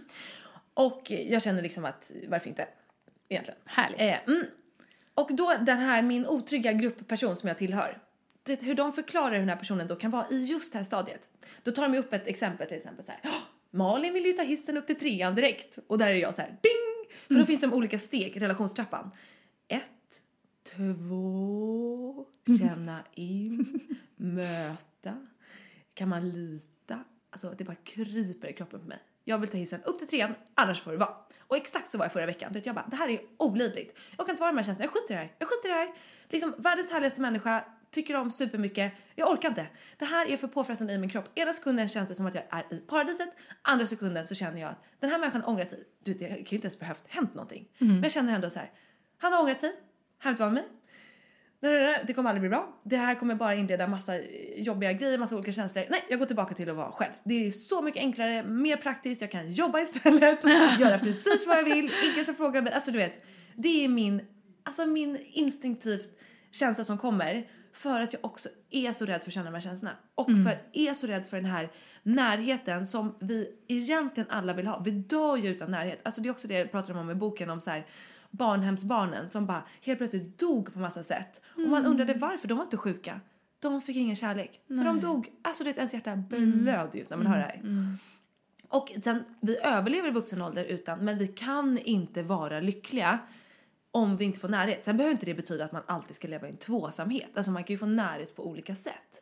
Och 0.74 1.12
jag 1.12 1.42
känner 1.44 1.62
liksom 1.62 1.86
att 1.86 2.12
varför 2.28 2.50
inte? 2.50 2.68
Egentligen. 3.30 3.60
Härligt. 3.66 4.02
Eh, 4.02 4.18
mm. 4.28 4.46
Och 5.14 5.30
då 5.36 5.54
den 5.62 5.78
här 5.80 6.02
min 6.02 6.26
otrygga 6.28 6.72
gruppperson 6.72 7.36
som 7.36 7.48
jag 7.48 7.58
tillhör. 7.58 7.98
Hur 8.62 8.76
de 8.76 8.94
förklarar 8.94 9.32
hur 9.32 9.40
den 9.40 9.50
här 9.50 9.56
personen 9.56 9.88
då 9.88 9.96
kan 9.96 10.12
vara 10.12 10.26
i 10.30 10.46
just 10.46 10.72
det 10.72 10.78
här 10.78 10.86
stadiet. 10.86 11.30
Då 11.64 11.72
tar 11.72 11.90
de 11.90 11.98
upp 11.98 12.14
ett 12.14 12.28
exempel 12.28 12.68
till 12.68 12.78
exempel 12.78 13.06
så 13.06 13.12
här. 13.12 13.32
"Ja, 13.72 13.78
Malin 13.78 14.14
vill 14.14 14.26
ju 14.26 14.34
ta 14.34 14.44
hissen 14.44 14.78
upp 14.78 14.88
till 14.88 15.00
trean 15.00 15.36
direkt. 15.36 15.80
Och 15.88 15.98
där 15.98 16.08
är 16.08 16.14
jag 16.14 16.36
så 16.36 16.42
här 16.42 16.50
ding! 16.50 17.18
För 17.28 17.36
då 17.36 17.46
finns 17.46 17.62
det 17.62 17.68
de 17.68 17.74
olika 17.74 18.00
steg 18.00 18.36
i 18.38 18.40
relationstrappan. 18.40 19.12
Ett, 19.68 20.22
två, 20.76 22.26
känna 22.60 23.04
in, 23.16 23.80
möta. 24.16 25.28
Kan 25.94 26.10
man 26.10 26.30
lita? 26.30 27.04
Alltså 27.30 27.54
det 27.58 27.64
bara 27.64 27.76
kryper 27.76 28.48
i 28.48 28.54
kroppen 28.54 28.80
på 28.80 28.88
mig. 28.88 29.00
Jag 29.24 29.38
vill 29.38 29.50
ta 29.50 29.58
hissen 29.58 29.84
upp 29.84 30.00
till 30.00 30.08
trean, 30.08 30.34
annars 30.54 30.82
får 30.82 30.92
det 30.92 30.98
vara. 30.98 31.16
Och 31.40 31.58
exakt 31.58 31.92
så 31.92 31.98
var 31.98 32.06
jag 32.06 32.12
förra 32.12 32.26
veckan. 32.26 32.62
Jag 32.64 32.76
bara, 32.76 32.88
det 32.88 32.96
här 32.96 33.10
är 33.10 33.22
olidligt. 33.38 33.98
Jag 34.18 34.26
kan 34.26 34.34
inte 34.34 34.42
vara 34.42 34.52
med 34.52 34.64
de 34.64 34.70
här 34.70 34.76
känslorna. 34.76 34.92
Jag 34.94 35.02
skiter 35.02 35.14
i 35.14 35.18
det 35.18 35.24
här. 35.24 35.36
Jag 35.40 35.48
skiter 35.50 35.70
i 35.70 35.72
det 35.72 35.78
här. 35.78 35.94
Liksom 36.30 36.54
världens 36.58 36.92
härligaste 36.92 37.22
människa, 37.22 37.66
tycker 37.92 38.16
om 38.16 38.32
supermycket. 38.32 38.94
Jag 39.16 39.32
orkar 39.32 39.50
inte. 39.50 39.68
Det 39.98 40.06
här 40.06 40.26
är 40.30 40.38
för 40.38 40.48
påfrestande 40.48 40.94
i 40.94 40.98
min 40.98 41.10
kropp. 41.10 41.30
Ena 41.36 41.54
sekunden 41.54 41.88
känns 41.88 42.10
det 42.10 42.16
som 42.16 42.26
att 42.26 42.36
jag 42.36 42.44
är 42.50 42.74
i 42.74 42.78
paradiset. 42.80 43.30
Andra 43.62 43.86
sekunden 43.86 44.28
så 44.28 44.36
känner 44.36 44.62
jag 44.62 44.70
att 44.70 44.84
den 45.00 45.10
här 45.10 45.20
människan 45.20 45.42
har 45.42 45.50
ångrat 45.50 45.70
sig. 45.70 45.80
Du 46.04 46.12
vet, 46.12 46.20
det 46.20 46.28
kan 46.28 46.36
ju 46.36 46.56
inte 46.56 46.58
ens 46.58 46.80
behövt 46.80 47.04
hänt 47.08 47.34
någonting. 47.34 47.68
Men 47.78 48.04
jag 48.04 48.12
känner 48.12 48.34
ändå 48.34 48.50
så 48.50 48.60
här. 48.60 48.72
Han 49.18 49.34
har 49.34 49.42
ångrat 49.42 49.62
sig. 49.62 49.70
Han 50.20 50.30
vill 50.30 50.34
inte 50.34 50.42
vara 50.44 50.52
med 50.54 50.64
mig. 50.64 50.72
nej, 51.60 51.72
nej, 51.72 51.82
nej, 51.82 52.04
det 52.08 52.14
kommer 52.14 52.30
aldrig 52.30 52.42
bli 52.42 52.50
bra. 52.50 52.80
Det 52.84 52.98
här 52.98 53.16
kommer 53.16 53.36
bara 53.36 53.56
inleda 53.56 53.88
massa 53.88 54.14
jobbiga 54.56 54.94
grejer, 54.94 55.18
massa 55.18 55.36
olika 55.36 55.52
känslor. 55.52 55.86
Nej, 55.90 56.06
jag 56.10 56.20
går 56.20 56.26
tillbaka 56.26 56.54
till 56.56 56.70
att 56.70 56.76
vara 56.76 56.92
själv. 56.92 57.12
Det 57.24 57.48
är 57.48 57.52
så 57.52 57.82
mycket 57.82 58.00
enklare, 58.02 58.44
mer 58.44 58.78
praktiskt, 58.78 59.22
jag 59.22 59.32
kan 59.32 59.52
jobba 59.52 59.80
istället, 59.80 60.44
göra 60.80 61.00
precis 61.00 61.48
vad 61.48 61.58
jag 61.58 61.64
vill, 61.64 61.92
ingen 62.12 62.26
som 62.26 62.36
frågar 62.36 62.62
mig. 62.62 62.74
Alltså 62.74 62.92
du 62.92 62.98
vet, 62.98 63.26
det 63.56 63.84
är 63.84 63.88
min, 63.88 64.22
alltså 64.64 64.86
min 64.86 65.18
instinktivt 65.32 66.20
känsla 66.52 66.84
som 66.84 66.98
kommer 66.98 67.48
för 67.74 68.00
att 68.02 68.14
jag 68.14 68.26
också 68.26 68.50
är 68.70 68.94
så 68.94 69.06
rädd 69.06 69.22
för 69.22 69.30
att 69.30 69.34
känna 69.34 69.46
de 69.46 69.54
här 69.54 69.62
känslorna. 69.62 69.96
Och 70.16 70.30
Mm. 70.30 70.44
för 70.44 70.60
är 70.74 70.94
så 70.94 71.08
rädd 71.08 71.26
för 71.26 71.38
den 71.38 71.46
här 71.46 71.72
närheten 72.04 72.88
som 72.88 73.16
vi 73.20 73.50
egentligen 73.68 74.30
alla 74.30 74.54
vill 74.54 74.68
ha. 74.68 74.80
Vi 74.80 74.92
dör 74.92 75.38
ju 75.38 75.50
utan 75.50 75.72
närhet. 75.72 76.00
Alltså 76.04 76.22
det 76.22 76.30
är 76.30 76.32
också 76.32 76.48
det 76.48 76.54
jag 76.54 76.72
pratar 76.72 76.98
om 76.98 77.12
i 77.12 77.16
boken 77.16 77.50
om 77.50 77.62
så 77.62 77.70
här 77.70 77.86
barnhemsbarnen 78.32 79.30
som 79.30 79.46
bara 79.46 79.64
helt 79.86 80.00
plötsligt 80.00 80.40
dog 80.40 80.74
på 80.74 80.80
massa 80.80 81.04
sätt. 81.04 81.42
Och 81.56 81.60
man 81.62 81.80
Mm. 81.80 81.92
undrade 81.92 82.14
varför, 82.14 82.48
de 82.48 82.58
var 82.58 82.64
inte 82.64 82.78
sjuka. 82.78 83.20
De 83.60 83.82
fick 83.82 83.96
ingen 83.98 84.16
kärlek. 84.16 84.62
Så 84.68 84.74
de 84.74 84.84
Nej. 84.84 85.02
dog. 85.02 85.28
Alltså 85.42 85.64
det 85.64 85.70
är 85.70 85.78
ens 85.78 85.94
hjärta 85.94 86.12
Mm. 86.12 86.28
blöder 86.64 87.00
ju 87.00 87.06
när 87.10 87.18
man 87.18 87.28
hör 87.28 87.38
det 87.38 87.44
här. 87.44 87.62
Och 88.68 88.92
sen, 89.04 89.24
vi 89.42 89.58
överlever 89.64 90.08
i 90.10 90.12
vuxen 90.12 90.42
ålder 90.42 90.64
utan, 90.64 91.00
men 91.00 91.18
vi 91.18 91.28
kan 91.28 91.78
inte 91.78 92.24
vara 92.24 92.60
lyckliga 92.60 93.20
om 93.92 94.18
vi 94.18 94.26
inte 94.26 94.40
får 94.40 94.48
närhet. 94.48 94.86
Sen 94.86 94.98
behöver 94.98 95.12
inte 95.12 95.26
det 95.26 95.34
betyda 95.34 95.66
att 95.66 95.72
man 95.72 95.84
alltid 95.86 96.16
ska 96.16 96.28
leva 96.28 96.48
i 96.48 96.50
en 96.52 96.58
tvåsamhet. 96.58 97.30
Alltså 97.36 97.52
man 97.52 97.64
kan 97.64 97.74
ju 97.74 97.78
få 97.78 97.86
närhet 97.86 98.36
på 98.36 98.48
olika 98.48 98.76
sätt. 98.76 99.20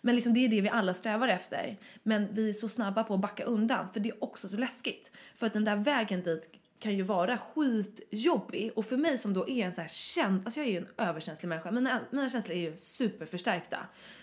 Men 0.00 0.14
liksom 0.14 0.34
det 0.34 0.44
är 0.44 0.48
det 0.48 0.60
vi 0.60 0.68
alla 0.68 0.94
strävar 0.94 1.28
efter. 1.28 1.78
Men 2.02 2.34
vi 2.34 2.48
är 2.48 2.52
så 2.52 2.68
snabba 2.68 3.04
på 3.04 3.14
att 3.14 3.20
backa 3.20 3.44
undan 3.44 3.88
för 3.92 4.00
det 4.00 4.08
är 4.08 4.24
också 4.24 4.48
så 4.48 4.56
läskigt. 4.56 5.10
För 5.34 5.46
att 5.46 5.52
den 5.52 5.64
där 5.64 5.76
vägen 5.76 6.22
dit 6.22 6.50
kan 6.78 6.96
ju 6.96 7.02
vara 7.02 7.38
skitjobbig 7.38 8.72
och 8.76 8.84
för 8.84 8.96
mig 8.96 9.18
som 9.18 9.34
då 9.34 9.48
är 9.48 9.66
en 9.66 9.72
så 9.72 9.80
här 9.80 9.88
känd, 9.88 10.42
alltså 10.44 10.60
jag 10.60 10.68
är 10.68 10.72
ju 10.72 10.78
en 10.78 10.88
överkänslig 10.96 11.48
människa, 11.48 11.70
mina, 11.70 12.00
mina 12.10 12.28
känslor 12.28 12.56
är 12.56 12.60
ju 12.60 12.76
superförstärkta. 12.76 13.78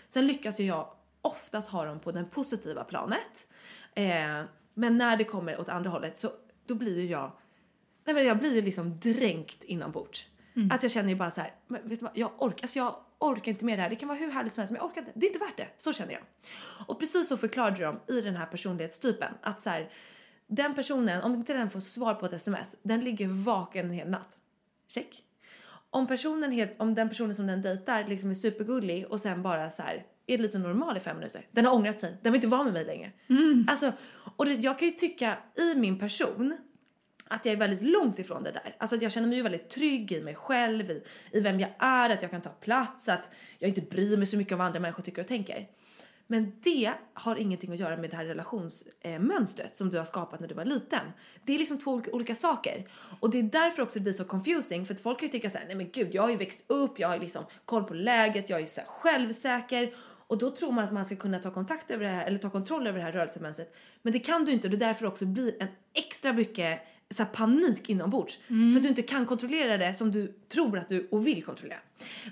Sen 0.08 0.26
lyckas 0.26 0.60
ju 0.60 0.64
jag 0.64 0.90
oftast 1.22 1.68
ha 1.68 1.84
dem 1.84 2.00
på 2.00 2.12
den 2.12 2.30
positiva 2.30 2.84
planet. 2.84 3.46
Eh, 3.94 4.42
men 4.74 4.96
när 4.96 5.16
det 5.16 5.24
kommer 5.24 5.60
åt 5.60 5.68
andra 5.68 5.90
hållet 5.90 6.18
så 6.18 6.32
då 6.66 6.74
blir 6.74 7.00
ju 7.00 7.06
jag 7.06 7.32
Nej 8.04 8.14
men 8.14 8.24
jag 8.24 8.38
blir 8.38 8.62
liksom 8.62 8.98
dränkt 8.98 9.64
inombords. 9.64 10.26
Att 10.70 10.82
jag 10.82 10.92
känner 10.92 11.08
ju 11.08 11.16
bara 11.16 11.30
så 11.30 11.40
här, 11.40 11.54
men 11.66 11.88
vet 11.88 11.98
du 11.98 12.04
vad, 12.04 12.18
jag 12.18 12.30
orkar, 12.38 12.64
alltså 12.64 12.78
jag 12.78 12.96
orkar 13.18 13.52
inte 13.52 13.64
med 13.64 13.78
det 13.78 13.82
här. 13.82 13.90
Det 13.90 13.96
kan 13.96 14.08
vara 14.08 14.18
hur 14.18 14.30
härligt 14.30 14.54
som 14.54 14.60
helst 14.60 14.72
men 14.72 14.80
jag 14.80 14.90
orkar 14.90 15.00
inte. 15.00 15.12
Det 15.14 15.26
är 15.26 15.28
inte 15.28 15.38
värt 15.44 15.56
det. 15.56 15.68
Så 15.78 15.92
känner 15.92 16.12
jag. 16.12 16.22
Och 16.86 17.00
precis 17.00 17.28
så 17.28 17.36
förklarade 17.36 17.84
de 17.84 18.14
i 18.14 18.20
den 18.20 18.36
här 18.36 18.46
personlighetstypen 18.46 19.34
att 19.42 19.60
så 19.60 19.70
här, 19.70 19.90
den 20.46 20.74
personen, 20.74 21.22
om 21.22 21.34
inte 21.34 21.52
den 21.52 21.70
får 21.70 21.80
svar 21.80 22.14
på 22.14 22.26
ett 22.26 22.32
sms, 22.32 22.76
den 22.82 23.00
ligger 23.00 23.28
vaken 23.28 23.86
en 23.86 23.92
hel 23.92 24.10
natt. 24.10 24.38
Check. 24.88 25.22
Om 25.90 26.06
personen, 26.06 26.52
helt, 26.52 26.74
om 26.78 26.94
den 26.94 27.08
personen 27.08 27.34
som 27.34 27.46
den 27.46 27.62
dejtar 27.62 28.04
liksom 28.04 28.30
är 28.30 28.34
supergullig 28.34 29.06
och 29.06 29.20
sen 29.20 29.42
bara 29.42 29.70
så 29.70 29.82
här 29.82 30.06
är 30.26 30.38
lite 30.38 30.58
normal 30.58 30.96
i 30.96 31.00
fem 31.00 31.16
minuter. 31.16 31.46
Den 31.50 31.66
har 31.66 31.74
ångrat 31.74 32.00
sig. 32.00 32.16
Den 32.22 32.32
vill 32.32 32.38
inte 32.38 32.48
vara 32.48 32.64
med 32.64 32.72
mig 32.72 32.84
längre. 32.84 33.12
Alltså, 33.68 33.92
och 34.36 34.44
det, 34.44 34.52
jag 34.52 34.78
kan 34.78 34.88
ju 34.88 34.94
tycka 34.94 35.38
i 35.54 35.74
min 35.74 35.98
person 35.98 36.56
att 37.28 37.44
jag 37.44 37.52
är 37.52 37.56
väldigt 37.56 37.82
långt 37.82 38.18
ifrån 38.18 38.42
det 38.42 38.50
där. 38.50 38.76
Alltså 38.78 38.96
att 38.96 39.02
jag 39.02 39.12
känner 39.12 39.28
mig 39.28 39.36
ju 39.36 39.42
väldigt 39.42 39.70
trygg 39.70 40.12
i 40.12 40.20
mig 40.20 40.34
själv, 40.34 40.90
i, 40.90 41.02
i 41.32 41.40
vem 41.40 41.60
jag 41.60 41.70
är, 41.78 42.10
att 42.10 42.22
jag 42.22 42.30
kan 42.30 42.42
ta 42.42 42.50
plats, 42.50 43.08
att 43.08 43.30
jag 43.58 43.68
inte 43.68 43.80
bryr 43.80 44.16
mig 44.16 44.26
så 44.26 44.36
mycket 44.36 44.52
om 44.52 44.58
vad 44.58 44.66
andra 44.66 44.80
människor 44.80 45.02
tycker 45.02 45.22
och 45.22 45.28
tänker. 45.28 45.68
Men 46.26 46.52
det 46.62 46.92
har 47.14 47.36
ingenting 47.36 47.72
att 47.72 47.78
göra 47.78 47.96
med 47.96 48.10
det 48.10 48.16
här 48.16 48.24
relationsmönstret 48.24 49.76
som 49.76 49.90
du 49.90 49.98
har 49.98 50.04
skapat 50.04 50.40
när 50.40 50.48
du 50.48 50.54
var 50.54 50.64
liten. 50.64 51.12
Det 51.44 51.54
är 51.54 51.58
liksom 51.58 51.78
två 51.78 52.02
olika, 52.12 52.34
saker. 52.34 52.88
Och 53.20 53.30
det 53.30 53.38
är 53.38 53.42
därför 53.42 53.82
också 53.82 53.98
det 53.98 54.02
blir 54.02 54.12
så 54.12 54.24
confusing 54.24 54.86
för 54.86 54.94
att 54.94 55.00
folk 55.00 55.18
kan 55.18 55.26
ju 55.26 55.32
tycka 55.32 55.50
såhär, 55.50 55.66
nej 55.66 55.76
men 55.76 55.90
gud 55.90 56.14
jag 56.14 56.22
har 56.22 56.30
ju 56.30 56.36
växt 56.36 56.64
upp, 56.66 56.98
jag 56.98 57.08
har 57.08 57.14
ju 57.14 57.20
liksom 57.20 57.44
koll 57.64 57.84
på 57.84 57.94
läget, 57.94 58.50
jag 58.50 58.56
är 58.58 58.62
ju 58.62 58.68
såhär 58.68 58.88
självsäker 58.88 59.92
och 60.26 60.38
då 60.38 60.50
tror 60.50 60.72
man 60.72 60.84
att 60.84 60.92
man 60.92 61.06
ska 61.06 61.16
kunna 61.16 61.38
ta 61.38 61.50
kontakt 61.50 61.90
över 61.90 62.04
det 62.04 62.10
här 62.10 62.26
eller 62.26 62.38
ta 62.38 62.50
kontroll 62.50 62.86
över 62.86 62.98
det 62.98 63.04
här 63.04 63.12
rörelsemönstret. 63.12 63.74
Men 64.02 64.12
det 64.12 64.18
kan 64.18 64.44
du 64.44 64.52
inte 64.52 64.66
och 64.66 64.70
det 64.70 64.76
är 64.76 64.86
därför 64.88 65.06
också 65.06 65.26
blir 65.26 65.62
en 65.62 65.68
extra 65.94 66.32
mycket 66.32 66.80
så 67.16 67.22
här 67.22 67.30
panik 67.30 67.88
inombords. 67.88 68.38
För 68.46 68.76
att 68.76 68.82
du 68.82 68.88
inte 68.88 69.02
kan 69.02 69.26
kontrollera 69.26 69.76
det 69.76 69.94
som 69.94 70.12
du 70.12 70.34
tror 70.48 70.78
att 70.78 70.88
du 70.88 71.08
och 71.10 71.26
vill 71.26 71.42
kontrollera. 71.44 71.78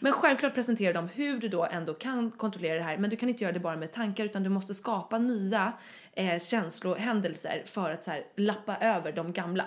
Men 0.01 0.13
självklart 0.13 0.55
presenterar 0.55 0.95
de 0.95 1.09
hur 1.09 1.39
du 1.39 1.49
då 1.49 1.65
ändå 1.65 1.95
kan 1.95 2.31
kontrollera 2.31 2.75
det 2.75 2.83
här. 2.83 2.99
Men 2.99 3.11
du 3.11 3.17
kan 3.17 3.29
inte 3.29 3.45
göra 3.45 3.53
det 3.53 3.61
bara 3.61 3.77
med 3.77 3.93
tankar 3.93 4.25
utan 4.25 4.43
du 4.43 4.49
måste 4.49 4.75
skapa 4.75 5.19
nya 5.19 5.73
eh, 6.13 6.41
känslohändelser 6.41 7.63
för 7.67 7.91
att 7.91 8.05
så 8.05 8.11
här, 8.11 8.25
lappa 8.37 8.77
över 8.77 9.13
de 9.13 9.33
gamla. 9.33 9.65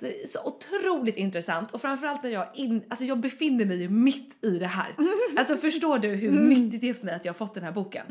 Det 0.00 0.24
är 0.24 0.28
så 0.28 0.38
otroligt 0.44 1.16
intressant 1.16 1.70
och 1.72 1.80
framförallt 1.80 2.22
när 2.22 2.30
jag, 2.30 2.46
in, 2.54 2.82
alltså 2.88 3.04
jag 3.04 3.18
befinner 3.20 3.64
mig 3.64 3.82
ju 3.82 3.88
mitt 3.88 4.44
i 4.44 4.58
det 4.58 4.66
här. 4.66 4.96
Alltså 5.36 5.56
förstår 5.56 5.98
du 5.98 6.08
hur 6.08 6.30
nyttigt 6.30 6.80
det 6.80 6.88
är 6.88 6.94
för 6.94 7.06
mig 7.06 7.14
att 7.14 7.24
jag 7.24 7.32
har 7.32 7.38
fått 7.38 7.54
den 7.54 7.64
här 7.64 7.72
boken? 7.72 8.06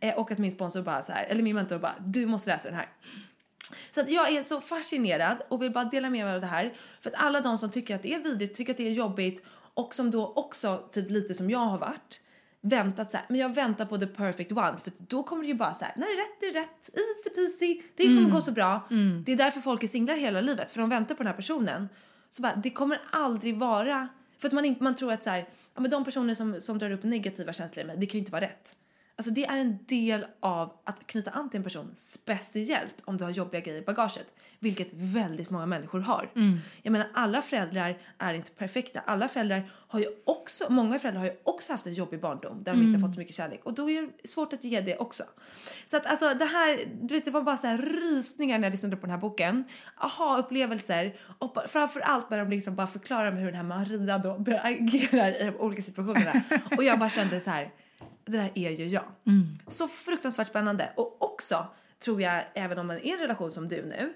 Eh, 0.00 0.14
och 0.14 0.30
att 0.30 0.38
min 0.38 0.52
sponsor 0.52 0.82
bara 0.82 1.02
så 1.02 1.12
här, 1.12 1.24
eller 1.24 1.42
min 1.42 1.54
mentor 1.54 1.78
bara, 1.78 1.94
du 2.06 2.26
måste 2.26 2.50
läsa 2.50 2.68
den 2.68 2.78
här. 2.78 2.88
Så 3.90 4.00
att 4.00 4.10
jag 4.10 4.32
är 4.32 4.42
så 4.42 4.60
fascinerad 4.60 5.42
och 5.48 5.62
vill 5.62 5.72
bara 5.72 5.84
dela 5.84 6.10
med 6.10 6.24
mig 6.24 6.34
av 6.34 6.40
det 6.40 6.46
här. 6.46 6.74
För 7.00 7.10
att 7.10 7.16
alla 7.16 7.40
de 7.40 7.58
som 7.58 7.70
tycker 7.70 7.94
att 7.94 8.02
det 8.02 8.14
är 8.14 8.18
vidrigt, 8.18 8.56
tycker 8.56 8.72
att 8.72 8.76
det 8.76 8.86
är 8.86 8.92
jobbigt 8.92 9.42
och 9.74 9.94
som 9.94 10.10
då 10.10 10.32
också, 10.36 10.88
typ 10.92 11.10
lite 11.10 11.34
som 11.34 11.50
jag 11.50 11.58
har 11.58 11.78
varit, 11.78 12.20
väntat 12.60 13.10
så 13.10 13.16
här, 13.16 13.26
men 13.28 13.40
jag 13.40 13.54
väntar 13.54 13.86
på 13.86 13.98
the 13.98 14.06
perfect 14.06 14.52
one 14.52 14.78
för 14.84 14.92
då 14.98 15.22
kommer 15.22 15.42
det 15.42 15.48
ju 15.48 15.54
bara 15.54 15.74
så 15.74 15.84
här, 15.84 15.94
när 15.96 16.06
det 16.06 16.12
är 16.12 16.16
rätt, 16.16 16.40
det 16.40 16.46
är 16.46 16.52
rätt, 16.52 16.90
easy 16.94 17.30
peasy, 17.34 17.82
det 17.96 18.04
kommer 18.04 18.30
gå 18.30 18.40
så 18.40 18.52
bra. 18.52 18.88
Det 19.24 19.32
är 19.32 19.36
därför 19.36 19.60
folk 19.60 19.82
är 19.82 19.88
singlar 19.88 20.14
hela 20.14 20.40
livet, 20.40 20.70
för 20.70 20.80
de 20.80 20.90
väntar 20.90 21.14
på 21.14 21.22
den 21.22 21.26
här 21.30 21.36
personen. 21.36 21.88
Så 22.30 22.42
bara, 22.42 22.56
det 22.56 22.70
kommer 22.70 23.00
aldrig 23.10 23.58
vara, 23.58 24.08
för 24.38 24.48
att 24.48 24.54
man, 24.54 24.64
inte, 24.64 24.82
man 24.82 24.96
tror 24.96 25.12
att 25.12 25.22
så 25.22 25.30
här, 25.30 25.48
ja 25.74 25.80
men 25.80 25.90
de 25.90 26.04
personer 26.04 26.34
som, 26.34 26.60
som 26.60 26.78
drar 26.78 26.90
upp 26.90 27.02
negativa 27.02 27.52
känslor 27.52 27.84
mig, 27.84 27.96
det 27.96 28.06
kan 28.06 28.12
ju 28.12 28.18
inte 28.18 28.32
vara 28.32 28.44
rätt. 28.44 28.76
Alltså 29.18 29.30
det 29.30 29.46
är 29.46 29.56
en 29.58 29.78
del 29.86 30.26
av 30.40 30.72
att 30.84 31.06
knyta 31.06 31.30
an 31.30 31.50
till 31.50 31.58
en 31.58 31.64
person, 31.64 31.94
speciellt 31.96 32.94
om 33.04 33.16
du 33.16 33.24
har 33.24 33.30
jobbiga 33.30 33.60
grejer 33.60 33.82
i 33.82 33.84
bagaget, 33.84 34.26
vilket 34.58 34.88
väldigt 34.92 35.50
många 35.50 35.66
människor 35.66 36.00
har. 36.00 36.30
Jag 36.82 36.92
menar 36.92 37.08
alla 37.14 37.42
föräldrar 37.42 37.98
är 38.18 38.34
inte 38.34 38.50
perfekta. 38.50 39.00
Alla 39.00 39.28
föräldrar 39.28 39.70
har 39.88 40.00
ju 40.00 40.06
också, 40.24 40.66
många 40.68 40.98
föräldrar 40.98 41.20
har 41.20 41.26
ju 41.26 41.36
också 41.44 41.72
haft 41.72 41.86
en 41.86 41.94
jobbig 41.94 42.20
barndom 42.20 42.62
där 42.62 42.72
de 42.72 42.82
inte 42.82 42.98
har 42.98 43.06
fått 43.06 43.14
så 43.14 43.20
mycket 43.20 43.36
kärlek 43.36 43.60
och 43.64 43.74
då 43.74 43.90
är 43.90 44.02
det 44.02 44.28
svårt 44.28 44.52
att 44.52 44.64
ge 44.64 44.80
det 44.80 44.96
också. 44.96 45.24
Så 45.86 45.96
att 45.96 46.06
alltså 46.06 46.34
det 46.34 46.44
här, 46.44 46.78
du 47.02 47.14
vet 47.14 47.24
det 47.24 47.30
var 47.30 47.42
bara 47.42 47.56
så 47.56 47.66
här 47.66 47.78
rysningar 47.78 48.58
när 48.58 48.66
jag 48.66 48.70
lyssnade 48.70 48.96
på 48.96 49.06
den 49.06 49.10
här 49.10 49.18
boken. 49.18 49.64
Aha-upplevelser 49.96 51.16
och 51.38 51.56
framförallt 51.68 52.30
när 52.30 52.38
de 52.38 52.50
liksom 52.50 52.74
bara 52.74 52.86
förklarar 52.86 53.32
hur 53.32 53.46
den 53.46 53.54
här 53.54 53.62
Maria 53.62 54.18
då 54.18 54.44
agerar 54.62 55.42
i 55.42 55.44
de 55.44 55.56
olika 55.56 55.82
situationerna. 55.82 56.42
och 56.76 56.84
jag 56.84 56.98
bara 56.98 57.10
kände 57.10 57.40
så 57.40 57.50
här 57.50 57.72
det 58.24 58.32
där 58.32 58.52
är 58.54 58.70
ju 58.70 58.88
jag. 58.88 59.04
Så 59.66 59.88
fruktansvärt 59.88 60.46
spännande. 60.46 60.92
Och 60.96 61.22
också 61.22 61.66
tror 61.98 62.22
jag, 62.22 62.44
även 62.54 62.78
om 62.78 62.86
man 62.86 62.96
är 62.96 63.06
i 63.06 63.10
en 63.10 63.18
relation 63.18 63.50
som 63.50 63.68
du 63.68 63.86
nu. 63.86 64.14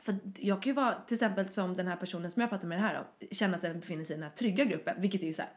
För 0.00 0.14
jag 0.38 0.62
kan 0.62 0.70
ju 0.70 0.74
vara, 0.74 0.94
till 1.06 1.14
exempel 1.14 1.52
som 1.52 1.74
den 1.76 1.86
här 1.86 1.96
personen 1.96 2.30
som 2.30 2.40
jag 2.40 2.50
pratar 2.50 2.68
med 2.68 2.80
här 2.80 2.98
om, 2.98 3.26
känna 3.30 3.56
att 3.56 3.62
den 3.62 3.80
befinner 3.80 4.04
sig 4.04 4.14
i 4.14 4.16
den 4.16 4.22
här 4.22 4.36
trygga 4.36 4.64
gruppen, 4.64 5.00
vilket 5.00 5.22
är 5.22 5.26
ju 5.26 5.32
så 5.32 5.42
här 5.42 5.50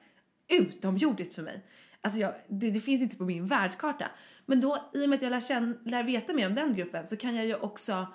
utomjordiskt 0.48 1.34
för 1.34 1.42
mig. 1.42 1.66
Alltså 2.02 2.20
jag, 2.20 2.34
det, 2.48 2.72
det 2.72 2.80
finns 2.80 3.02
inte 3.02 3.18
på 3.18 3.24
min 3.24 3.48
världskarta. 3.48 4.06
Men 4.46 4.62
då, 4.62 4.90
i 4.94 5.06
och 5.06 5.10
med 5.10 5.18
att 5.18 5.22
jag 5.22 5.30
lär, 5.30 5.42
känna, 5.42 5.74
lär 5.86 6.04
veta 6.04 6.34
mer 6.34 6.48
om 6.48 6.56
den 6.56 6.76
gruppen 6.76 7.08
så 7.08 7.18
kan 7.18 7.36
jag 7.36 7.46
ju 7.46 7.56
också 7.56 8.08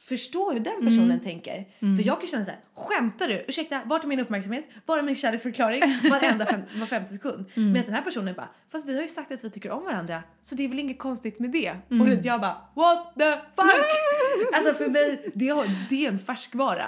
förstå 0.00 0.52
hur 0.52 0.60
den 0.60 0.86
personen 0.86 1.20
tänker. 1.20 1.64
För 1.96 2.06
jag 2.06 2.20
kan 2.20 2.28
känna 2.28 2.44
så 2.44 2.50
här, 2.50 2.60
skämtar 2.74 3.28
du? 3.28 3.44
Ursäkta, 3.48 3.80
vart 3.84 4.04
är 4.04 4.08
min 4.08 4.20
uppmärksamhet? 4.20 4.64
Var 4.86 4.98
är 4.98 5.02
min 5.02 5.14
kärleksförklaring? 5.14 5.82
Varenda 6.10 6.46
fem, 6.46 6.60
var 6.76 6.86
femte 6.86 7.12
sekund. 7.12 7.44
Medan 7.54 7.84
den 7.84 7.94
här 7.94 8.02
personen 8.02 8.34
bara, 8.34 8.48
fast 8.72 8.88
vi 8.88 8.94
har 8.94 9.02
ju 9.02 9.08
sagt 9.08 9.32
att 9.32 9.44
vi 9.44 9.50
tycker 9.50 9.70
om 9.70 9.84
varandra 9.84 10.22
så 10.42 10.54
det 10.54 10.64
är 10.64 10.68
väl 10.68 10.78
inget 10.78 10.98
konstigt 10.98 11.38
med 11.40 11.50
det. 11.50 11.70
Och 12.00 12.06
det- 12.06 12.24
jag 12.24 12.40
bara, 12.40 12.56
what 12.74 13.14
the 13.18 13.30
fuck? 13.32 13.74
alltså 14.54 14.74
för 14.74 14.88
mig, 14.90 15.30
det, 15.34 15.54
det 15.90 16.04
är 16.04 16.08
en 16.08 16.18
färskvara. 16.18 16.84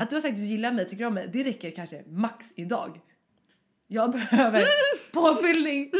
Att 0.00 0.10
du 0.10 0.16
har 0.16 0.20
sagt 0.20 0.32
att 0.32 0.36
du 0.40 0.44
gillar 0.46 0.72
mig, 0.72 0.88
tycker 0.88 1.04
om 1.04 1.14
mig, 1.14 1.30
det 1.32 1.42
räcker 1.42 1.70
kanske 1.70 2.02
max 2.06 2.52
idag. 2.56 3.00
Jag 3.90 4.10
behöver 4.30 4.64
påfyllning. 5.12 5.90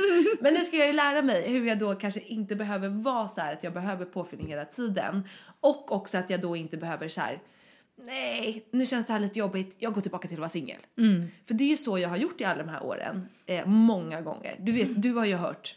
Men 0.41 0.55
nu 0.55 0.65
ska 0.65 0.77
jag 0.77 0.87
ju 0.87 0.93
lära 0.93 1.23
mig 1.23 1.51
hur 1.51 1.67
jag 1.67 1.79
då 1.79 1.95
kanske 1.95 2.21
inte 2.21 2.57
behöver 2.57 2.89
vara 2.89 3.29
så 3.29 3.41
här 3.41 3.53
att 3.53 3.65
jag 3.65 3.73
behöver 3.73 4.05
påfyllning 4.05 4.49
hela 4.49 4.65
tiden. 4.65 5.23
Och 5.61 5.93
också 5.93 6.19
att 6.19 6.31
jag 6.31 6.41
då 6.41 6.57
inte 6.57 6.77
behöver 6.77 7.09
så 7.09 7.21
här. 7.21 7.43
Nej, 8.05 8.67
nu 8.71 8.87
känns 8.87 9.07
det 9.07 9.13
här 9.13 9.21
lite 9.21 9.39
jobbigt. 9.39 9.77
Jag 9.79 9.93
går 9.93 10.01
tillbaka 10.01 10.29
till 10.29 10.37
att 10.37 10.41
vara 10.41 10.49
singel. 10.49 10.79
För 11.47 11.55
det 11.55 11.65
är 11.65 11.69
ju 11.69 11.77
så 11.77 11.99
jag 11.99 12.09
har 12.09 12.17
gjort 12.17 12.41
i 12.41 12.45
alla 12.45 12.63
de 12.63 12.69
här 12.69 12.85
åren. 12.85 13.29
Eh, 13.47 13.67
många 13.67 14.21
gånger. 14.21 14.57
Du 14.61 14.73
vet, 14.73 15.03
du 15.03 15.13
har 15.13 15.25
ju 15.25 15.35
hört. 15.35 15.75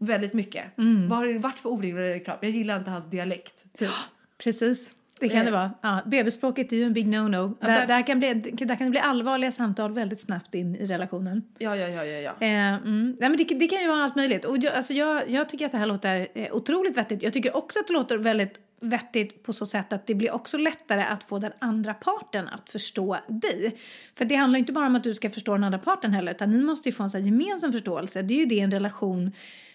Väldigt 0.00 0.32
mycket. 0.32 0.64
Vad 1.08 1.18
har 1.18 1.26
det 1.26 1.38
varit 1.38 1.58
för 1.58 1.70
orimlig 1.70 2.02
reklam? 2.02 2.38
Jag 2.40 2.50
gillar 2.50 2.78
inte 2.78 2.90
hans 2.90 3.10
dialekt. 3.10 3.64
Typ. 3.78 3.90
Precis. 4.44 4.94
Det 5.20 5.28
kan 5.28 5.38
Eh. 5.38 5.44
det 5.44 5.50
vara. 5.50 5.70
Ja, 5.80 6.00
BB-språket 6.06 6.72
är 6.72 6.76
ju 6.76 6.84
en 6.84 6.92
big 6.92 7.06
no-no. 7.06 7.54
Ja, 7.60 7.66
Där, 7.66 7.86
där, 7.86 8.06
kan 8.06 8.18
bli, 8.18 8.34
där 8.34 8.76
kan 8.76 8.86
det 8.86 8.90
bli 8.90 9.00
allvarliga 9.00 9.50
samtal 9.52 9.92
väldigt 9.92 10.20
snabbt 10.20 10.54
in 10.54 10.76
i 10.76 10.86
relationen. 10.86 11.42
Ja, 11.58 11.76
ja, 11.76 11.88
ja, 11.88 12.04
ja, 12.04 12.18
ja. 12.18 12.46
Eh, 12.46 12.74
mm. 12.74 13.16
Nej, 13.20 13.28
men 13.28 13.36
det, 13.36 13.44
det 13.44 13.66
kan 13.66 13.80
ju 13.80 13.88
vara 13.88 14.04
allt 14.04 14.16
möjligt. 14.16 14.44
Och 14.44 14.58
jag, 14.58 14.74
alltså 14.74 14.92
jag, 14.92 15.30
jag 15.30 15.48
tycker 15.48 15.66
att 15.66 15.72
det 15.72 15.78
här 15.78 15.86
låter 15.86 16.28
eh, 16.34 16.52
otroligt 16.52 16.96
vettigt. 16.96 17.22
Jag 17.22 17.32
tycker 17.32 17.56
också 17.56 17.78
att 17.78 17.86
det 17.86 17.92
låter 17.92 18.16
väldigt 18.18 18.58
vettigt 18.80 19.42
på 19.42 19.52
så 19.52 19.66
sätt 19.66 19.92
att 19.92 20.06
det 20.06 20.14
blir 20.14 20.32
också 20.34 20.58
lättare 20.58 21.02
att 21.02 21.24
få 21.24 21.38
den 21.38 21.52
andra 21.58 21.94
parten 21.94 22.48
att 22.48 22.70
förstå 22.70 23.18
dig. 23.28 23.76
För 24.18 24.24
det 24.24 24.34
handlar 24.34 24.58
inte 24.58 24.72
bara 24.72 24.86
om 24.86 24.96
att 24.96 25.04
du 25.04 25.14
ska 25.14 25.30
förstå 25.30 25.52
den 25.52 25.64
andra 25.64 25.78
parten 25.78 26.12
heller 26.12 26.32
utan 26.32 26.50
ni 26.50 26.62
måste 26.62 26.88
ju 26.88 26.92
få 26.92 27.02
en 27.14 27.24
gemensam 27.24 27.72
förståelse. 27.72 28.22
Det 28.22 28.34
är 28.34 28.38
ju 28.38 28.46
det 28.46 28.60
en 28.60 28.70
relation 28.70 29.32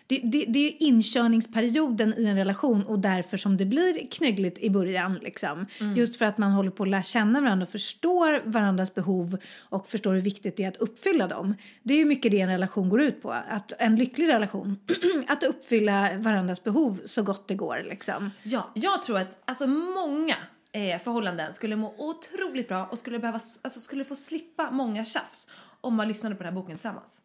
det, 0.08 0.20
det, 0.24 0.46
det 0.48 0.60
är 0.60 0.64
ju 0.64 0.78
inkörningsperioden 0.78 2.14
i 2.18 2.26
en 2.26 2.36
relation 2.36 2.84
och 2.84 3.00
därför 3.00 3.38
som 3.38 3.58
det 3.58 3.66
blir 3.66 4.08
knöggligt 4.12 4.58
i 4.58 4.70
början. 4.70 5.20
Liksom. 5.22 5.66
Mm. 5.80 5.94
Just 5.94 6.18
för 6.18 6.26
att 6.26 6.38
man 6.38 6.52
håller 6.52 6.72
på 6.72 6.84
att 6.84 6.90
lära 6.90 7.04
känna 7.04 7.42
varandra 7.42 7.64
och 7.66 7.72
förstår 7.72 8.42
varandras 8.46 8.96
behov 8.96 9.38
och 9.70 9.88
förstår 9.88 10.14
hur 10.14 10.22
viktigt 10.22 10.58
det 10.58 10.64
är 10.64 10.68
att 10.68 10.78
uppfylla 10.78 11.28
dem. 11.28 11.56
Det 11.84 11.94
är 11.94 11.98
ju 11.98 12.06
mycket 12.06 12.32
det 12.32 12.42
en 12.42 12.50
relation 12.50 12.90
går 12.90 13.02
ut 13.02 13.22
på. 13.22 13.32
Att 13.32 13.74
en 13.80 13.96
lycklig 13.96 14.28
relation, 14.28 14.80
att 15.28 15.44
uppfylla 15.44 16.18
varandras 16.18 16.64
behov 16.64 17.02
så 17.06 17.24
gott 17.24 17.48
det 17.48 17.56
går. 17.56 17.86
Liksom. 17.90 18.32
Ja, 18.44 18.72
jag 18.74 19.04
tror 19.04 19.18
att 19.18 19.42
alltså 19.46 19.68
många 19.68 20.36
eh, 20.72 21.00
förhållanden 21.00 21.54
skulle 21.54 21.76
må 21.76 21.94
otroligt 21.98 22.68
bra 22.68 22.86
och 22.86 22.98
skulle, 22.98 23.20
behöva, 23.20 23.40
alltså, 23.62 23.80
skulle 23.80 24.06
få 24.06 24.16
slippa 24.16 24.72
många 24.72 25.06
tjafs 25.06 25.48
om 25.82 25.96
man 25.96 26.08
lyssnade 26.08 26.36
på 26.36 26.44
den 26.44 26.54
här 26.54 26.62
boken 26.62 26.76
tillsammans. 26.78 27.22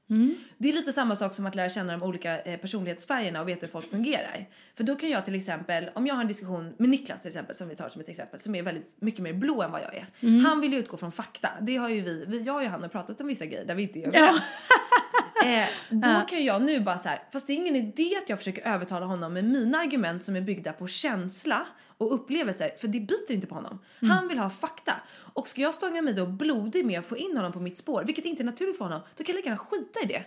Det 0.58 0.68
är 0.68 0.72
lite 0.72 0.92
samma 0.92 1.16
sak 1.16 1.34
som 1.34 1.46
att 1.46 1.54
lära 1.54 1.68
känna 1.68 1.92
de 1.92 2.02
olika 2.02 2.40
eh, 2.42 2.60
personlighetsfärgerna 2.60 3.40
och 3.40 3.48
veta 3.48 3.66
hur 3.66 3.72
folk 3.72 3.90
fungerar. 3.90 4.48
För 4.76 4.84
då 4.84 4.96
kan 4.96 5.10
jag 5.10 5.24
till 5.24 5.34
exempel, 5.34 5.90
om 5.94 6.06
jag 6.06 6.14
har 6.14 6.20
en 6.22 6.28
diskussion 6.28 6.74
med 6.78 6.88
Niklas 6.88 7.22
till 7.22 7.28
exempel, 7.28 7.56
som 7.56 7.68
vi 7.68 7.76
tar 7.76 7.88
som 7.88 8.00
ett 8.00 8.08
exempel, 8.08 8.40
som 8.40 8.54
är 8.54 8.62
väldigt 8.62 8.96
mycket 9.00 9.20
mer 9.20 9.32
blå 9.32 9.62
än 9.62 9.72
vad 9.72 9.80
jag 9.82 9.94
är. 9.94 10.06
Han 10.42 10.60
vill 10.60 10.72
ju 10.72 10.78
utgå 10.78 10.96
från 10.96 11.12
fakta. 11.12 11.48
Det 11.60 11.76
har 11.76 11.88
ju 11.88 12.00
vi, 12.00 12.24
vi 12.28 12.42
jag 12.42 12.56
och 12.64 12.70
han 12.70 12.82
har 12.82 12.88
pratat 12.88 13.20
om 13.20 13.26
vissa 13.26 13.46
grejer 13.46 13.64
där 13.64 13.74
vi 13.74 13.82
inte 13.82 13.98
är 13.98 14.06
överens. 14.06 14.42
Eh, 15.42 15.68
då 15.90 16.20
kan 16.28 16.44
jag 16.44 16.62
nu 16.62 16.80
bara 16.80 16.98
så 16.98 17.08
här, 17.08 17.22
fast 17.32 17.46
det 17.46 17.52
är 17.52 17.54
ingen 17.54 17.76
idé 17.76 18.16
att 18.22 18.28
jag 18.28 18.38
försöker 18.38 18.62
övertala 18.68 19.06
honom 19.06 19.32
med 19.32 19.44
mina 19.44 19.78
argument 19.78 20.24
som 20.24 20.36
är 20.36 20.40
byggda 20.40 20.72
på 20.72 20.86
känsla 20.86 21.66
och 21.98 22.14
upplevelser, 22.14 22.70
för 22.78 22.88
det 22.88 23.00
biter 23.00 23.34
inte 23.34 23.46
på 23.46 23.54
honom. 23.54 23.78
Han 24.00 24.28
vill 24.28 24.38
ha 24.38 24.50
fakta. 24.50 24.92
Och 25.34 25.48
ska 25.48 25.60
jag 25.60 25.74
stånga 25.74 26.02
mig 26.02 26.14
då 26.14 26.26
blodig 26.26 26.86
med 26.86 26.98
att 26.98 27.06
få 27.06 27.16
in 27.16 27.36
honom 27.36 27.52
på 27.52 27.60
mitt 27.60 27.78
spår, 27.78 28.04
vilket 28.06 28.24
inte 28.24 28.42
är 28.42 28.44
naturligt 28.44 28.78
för 28.78 28.84
honom, 28.84 29.00
då 29.16 29.24
kan 29.24 29.32
jag 29.32 29.36
lika 29.36 29.48
gärna 29.48 29.58
skita 29.58 30.00
i 30.02 30.06
det. 30.06 30.24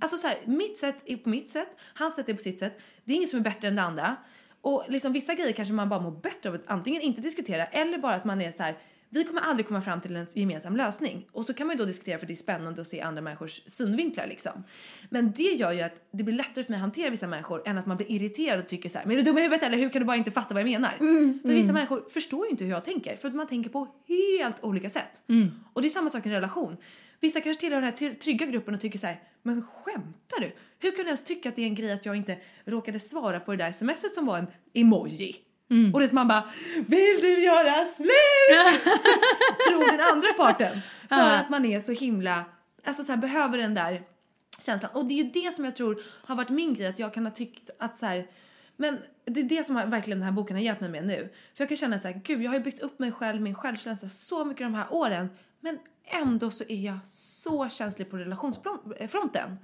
Alltså 0.00 0.16
så 0.16 0.26
här, 0.26 0.38
mitt 0.44 0.78
sätt 0.78 0.96
är 1.04 1.16
på 1.16 1.28
mitt 1.28 1.50
sätt, 1.50 1.68
hans 1.94 2.14
sätt 2.14 2.28
är 2.28 2.34
på 2.34 2.42
sitt 2.42 2.58
sätt. 2.58 2.80
Det 3.04 3.12
är 3.12 3.16
inget 3.16 3.30
som 3.30 3.38
är 3.38 3.44
bättre 3.44 3.68
än 3.68 3.76
det 3.76 3.82
andra. 3.82 4.16
Och 4.60 4.84
liksom 4.88 5.12
vissa 5.12 5.34
grejer 5.34 5.52
kanske 5.52 5.74
man 5.74 5.88
bara 5.88 6.00
mår 6.00 6.10
bättre 6.10 6.48
av 6.48 6.54
att 6.54 6.64
antingen 6.66 7.02
inte 7.02 7.20
diskutera 7.20 7.66
eller 7.66 7.98
bara 7.98 8.14
att 8.14 8.24
man 8.24 8.40
är 8.40 8.52
så 8.52 8.62
här 8.62 8.78
vi 9.10 9.24
kommer 9.24 9.40
aldrig 9.40 9.66
komma 9.66 9.80
fram 9.80 10.00
till 10.00 10.16
en 10.16 10.26
gemensam 10.34 10.76
lösning. 10.76 11.28
Och 11.32 11.44
så 11.44 11.54
kan 11.54 11.66
man 11.66 11.76
ju 11.76 11.78
då 11.78 11.84
diskutera 11.84 12.18
för 12.18 12.26
det 12.26 12.32
är 12.32 12.36
spännande 12.36 12.80
att 12.80 12.88
se 12.88 13.00
andra 13.00 13.22
människors 13.22 13.62
synvinklar 13.66 14.26
liksom. 14.26 14.64
Men 15.10 15.32
det 15.32 15.42
gör 15.42 15.72
ju 15.72 15.80
att 15.82 16.08
det 16.12 16.24
blir 16.24 16.34
lättare 16.34 16.64
för 16.64 16.72
mig 16.72 16.76
att 16.76 16.80
hantera 16.80 17.10
vissa 17.10 17.26
människor 17.26 17.62
än 17.68 17.78
att 17.78 17.86
man 17.86 17.96
blir 17.96 18.10
irriterad 18.10 18.58
och 18.60 18.68
tycker 18.68 18.88
så 18.88 18.98
här, 18.98 19.06
men 19.06 19.12
är 19.12 19.16
du 19.16 19.22
dum 19.24 19.38
i 19.38 19.42
huvudet 19.42 19.62
eller 19.62 19.78
hur 19.78 19.88
kan 19.88 20.00
du 20.00 20.06
bara 20.06 20.16
inte 20.16 20.30
fatta 20.30 20.54
vad 20.54 20.60
jag 20.62 20.68
menar? 20.70 20.94
för 21.42 21.48
vissa 21.54 21.72
människor 21.72 22.04
förstår 22.10 22.44
ju 22.46 22.50
inte 22.50 22.64
hur 22.64 22.70
jag 22.70 22.84
tänker 22.84 23.16
för 23.16 23.28
att 23.28 23.34
man 23.34 23.46
tänker 23.46 23.70
på 23.70 23.88
helt 24.08 24.64
olika 24.64 24.90
sätt. 24.90 25.22
Och 25.72 25.82
det 25.82 25.88
är 25.88 25.90
samma 25.90 26.10
sak 26.10 26.26
i 26.26 26.28
en 26.28 26.34
relation. 26.34 26.76
Vissa 27.20 27.40
kanske 27.40 27.60
tillhör 27.60 27.80
den 27.80 27.92
här 27.92 28.14
trygga 28.14 28.46
gruppen 28.46 28.74
och 28.74 28.80
tycker 28.80 28.98
så 28.98 29.06
här, 29.06 29.22
men 29.42 29.62
skämtar 29.62 30.40
du? 30.40 30.52
Hur 30.78 30.90
kan 30.90 31.04
du 31.04 31.08
ens 31.08 31.24
tycka 31.24 31.48
att 31.48 31.56
det 31.56 31.62
är 31.62 31.66
en 31.66 31.74
grej 31.74 31.92
att 31.92 32.06
jag 32.06 32.16
inte 32.16 32.38
råkade 32.64 33.00
svara 33.00 33.40
på 33.40 33.50
det 33.50 33.64
där 33.64 33.72
smset 33.72 34.14
som 34.14 34.26
var 34.26 34.38
en 34.38 34.46
emoji? 34.74 35.36
Och 35.94 36.00
det 36.00 36.12
man 36.12 36.28
bara, 36.28 36.44
vill 36.86 37.18
du 37.20 37.38
göra 37.44 37.84
slut? 37.86 38.10
Tror 39.68 39.90
den 39.96 40.00
andra 40.12 40.28
parten. 40.36 40.80
För 41.08 41.16
att 41.34 41.50
man 41.50 41.64
är 41.64 41.80
så 41.80 41.92
himla, 41.92 42.44
alltså 42.84 43.04
så 43.04 43.12
här, 43.12 43.16
behöver 43.18 43.58
den 43.58 43.74
där 43.74 44.02
känslan. 44.60 44.90
Och 44.94 45.04
det 45.06 45.14
är 45.14 45.24
ju 45.24 45.30
det 45.30 45.54
som 45.54 45.64
jag 45.64 45.76
tror 45.76 45.98
har 46.24 46.36
varit 46.36 46.48
min 46.48 46.74
grej, 46.74 46.86
att 46.86 46.98
jag 46.98 47.14
kan 47.14 47.26
ha 47.26 47.32
tyckt 47.32 47.70
att 47.78 47.98
så 47.98 48.06
här, 48.06 48.26
men 48.76 48.98
det 49.24 49.40
är 49.40 49.44
det 49.44 49.66
som 49.66 49.76
har, 49.76 49.86
verkligen 49.86 50.18
den 50.18 50.24
här 50.24 50.32
boken 50.32 50.56
har 50.56 50.62
hjälpt 50.62 50.80
mig 50.80 50.90
med 50.90 51.06
nu. 51.06 51.28
För 51.54 51.62
jag 51.62 51.68
kan 51.68 51.76
känna 51.76 52.00
så 52.00 52.08
här, 52.08 52.20
gud 52.24 52.42
jag 52.42 52.50
har 52.50 52.58
ju 52.58 52.64
byggt 52.64 52.80
upp 52.80 52.98
mig 52.98 53.12
själv, 53.12 53.40
min 53.40 53.54
självkänsla 53.54 54.08
så 54.08 54.44
mycket 54.44 54.66
de 54.66 54.74
här 54.74 54.86
åren. 54.90 55.28
Men 55.60 55.78
ändå 56.22 56.50
så 56.50 56.64
är 56.68 56.80
jag 56.80 56.98
så 57.06 57.68
känslig 57.68 58.10
på 58.10 58.16
relationsfronten. 58.16 59.58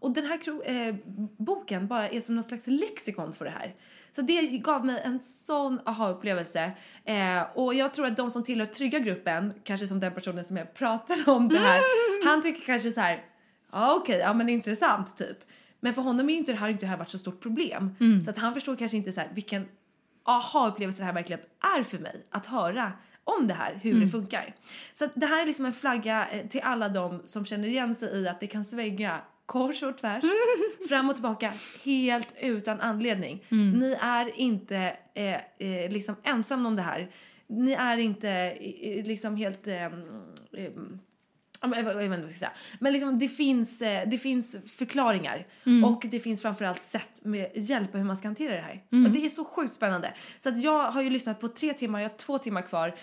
Och 0.00 0.10
den 0.10 0.26
här 0.26 0.68
eh, 0.70 0.94
boken 1.38 1.86
bara 1.86 2.08
är 2.08 2.20
som 2.20 2.34
någon 2.34 2.44
slags 2.44 2.66
lexikon 2.66 3.32
för 3.32 3.44
det 3.44 3.50
här. 3.50 3.74
Så 4.18 4.22
det 4.22 4.42
gav 4.42 4.86
mig 4.86 5.02
en 5.04 5.20
sån 5.20 5.80
aha-upplevelse. 5.84 6.72
Eh, 7.04 7.42
och 7.54 7.74
jag 7.74 7.94
tror 7.94 8.06
att 8.06 8.16
de 8.16 8.30
som 8.30 8.44
tillhör 8.44 8.66
trygga 8.66 8.98
gruppen, 8.98 9.54
kanske 9.64 9.86
som 9.86 10.00
den 10.00 10.14
personen 10.14 10.44
som 10.44 10.56
jag 10.56 10.74
pratar 10.74 11.28
om 11.28 11.48
det 11.48 11.58
här, 11.58 11.80
han 12.24 12.42
tycker 12.42 12.66
kanske 12.66 12.92
så 12.92 13.00
här, 13.00 13.24
ja 13.72 13.94
okej, 13.94 14.18
ja 14.18 14.32
men 14.34 14.48
intressant 14.48 15.16
typ. 15.16 15.38
Men 15.80 15.94
för 15.94 16.02
honom 16.02 16.30
är 16.30 16.34
inte 16.34 16.52
det 16.52 16.58
här 16.58 16.68
inte 16.68 16.86
det 16.86 16.90
här 16.90 16.96
varit 16.96 17.10
så 17.10 17.18
stort 17.18 17.40
problem. 17.40 17.96
Så 18.24 18.30
att 18.30 18.38
han 18.38 18.54
förstår 18.54 18.76
kanske 18.76 18.96
inte 18.96 19.12
så 19.12 19.20
här 19.20 19.30
vilken 19.34 19.68
aha-upplevelse 20.24 21.00
det 21.02 21.06
här 21.06 21.12
verkligen 21.12 21.42
är 21.78 21.82
för 21.82 21.98
mig 21.98 22.26
att 22.30 22.46
höra 22.46 22.92
om 23.24 23.46
det 23.46 23.54
här, 23.54 23.78
hur 23.82 24.00
det 24.00 24.08
funkar. 24.08 24.54
Så 24.94 25.08
det 25.14 25.26
här 25.26 25.42
är 25.42 25.46
liksom 25.46 25.64
en 25.64 25.72
flagga 25.72 26.28
eh, 26.28 26.46
till 26.46 26.60
alla 26.60 26.88
de 26.88 27.22
som 27.24 27.44
känner 27.44 27.68
igen 27.68 27.94
sig 27.94 28.08
i 28.16 28.28
att 28.28 28.40
det 28.40 28.46
kan 28.46 28.64
svänga 28.64 29.20
kors 29.48 29.82
och 29.82 29.98
tvärs, 29.98 30.24
fram 30.88 31.08
och 31.08 31.14
tillbaka, 31.14 31.52
helt 31.84 32.34
utan 32.40 32.80
anledning. 32.80 33.44
Ni 33.78 33.96
är 34.00 34.38
inte 34.40 34.96
eh, 35.14 35.34
eh, 35.34 35.90
liksom 35.90 36.16
ensam 36.22 36.66
om 36.66 36.76
det 36.76 36.82
här. 36.82 37.10
Ni 37.46 37.72
är 37.72 37.96
inte 37.96 38.30
eh, 38.30 39.06
liksom 39.06 39.36
helt... 39.36 39.68
jag 41.60 41.68
vet 41.68 41.78
inte 41.78 41.94
vad 42.08 42.18
jag 42.18 42.30
ska 42.30 42.38
säga. 42.38 42.52
Men 42.80 42.92
liksom, 42.92 43.18
det, 43.18 43.28
finns, 43.28 43.82
eh, 43.82 44.08
det 44.08 44.18
finns 44.18 44.56
förklaringar 44.66 45.46
och 45.84 46.04
det 46.10 46.20
finns 46.20 46.42
framförallt 46.42 46.82
sätt 46.84 47.24
med 47.24 47.50
hjälp 47.54 47.94
hur 47.94 48.04
man 48.04 48.16
ska 48.16 48.28
hantera 48.28 48.54
det 48.54 48.60
här. 48.60 48.82
Och 49.06 49.10
det 49.10 49.24
är 49.24 49.28
så 49.28 49.44
sjukt 49.44 49.74
spännande. 49.74 50.12
Så 50.38 50.48
att 50.48 50.62
jag 50.62 50.90
har 50.90 51.02
ju 51.02 51.10
lyssnat 51.10 51.40
på 51.40 51.48
tre 51.48 51.72
timmar, 51.74 52.00
jag 52.00 52.08
har 52.08 52.16
två 52.16 52.38
timmar 52.38 52.62
kvar. 52.62 52.94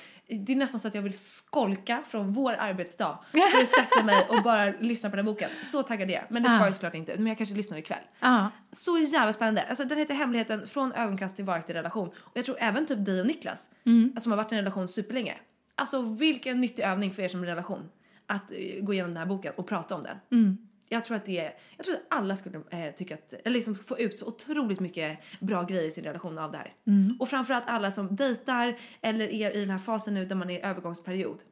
Det 0.46 0.52
är 0.52 0.56
nästan 0.56 0.80
så 0.80 0.88
att 0.88 0.96
jag 0.96 1.02
vill 1.02 1.18
skolka 1.18 2.04
från 2.08 2.34
vår 2.34 2.54
arbetsdag 2.54 3.20
för 3.32 3.62
att 3.62 3.68
sätta 3.68 4.04
mig 4.04 4.28
och 4.30 4.44
bara 4.44 4.66
lyssna 4.80 5.10
på 5.10 5.16
den 5.16 5.26
här 5.26 5.34
boken. 5.34 5.50
Så 5.64 5.84
taggad 5.84 6.12
är. 6.12 6.26
Men 6.30 6.44
det 6.44 6.50
ska 6.50 6.58
Ja. 6.58 6.66
jag 6.66 6.74
såklart 6.74 6.96
inte. 6.96 7.16
Men 7.18 7.28
jag 7.28 7.38
kanske 7.38 7.56
lyssnar 7.56 7.78
ikväll. 7.78 8.00
Ja. 8.20 8.52
Så 8.72 8.98
jävla 8.98 9.34
spännande. 9.34 9.64
Alltså 9.70 9.86
den 9.86 9.98
heter 9.98 10.14
Hemligheten 10.14 10.68
från 10.68 10.92
ögonkast 10.94 11.36
till 11.36 11.46
varaktig 11.46 11.74
relation. 11.74 12.08
Och 12.08 12.32
jag 12.34 12.46
tror 12.46 12.58
även 12.60 12.86
typ 12.86 13.06
dig 13.06 13.22
och 13.22 13.28
Niklas, 13.28 13.70
alltså, 13.86 14.20
som 14.22 14.32
har 14.32 14.38
varit 14.38 14.52
i 14.52 14.56
en 14.56 14.62
relation 14.62 14.88
superlänge. 14.88 15.36
Alltså 15.76 16.02
vilken 16.02 16.62
nyttig 16.62 16.84
övning 16.84 17.12
för 17.14 17.22
er 17.24 17.28
som 17.28 17.46
relation. 17.46 17.90
Att 18.28 18.52
eh, 18.52 18.58
gå 18.82 18.94
igenom 18.94 19.12
den 19.12 19.18
här 19.18 19.26
boken 19.26 19.54
och 19.58 19.68
prata 19.68 19.96
om 19.96 20.04
den. 20.04 20.18
Jag 20.90 21.06
tror 21.06 21.18
att 21.18 21.26
det 21.26 21.40
är, 21.40 21.54
jag 21.78 21.86
tror 21.86 21.96
att 21.96 22.06
alla 22.10 22.36
skulle 22.36 22.58
eh, 22.70 22.94
tycka 22.96 23.14
att, 23.14 23.34
eller 23.34 23.50
liksom 23.50 23.76
få 23.76 24.00
ut 24.00 24.20
så 24.20 24.26
otroligt 24.26 24.80
mycket 24.80 25.20
bra 25.40 25.64
grejer 25.64 25.84
i 25.84 25.92
sin 25.92 26.04
relation 26.04 26.38
av 26.38 26.52
det 26.52 26.58
här. 26.58 26.74
Och 27.20 27.30
framförallt 27.30 27.64
alla 27.68 27.92
som 27.92 28.16
dejtar 28.16 28.78
eller 29.02 29.28
är 29.28 29.56
i 29.56 29.60
den 29.60 29.70
här 29.70 29.80
fasen 29.80 30.14
nu 30.14 30.26
där 30.26 30.36
man 30.36 30.50
är 30.50 30.60
i 30.60 30.62
övergångsperiod. 30.62 31.44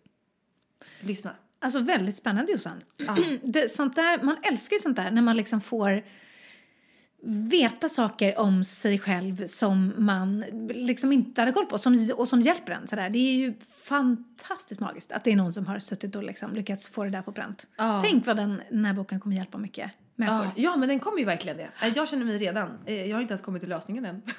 Lyssna. 1.00 1.36
Alltså 1.60 1.80
väldigt 1.80 2.18
spännande 2.18 2.52
Jossan. 2.52 2.84
Det, 3.44 3.72
sånt 3.72 3.96
där, 3.96 4.24
man 4.24 4.38
älskar 4.44 4.76
ju 4.76 4.80
sånt 4.80 4.96
där 4.96 5.12
när 5.12 5.22
man 5.22 5.38
liksom 5.38 5.62
får 5.62 6.04
veta 7.26 7.90
saker 7.90 8.40
om 8.40 8.64
sig 8.64 9.00
själv 9.00 9.48
som 9.48 9.94
man 9.98 10.46
liksom 10.70 11.12
inte 11.12 11.42
hade 11.42 11.52
koll 11.52 11.66
på 11.66 11.78
som, 11.78 12.10
och 12.16 12.28
som 12.28 12.42
hjälper 12.42 12.72
en. 12.74 12.88
Sådär. 12.88 13.10
Det 13.10 13.20
är 13.20 13.34
ju 13.36 13.54
fantastiskt 13.84 14.80
magiskt 14.80 15.12
att 15.12 15.24
det 15.24 15.32
är 15.32 15.36
någon 15.36 15.54
som 15.54 15.66
har 15.68 15.80
suttit 15.80 16.16
och 16.16 16.24
liksom 16.24 16.54
lyckats 16.54 16.90
få 16.90 17.04
det 17.04 17.10
där 17.10 17.22
på 17.22 17.32
pränt. 17.32 17.66
Ja. 17.78 18.02
Tänk 18.06 18.26
vad 18.28 18.38
den, 18.38 18.62
den 18.70 18.86
här 18.86 18.94
boken 18.94 19.20
kommer 19.20 19.36
hjälpa 19.36 19.58
mycket 19.58 19.92
människor. 20.16 20.46
Ja, 20.46 20.52
ja, 20.56 20.76
men 20.78 20.90
den 20.90 21.00
kommer 21.00 21.20
ju 21.20 21.26
verkligen 21.26 21.58
det. 21.58 21.70
Jag 21.96 22.08
känner 22.10 22.26
mig 22.26 22.38
redan. 22.38 22.70
eh, 22.86 23.06
Jag 23.06 23.16
har 23.16 23.22
inte 23.22 23.32
ens 23.32 23.42
kommit 23.42 23.62
till 23.62 23.70
lösningen 23.70 24.06
än. 24.06 24.22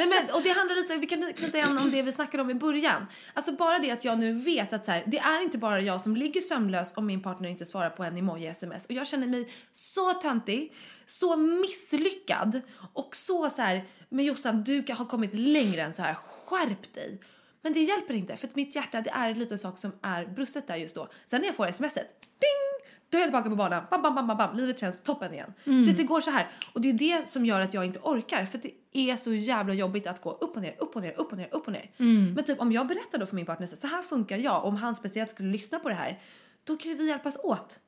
Nej, 0.00 0.08
men, 0.08 0.34
och 0.34 0.42
det 0.42 0.50
handlar 0.50 0.76
lite, 0.76 0.96
vi 0.96 1.06
kan 1.06 1.32
knyta 1.32 1.58
igen 1.58 1.78
om 1.78 1.90
det 1.90 2.02
vi 2.02 2.12
snackade 2.12 2.42
om 2.42 2.50
i 2.50 2.54
början. 2.54 3.06
Alltså 3.34 3.52
bara 3.52 3.78
det 3.78 3.90
att 3.90 4.04
jag 4.04 4.18
nu 4.18 4.32
vet 4.32 4.72
att 4.72 4.84
så 4.84 4.90
här, 4.90 5.04
det 5.06 5.18
är 5.18 5.42
inte 5.42 5.58
bara 5.58 5.80
jag 5.80 6.00
som 6.00 6.16
ligger 6.16 6.40
sömnlös 6.40 6.96
om 6.96 7.06
min 7.06 7.22
partner 7.22 7.48
inte 7.48 7.66
svarar 7.66 7.90
på 7.90 8.04
en 8.04 8.16
emoji-sms. 8.16 8.86
Och 8.86 8.92
jag 8.92 9.06
känner 9.06 9.26
mig 9.26 9.48
så 9.72 10.12
töntig, 10.12 10.72
så 11.06 11.36
misslyckad 11.36 12.60
och 12.92 13.16
så 13.16 13.50
så 13.50 13.62
här, 13.62 13.84
men 14.08 14.24
Jossan 14.24 14.64
du 14.64 14.84
har 14.88 15.04
kommit 15.04 15.34
längre 15.34 15.82
än 15.82 15.94
så 15.94 16.02
här, 16.02 16.14
skärp 16.14 16.94
dig. 16.94 17.20
Men 17.62 17.72
det 17.72 17.80
hjälper 17.80 18.14
inte 18.14 18.36
för 18.36 18.48
att 18.48 18.56
mitt 18.56 18.76
hjärta 18.76 19.00
det 19.00 19.10
är 19.10 19.30
en 19.30 19.38
liten 19.38 19.58
sak 19.58 19.78
som 19.78 19.92
är 20.02 20.26
brustet 20.26 20.66
där 20.66 20.76
just 20.76 20.94
då. 20.94 21.08
Sen 21.26 21.40
när 21.40 21.48
jag 21.48 21.56
får 21.56 21.70
smset, 21.70 22.20
ding! 22.20 22.69
Då 23.10 23.18
är 23.18 23.20
jag 23.20 23.26
tillbaka 23.26 23.50
på 23.50 23.56
banan, 23.56 23.82
bam, 23.90 24.02
bam, 24.02 24.14
bam, 24.14 24.26
bam, 24.26 24.36
bam. 24.36 24.56
livet 24.56 24.80
känns 24.80 25.00
toppen 25.00 25.34
igen. 25.34 25.52
Det, 25.86 25.92
det 25.92 26.02
går 26.04 26.20
så 26.20 26.30
här. 26.30 26.48
Och 26.74 26.80
det 26.80 26.88
är 26.88 26.92
det 26.92 27.28
som 27.28 27.46
gör 27.46 27.60
att 27.60 27.74
jag 27.74 27.84
inte 27.84 27.98
orkar 28.02 28.44
för 28.44 28.58
det 28.62 28.72
är 29.10 29.16
så 29.16 29.32
jävla 29.32 29.74
jobbigt 29.74 30.06
att 30.06 30.20
gå 30.22 30.32
upp 30.32 30.56
och 30.56 30.62
ner, 30.62 30.74
upp 30.78 30.96
och 30.96 31.02
ner, 31.02 31.14
upp 31.20 31.32
och 31.32 31.38
ner, 31.38 31.48
upp 31.54 31.66
och 31.66 31.72
ner. 31.72 31.90
Men 32.34 32.44
typ 32.44 32.60
om 32.60 32.72
jag 32.72 32.86
berättar 32.86 33.18
då 33.18 33.26
för 33.26 33.36
min 33.36 33.46
partner 33.46 33.66
så 33.66 33.86
här, 33.86 34.02
funkar 34.02 34.38
jag, 34.38 34.64
om 34.64 34.76
han 34.76 34.96
speciellt 34.96 35.30
skulle 35.30 35.50
lyssna 35.50 35.78
på 35.78 35.88
det 35.88 35.94
här, 35.94 36.18
då 36.64 36.76
kan 36.76 36.96
vi 36.96 37.08
hjälpas 37.08 37.36
åt. 37.42 37.78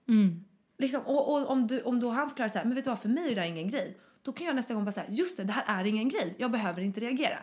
Liksom, 0.79 1.01
och, 1.03 1.33
och 1.33 1.51
om, 1.51 1.67
du, 1.67 1.83
om 1.83 2.01
då 2.01 2.11
han 2.11 2.29
förklarar 2.29 2.49
så 2.49 2.59
här, 2.59 2.65
men 2.65 2.75
vet 2.75 2.85
du 2.85 2.91
vad, 2.91 2.99
för 2.99 3.09
mig 3.09 3.25
är 3.25 3.29
det 3.29 3.35
där 3.35 3.43
ingen 3.49 3.71
grej. 3.71 3.99
Då 4.25 4.33
kan 4.33 4.47
jag 4.47 4.57
nästa 4.57 4.75
gång 4.75 4.85
bara 4.85 4.93
säga, 4.93 5.07
just 5.09 5.37
det, 5.37 5.45
det 5.45 5.53
här 5.53 5.81
är 5.81 5.87
ingen 5.87 6.09
grej. 6.09 6.35
Jag 6.39 6.51
behöver 6.51 6.83
inte 6.83 7.01
reagera. 7.01 7.39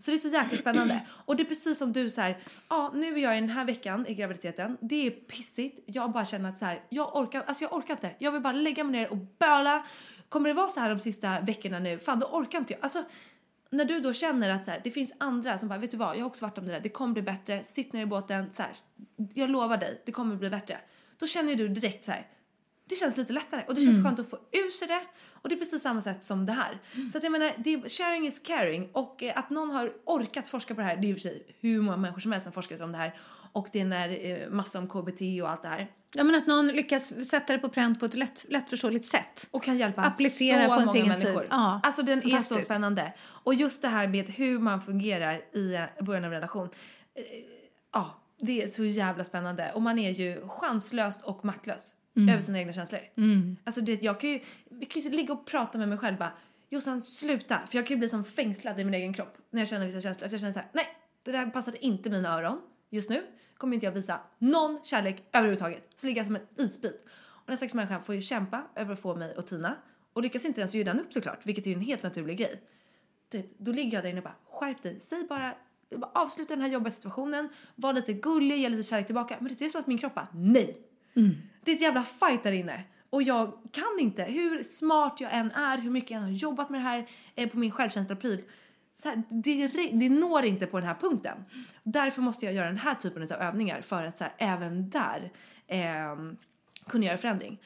Så 0.00 0.10
det 0.10 0.16
är 0.16 0.18
så 0.18 0.28
jäkla 0.28 0.58
spännande. 0.58 1.00
Och 1.10 1.36
det 1.36 1.42
är 1.42 1.44
precis 1.44 1.78
som 1.78 1.92
du 1.92 2.10
så 2.10 2.20
här, 2.20 2.38
ja 2.68 2.92
nu 2.94 3.14
är 3.14 3.18
jag 3.18 3.38
i 3.38 3.40
den 3.40 3.50
här 3.50 3.64
veckan 3.64 4.06
i 4.06 4.14
graviditeten. 4.14 4.76
Det 4.80 5.06
är 5.06 5.10
pissigt. 5.10 5.80
Jag 5.86 6.12
bara 6.12 6.24
känner 6.24 6.48
att 6.48 6.58
så 6.58 6.64
här, 6.64 6.80
jag 6.88 7.16
orkar, 7.16 7.42
alltså 7.46 7.64
jag 7.64 7.72
orkar 7.72 7.94
inte. 7.94 8.10
Jag 8.18 8.32
vill 8.32 8.42
bara 8.42 8.52
lägga 8.52 8.84
mig 8.84 8.92
ner 8.92 9.10
och 9.10 9.16
böla. 9.16 9.86
Kommer 10.28 10.48
det 10.48 10.54
vara 10.54 10.68
så 10.68 10.80
här 10.80 10.88
de 10.88 10.98
sista 10.98 11.40
veckorna 11.40 11.78
nu, 11.78 11.98
fan 11.98 12.18
då 12.18 12.26
orkar 12.26 12.58
inte 12.58 12.72
jag. 12.72 12.82
Alltså, 12.82 13.04
när 13.70 13.84
du 13.84 14.00
då 14.00 14.12
känner 14.12 14.50
att 14.50 14.64
så 14.64 14.70
här, 14.70 14.80
det 14.84 14.90
finns 14.90 15.12
andra 15.18 15.58
som 15.58 15.68
bara, 15.68 15.78
vet 15.78 15.90
du 15.90 15.96
vad, 15.96 16.16
jag 16.16 16.20
har 16.20 16.26
också 16.26 16.44
varit 16.44 16.58
om 16.58 16.66
det 16.66 16.72
där, 16.72 16.80
det 16.80 16.88
kommer 16.88 17.12
bli 17.12 17.22
bättre, 17.22 17.64
sitt 17.64 17.92
ner 17.92 18.02
i 18.02 18.06
båten, 18.06 18.52
så 18.52 18.62
här, 18.62 18.72
jag 19.34 19.50
lovar 19.50 19.76
dig, 19.76 20.02
det 20.06 20.12
kommer 20.12 20.36
bli 20.36 20.50
bättre. 20.50 20.78
Då 21.16 21.26
känner 21.26 21.54
du 21.54 21.68
direkt 21.68 22.04
så 22.04 22.10
här, 22.10 22.26
det 22.88 22.94
känns 22.94 23.16
lite 23.16 23.32
lättare 23.32 23.62
och 23.68 23.74
det 23.74 23.80
känns 23.80 24.04
skönt 24.04 24.18
att 24.18 24.30
få 24.30 24.38
ur 24.52 24.70
sig 24.70 24.88
det 24.88 25.00
och 25.32 25.48
det 25.48 25.54
är 25.54 25.58
precis 25.58 25.82
samma 25.82 26.00
sätt 26.00 26.24
som 26.24 26.46
det 26.46 26.52
här. 26.52 26.78
Så 27.12 27.18
att 27.18 27.24
jag 27.24 27.32
menar, 27.32 27.52
det 27.58 27.74
är, 27.74 27.88
sharing 27.88 28.26
is 28.26 28.38
caring 28.38 28.88
och 28.92 29.22
eh, 29.22 29.38
att 29.38 29.50
någon 29.50 29.70
har 29.70 29.92
orkat 30.04 30.48
forska 30.48 30.74
på 30.74 30.80
det 30.80 30.86
här, 30.86 30.96
det 30.96 31.06
är 31.06 31.08
i 31.08 31.12
och 31.12 31.16
för 31.16 31.20
sig 31.20 31.46
hur 31.60 31.80
många 31.82 31.96
människor 31.96 32.20
som 32.20 32.32
helst 32.32 32.44
som 32.44 32.52
forskat 32.52 32.80
om 32.80 32.92
det 32.92 32.98
här 32.98 33.14
och 33.52 33.68
det 33.72 33.80
är 33.80 33.84
när, 33.84 34.30
eh, 34.30 34.48
massa 34.50 34.78
om 34.78 34.88
KBT 34.88 35.42
och 35.42 35.50
allt 35.50 35.62
det 35.62 35.68
här. 35.68 35.90
Ja, 36.14 36.24
men 36.24 36.34
att 36.34 36.46
någon 36.46 36.68
lyckas 36.68 37.28
sätta 37.28 37.52
det 37.52 37.58
på 37.58 37.68
pränt 37.68 38.00
på 38.00 38.06
ett 38.06 38.14
lätt, 38.14 38.46
lättförståeligt 38.48 39.04
sätt. 39.04 39.48
Och 39.50 39.64
kan 39.64 39.78
hjälpa 39.78 40.02
Applicera 40.02 40.68
så 40.68 40.74
på 40.74 40.86
många 40.86 41.04
människor. 41.06 41.46
Ja, 41.50 41.80
Alltså 41.82 42.02
den 42.02 42.30
är 42.30 42.42
så 42.42 42.60
spännande. 42.60 43.12
Och 43.20 43.54
just 43.54 43.82
det 43.82 43.88
här 43.88 44.08
med 44.08 44.26
hur 44.28 44.58
man 44.58 44.82
fungerar 44.82 45.40
i 45.52 45.74
eh, 45.74 46.04
början 46.04 46.24
av 46.24 46.28
en 46.32 46.34
relation. 46.34 46.68
Eh, 47.14 47.22
Ja, 47.92 48.20
det 48.40 48.62
är 48.62 48.68
så 48.68 48.84
jävla 48.84 49.24
spännande. 49.24 49.72
Och 49.74 49.82
man 49.82 49.98
är 49.98 50.10
ju 50.10 50.48
chanslös 50.48 51.22
och 51.22 51.44
maktlös 51.44 51.94
Mm. 52.22 52.28
över 52.28 52.42
sina 52.42 52.58
egna 52.58 52.72
känslor. 52.72 53.00
Alltså 53.64 53.80
det, 53.80 54.02
jag 54.02 54.20
kan 54.20 54.30
ju, 54.30 54.40
jag 54.68 54.90
kan 54.90 55.02
ju 55.02 55.10
ligga 55.10 55.32
och 55.32 55.46
prata 55.46 55.78
med 55.78 55.88
mig 55.88 55.98
själv 55.98 56.18
bara 56.18 56.32
Jossan 56.70 57.02
sluta! 57.02 57.66
För 57.66 57.76
jag 57.76 57.86
kan 57.86 57.94
ju 57.94 57.98
bli 57.98 58.08
som 58.08 58.24
fängslad 58.24 58.80
i 58.80 58.84
min 58.84 58.94
egen 58.94 59.12
kropp 59.14 59.38
när 59.50 59.60
jag 59.60 59.68
känner 59.68 59.86
vissa 59.86 60.00
känslor. 60.00 60.26
Att 60.26 60.32
jag 60.32 60.40
känner 60.40 60.52
så 60.52 60.58
här, 60.58 60.68
nej 60.72 60.86
det 61.22 61.32
där 61.32 61.46
passade 61.46 61.84
inte 61.84 62.10
mina 62.10 62.38
öron 62.38 62.60
just 62.90 63.10
nu. 63.10 63.26
Kommer 63.56 63.74
inte 63.74 63.86
jag 63.86 63.92
visa 63.92 64.20
någon 64.38 64.80
kärlek 64.84 65.24
överhuvudtaget. 65.32 65.88
Så 65.94 66.06
ligger 66.06 66.20
jag 66.20 66.26
som 66.26 66.36
en 66.36 66.64
isbit. 66.64 67.04
Och 67.14 67.46
den 67.46 67.56
stackars 67.56 67.74
människan 67.74 68.02
får 68.02 68.14
ju 68.14 68.20
kämpa 68.20 68.62
över 68.74 68.92
att 68.92 69.00
få 69.00 69.14
mig 69.14 69.34
att 69.36 69.46
tina. 69.46 69.74
Och 70.12 70.22
lyckas 70.22 70.44
inte 70.44 70.60
den 70.60 70.68
så 70.68 70.76
ger 70.76 70.84
den 70.84 71.00
upp 71.00 71.12
såklart, 71.12 71.46
vilket 71.46 71.66
är 71.66 71.70
ju 71.70 71.76
en 71.76 71.82
helt 71.82 72.02
naturlig 72.02 72.38
grej. 72.38 72.62
Då 73.58 73.72
ligger 73.72 73.96
jag 73.96 74.04
där 74.04 74.10
inne 74.10 74.18
och 74.18 74.24
bara 74.24 74.36
skärp 74.50 74.82
dig, 74.82 75.00
säg 75.00 75.26
bara 75.28 75.54
bara 75.96 76.10
avsluta 76.14 76.54
den 76.54 76.62
här 76.62 76.70
jobbiga 76.70 76.90
situationen, 76.90 77.48
var 77.74 77.92
lite 77.92 78.12
gullig, 78.12 78.58
ge 78.58 78.68
lite 78.68 78.82
kärlek 78.82 79.06
tillbaka. 79.06 79.36
Men 79.40 79.54
det 79.58 79.64
är 79.64 79.68
som 79.68 79.80
att 79.80 79.86
min 79.86 79.98
kropp 79.98 80.14
bara, 80.14 80.28
nej! 80.34 80.87
Det 81.64 81.70
är 81.70 81.74
ett 81.74 81.82
jävla 81.82 82.02
fight 82.02 82.42
där 82.42 82.52
inne. 82.52 82.84
Och 83.10 83.22
jag 83.22 83.52
kan 83.72 83.98
inte, 84.00 84.22
hur 84.22 84.62
smart 84.62 85.20
jag 85.20 85.34
än 85.34 85.50
är, 85.50 85.78
hur 85.78 85.90
mycket 85.90 86.10
jag 86.10 86.18
än 86.18 86.24
har 86.24 86.32
jobbat 86.32 86.70
med 86.70 86.80
det 86.80 86.84
här 86.84 87.08
eh, 87.34 87.48
på 87.48 87.58
min 87.58 87.70
självkänsla-pryl. 87.70 88.42
Det, 89.28 89.66
det 89.92 90.08
når 90.08 90.44
inte 90.44 90.66
på 90.66 90.78
den 90.78 90.88
här 90.88 90.94
punkten. 90.94 91.44
Därför 91.82 92.22
måste 92.22 92.44
jag 92.44 92.54
göra 92.54 92.66
den 92.66 92.76
här 92.76 92.94
typen 92.94 93.22
av 93.22 93.32
övningar 93.32 93.80
för 93.80 94.02
att 94.02 94.18
så 94.18 94.24
här, 94.24 94.34
även 94.38 94.90
där 94.90 95.32
ehm, 95.66 96.36
kunna 96.88 97.06
göra 97.06 97.16
förändring. 97.16 97.60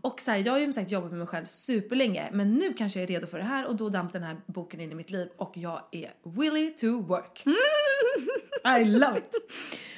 Och 0.00 0.20
så 0.20 0.30
här, 0.30 0.38
jag 0.38 0.52
har 0.52 0.58
ju 0.58 0.64
som 0.64 0.72
sagt 0.72 0.90
jobbat 0.90 1.10
med 1.10 1.18
mig 1.18 1.26
själv 1.26 1.46
superlänge 1.46 2.30
men 2.32 2.54
nu 2.54 2.72
kanske 2.72 2.98
jag 2.98 3.10
är 3.10 3.14
redo 3.14 3.26
för 3.26 3.38
det 3.38 3.44
här 3.44 3.66
och 3.66 3.76
då 3.76 3.88
damp 3.88 4.12
den 4.12 4.22
här 4.22 4.36
boken 4.46 4.80
in 4.80 4.92
i 4.92 4.94
mitt 4.94 5.10
liv 5.10 5.28
och 5.36 5.56
jag 5.56 5.82
är 5.92 6.12
willing 6.22 6.74
to 6.74 7.00
work. 7.02 7.44
I 8.80 8.84
love 8.84 9.18
it! 9.18 9.34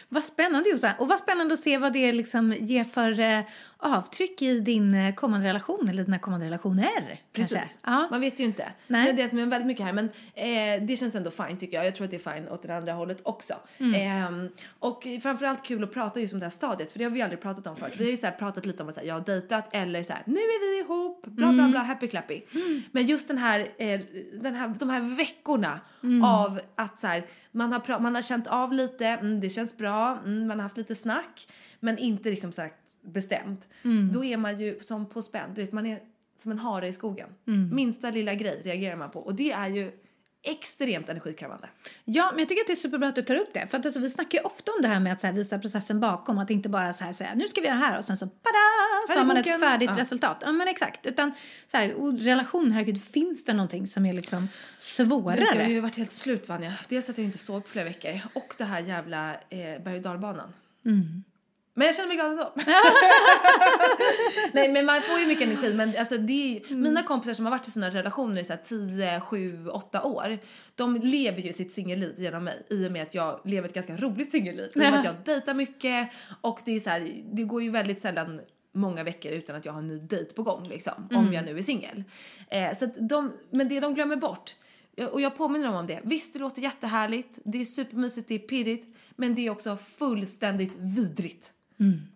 Vad 0.09 0.25
spännande 0.25 0.71
Jossan. 0.71 0.93
Och 0.99 1.09
vad 1.09 1.19
spännande 1.19 1.55
att 1.55 1.61
se 1.61 1.79
vad 1.79 1.93
det 1.93 2.13
liksom 2.13 2.53
ger 2.53 2.85
för 2.85 3.21
eh, 3.21 3.41
avtryck 3.79 4.43
i 4.43 4.61
din 4.61 4.95
eh, 4.95 5.15
kommande 5.15 5.49
relation 5.49 5.89
eller 5.89 6.05
dina 6.05 6.19
kommande 6.19 6.47
relationer. 6.47 7.21
Precis. 7.33 7.79
Ja. 7.83 8.09
Man 8.11 8.21
vet 8.21 8.41
ju 8.41 8.45
inte. 8.45 8.73
Nej. 8.87 9.01
Jag 9.01 9.13
har 9.13 9.17
delat 9.17 9.33
med 9.33 9.43
mig 9.49 9.51
väldigt 9.51 9.67
mycket 9.67 9.85
här 9.87 9.93
men 9.93 10.05
eh, 10.35 10.87
det 10.87 10.97
känns 10.97 11.15
ändå 11.15 11.31
fine 11.31 11.57
tycker 11.59 11.77
jag. 11.77 11.87
Jag 11.87 11.95
tror 11.95 12.05
att 12.05 12.11
det 12.11 12.27
är 12.27 12.35
fine 12.35 12.49
åt 12.49 12.63
det 12.63 12.77
andra 12.77 12.93
hållet 12.93 13.21
också. 13.23 13.55
Mm. 13.79 13.95
Ehm, 13.95 14.49
och 14.79 15.07
framförallt 15.23 15.63
kul 15.65 15.85
att 15.85 15.93
prata 15.93 16.21
just 16.21 16.35
om 16.35 16.41
det 16.41 16.47
här 16.47 16.51
stadiet 16.51 16.93
för 16.93 16.99
det 16.99 17.05
har 17.05 17.11
vi 17.11 17.23
aldrig 17.23 17.41
pratat 17.41 17.67
om 17.67 17.77
förut. 17.77 17.95
Vi 17.97 18.05
har 18.05 18.11
ju 18.11 18.17
så 18.17 18.31
pratat 18.39 18.67
lite 18.67 18.83
om 18.83 18.89
att 18.89 18.95
så 18.95 19.01
jag 19.05 19.15
har 19.15 19.21
dejtat 19.21 19.69
eller 19.73 20.03
så 20.03 20.13
här, 20.13 20.23
nu 20.27 20.39
är 20.41 20.61
vi 20.77 20.81
ihop, 20.85 21.27
bla 21.27 21.47
Mm. 21.47 21.57
bla 21.57 21.69
bla, 21.69 21.81
happy 21.81 22.09
clappy. 22.09 22.43
Men 22.93 23.07
just 23.07 23.29
den 23.29 23.39
här, 23.39 23.61
eh, 23.79 24.01
den 24.43 24.55
här, 24.55 24.75
de 24.79 24.91
här 24.91 25.01
veckorna 25.17 25.81
Mm. 26.03 26.25
av 26.25 26.61
att 26.77 27.01
så 27.01 27.07
här, 27.07 27.27
man, 27.53 27.73
har 27.73 28.01
man 28.01 28.15
har 28.15 28.23
känt 28.23 28.47
av 28.47 28.73
lite, 28.73 29.07
mm, 29.07 29.41
det 29.41 29.51
känns 29.51 29.77
bra, 29.77 30.19
mm, 30.25 30.47
man 30.47 30.59
har 30.59 30.63
haft 30.63 30.77
lite 30.77 30.95
snack 30.95 31.49
men 31.81 31.99
inte 31.99 32.31
liksom 32.31 32.53
sagt 32.53 32.75
bestämt. 33.07 33.69
Mm. 33.83 34.13
Då 34.13 34.25
är 34.25 34.37
man 34.37 34.59
ju 34.61 34.79
som 34.81 35.07
på 35.09 35.23
spänn, 35.23 35.51
du 35.55 35.63
vet 35.63 35.73
man 35.73 35.87
är 35.87 36.01
som 36.37 36.53
en 36.53 36.59
hare 36.59 36.89
i 36.89 36.93
skogen. 36.93 37.29
Mm. 37.47 37.75
Minsta 37.75 38.11
lilla 38.11 38.35
grej 38.35 38.61
reagerar 38.65 38.97
man 38.97 39.11
på 39.11 39.21
och 39.21 39.35
det 39.35 39.53
är 39.53 39.69
ju 39.69 39.93
extremt 40.43 41.09
energikrävande. 41.09 41.69
Ja, 42.05 42.31
men 42.31 42.39
jag 42.39 42.49
tycker 42.49 42.61
att 42.63 42.67
det 42.67 42.73
är 42.73 42.77
superbra 42.77 43.09
att 43.09 43.15
du 43.15 43.23
tar 43.23 43.35
upp 43.35 43.55
det. 43.55 43.67
För 43.67 43.79
att 43.79 43.85
alltså, 43.87 44.01
vi 44.01 44.11
snackar 44.11 44.39
ju 44.39 44.45
ofta 44.45 44.73
om 44.73 44.83
det 44.83 44.89
här 44.89 45.01
med 45.01 45.13
att 45.13 45.23
här, 45.23 45.33
visa 45.33 45.59
processen 45.59 46.01
bakom. 46.01 46.39
Att 46.39 46.51
inte 46.51 46.69
bara 46.69 46.93
så 46.93 47.05
här 47.05 47.13
säga 47.13 47.35
nu 47.35 47.49
ska 47.49 47.61
vi 47.61 47.67
göra 47.67 47.79
det 47.79 47.85
här 47.85 47.99
och 47.99 48.05
sen 48.05 48.17
så 48.17 48.27
bada, 48.27 49.07
så 49.09 49.19
har 49.19 49.25
man 49.25 49.37
ett 49.37 49.61
färdigt 49.61 49.91
Ja. 49.95 50.01
resultat. 50.01 50.37
Ja, 50.41 50.53
men 50.53 50.69
exakt. 50.69 51.07
Utan 51.07 51.33
så 51.71 51.77
här, 51.77 51.95
och 51.95 52.19
relation, 52.19 52.73
herregud, 52.73 53.03
finns 53.03 53.45
det 53.45 53.53
någonting 53.53 53.87
som 53.87 54.07
är 54.07 54.13
liksom 54.13 54.43
Du 54.43 54.49
svårare? 54.79 55.41
jag 55.55 55.63
har 55.63 55.71
ju 55.71 55.81
varit 55.81 55.97
helt 55.97 56.13
slut 56.13 56.49
Vanja. 56.49 56.73
Dels 56.89 57.11
att 57.11 57.19
jag 57.19 57.25
inte 57.25 57.39
sov 57.39 57.61
på 57.61 57.69
flera 57.69 57.85
veckor 57.85 58.21
och 58.35 58.55
det 58.59 58.65
här 58.65 58.81
jävla 58.81 59.35
eh, 59.35 59.83
berg 59.83 59.97
och 59.97 60.03
dalbanan. 60.03 60.53
Mm. 60.85 61.25
Men 61.79 61.87
jag 61.87 61.97
känner 61.97 62.09
mig 62.09 62.17
glad 62.17 62.31
ändå. 62.31 62.53
Nej 64.53 64.73
men 64.73 64.87
man 64.87 65.03
får 65.03 65.19
ju 65.19 65.27
mycket 65.27 65.47
energi 65.47 65.75
men 65.75 65.93
alltså 65.99 66.19
det 66.19 66.57
är, 66.57 66.67
Mm. 66.67 66.81
mina 66.81 67.03
kompisar 67.03 67.35
som 67.35 67.45
har 67.47 67.51
varit 67.51 67.69
i 67.69 67.71
sina 67.71 67.91
relationer 67.91 68.41
i 68.41 68.45
så 68.45 68.53
här 68.53 68.61
10, 68.65 69.21
7, 69.21 69.69
8 69.69 70.03
år. 70.03 70.39
De 70.75 70.97
lever 70.97 71.43
ju 71.43 71.53
sitt 71.53 71.73
singelliv 71.73 72.15
genom 72.19 72.45
mig 72.45 72.67
i 72.71 72.87
och 72.89 72.93
med 72.93 73.03
att 73.03 73.15
jag 73.15 73.41
lever 73.45 73.69
ett 73.69 73.75
ganska 73.75 73.97
roligt 73.97 74.31
singelliv. 74.33 74.71
I 74.75 74.79
och 74.79 74.81
med 74.81 74.99
att 74.99 75.05
jag 75.05 75.15
dejtar 75.25 75.55
mycket 75.55 76.09
och 76.41 76.61
det 76.65 76.77
är 76.77 76.81
så 76.81 76.91
här, 76.91 77.23
det 77.33 77.43
går 77.43 77.63
ju 77.63 77.71
väldigt 77.71 78.01
sällan 78.01 78.41
många 78.73 79.03
veckor 79.05 79.33
utan 79.33 79.57
att 79.57 79.65
jag 79.65 79.73
har 79.73 79.81
en 79.81 79.87
ny 79.87 79.99
dejt 79.99 80.35
på 80.35 80.43
gång 80.43 80.69
liksom. 80.69 81.09
Om 81.15 81.33
jag 81.33 81.45
nu 81.45 81.59
är 81.59 81.63
singel. 81.63 82.05
Eh, 82.51 82.77
så 82.79 82.85
att 82.85 83.09
de, 83.09 83.33
men 83.51 83.69
det 83.69 83.81
de 83.81 83.95
glömmer 83.95 84.17
bort 84.17 84.55
och 85.11 85.21
jag 85.21 85.37
påminner 85.37 85.67
dem 85.67 85.75
om 85.77 85.87
det. 85.87 86.01
Visst, 86.05 86.33
det 86.33 86.39
låter 86.39 86.63
jättehärligt, 86.63 87.39
det 87.45 87.61
är 87.61 87.65
supermysigt, 87.65 88.29
det 88.29 88.35
är 88.35 88.39
pirrigt, 88.39 88.97
men 89.17 89.35
det 89.35 89.47
är 89.47 89.51
också 89.51 89.77
fullständigt 89.77 90.73
vidrigt. 90.77 91.53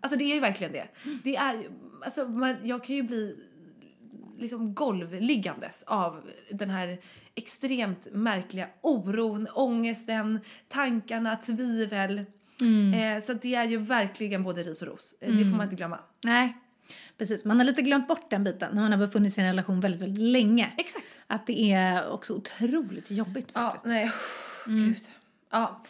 Alltså 0.01 0.19
det 0.19 0.25
är 0.25 0.35
ju 0.35 0.41
verkligen 0.41 0.73
det. 0.73 0.89
Det 1.25 1.37
är 1.37 1.55
ju, 1.55 1.71
alltså 2.05 2.25
man, 2.29 2.57
jag 2.63 2.85
kan 2.85 2.97
ju 2.97 3.03
bli 3.03 3.37
liksom 4.39 4.75
golvliggandes 4.75 5.83
av 5.83 6.31
den 6.53 6.71
här 6.71 6.99
extremt 7.35 8.07
märkliga 8.13 8.69
oron, 8.81 9.49
ångesten, 9.55 10.41
tankarna, 10.69 11.37
tvivel. 11.37 12.19
Eh, 12.95 13.23
så 13.23 13.33
det 13.33 13.55
är 13.55 13.65
ju 13.65 13.77
verkligen 13.77 14.43
både 14.43 14.63
ris 14.63 14.83
och 14.83 14.89
ros. 14.89 15.15
Eh, 15.21 15.35
Det 15.37 15.45
får 15.45 15.51
man 15.57 15.63
inte 15.63 15.77
glömma. 15.77 15.99
Nej, 16.25 16.57
precis. 17.19 17.45
Man 17.45 17.59
har 17.59 17.65
lite 17.65 17.83
glömt 17.83 18.09
bort 18.09 18.31
den 18.31 18.45
biten 18.45 18.75
när 18.75 18.83
man 18.83 18.93
har 18.93 18.99
befunnit 18.99 19.35
sig 19.35 19.45
i 19.45 19.47
en 19.47 19.53
relation 19.53 19.81
väldigt, 19.81 20.03
väldigt 20.03 20.23
länge. 20.33 20.73
Exakt. 20.79 21.21
Att 21.27 21.47
det 21.47 21.73
är 21.73 22.11
också 22.11 22.33
otroligt 22.35 23.11
jobbigt 23.11 23.49
Ja, 23.55 23.61
faktiskt. 23.61 23.85
nej, 23.85 24.11
gud. 24.67 24.97
Ja. 25.51 25.83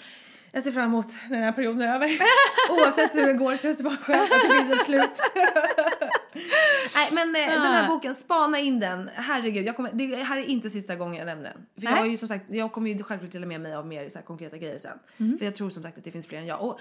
Jag 0.53 0.62
ser 0.62 0.72
fram 0.72 0.84
emot 0.84 1.07
när 1.28 1.36
den 1.36 1.44
här 1.44 1.53
perioden 1.53 1.80
är 1.80 1.94
över. 1.94 2.18
Oavsett 2.70 3.14
hur 3.14 3.26
det 3.26 3.32
går 3.32 3.57
så 3.57 3.62
känns 3.62 3.76
det 3.76 3.84
bara 3.84 3.96
skönt 3.96 4.32
att 4.32 4.42
det 4.42 4.57
finns 4.57 4.72
ett 4.72 4.84
slut. 4.84 5.20
Nej 6.94 7.09
men 7.12 7.36
eh, 7.36 7.62
den 7.62 7.72
här 7.72 7.88
boken, 7.88 8.14
spana 8.14 8.59
in 8.59 8.80
den. 8.80 9.11
Herregud, 9.14 9.66
jag 9.66 9.76
kommer, 9.76 9.90
det 9.92 10.16
här 10.16 10.36
är 10.36 10.44
inte 10.44 10.70
sista 10.70 10.96
gången 10.96 11.16
jag 11.16 11.26
nämner 11.26 11.44
den. 11.44 11.66
För 11.76 11.82
jag 11.82 11.96
har 11.96 12.07
ju 12.07 12.16
som 12.16 12.28
sagt, 12.28 12.44
jag 12.48 12.72
kommer 12.72 12.90
ju 12.90 13.03
självklart 13.03 13.32
dela 13.32 13.46
med 13.46 13.61
mig 13.61 13.74
av 13.74 13.86
mer 13.86 14.09
så 14.09 14.18
här 14.18 14.24
konkreta 14.24 14.57
grejer 14.57 14.78
sen. 14.78 14.98
För 15.38 15.44
jag 15.44 15.55
tror 15.55 15.70
som 15.70 15.82
sagt 15.82 15.98
att 15.98 16.05
det 16.05 16.11
finns 16.11 16.28
fler 16.28 16.38
än 16.38 16.46
jag. 16.46 16.62
Och 16.62 16.80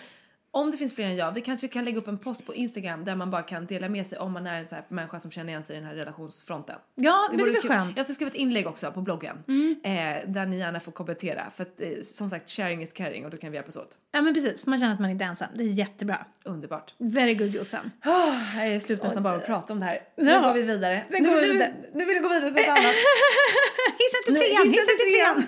om 0.52 0.72
det 0.72 0.78
finns 0.78 0.95
fler 0.95 1.06
än 1.06 1.16
jag, 1.16 1.34
vi 1.34 1.41
kanske 1.41 1.68
kan 1.68 1.86
lägga 1.86 1.97
upp 1.97 2.08
en 2.08 2.18
post 2.18 2.45
på 2.45 2.56
Instagram 2.56 3.06
där 3.06 3.16
man 3.16 3.32
bara 3.32 3.41
kan 3.41 3.66
dela 3.66 3.89
med 3.89 4.08
sig 4.08 4.18
om 4.20 4.32
man 4.34 4.47
är 4.47 4.60
en 4.60 4.68
sån 4.68 4.76
här 4.76 4.86
människa 4.89 5.20
som 5.20 5.32
känner 5.32 5.50
igen 5.50 5.64
sig 5.64 5.76
i 5.76 5.80
den 5.80 5.88
här 5.88 5.95
relationsfronten. 5.95 6.76
Ja, 6.95 7.30
det 7.32 7.38
vore 7.38 7.62
skönt. 7.62 7.97
Jag 7.97 8.06
ska 8.06 8.14
skriva 8.16 8.30
ett 8.32 8.36
inlägg 8.38 8.68
också 8.68 8.91
på 8.91 9.02
bloggen 9.02 9.38
eh, 9.84 9.91
där 10.32 10.45
ni 10.45 10.60
gärna 10.60 10.80
får 10.80 10.91
kommentera 10.91 11.52
för 11.56 11.64
att 11.64 11.82
eh, 11.82 11.89
som 12.04 12.30
sagt 12.30 12.50
sharing 12.50 12.84
is 12.84 12.93
caring 12.93 13.26
och 13.26 13.32
då 13.32 13.38
kan 13.38 13.52
vi 13.52 13.58
hjälpas 13.58 13.76
åt. 13.76 13.97
Ja, 14.12 14.22
men 14.22 14.34
precis. 14.34 14.64
För 14.64 14.70
man 14.70 14.80
känner 14.80 14.93
att 14.93 15.00
man 15.00 15.10
inte 15.10 15.26
är 15.26 15.30
ensam. 15.30 15.47
Det 15.56 15.64
är 15.64 15.68
jättebra. 15.68 16.26
Underbart. 16.43 16.93
Very 16.97 17.34
good 17.36 17.56
Jossan. 17.56 17.91
Oh, 18.06 18.58
jag 18.58 18.68
är 18.68 18.80
slut 18.80 19.04
nästan 19.04 19.24
bara 19.24 19.36
att 19.36 19.45
prata 19.45 19.74
om 19.74 19.80
det 19.80 19.86
här. 19.86 20.00
Nu 20.18 20.32
Ja. 20.32 20.39
går 20.41 20.54
vi 20.54 20.62
vidare. 20.62 21.04
Nu 21.10 21.20
Nu, 21.20 21.30
vi 21.30 21.36
nu, 21.47 21.54
vidare. 21.54 21.74
nu 21.93 22.06
vill 22.06 22.16
jag 22.16 22.24
gå 22.24 22.30
vidare 22.30 22.52
till 22.54 22.62
något 22.70 22.78
annat. 22.78 22.95
Hissen 24.00 24.24
till 24.26 24.34
Nu- 24.34 24.39
trean! 24.39 24.68
hissen 24.70 24.86
till 24.88 24.97
till 24.97 25.14
trean! 25.14 25.43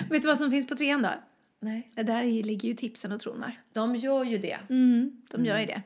Vet 0.10 0.22
du 0.22 0.28
vad 0.28 0.38
som 0.38 0.50
finns 0.50 0.66
på 0.66 0.74
trean 0.74 1.02
då? 1.02 1.08
Nej. 1.60 1.90
Där 1.94 2.22
ligger 2.42 2.68
ju 2.68 2.74
tipsen 2.74 3.12
och 3.12 3.20
tronar. 3.20 3.60
De 3.72 3.96
gör 3.96 4.24
ju 4.24 4.38
det. 4.38 4.58
Mm, 4.70 5.22
de 5.30 5.44
gör 5.44 5.58
ju 5.58 5.66
det. 5.66 5.82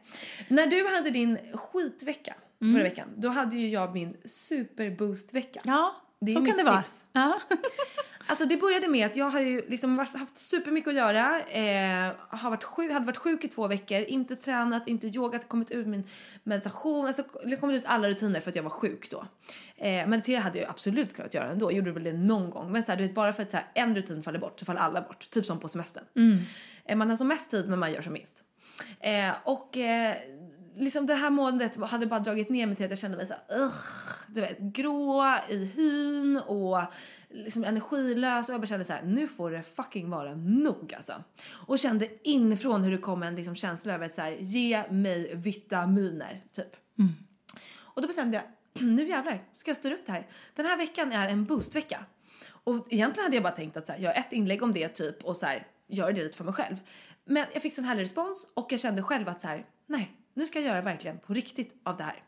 När 0.49 0.67
du 0.67 0.97
hade 0.97 1.11
din 1.11 1.39
skitvecka 1.55 2.35
Mm. 2.63 2.75
förra 2.75 2.83
veckan, 2.83 3.09
då 3.17 3.29
hade 3.29 3.57
ju 3.57 3.69
jag 3.69 3.95
min 3.95 4.17
superboostvecka. 4.25 5.61
Ja, 5.65 5.95
Det 6.21 6.33
så 6.33 6.45
kan 6.45 6.57
det 6.57 6.65
vara. 6.65 6.83
tips. 6.83 7.05
Ja. 7.13 7.41
Alltså 8.31 8.45
det 8.47 8.57
började 8.57 8.89
med 8.89 9.07
att 9.07 9.17
jag 9.17 9.31
har 9.31 9.41
ju 9.41 9.69
liksom 9.69 9.99
haft 9.99 10.39
supermycket 10.39 10.89
att 10.89 10.95
göra. 10.95 11.41
Eh, 11.41 12.13
har 12.29 12.51
varit 12.51 12.65
sjuk, 12.65 12.93
hade 12.93 13.07
varit 13.07 13.17
sjuk 13.17 13.45
i 13.45 13.49
två 13.49 13.69
veckor, 13.69 14.01
inte 14.01 14.37
tränat, 14.37 14.89
inte 14.89 15.07
yogat, 15.07 15.49
kommit 15.49 15.71
ut 15.71 15.87
min 15.87 16.05
meditation, 16.43 17.07
alltså 17.07 17.23
det 17.45 17.57
kommit 17.57 17.77
ut 17.77 17.83
alla 17.87 18.09
rutiner 18.09 18.41
för 18.41 18.51
att 18.51 18.57
jag 18.57 18.63
var 18.63 18.71
sjuk 18.71 19.11
då. 19.11 19.27
Eh, 19.77 20.07
meditera 20.07 20.41
hade 20.41 20.59
jag 20.59 20.71
absolut 20.71 21.15
kunnat 21.17 21.35
göra 21.35 21.51
ändå, 21.51 21.67
jag 21.67 21.77
gjorde 21.77 21.93
väl 21.93 22.05
det 22.05 22.13
någon 22.13 22.51
gång. 22.51 22.73
Men 22.73 22.83
så 22.83 22.93
här, 22.93 22.99
du 22.99 23.05
vet 23.05 23.15
bara 23.15 23.33
för 23.33 23.43
att 23.43 23.51
så 23.51 23.57
här, 23.57 23.67
en 23.75 23.97
rutin 23.97 24.23
faller 24.23 24.39
bort 24.39 24.61
så 24.61 24.67
faller 24.67 24.81
alla 24.81 25.01
bort, 25.01 25.31
typ 25.31 25.47
som 25.47 25.61
på 25.61 25.69
semestern. 25.69 26.05
Eh, 26.85 26.97
man 26.97 27.11
har 27.11 27.17
som 27.17 27.29
mest 27.29 27.51
tid 27.51 27.69
men 27.69 27.79
man 27.79 27.93
gör 27.93 28.03
som 28.03 28.13
minst. 28.13 28.45
Eh, 29.01 29.33
och 29.45 29.77
eh, 29.77 30.17
liksom 30.77 31.07
det 31.07 31.15
här 31.15 31.31
måendet 31.31 31.77
hade 31.77 32.07
bara 32.07 32.21
dragit 32.21 32.49
ner 32.49 32.67
mig 32.67 32.77
till 32.77 32.85
att 32.85 32.91
jag 32.91 32.99
kände 32.99 33.17
mig 33.17 33.27
så 33.27 33.35
här, 33.35 33.59
ugh, 33.59 33.75
du 34.29 34.41
vet, 34.41 34.59
grå 34.59 35.37
i 35.49 35.65
hyn 35.65 36.37
och 36.37 36.79
liksom 37.31 37.65
energilös 37.65 38.49
och 38.49 38.53
jag 38.53 38.61
bara 38.61 38.67
kände 38.67 38.85
så 38.85 38.93
här, 38.93 39.03
nu 39.03 39.29
får 39.29 39.51
det 39.51 39.63
fucking 39.63 40.11
vara 40.11 40.35
nog 40.35 40.95
alltså. 40.95 41.25
Och 41.49 41.79
kände 41.79 42.29
inifrån 42.29 42.83
hur 42.83 42.91
det 42.91 42.99
kom 42.99 43.23
en 43.23 43.37
liksom 43.37 43.55
känsla 43.55 43.95
över 43.95 44.07
att 44.07 44.15
så 44.15 44.21
här, 44.21 44.37
ge 44.41 44.91
mig 44.91 45.35
vitaminer, 45.35 46.45
typ. 46.53 46.77
Och 47.79 48.03
då 48.03 48.09
bestämde 48.09 48.37
jag, 48.37 48.45
nu 48.83 49.09
jävlar 49.09 49.45
ska 49.55 49.71
jag 49.71 49.79
styra 49.79 49.95
upp 49.95 50.07
det 50.07 50.13
här. 50.13 50.29
Den 50.55 50.67
här 50.67 50.77
veckan 50.77 51.13
är 51.13 51.29
en 51.29 51.45
boostvecka. 51.45 52.05
Och 52.65 52.87
egentligen 52.91 53.25
hade 53.25 53.37
jag 53.37 53.43
bara 53.43 53.53
tänkt 53.53 53.77
att 53.77 53.87
så 53.87 53.93
här, 53.93 53.99
göra 53.99 54.13
ett 54.13 54.33
inlägg 54.33 54.63
om 54.63 54.73
det 54.73 54.89
typ 54.89 55.25
och 55.25 55.37
så 55.37 55.47
här, 55.47 55.67
göra 55.89 56.13
det 56.13 56.23
lite 56.25 56.37
för 56.37 56.45
mig 56.45 56.55
själv. 56.55 56.77
Men 57.25 57.47
jag 57.53 57.63
fick 57.63 57.75
sån 57.75 57.85
härlig 57.85 58.03
respons 58.03 58.47
och 58.55 58.73
jag 58.73 58.81
kände 58.81 59.03
själv 59.03 59.29
att 59.29 59.41
så 59.41 59.49
här, 59.49 59.67
nej, 59.87 60.20
nu 60.35 60.47
ska 60.47 60.59
jag 60.59 60.69
göra 60.69 60.81
verkligen 60.81 61.19
på 61.19 61.35
riktigt 61.35 61.81
av 61.85 61.97
det 61.97 62.05
här. 62.05 62.23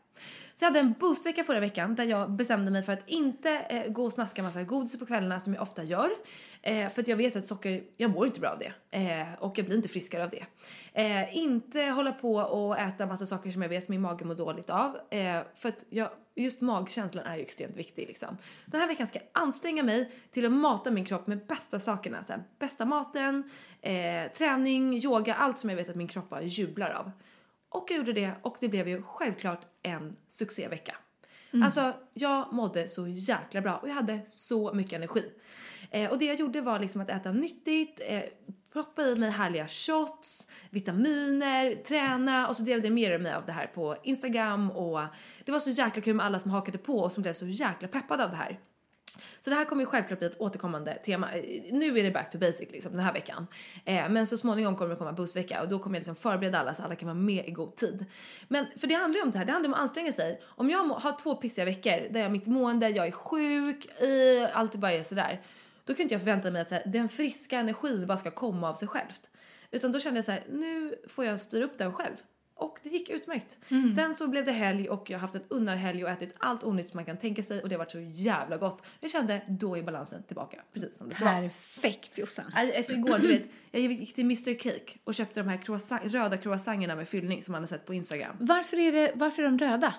Så 0.55 0.65
jag 0.65 0.69
hade 0.69 0.79
en 0.79 0.93
boostvecka 0.99 1.43
förra 1.43 1.59
veckan 1.59 1.95
där 1.95 2.03
jag 2.03 2.31
bestämde 2.31 2.71
mig 2.71 2.83
för 2.83 2.93
att 2.93 3.09
inte 3.09 3.49
eh, 3.49 3.91
gå 3.91 4.05
och 4.05 4.13
snaska 4.13 4.43
massa 4.43 4.63
godis 4.63 4.99
på 4.99 5.05
kvällarna 5.05 5.39
som 5.39 5.53
jag 5.53 5.63
ofta 5.63 5.83
gör. 5.83 6.09
Eh, 6.61 6.89
för 6.89 7.01
att 7.01 7.07
jag 7.07 7.17
vet 7.17 7.35
att 7.35 7.45
socker, 7.45 7.83
jag 7.97 8.11
mår 8.11 8.25
inte 8.25 8.39
bra 8.39 8.49
av 8.49 8.59
det. 8.59 8.73
Eh, 8.91 9.33
och 9.39 9.57
jag 9.57 9.65
blir 9.65 9.75
inte 9.75 9.89
friskare 9.89 10.23
av 10.23 10.29
det. 10.29 10.45
Eh, 10.93 11.37
inte 11.37 11.81
hålla 11.81 12.11
på 12.11 12.35
och 12.35 12.79
äta 12.79 13.05
massa 13.05 13.25
saker 13.25 13.51
som 13.51 13.61
jag 13.61 13.69
vet 13.69 13.89
min 13.89 14.01
mage 14.01 14.25
mår 14.25 14.35
dåligt 14.35 14.69
av. 14.69 14.97
Eh, 15.09 15.41
för 15.55 15.69
att 15.69 15.85
jag, 15.89 16.09
just 16.35 16.61
magkänslan 16.61 17.25
är 17.25 17.35
ju 17.35 17.41
extremt 17.41 17.75
viktig 17.75 18.07
liksom. 18.07 18.37
Den 18.65 18.81
här 18.81 18.87
veckan 18.87 19.07
ska 19.07 19.19
jag 19.19 19.43
anstränga 19.43 19.83
mig 19.83 20.11
till 20.31 20.45
att 20.45 20.51
mata 20.51 20.91
min 20.91 21.05
kropp 21.05 21.27
med 21.27 21.45
bästa 21.45 21.79
sakerna. 21.79 22.23
Så 22.23 22.33
här, 22.33 22.43
bästa 22.59 22.85
maten, 22.85 23.51
eh, 23.81 24.31
träning, 24.31 24.93
yoga, 24.97 25.33
allt 25.33 25.59
som 25.59 25.69
jag 25.69 25.77
vet 25.77 25.89
att 25.89 25.95
min 25.95 26.07
kropp 26.07 26.29
bara 26.29 26.41
jublar 26.41 26.89
av. 26.89 27.11
Och 27.73 27.85
jag 27.89 27.97
gjorde 27.97 28.13
det 28.13 28.31
och 28.41 28.57
det 28.59 28.67
blev 28.67 28.87
ju 28.87 29.03
självklart 29.03 29.61
en 29.83 30.15
succévecka. 30.29 30.95
Alltså 31.63 31.93
jag 32.13 32.53
mådde 32.53 32.87
så 32.87 33.07
jäkla 33.07 33.61
bra 33.61 33.77
och 33.77 33.89
jag 33.89 33.93
hade 33.93 34.19
så 34.27 34.73
mycket 34.73 34.93
energi. 34.93 35.31
Eh, 35.91 36.11
och 36.11 36.17
det 36.17 36.25
jag 36.25 36.35
gjorde 36.35 36.61
var 36.61 36.79
liksom 36.79 37.01
att 37.01 37.09
äta 37.09 37.31
nyttigt, 37.31 38.01
eh, 38.07 38.23
proppa 38.73 39.01
i 39.01 39.15
mig 39.15 39.29
härliga 39.29 39.67
shots, 39.67 40.47
vitaminer, 40.69 41.75
träna 41.75 42.47
och 42.47 42.55
så 42.55 42.63
delade 42.63 42.87
jag 42.87 42.93
med 42.93 43.21
mig 43.21 43.33
av 43.33 43.45
det 43.45 43.51
här 43.51 43.67
på 43.67 43.95
Instagram 44.03 44.71
och 44.71 44.99
det 45.45 45.51
var 45.51 45.59
så 45.59 45.69
jäkla 45.69 46.01
kul 46.01 46.15
med 46.15 46.25
alla 46.25 46.39
som 46.39 46.51
hakade 46.51 46.77
på 46.77 46.99
och 46.99 47.11
som 47.11 47.23
blev 47.23 47.33
så 47.33 47.47
jäkla 47.47 47.87
peppade 47.87 48.23
av 48.23 48.29
det 48.29 48.35
här. 48.35 48.59
Så 49.39 49.49
det 49.49 49.55
här 49.55 49.65
kommer 49.65 49.81
ju 49.81 49.85
självklart 49.85 50.19
bli 50.19 50.27
ett 50.27 50.41
återkommande 50.41 50.95
tema. 50.95 51.27
Nu 51.71 51.99
är 51.99 52.03
det 52.03 52.11
back 52.11 52.31
to 52.31 52.37
basic 52.37 52.71
liksom 52.71 52.91
den 52.91 53.01
här 53.01 53.13
veckan. 53.13 53.47
Eh, 53.85 54.09
men 54.09 54.27
så 54.27 54.37
småningom 54.37 54.75
kommer 54.75 54.89
det 54.89 54.95
komma 54.95 55.13
bussvecka 55.13 55.61
och 55.61 55.67
då 55.67 55.79
kommer 55.79 55.95
jag 55.95 56.01
liksom 56.01 56.15
förbereda 56.15 56.59
alla 56.59 56.73
så 56.73 56.83
alla 56.83 56.95
kan 56.95 57.07
vara 57.07 57.17
med 57.17 57.47
i 57.47 57.51
god 57.51 57.75
tid. 57.75 58.05
Men 58.47 58.65
för 58.77 58.87
det 58.87 58.95
handlar 58.95 59.17
ju 59.17 59.23
om 59.23 59.31
det 59.31 59.37
här, 59.37 59.45
det 59.45 59.51
handlar 59.51 59.69
om 59.69 59.73
att 59.73 59.79
anstränga 59.79 60.11
sig. 60.11 60.41
Om 60.45 60.69
jag 60.69 60.83
har 60.83 61.17
två 61.17 61.35
pissiga 61.35 61.65
veckor 61.65 62.13
där 62.13 62.19
jag 62.19 62.25
har 62.25 62.31
mitt 62.31 62.47
mående, 62.47 62.89
jag 62.89 63.07
är 63.07 63.11
sjuk, 63.11 64.01
eh, 64.01 64.57
allt 64.57 64.75
bara 64.75 64.91
är 64.91 65.03
sådär. 65.03 65.41
Då 65.85 65.93
kan 65.93 66.03
inte 66.03 66.13
jag 66.13 66.21
förvänta 66.21 66.51
mig 66.51 66.61
att 66.61 66.71
här, 66.71 66.83
den 66.85 67.09
friska 67.09 67.59
energin 67.59 68.07
bara 68.07 68.17
ska 68.17 68.31
komma 68.31 68.69
av 68.69 68.73
sig 68.73 68.87
självt. 68.87 69.29
Utan 69.71 69.91
då 69.91 69.99
kände 69.99 70.17
jag 70.17 70.25
så 70.25 70.31
här, 70.31 70.43
nu 70.49 70.95
får 71.07 71.25
jag 71.25 71.39
styra 71.39 71.65
upp 71.65 71.77
den 71.77 71.93
själv. 71.93 72.15
Och 72.55 72.79
det 72.83 72.89
gick 72.89 73.09
utmärkt. 73.09 73.59
Sen 73.95 74.15
så 74.15 74.27
blev 74.27 74.45
det 74.45 74.51
helg 74.51 74.89
och 74.89 75.09
jag 75.09 75.17
har 75.17 75.21
haft 75.21 75.35
en 75.35 75.43
unnarhelg 75.49 76.03
och 76.03 76.09
ätit 76.09 76.35
allt 76.37 76.63
onyttigt 76.63 76.93
man 76.93 77.05
kan 77.05 77.17
tänka 77.17 77.43
sig 77.43 77.61
och 77.61 77.69
det 77.69 77.75
har 77.75 77.79
varit 77.79 77.91
så 77.91 77.99
jävla 77.99 78.57
gott. 78.57 78.83
Jag 78.99 79.11
kände, 79.11 79.41
då 79.47 79.77
är 79.77 79.83
balansen 79.83 80.23
tillbaka. 80.23 80.61
Precis 80.73 80.97
som 80.97 81.09
det 81.09 81.15
ska. 81.15 81.25
Perfekt 81.25 82.17
Jossan. 82.17 82.45
Alltså 82.55 82.93
igår, 82.93 83.19
du 83.19 83.27
vet, 83.27 83.43
jag 83.71 83.81
gick 83.81 84.15
till 84.15 84.23
Mr 84.23 84.59
Cake 84.59 84.97
och 85.03 85.13
köpte 85.13 85.39
de 85.39 85.49
här 85.49 85.57
croissant, 85.57 86.01
röda 86.05 86.37
croissanterna 86.37 86.95
med 86.95 87.07
fyllning 87.07 87.43
som 87.43 87.51
man 87.51 87.61
har 87.61 87.67
sett 87.67 87.85
på 87.85 87.93
Instagram. 87.93 88.35
Varför 88.39 88.77
är, 88.77 88.91
det, 88.91 89.11
varför 89.15 89.43
är 89.43 89.45
de 89.47 89.57
röda? 89.57 89.93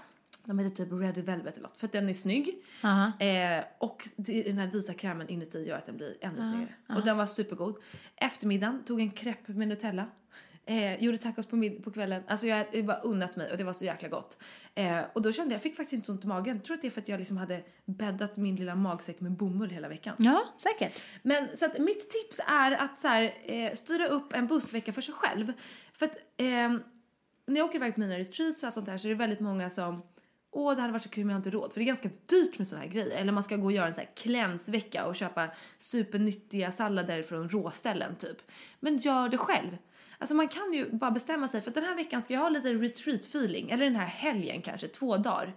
De 0.47 0.59
heter 0.59 0.85
typ 0.85 0.93
Red 0.93 1.19
Velvet 1.25 1.55
eller 1.57 1.69
något, 1.69 1.79
för 1.79 1.87
att 1.87 1.93
den 1.93 2.09
är 2.09 2.15
snygg. 2.15 2.55
Aha. 2.83 3.13
Eh, 3.21 3.65
och 3.79 4.03
den 4.17 4.59
här 4.59 4.67
vita 4.67 4.95
krämen 4.95 5.29
inuti 5.29 5.65
gör 5.69 5.77
att 5.79 5.87
den 5.87 5.97
blir 5.97 6.17
ännu 6.21 6.43
snyggare. 6.45 6.75
Och 6.89 7.05
den 7.05 7.17
var 7.17 7.27
supergod. 7.27 7.77
Eftermiddagen 8.17 8.85
tog 8.85 9.01
en 9.01 9.11
crepe 9.11 9.53
med 9.53 9.69
Nutella. 9.69 10.07
Eh, 10.67 11.05
gjorde 11.05 11.19
tacos 11.19 11.47
på, 11.47 11.57
mid- 11.57 11.85
på 11.85 11.91
kvällen. 11.93 12.23
Alltså 12.29 12.47
jag 12.47 12.57
hade 12.57 12.83
bara 12.83 13.01
unnat 13.01 13.37
mig 13.37 13.51
och 13.53 13.59
det 13.59 13.65
var 13.65 13.73
så 13.73 13.85
jäkla 13.85 14.09
gott. 14.09 14.39
Eh, 14.75 15.01
och 15.13 15.23
då 15.23 15.33
kände 15.33 15.55
jag, 15.55 15.57
jag 15.59 15.63
fick 15.63 15.77
faktiskt 15.77 15.93
inte 15.93 16.07
så 16.07 16.13
ont 16.13 16.25
i 16.25 16.27
magen. 16.27 16.57
Jag 16.57 16.65
tror 16.65 16.75
att 16.75 16.83
det 16.83 16.89
är 16.89 16.91
för 16.91 17.01
att 17.01 17.09
jag 17.09 17.19
liksom 17.19 17.37
hade 17.37 17.65
bäddat 17.85 18.37
min 18.37 18.57
lilla 18.57 18.75
magsäck 18.75 19.21
med 19.21 19.33
bomull 19.33 19.71
hela 19.71 19.89
veckan. 19.89 20.17
Ja, 20.19 20.45
säkert. 20.57 21.03
Men 21.23 21.57
så 21.57 21.65
att 21.65 21.79
mitt 21.79 22.11
tips 22.11 22.41
är 22.47 22.73
att 22.73 22.99
så 22.99 23.09
här, 23.09 23.35
eh, 23.45 23.73
styra 23.75 24.07
upp 24.07 24.33
en 24.33 24.47
bussvecka 24.47 24.93
för 24.93 25.03
sig 25.03 25.15
själv. 25.15 25.53
För 25.93 26.07
att 26.07 26.17
eh, 26.37 26.47
när 27.47 27.57
jag 27.57 27.65
åker 27.65 27.77
iväg 27.77 27.95
på 27.95 28.01
mina 28.01 28.19
retreats 28.19 28.63
och 28.63 28.67
allt 28.67 28.75
sånt 28.75 28.87
där 28.87 28.99
så 28.99 29.09
är 29.09 29.11
det 29.11 29.15
väldigt 29.15 29.41
många 29.41 29.71
som 29.71 30.03
Åh, 30.57 30.75
det 30.75 30.81
hade 30.81 30.93
varit 30.93 31.03
så 31.03 31.09
kul 31.09 31.25
men 31.25 31.31
jag 31.31 31.35
har 31.35 31.47
inte 31.47 31.51
råd. 31.51 31.73
För 31.73 31.81
det 31.81 31.85
är 31.85 31.87
ganska 31.87 32.11
dyrt 32.27 32.59
med 32.59 32.69
såna 32.69 32.83
här 32.83 32.89
grejer. 32.89 33.11
Eller 33.17 33.33
man 33.33 33.43
ska 33.43 33.57
gå 33.57 33.65
och 33.65 33.73
göra 33.73 33.87
en 33.87 33.93
sån 33.95 34.01
här 34.01 34.11
klämsvecka 34.17 35.07
och 35.07 35.17
köpa 35.17 35.49
supernyttiga 35.79 36.73
sallader 36.73 37.23
från 37.23 37.49
råställen 37.49 38.17
typ. 38.17 38.37
Men 38.81 38.97
gör 38.99 39.29
det 39.29 39.39
själv. 39.39 39.77
Alltså 40.19 40.35
man 40.35 40.49
kan 40.49 40.73
ju 40.73 40.91
bara 40.91 41.11
bestämma 41.11 41.49
sig 41.49 41.63
för 41.63 41.71
att 41.71 41.75
den 41.75 41.85
här 41.85 41.97
veckan 41.97 42.23
ska 42.23 42.35
jag 42.35 42.41
ha 42.41 42.49
lite 42.49 42.73
retreat 42.73 43.25
feeling. 43.25 43.71
Eller 43.71 43.85
den 43.85 43.97
här 43.97 44.07
helgen 44.07 44.63
kanske, 44.63 44.89
två 44.89 45.17
dagar. 45.17 45.55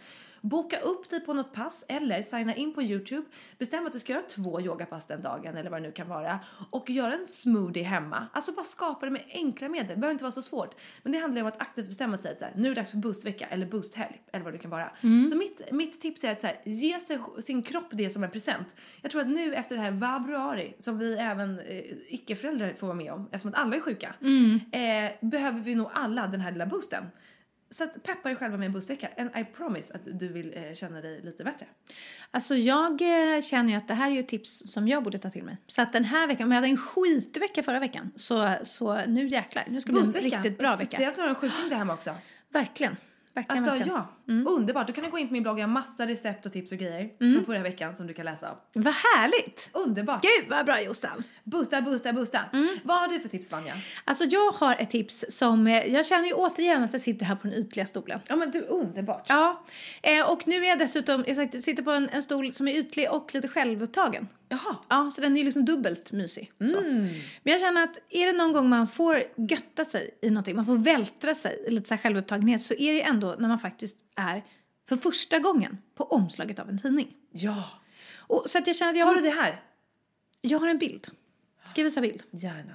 Boka 0.50 0.80
upp 0.80 1.10
dig 1.10 1.20
på 1.20 1.34
något 1.34 1.54
pass 1.54 1.86
eller 1.88 2.22
signa 2.22 2.56
in 2.56 2.74
på 2.74 2.82
Youtube. 2.82 3.26
Bestäm 3.58 3.86
att 3.86 3.94
du 3.94 4.00
ska 4.00 4.14
göra 4.14 4.24
två 4.24 4.62
yogapass 4.62 5.06
den 5.08 5.22
dagen 5.22 5.58
eller 5.58 5.70
vad 5.70 5.82
det 5.82 5.88
nu 5.88 5.92
kan 5.92 6.10
vara. 6.10 6.40
Och 6.70 6.90
göra 6.90 7.14
en 7.14 7.28
smoothie 7.28 7.84
hemma. 7.84 8.28
Alltså 8.34 8.52
bara 8.52 8.66
skapa 8.66 9.06
det 9.06 9.12
med 9.12 9.24
enkla 9.30 9.70
medel. 9.70 9.88
Det 9.88 9.96
behöver 9.96 10.12
inte 10.12 10.24
vara 10.24 10.32
så 10.32 10.42
svårt. 10.42 10.76
Men 11.04 11.12
det 11.12 11.18
handlar 11.18 11.38
ju 11.38 11.42
om 11.42 11.48
att 11.48 11.62
aktivt 11.62 11.88
bestämma 11.88 12.18
sig 12.18 12.32
att 12.32 12.40
så 12.40 12.46
här, 12.46 12.54
nu 12.56 12.72
är 12.72 12.76
det 12.76 12.82
dags 12.82 12.92
för 12.92 12.98
boostvecka 12.98 13.48
eller 13.48 13.66
boosthelg 13.66 14.22
eller 14.32 14.44
vad 14.46 14.54
det 14.54 14.58
kan 14.58 14.72
vara. 14.72 14.92
Så 15.30 15.36
mitt, 15.36 15.62
mitt 15.72 16.02
tips 16.02 16.24
är 16.24 16.32
att 16.32 16.42
så 16.42 16.48
här, 16.48 16.62
ge 16.66 17.00
sig, 17.00 17.20
sin 17.40 17.64
kropp 17.64 17.88
det 17.92 18.10
som 18.10 18.24
en 18.24 18.32
present. 18.32 18.76
Jag 19.02 19.12
tror 19.12 19.22
att 19.22 19.28
nu 19.28 19.56
efter 19.56 19.76
det 19.76 19.82
här 19.82 19.92
vabruari 19.92 20.74
som 20.80 20.98
vi 20.98 21.18
även 21.18 21.60
eh, 21.60 21.82
icke-föräldrar 22.08 22.74
får 22.74 22.88
vara 22.88 22.98
med 22.98 23.14
om 23.14 23.26
eftersom 23.32 23.52
att 23.52 23.60
alla 23.60 23.76
är 23.76 23.80
sjuka. 23.80 24.16
Eh, 24.72 25.12
behöver 25.30 25.60
vi 25.60 25.76
nog 25.76 25.90
alla 25.94 26.28
den 26.28 26.42
här 26.42 26.52
lilla 26.52 26.66
boosten. 26.66 27.04
Så 27.70 27.84
att 27.84 28.04
peppa 28.04 28.30
dig 28.30 28.36
själva 28.38 28.58
med 28.58 28.66
en 28.66 28.72
boostvecka. 28.74 29.10
And 29.18 29.30
I 29.36 29.46
promise 29.46 29.94
att 29.94 30.02
du 30.20 30.28
vill 30.28 30.54
eh, 30.58 30.74
känna 30.74 31.02
dig 31.02 31.22
lite 31.22 31.44
bättre. 31.44 31.66
Alltså 32.32 32.56
jag 32.56 33.02
eh, 33.02 33.42
känner 33.42 33.70
ju 33.70 33.76
att 33.78 33.88
det 33.88 33.94
här 33.94 34.12
är 34.12 34.16
ju 34.16 34.24
tips 34.24 34.72
som 34.72 34.88
jag 34.88 35.04
borde 35.04 35.18
ta 35.18 35.30
till 35.30 35.44
mig. 35.44 35.58
Så 35.68 35.82
att 35.82 35.94
den 35.94 36.04
här 36.04 36.28
veckan, 36.28 36.46
om 36.46 36.52
jag 36.52 36.56
hade 36.56 36.68
en 36.68 36.78
skitvecka 36.78 37.64
förra 37.64 37.80
veckan, 37.80 38.12
så, 38.16 38.56
så 38.64 39.06
nu 39.06 39.28
jäklar, 39.28 39.66
nu 39.70 39.82
ska 39.82 39.92
det 39.92 40.02
bli 40.02 40.18
en 40.18 40.24
riktigt 40.24 40.58
bra 40.58 40.76
vecka. 40.76 40.86
Speciellt 40.92 41.18
när 41.18 41.24
du 41.24 41.30
har 41.30 41.36
en 41.36 41.42
sjukdom 41.42 41.70
där 41.70 41.78
hemma 41.78 41.94
också. 41.94 42.16
Verkligen. 42.50 42.96
Verkligen, 43.34 43.58
Alltså 43.58 43.72
verkligen. 43.72 43.98
ja, 43.98 44.17
underbart. 44.28 44.88
Du 44.88 44.94
kan 44.94 45.10
gå 45.10 45.18
in 45.18 45.28
på 45.28 45.34
min 45.34 45.44
blogg, 45.44 45.60
jag 45.60 45.64
har 45.64 45.74
massa 45.74 46.08
recept 46.08 46.46
och 46.46 46.52
tips 46.52 46.72
och 46.72 46.78
grejer 46.78 47.34
från 47.34 47.46
förra 47.46 47.60
veckan 47.64 47.96
som 47.96 48.08
du 48.08 48.14
kan 48.14 48.26
läsa. 48.26 48.56
Vad 48.74 48.94
härligt! 48.94 49.70
Underbart! 49.74 50.22
Gud 50.22 50.50
vad 50.50 50.66
bra 50.66 50.82
Jossan! 50.82 51.24
Boosta, 51.44 51.82
boosta, 51.82 52.14
boosta. 52.14 52.40
Vad 52.84 53.00
har 53.00 53.08
du 53.08 53.20
för 53.20 53.30
tips 53.30 53.52
Vanja? 53.52 53.74
Alltså 54.06 54.24
jag 54.24 54.52
har 54.52 54.76
ett 54.76 54.90
tips 54.90 55.26
som, 55.30 55.68
eh, 55.68 55.94
jag 55.94 56.06
känner 56.06 56.28
ju 56.28 56.34
återigen 56.34 56.84
att 56.84 56.94
jag 56.94 57.02
sitter 57.02 57.26
här 57.26 57.36
på 57.36 57.48
den 57.48 57.58
ytliga 57.58 57.86
stolen. 57.86 58.20
Ja 58.28 58.36
men 58.36 58.52
du, 58.52 58.62
underbart. 58.62 59.26
Ja, 59.30 59.66
eh, 60.02 60.30
och 60.32 60.48
nu 60.48 60.56
är 60.56 60.70
jag 60.70 60.80
dessutom, 60.80 61.24
jag 61.28 61.62
sitter 61.64 61.84
på 61.84 61.92
en, 61.92 62.10
en 62.10 62.24
stol 62.24 62.54
som 62.54 62.68
är 62.68 62.72
ytlig 62.72 63.12
och 63.12 63.34
lite 63.34 63.48
självupptagen. 63.48 64.28
Jaha. 64.50 64.76
Ja, 64.90 65.12
så 65.12 65.22
den 65.22 65.34
är 65.34 65.38
ju 65.38 65.44
liksom 65.46 65.66
dubbelt 65.66 66.12
mysig. 66.12 66.52
Så. 66.58 66.82
Men 66.82 67.22
jag 67.44 67.60
känner 67.60 67.84
att 67.84 67.98
är 68.10 68.26
det 68.26 68.34
någon 68.34 68.54
gång 68.54 68.70
man 68.70 68.88
får 68.88 69.24
götta 69.36 69.86
sig 69.86 70.18
i 70.22 70.30
någonting, 70.30 70.56
man 70.56 70.66
får 70.66 70.78
vältra 70.78 71.36
sig 71.36 71.64
i 71.68 71.72
lite 71.72 71.88
så 71.88 71.94
här 71.96 72.02
självupptagenhet 72.02 72.62
så 72.62 72.74
är 72.74 72.94
det 72.94 73.02
ändå 73.02 73.36
när 73.40 73.48
man 73.48 73.60
faktiskt 73.60 73.96
är 74.18 74.44
för 74.90 74.98
första 74.98 75.40
gången 75.40 75.78
på 75.96 76.04
omslaget 76.04 76.60
av 76.60 76.70
en 76.70 76.80
tidning. 76.80 77.16
Ja. 77.32 77.64
Och, 78.16 78.44
så 78.48 78.58
att 78.58 78.68
jag 78.68 78.76
känner 78.76 78.92
att 78.92 78.98
jag 78.98 79.06
Har 79.06 79.16
du 79.16 79.22
det 79.22 79.30
här? 79.30 79.62
Jag 80.42 80.60
har 80.60 80.68
en 80.68 80.78
bild. 80.78 81.08
Ska 81.66 81.82
jag 81.82 81.86
visa 81.86 82.02
bild? 82.02 82.24
Gärna. 82.32 82.72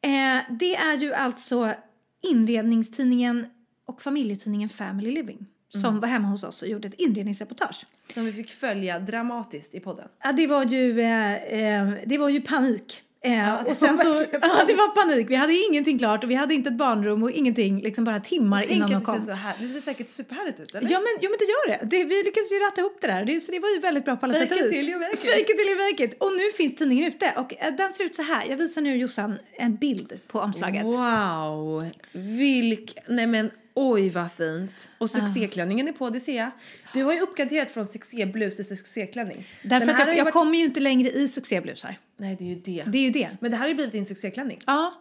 Eh, 0.00 0.42
det 0.50 0.76
är 0.76 0.96
ju 0.96 1.14
alltså 1.14 1.74
inredningstidningen 2.22 3.46
och 3.84 4.02
familjetidningen 4.02 4.68
Family 4.68 5.10
Living 5.10 5.46
som 5.80 6.00
var 6.00 6.08
hemma 6.08 6.28
hos 6.28 6.42
oss 6.44 6.62
och 6.62 6.68
gjorde 6.68 6.88
ett 6.88 7.00
inredningsreportage. 7.00 7.86
Som 8.14 8.24
vi 8.24 8.32
fick 8.32 8.52
följa 8.52 8.98
dramatiskt 8.98 9.74
i 9.74 9.80
podden. 9.80 10.08
Ja, 10.22 10.32
det 10.32 10.46
var 10.46 10.64
ju, 10.64 11.00
eh, 11.00 11.34
eh, 11.34 11.94
det 12.06 12.18
var 12.18 12.28
ju 12.28 12.40
panik. 12.40 13.02
Eh, 13.24 13.66
och 13.66 13.76
sen 13.76 13.98
så, 13.98 14.08
ja, 14.32 14.64
det 14.66 14.74
var 14.74 14.94
panik. 14.94 15.30
Vi 15.30 15.34
hade 15.34 15.52
ingenting 15.70 15.98
klart 15.98 16.24
och 16.24 16.30
vi 16.30 16.34
hade 16.34 16.54
inte 16.54 16.68
ett 16.70 16.76
barnrum 16.76 17.22
och 17.22 17.30
ingenting, 17.30 17.80
liksom 17.80 18.04
bara 18.04 18.20
timmar 18.20 18.62
Tänk 18.62 18.70
innan 18.70 18.88
de 18.88 18.94
att 18.94 19.02
det 19.02 19.06
kom. 19.06 19.20
ser 19.20 19.26
så 19.26 19.32
här, 19.32 19.54
det 19.60 19.68
ser 19.68 19.80
säkert 19.80 20.10
superhärligt 20.10 20.60
ut 20.60 20.74
eller? 20.74 20.90
Ja 20.90 20.98
men, 20.98 21.08
ja 21.20 21.28
men 21.30 21.38
det 21.38 21.44
gör 21.44 21.68
det. 21.68 21.96
det 21.96 22.04
vi 22.04 22.22
lyckades 22.22 22.52
ju 22.52 22.58
ratta 22.58 22.80
ihop 22.80 22.98
det 23.00 23.06
där. 23.06 23.24
Det, 23.24 23.40
så 23.40 23.52
det 23.52 23.58
var 23.58 23.68
ju 23.68 23.78
väldigt 23.78 24.04
bra 24.04 24.16
på 24.16 24.26
alla 24.26 24.34
Fake 24.34 24.46
sätt 24.48 24.60
och 24.60 24.66
vis. 24.66 24.76
Fake 25.20 25.40
it 25.40 25.58
till 25.58 25.68
you 25.68 25.76
make 25.90 26.04
it. 26.04 26.14
Och 26.18 26.32
nu 26.32 26.42
finns 26.56 26.74
tidningen 26.74 27.04
ute 27.04 27.32
och 27.36 27.54
eh, 27.58 27.74
den 27.74 27.92
ser 27.92 28.04
ut 28.04 28.14
så 28.14 28.22
här. 28.22 28.44
Jag 28.48 28.56
visar 28.56 28.80
nu 28.82 28.96
Jossan 28.96 29.38
en 29.52 29.76
bild 29.76 30.20
på 30.26 30.40
omslaget. 30.40 30.84
Wow, 30.84 31.90
vilk... 32.12 32.98
Nej 33.06 33.26
men 33.26 33.50
oj 33.74 34.08
vad 34.08 34.32
fint. 34.32 34.90
Och 34.98 35.04
Ah. 35.04 35.08
succéklänningen 35.08 35.88
är 35.88 35.92
på, 35.92 36.10
det 36.10 36.20
ser 36.20 36.36
jag. 36.36 36.50
Du 36.94 37.02
har 37.04 37.12
ju 37.14 37.20
uppgraderat 37.20 37.70
från 37.70 37.86
succéblus 37.86 38.56
till 38.56 38.64
succéklänning. 38.76 39.46
Därför 39.62 39.90
att 39.92 39.98
jag, 39.98 40.16
jag 40.16 40.24
varit- 40.24 40.32
kommer 40.34 40.58
ju 40.58 40.64
inte 40.64 40.80
längre 40.80 41.10
i 41.10 41.28
succéblusar. 41.28 41.96
Nej 42.16 42.36
det 42.38 42.44
är 42.44 42.48
ju 42.48 42.54
det. 42.54 42.84
Det 42.86 42.98
är 42.98 43.02
ju 43.02 43.10
det. 43.10 43.28
Men 43.40 43.50
det 43.50 43.56
här 43.56 43.64
har 43.64 43.68
ju 43.68 43.74
blivit 43.74 43.92
din 43.92 44.06
succéklänning. 44.06 44.58
Ja. 44.66 44.94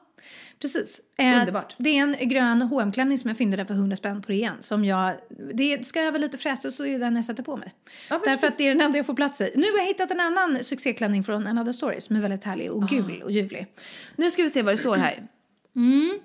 Precis. 0.60 1.02
Eh, 1.18 1.40
Underbart. 1.40 1.76
Det 1.78 1.90
är 1.90 2.04
en 2.04 2.30
grön 2.30 2.62
hm 2.62 2.92
klänning 2.92 3.18
som 3.18 3.28
jag 3.28 3.38
fyndade 3.38 3.66
för 3.66 3.74
100 3.74 3.96
spänn 3.98 4.22
på 4.22 4.32
rean. 4.32 4.56
Som 4.62 4.86
jag, 4.86 5.16
det 5.54 5.86
ska 5.88 6.02
jag 6.04 6.12
vara 6.12 6.22
lite 6.22 6.38
fräsig 6.38 6.74
så 6.74 6.86
är 6.86 6.92
det 6.92 6.98
den 6.98 7.16
jag 7.16 7.26
sätter 7.26 7.44
på 7.44 7.58
mig. 7.58 7.74
Ja, 8.10 8.16
Därför 8.16 8.26
precis. 8.26 8.50
att 8.50 8.58
det 8.58 8.64
är 8.64 8.70
den 8.70 8.82
enda 8.82 8.98
jag 8.98 9.06
får 9.06 9.14
plats 9.14 9.42
i. 9.42 9.52
Nu 9.56 9.72
har 9.72 9.78
jag 9.80 9.86
hittat 9.86 10.12
en 10.12 10.20
annan 10.20 10.64
succéklänning 10.64 11.24
från 11.24 11.48
Another 11.48 11.72
Story 11.72 12.02
som 12.02 12.16
är 12.16 12.20
väldigt 12.22 12.44
härlig 12.44 12.72
och 12.72 12.88
gul 12.90 13.22
och 13.24 13.32
ljuvlig. 13.32 13.68
Nu 14.16 14.32
ska 14.32 14.44
vi 14.44 14.50
se 14.50 14.62
vad 14.62 14.74
det 14.74 14.78
står 14.78 14.96
här. 14.96 15.28
Mm. 15.76 16.20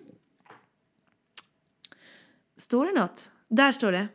Står 2.59 2.86
det 2.86 3.01
något? 3.01 3.30
Där 3.48 3.72
står 3.72 3.93
det. 3.93 4.09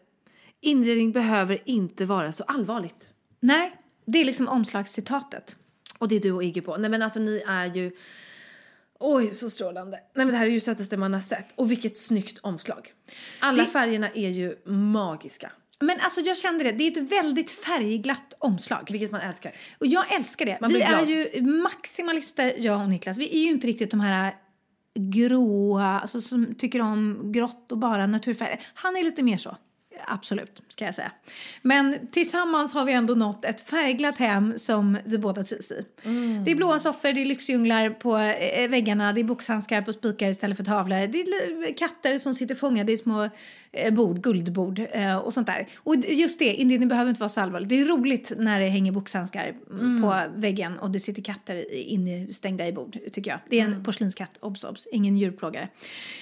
Inredning 0.62 1.12
behöver 1.12 1.62
inte 1.66 2.06
vara 2.06 2.32
så 2.32 2.44
allvarligt. 2.44 3.08
Nej, 3.40 3.76
det 4.06 4.20
är 4.22 4.26
liksom 4.26 4.48
omslagscitatet. 4.48 5.58
Och 5.98 6.08
det 6.08 6.16
är 6.16 6.20
du 6.20 6.32
och 6.32 6.44
Iggy 6.44 6.62
på. 6.62 6.78
Nej 6.78 6.90
men 6.90 7.02
alltså 7.02 7.20
ni 7.20 7.44
är 7.48 7.66
ju... 7.76 7.92
Oj, 9.00 9.32
så 9.34 9.50
strålande. 9.50 9.98
Nej 9.98 10.26
men 10.26 10.28
det 10.28 10.36
här 10.36 10.46
är 10.46 10.50
ju 10.50 10.60
sötaste 10.60 10.98
man 10.98 11.14
har 11.14 11.22
sett. 11.22 11.54
Och 11.56 11.72
vilket 11.72 11.98
snyggt 11.98 12.40
omslag. 12.44 12.94
Alla 13.40 13.64
Det- 13.64 13.70
färgerna 13.70 14.10
är 14.10 14.30
ju 14.30 14.56
magiska. 14.66 15.52
Men 15.80 16.00
alltså 16.00 16.22
jag 16.22 16.38
kände 16.38 16.64
det, 16.64 16.72
det 16.72 16.84
är 16.88 16.92
ett 16.92 17.12
väldigt 17.12 17.52
färgglatt 17.52 18.34
omslag. 18.40 18.88
Vilket 18.92 19.12
man 19.12 19.22
älskar. 19.22 19.56
Och 19.78 19.88
jag 19.88 20.16
älskar 20.16 20.46
det. 20.46 20.58
Man 20.62 20.70
vi 20.74 20.82
är 20.82 21.06
ju 21.06 21.42
maximalister, 21.42 22.56
jag 22.58 22.82
och 22.82 22.90
Niklas. 22.90 23.18
Vi 23.18 23.36
är 23.36 23.44
ju 23.44 23.50
inte 23.50 23.68
riktigt 23.68 23.92
de 23.92 24.00
här 24.00 24.36
gråa, 24.96 26.00
alltså 26.00 26.22
som 26.22 26.56
tycker 26.56 26.82
om 26.82 27.32
grått 27.32 27.72
och 27.72 27.78
bara 27.78 28.08
naturfärger. 28.08 28.62
Han 28.74 28.96
är 28.96 29.04
lite 29.04 29.24
mer 29.24 29.38
så. 29.38 29.58
Absolut, 30.08 30.62
ska 30.70 30.86
jag 30.86 30.96
säga. 30.96 31.12
Men 31.62 32.08
tillsammans 32.12 32.74
har 32.74 32.86
vi 32.86 32.94
ändå 32.94 33.14
nått 33.16 33.46
ett 33.46 33.62
färgglatt 33.62 34.18
hem 34.18 34.54
som 34.60 34.98
vi 35.06 35.18
båda 35.18 35.44
trivs 35.44 35.72
i. 35.72 35.86
Det 36.46 36.52
är 36.52 36.56
blåa 36.56 36.80
soffor, 36.80 37.14
det 37.14 37.22
är 37.22 37.26
lyxdjunglar 37.26 37.90
på 37.90 38.18
eh, 38.18 38.70
väggarna, 38.70 39.14
det 39.14 39.22
är 39.22 39.24
boxhandskar 39.24 39.82
på 39.82 39.94
spikar 39.94 40.30
istället 40.30 40.58
för 40.58 40.64
tavlor. 40.64 41.08
Det 41.08 41.20
är 41.20 41.78
katter 41.78 42.18
som 42.18 42.34
sitter 42.34 42.56
fångade 42.56 42.92
i 42.92 42.98
små 42.98 43.30
eh, 43.72 43.94
bord, 43.94 44.24
guldbord 44.24 44.82
eh, 44.92 45.16
och 45.16 45.34
sånt 45.34 45.48
där. 45.48 45.68
Och 45.76 45.96
just 45.96 46.40
det, 46.40 46.46
inredning 46.46 46.90
behöver 46.90 47.10
inte 47.10 47.22
vara 47.22 47.30
så 47.30 47.42
allvarligt. 47.42 47.70
Det 47.70 47.82
är 47.82 47.86
roligt 47.86 48.34
när 48.38 48.60
det 48.60 48.70
hänger 48.70 48.92
boxhandskar 48.92 49.54
mm. 49.72 50.02
på 50.02 50.22
väggen 50.36 50.80
och 50.80 50.92
det 50.92 51.00
sitter 51.00 51.22
katter 51.22 51.56
i- 51.56 51.84
instängda 51.84 52.68
i 52.68 52.74
bord, 52.74 52.98
tycker 53.12 53.32
jag. 53.32 53.40
Det 53.50 53.60
är 53.60 53.64
en 53.64 53.84
porslinskatt, 53.84 54.38
obs 54.40 54.64
obs, 54.64 54.88
ingen 54.92 55.18
djurplågare. 55.18 55.68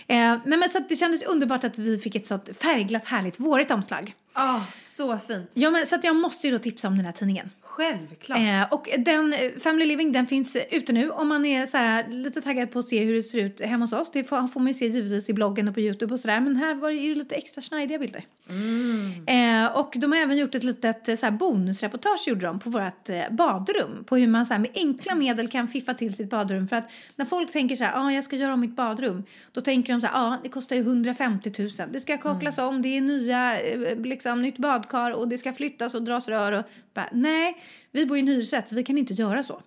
Eh, 0.07 0.17
nej 0.45 0.57
men 0.59 0.69
så 0.69 0.79
det 0.89 0.95
kändes 0.95 1.23
underbart 1.23 1.63
att 1.63 1.77
vi 1.77 1.97
fick 1.97 2.15
ett 2.15 2.27
sånt 2.27 2.49
färgglatt, 2.57 3.05
härligt, 3.05 3.39
vårigt 3.61 3.71
omslag. 3.71 4.15
Ah, 4.33 4.61
så 4.73 5.17
fint. 5.17 5.51
Ja, 5.53 5.71
men 5.71 5.85
så 5.85 5.99
jag 6.03 6.15
måste 6.15 6.47
ju 6.47 6.53
då 6.53 6.59
tipsa 6.59 6.87
om 6.87 6.97
den 6.97 7.05
här 7.05 7.11
tidningen. 7.11 7.49
Självklart. 7.61 8.39
Eh, 8.39 8.73
och 8.73 8.89
den, 8.97 9.33
eh, 9.33 9.51
Family 9.63 9.85
Living 9.85 10.11
den 10.11 10.27
finns 10.27 10.57
ute 10.71 10.93
nu 10.93 11.09
om 11.09 11.27
man 11.27 11.45
är 11.45 11.65
så 11.65 11.77
här, 11.77 12.07
lite 12.07 12.41
taggad 12.41 12.71
på 12.71 12.79
att 12.79 12.85
se 12.85 13.03
hur 13.03 13.13
det 13.13 13.23
ser 13.23 13.39
ut 13.39 13.61
hemma 13.61 13.83
hos 13.85 13.93
oss. 13.93 14.11
Det 14.11 14.23
får, 14.23 14.47
får 14.47 14.59
man 14.59 14.67
ju 14.67 14.73
se 14.73 14.87
givetvis 14.87 15.29
i 15.29 15.33
bloggen 15.33 15.67
och 15.67 15.73
på 15.73 15.79
Youtube 15.79 16.13
och 16.13 16.19
sådär. 16.19 16.39
Men 16.39 16.55
här 16.55 16.75
var 16.75 16.89
det 16.89 16.95
ju 16.95 17.15
lite 17.15 17.35
extra 17.35 17.61
snajdiga 17.61 17.99
bilder. 17.99 18.25
Mm. 18.51 19.65
Eh, 19.65 19.77
och 19.77 19.93
de 19.97 20.11
har 20.11 20.19
även 20.19 20.37
gjort 20.37 20.55
ett 20.55 20.63
litet 20.63 21.09
eh, 21.09 21.15
så 21.15 21.25
här, 21.25 21.31
bonusreportage 21.31 22.27
gjorde 22.27 22.45
de 22.45 22.59
på 22.59 22.69
vårt 22.69 23.09
eh, 23.09 23.29
badrum. 23.31 24.03
På 24.05 24.17
hur 24.17 24.27
man 24.27 24.45
så 24.45 24.53
här, 24.53 24.61
med 24.61 24.71
enkla 24.75 25.15
medel 25.15 25.47
kan 25.47 25.67
fiffa 25.67 25.93
till 25.93 26.15
sitt 26.15 26.29
badrum. 26.29 26.67
För 26.67 26.75
att 26.75 26.91
när 27.15 27.25
folk 27.25 27.51
tänker 27.51 27.75
så 27.75 27.83
här, 27.83 28.05
ah, 28.05 28.11
jag 28.11 28.23
ska 28.23 28.35
göra 28.35 28.53
om 28.53 28.59
mitt 28.59 28.75
badrum. 28.75 29.23
Då 29.51 29.61
tänker 29.61 29.93
de 29.93 30.01
så 30.01 30.07
här, 30.07 30.27
ah, 30.27 30.37
det 30.43 30.49
kostar 30.49 30.75
ju 30.75 30.81
150 30.81 31.51
000. 31.59 31.69
Det 31.91 31.99
ska 31.99 32.17
kaklas 32.17 32.57
om, 32.57 32.81
det 32.81 32.97
är 32.97 33.01
nya, 33.01 33.61
eh, 33.61 33.99
liksom, 33.99 34.41
nytt 34.41 34.57
badkar 34.57 35.11
och 35.11 35.27
det 35.27 35.37
ska 35.37 35.53
flyttas 35.53 35.95
och 35.95 36.03
dras 36.03 36.27
rör. 36.27 36.51
Och, 36.51 36.65
bara, 36.93 37.09
nej, 37.11 37.57
vi 37.91 38.05
bor 38.05 38.17
i 38.17 38.19
en 38.19 38.27
hyresrätt 38.27 38.67
så 38.67 38.75
vi 38.75 38.83
kan 38.83 38.97
inte 38.97 39.13
göra 39.13 39.43
så. 39.43 39.61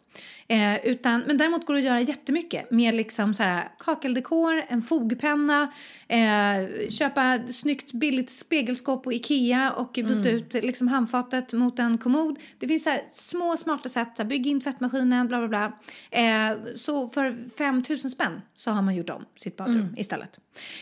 Eh, 0.48 0.86
utan, 0.86 1.20
men 1.26 1.36
däremot 1.36 1.66
går 1.66 1.74
det 1.74 1.80
att 1.80 1.86
göra 1.86 2.00
jättemycket 2.00 2.70
med 2.70 2.94
liksom 2.94 3.34
så 3.34 3.42
här, 3.42 3.68
kakeldekor, 3.78 4.62
en 4.68 4.82
fogpenna, 4.82 5.72
eh, 6.08 6.88
köpa 6.88 7.40
snyggt 7.50 7.92
billigt 7.92 8.30
spegelskåp 8.30 9.04
på 9.04 9.12
Ikea 9.12 9.72
och 9.72 9.92
byta 9.92 10.30
ut 10.30 10.54
liksom 10.54 10.88
handfatet 10.88 11.52
mot 11.52 11.78
en 11.78 11.98
kommod. 11.98 12.38
Det 12.58 12.68
finns 12.68 12.84
så 12.84 12.90
här 12.90 13.02
små 13.12 13.56
smarta 13.56 13.88
sätt, 13.88 14.08
så 14.16 14.22
här, 14.22 14.28
bygg 14.28 14.46
in 14.46 14.60
tvättmaskinen, 14.60 15.28
bla 15.28 15.38
bla 15.38 15.48
bla. 15.48 15.72
Eh, 16.20 16.56
så 16.74 17.08
för 17.08 17.48
5 17.58 17.82
000 17.88 17.98
spänn 17.98 18.40
så 18.56 18.70
har 18.70 18.82
man 18.82 18.94
gjort 18.94 19.10
om 19.10 19.24
sitt 19.36 19.56
badrum 19.56 19.94
istället. 19.96 20.38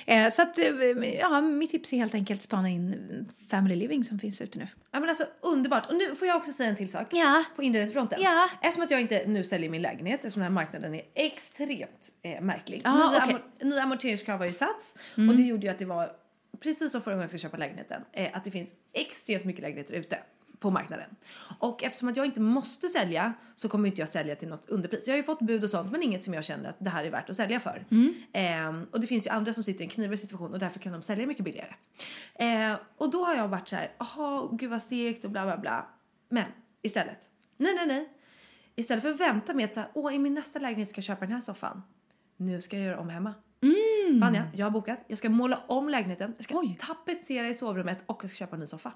Eh, 0.07 0.31
så 0.31 0.43
att, 0.43 0.59
eh, 0.59 0.67
ja, 1.21 1.41
mitt 1.41 1.71
tips 1.71 1.93
är 1.93 1.97
helt 1.97 2.15
enkelt 2.15 2.43
spana 2.43 2.69
in 2.69 2.95
Family 3.51 3.77
Living 3.77 4.05
som 4.05 4.19
finns 4.19 4.41
ute 4.41 4.59
nu. 4.59 4.69
Ja 4.91 5.01
men 5.01 5.09
alltså 5.09 5.25
underbart. 5.41 5.91
Och 5.91 5.97
nu 5.97 6.15
får 6.15 6.29
jag 6.29 6.37
också 6.37 6.53
säga 6.53 6.71
en 6.71 6.77
till 6.77 6.91
sak. 6.91 7.07
Ja. 7.11 7.32
På 7.57 7.63
inredningsfronten. 7.63 8.19
Ja. 8.23 8.49
Eftersom 8.61 8.83
att 8.85 8.91
jag 8.91 9.01
inte 9.01 9.23
nu 9.27 9.45
säljer 9.45 9.71
min 9.71 9.83
lägenhet 9.83 10.15
eftersom 10.21 10.41
den 10.41 10.53
här 10.53 10.55
marknaden 10.55 10.95
är 10.95 11.03
extremt 11.15 12.11
eh, 12.23 12.41
märklig. 12.41 12.81
Ja, 12.85 12.95
nya, 13.11 13.23
okej. 13.23 13.35
amor- 13.35 13.65
nya 13.65 13.83
amorteringskrav 13.83 14.39
har 14.39 14.47
ju 14.47 14.53
satts 14.53 14.97
Mm. 15.17 15.29
och 15.31 15.37
det 15.37 15.43
gjorde 15.43 15.67
ju 15.67 15.73
att 15.73 15.79
det 15.79 15.85
var 15.85 16.13
precis 16.61 16.93
som 16.93 17.03
förra 17.03 17.15
gången 17.15 17.23
jag 17.23 17.31
ska 17.31 17.39
köpa 17.39 17.57
lägenheten 17.57 18.03
eh, 18.13 18.29
att 18.37 18.45
det 18.45 18.51
finns 18.51 18.71
extremt 18.93 19.45
mycket 19.45 19.63
lägenheter 19.63 19.95
ute 19.95 20.19
på 20.59 20.71
marknaden. 20.71 21.11
Och 21.59 21.85
eftersom 21.85 22.09
att 22.09 22.17
jag 22.17 22.27
inte 22.27 22.41
måste 22.41 22.89
sälja 22.89 23.33
så 23.55 23.69
kommer 23.69 23.89
inte 23.89 24.01
jag 24.01 24.09
sälja 24.09 24.35
till 24.35 24.49
något 24.49 24.67
underpris. 24.69 25.07
Jag 25.07 25.13
har 25.13 25.17
ju 25.17 25.23
fått 25.23 25.41
bud 25.41 25.65
och 25.65 25.71
sånt 25.71 25.93
men 25.93 26.03
inget 26.03 26.25
som 26.25 26.35
jag 26.35 26.45
känner 26.45 26.69
att 26.69 26.77
det 26.79 26.91
här 26.91 27.05
är 27.05 27.11
värt 27.11 27.31
att 27.31 27.37
sälja 27.37 27.61
för. 27.61 27.85
Mm. 27.91 28.15
Ehm, 28.33 28.87
och 28.93 29.01
det 29.01 29.07
finns 29.07 29.27
ju 29.27 29.31
andra 29.31 29.53
som 29.53 29.65
sitter 29.65 29.81
i 29.81 29.85
en 29.85 29.91
knivig 29.91 30.19
situation 30.19 30.53
och 30.53 30.59
därför 30.59 30.79
kan 30.81 30.93
de 30.93 31.03
sälja 31.03 31.27
mycket 31.27 31.45
billigare. 31.45 31.75
Ehm, 32.35 32.77
och 32.97 33.11
då 33.11 33.25
har 33.25 33.35
jag 33.35 33.49
varit 33.49 33.69
så 33.69 33.77
här, 33.77 33.91
jaha 33.99 34.49
gud 34.53 34.71
vad 34.71 34.83
segt 34.83 35.25
och 35.25 35.31
bla 35.31 35.45
bla 35.45 35.57
bla. 35.57 35.87
Men 36.29 36.45
istället, 36.83 37.29
nej 37.57 37.75
nej 37.75 37.87
nej. 37.87 38.09
Istället 38.77 39.03
för 39.03 39.11
att 39.11 39.21
vänta 39.21 39.55
med 39.55 39.65
att 39.65 39.75
så 39.75 39.81
här, 39.81 39.89
åh 39.95 40.15
i 40.15 40.19
min 40.19 40.35
nästa 40.35 40.59
lägenhet 40.59 40.89
ska 40.89 40.99
jag 40.99 41.05
köpa 41.05 41.21
den 41.21 41.35
här 41.35 41.41
soffan. 41.41 41.83
Nu 42.37 42.61
ska 42.61 42.77
jag 42.77 42.87
göra 42.87 43.01
om 43.01 43.09
hemma. 43.09 43.35
Mm. 43.63 44.21
Vanja, 44.21 44.51
jag 44.55 44.67
har 44.67 44.71
bokat. 44.71 44.99
Jag 45.07 45.19
ska 45.19 45.29
måla 45.29 45.61
om 45.67 45.89
lägenheten. 45.89 46.35
Jag 46.37 46.45
ska 46.45 46.87
tapetsera 46.87 47.49
i 47.49 47.55
sovrummet 47.55 48.05
och 48.07 48.25
jag 48.25 48.31
ska 48.31 48.37
köpa 48.39 48.57
en 48.57 48.61
ny 48.61 48.67
soffa. 48.67 48.93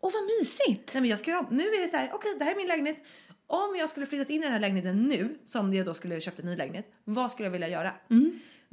Åh 0.00 0.10
vad 0.12 0.22
mysigt! 0.40 0.94
Nej 0.94 1.00
men 1.00 1.10
jag 1.10 1.18
ska 1.18 1.30
göra 1.30 1.40
om. 1.40 1.56
Nu 1.56 1.62
är 1.62 1.80
det 1.80 1.88
så 1.88 1.96
här, 1.96 2.10
okej 2.14 2.34
det 2.38 2.44
här 2.44 2.52
är 2.52 2.56
min 2.56 2.66
lägenhet. 2.66 3.04
Om 3.46 3.76
jag 3.78 3.90
skulle 3.90 4.06
flyttat 4.06 4.30
in 4.30 4.40
i 4.40 4.44
den 4.44 4.52
här 4.52 4.60
lägenheten 4.60 5.02
nu, 5.02 5.38
som 5.44 5.74
jag 5.74 5.86
då 5.86 5.94
skulle 5.94 6.20
köpt 6.20 6.38
en 6.38 6.46
ny 6.46 6.56
lägenhet, 6.56 6.92
vad 7.04 7.30
skulle 7.30 7.46
jag 7.46 7.52
vilja 7.52 7.68
göra? 7.68 7.94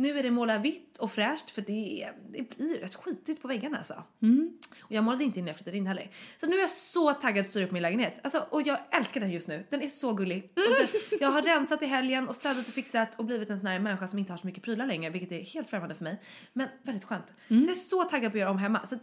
Nu 0.02 0.20
är 0.20 0.24
det 0.24 0.32
måla 0.32 0.58
vitt 0.58 0.98
och 0.98 1.12
fräscht 1.12 1.52
för 1.52 1.62
det, 1.62 2.10
det 2.32 2.58
blir 2.58 2.80
rätt 2.80 2.96
skitigt 2.96 3.42
på 3.42 3.48
väggarna 3.48 3.78
alltså. 3.78 4.04
Och 4.80 4.92
jag 4.92 5.04
målade 5.04 5.24
inte 5.24 5.40
in 5.40 5.46
när 5.46 5.50
jag 5.50 5.58
flyttade 5.58 5.78
in 5.78 5.88
heller. 5.88 6.12
Så 6.40 6.46
nu 6.46 6.56
är 6.56 6.62
jag 6.62 6.70
så 6.70 7.14
taggad 7.14 7.42
att 7.42 7.48
styra 7.48 7.66
upp 7.66 7.72
min 7.72 7.82
lägenhet. 7.82 8.20
Alltså, 8.24 8.48
och 8.50 8.62
jag 8.62 8.78
älskar 8.92 9.22
den 9.22 9.32
just 9.32 9.48
nu. 9.48 9.66
Den 9.70 9.82
är 9.82 9.88
så 9.88 10.14
gullig. 10.14 10.52
Och 10.56 10.62
den, 10.78 10.88
jag 11.20 11.32
har 11.32 11.42
rensat 11.42 11.84
i 11.84 11.86
helgen 11.86 12.28
och 12.28 12.36
städat 12.36 12.68
och 12.68 12.74
fixat 12.74 13.20
och 13.20 13.26
blivit 13.26 13.50
en 13.50 13.58
sån 13.60 13.68
här 13.68 13.80
människa 13.80 14.08
som 14.08 14.20
inte 14.20 14.34
har 14.34 14.38
så 14.38 14.48
mycket 14.48 14.64
prylar 14.64 14.86
längre, 14.88 15.10
vilket 15.10 15.32
är 15.32 15.42
helt 15.42 15.70
främmande 15.70 15.96
för 15.96 16.04
mig. 16.04 16.22
Men 16.54 16.68
väldigt 16.84 17.06
skönt. 17.06 17.28
Så 17.48 17.54
jag 17.54 17.70
är 17.70 17.74
så 17.74 18.04
taggad 18.04 18.32
på 18.32 18.36
att 18.36 18.40
göra 18.40 18.52
om 18.52 18.58
hemma. 18.58 18.88
Så 18.88 18.96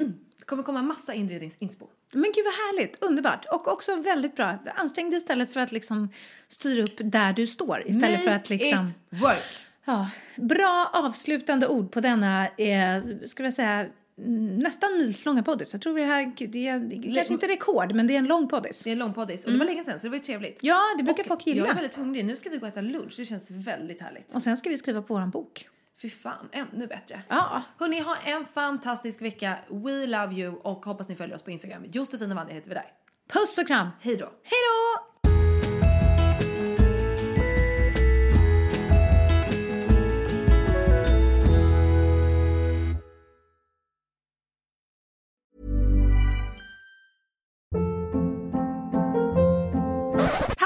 mm, 0.00 0.14
det 0.38 0.44
kommer 0.44 0.62
komma 0.62 0.82
massa 0.82 1.14
inredningsinspo. 1.14 1.88
Men 2.12 2.32
gud 2.34 2.44
vad 2.44 2.54
härligt, 2.54 3.02
underbart. 3.02 3.46
Och 3.50 3.68
också 3.68 3.96
väldigt 3.96 4.36
bra. 4.36 4.58
Ansträng 4.74 5.10
dig 5.10 5.16
istället 5.16 5.52
för 5.52 5.60
att 5.60 5.72
liksom 5.72 6.08
styra 6.48 6.82
upp 6.84 6.96
där 6.98 7.32
du 7.32 7.46
står. 7.46 7.88
Istället 7.88 8.24
för 8.24 8.30
att 8.30 8.50
liksom... 8.50 8.84
It 8.84 9.22
work. 9.22 9.66
Ja, 9.86 10.10
bra 10.36 10.90
avslutande 10.92 11.68
ord 11.68 11.90
på 11.92 12.00
denna, 12.00 12.48
eh, 12.48 13.02
skulle 13.24 13.46
jag 13.46 13.54
säga, 13.54 13.86
mm, 14.18 14.58
nästan 14.58 14.98
milslånga 14.98 15.42
poddis. 15.42 15.72
Jag 15.72 15.82
tror 15.82 15.94
vi 15.94 16.04
här, 16.04 16.32
det 16.48 16.68
är, 16.68 16.78
det 16.78 16.96
är 16.96 17.14
kanske 17.14 17.32
inte 17.32 17.48
rekord, 17.48 17.94
men 17.94 18.06
det 18.06 18.14
är 18.14 18.18
en 18.18 18.26
lång 18.26 18.48
poddis. 18.48 18.82
Det 18.82 18.90
är 18.90 18.92
en 18.92 18.98
lång 18.98 19.14
poddis 19.14 19.44
och 19.44 19.52
det 19.52 19.58
var 19.58 19.66
länge 19.66 19.84
sedan 19.84 20.00
så 20.00 20.06
det 20.06 20.10
var 20.10 20.16
ju 20.16 20.22
trevligt. 20.22 20.58
Ja, 20.60 20.80
det 20.98 21.04
brukar 21.04 21.22
Och 21.22 21.26
folk 21.26 21.46
gilla. 21.46 21.60
Jag 21.60 21.68
är 21.68 21.74
väldigt 21.74 21.94
hungrig. 21.94 22.24
Nu 22.24 22.36
ska 22.36 22.50
vi 22.50 22.58
gå 22.58 22.66
och 22.66 22.72
äta 22.72 22.80
lunch. 22.80 23.14
Det 23.16 23.24
känns 23.24 23.50
väldigt 23.50 24.00
härligt. 24.00 24.34
Och 24.34 24.42
sen 24.42 24.56
ska 24.56 24.70
vi 24.70 24.78
skriva 24.78 25.02
på 25.02 25.14
vår 25.14 25.26
bok. 25.26 25.68
Fy 26.02 26.10
fan, 26.10 26.48
ännu 26.52 26.86
bättre. 26.86 27.22
Ja. 27.28 27.62
Hörni, 27.78 28.00
ha 28.00 28.16
en 28.16 28.44
fantastisk 28.44 29.22
vecka. 29.22 29.58
We 29.68 30.06
love 30.06 30.34
you 30.34 30.54
och 30.54 30.86
hoppas 30.86 31.08
ni 31.08 31.16
följer 31.16 31.34
oss 31.36 31.42
på 31.42 31.50
Instagram. 31.50 31.84
Josefin 31.92 32.30
och 32.30 32.36
Vanja 32.36 32.54
heter 32.54 32.68
vi 32.68 32.74
där. 32.74 32.92
Puss 33.28 33.58
och 33.58 33.66
kram! 33.66 33.88
Hej 34.00 34.16
då! 34.16 34.24
Hej 34.24 34.60
då! 34.66 35.02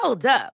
Hold 0.02 0.24
up. 0.24 0.59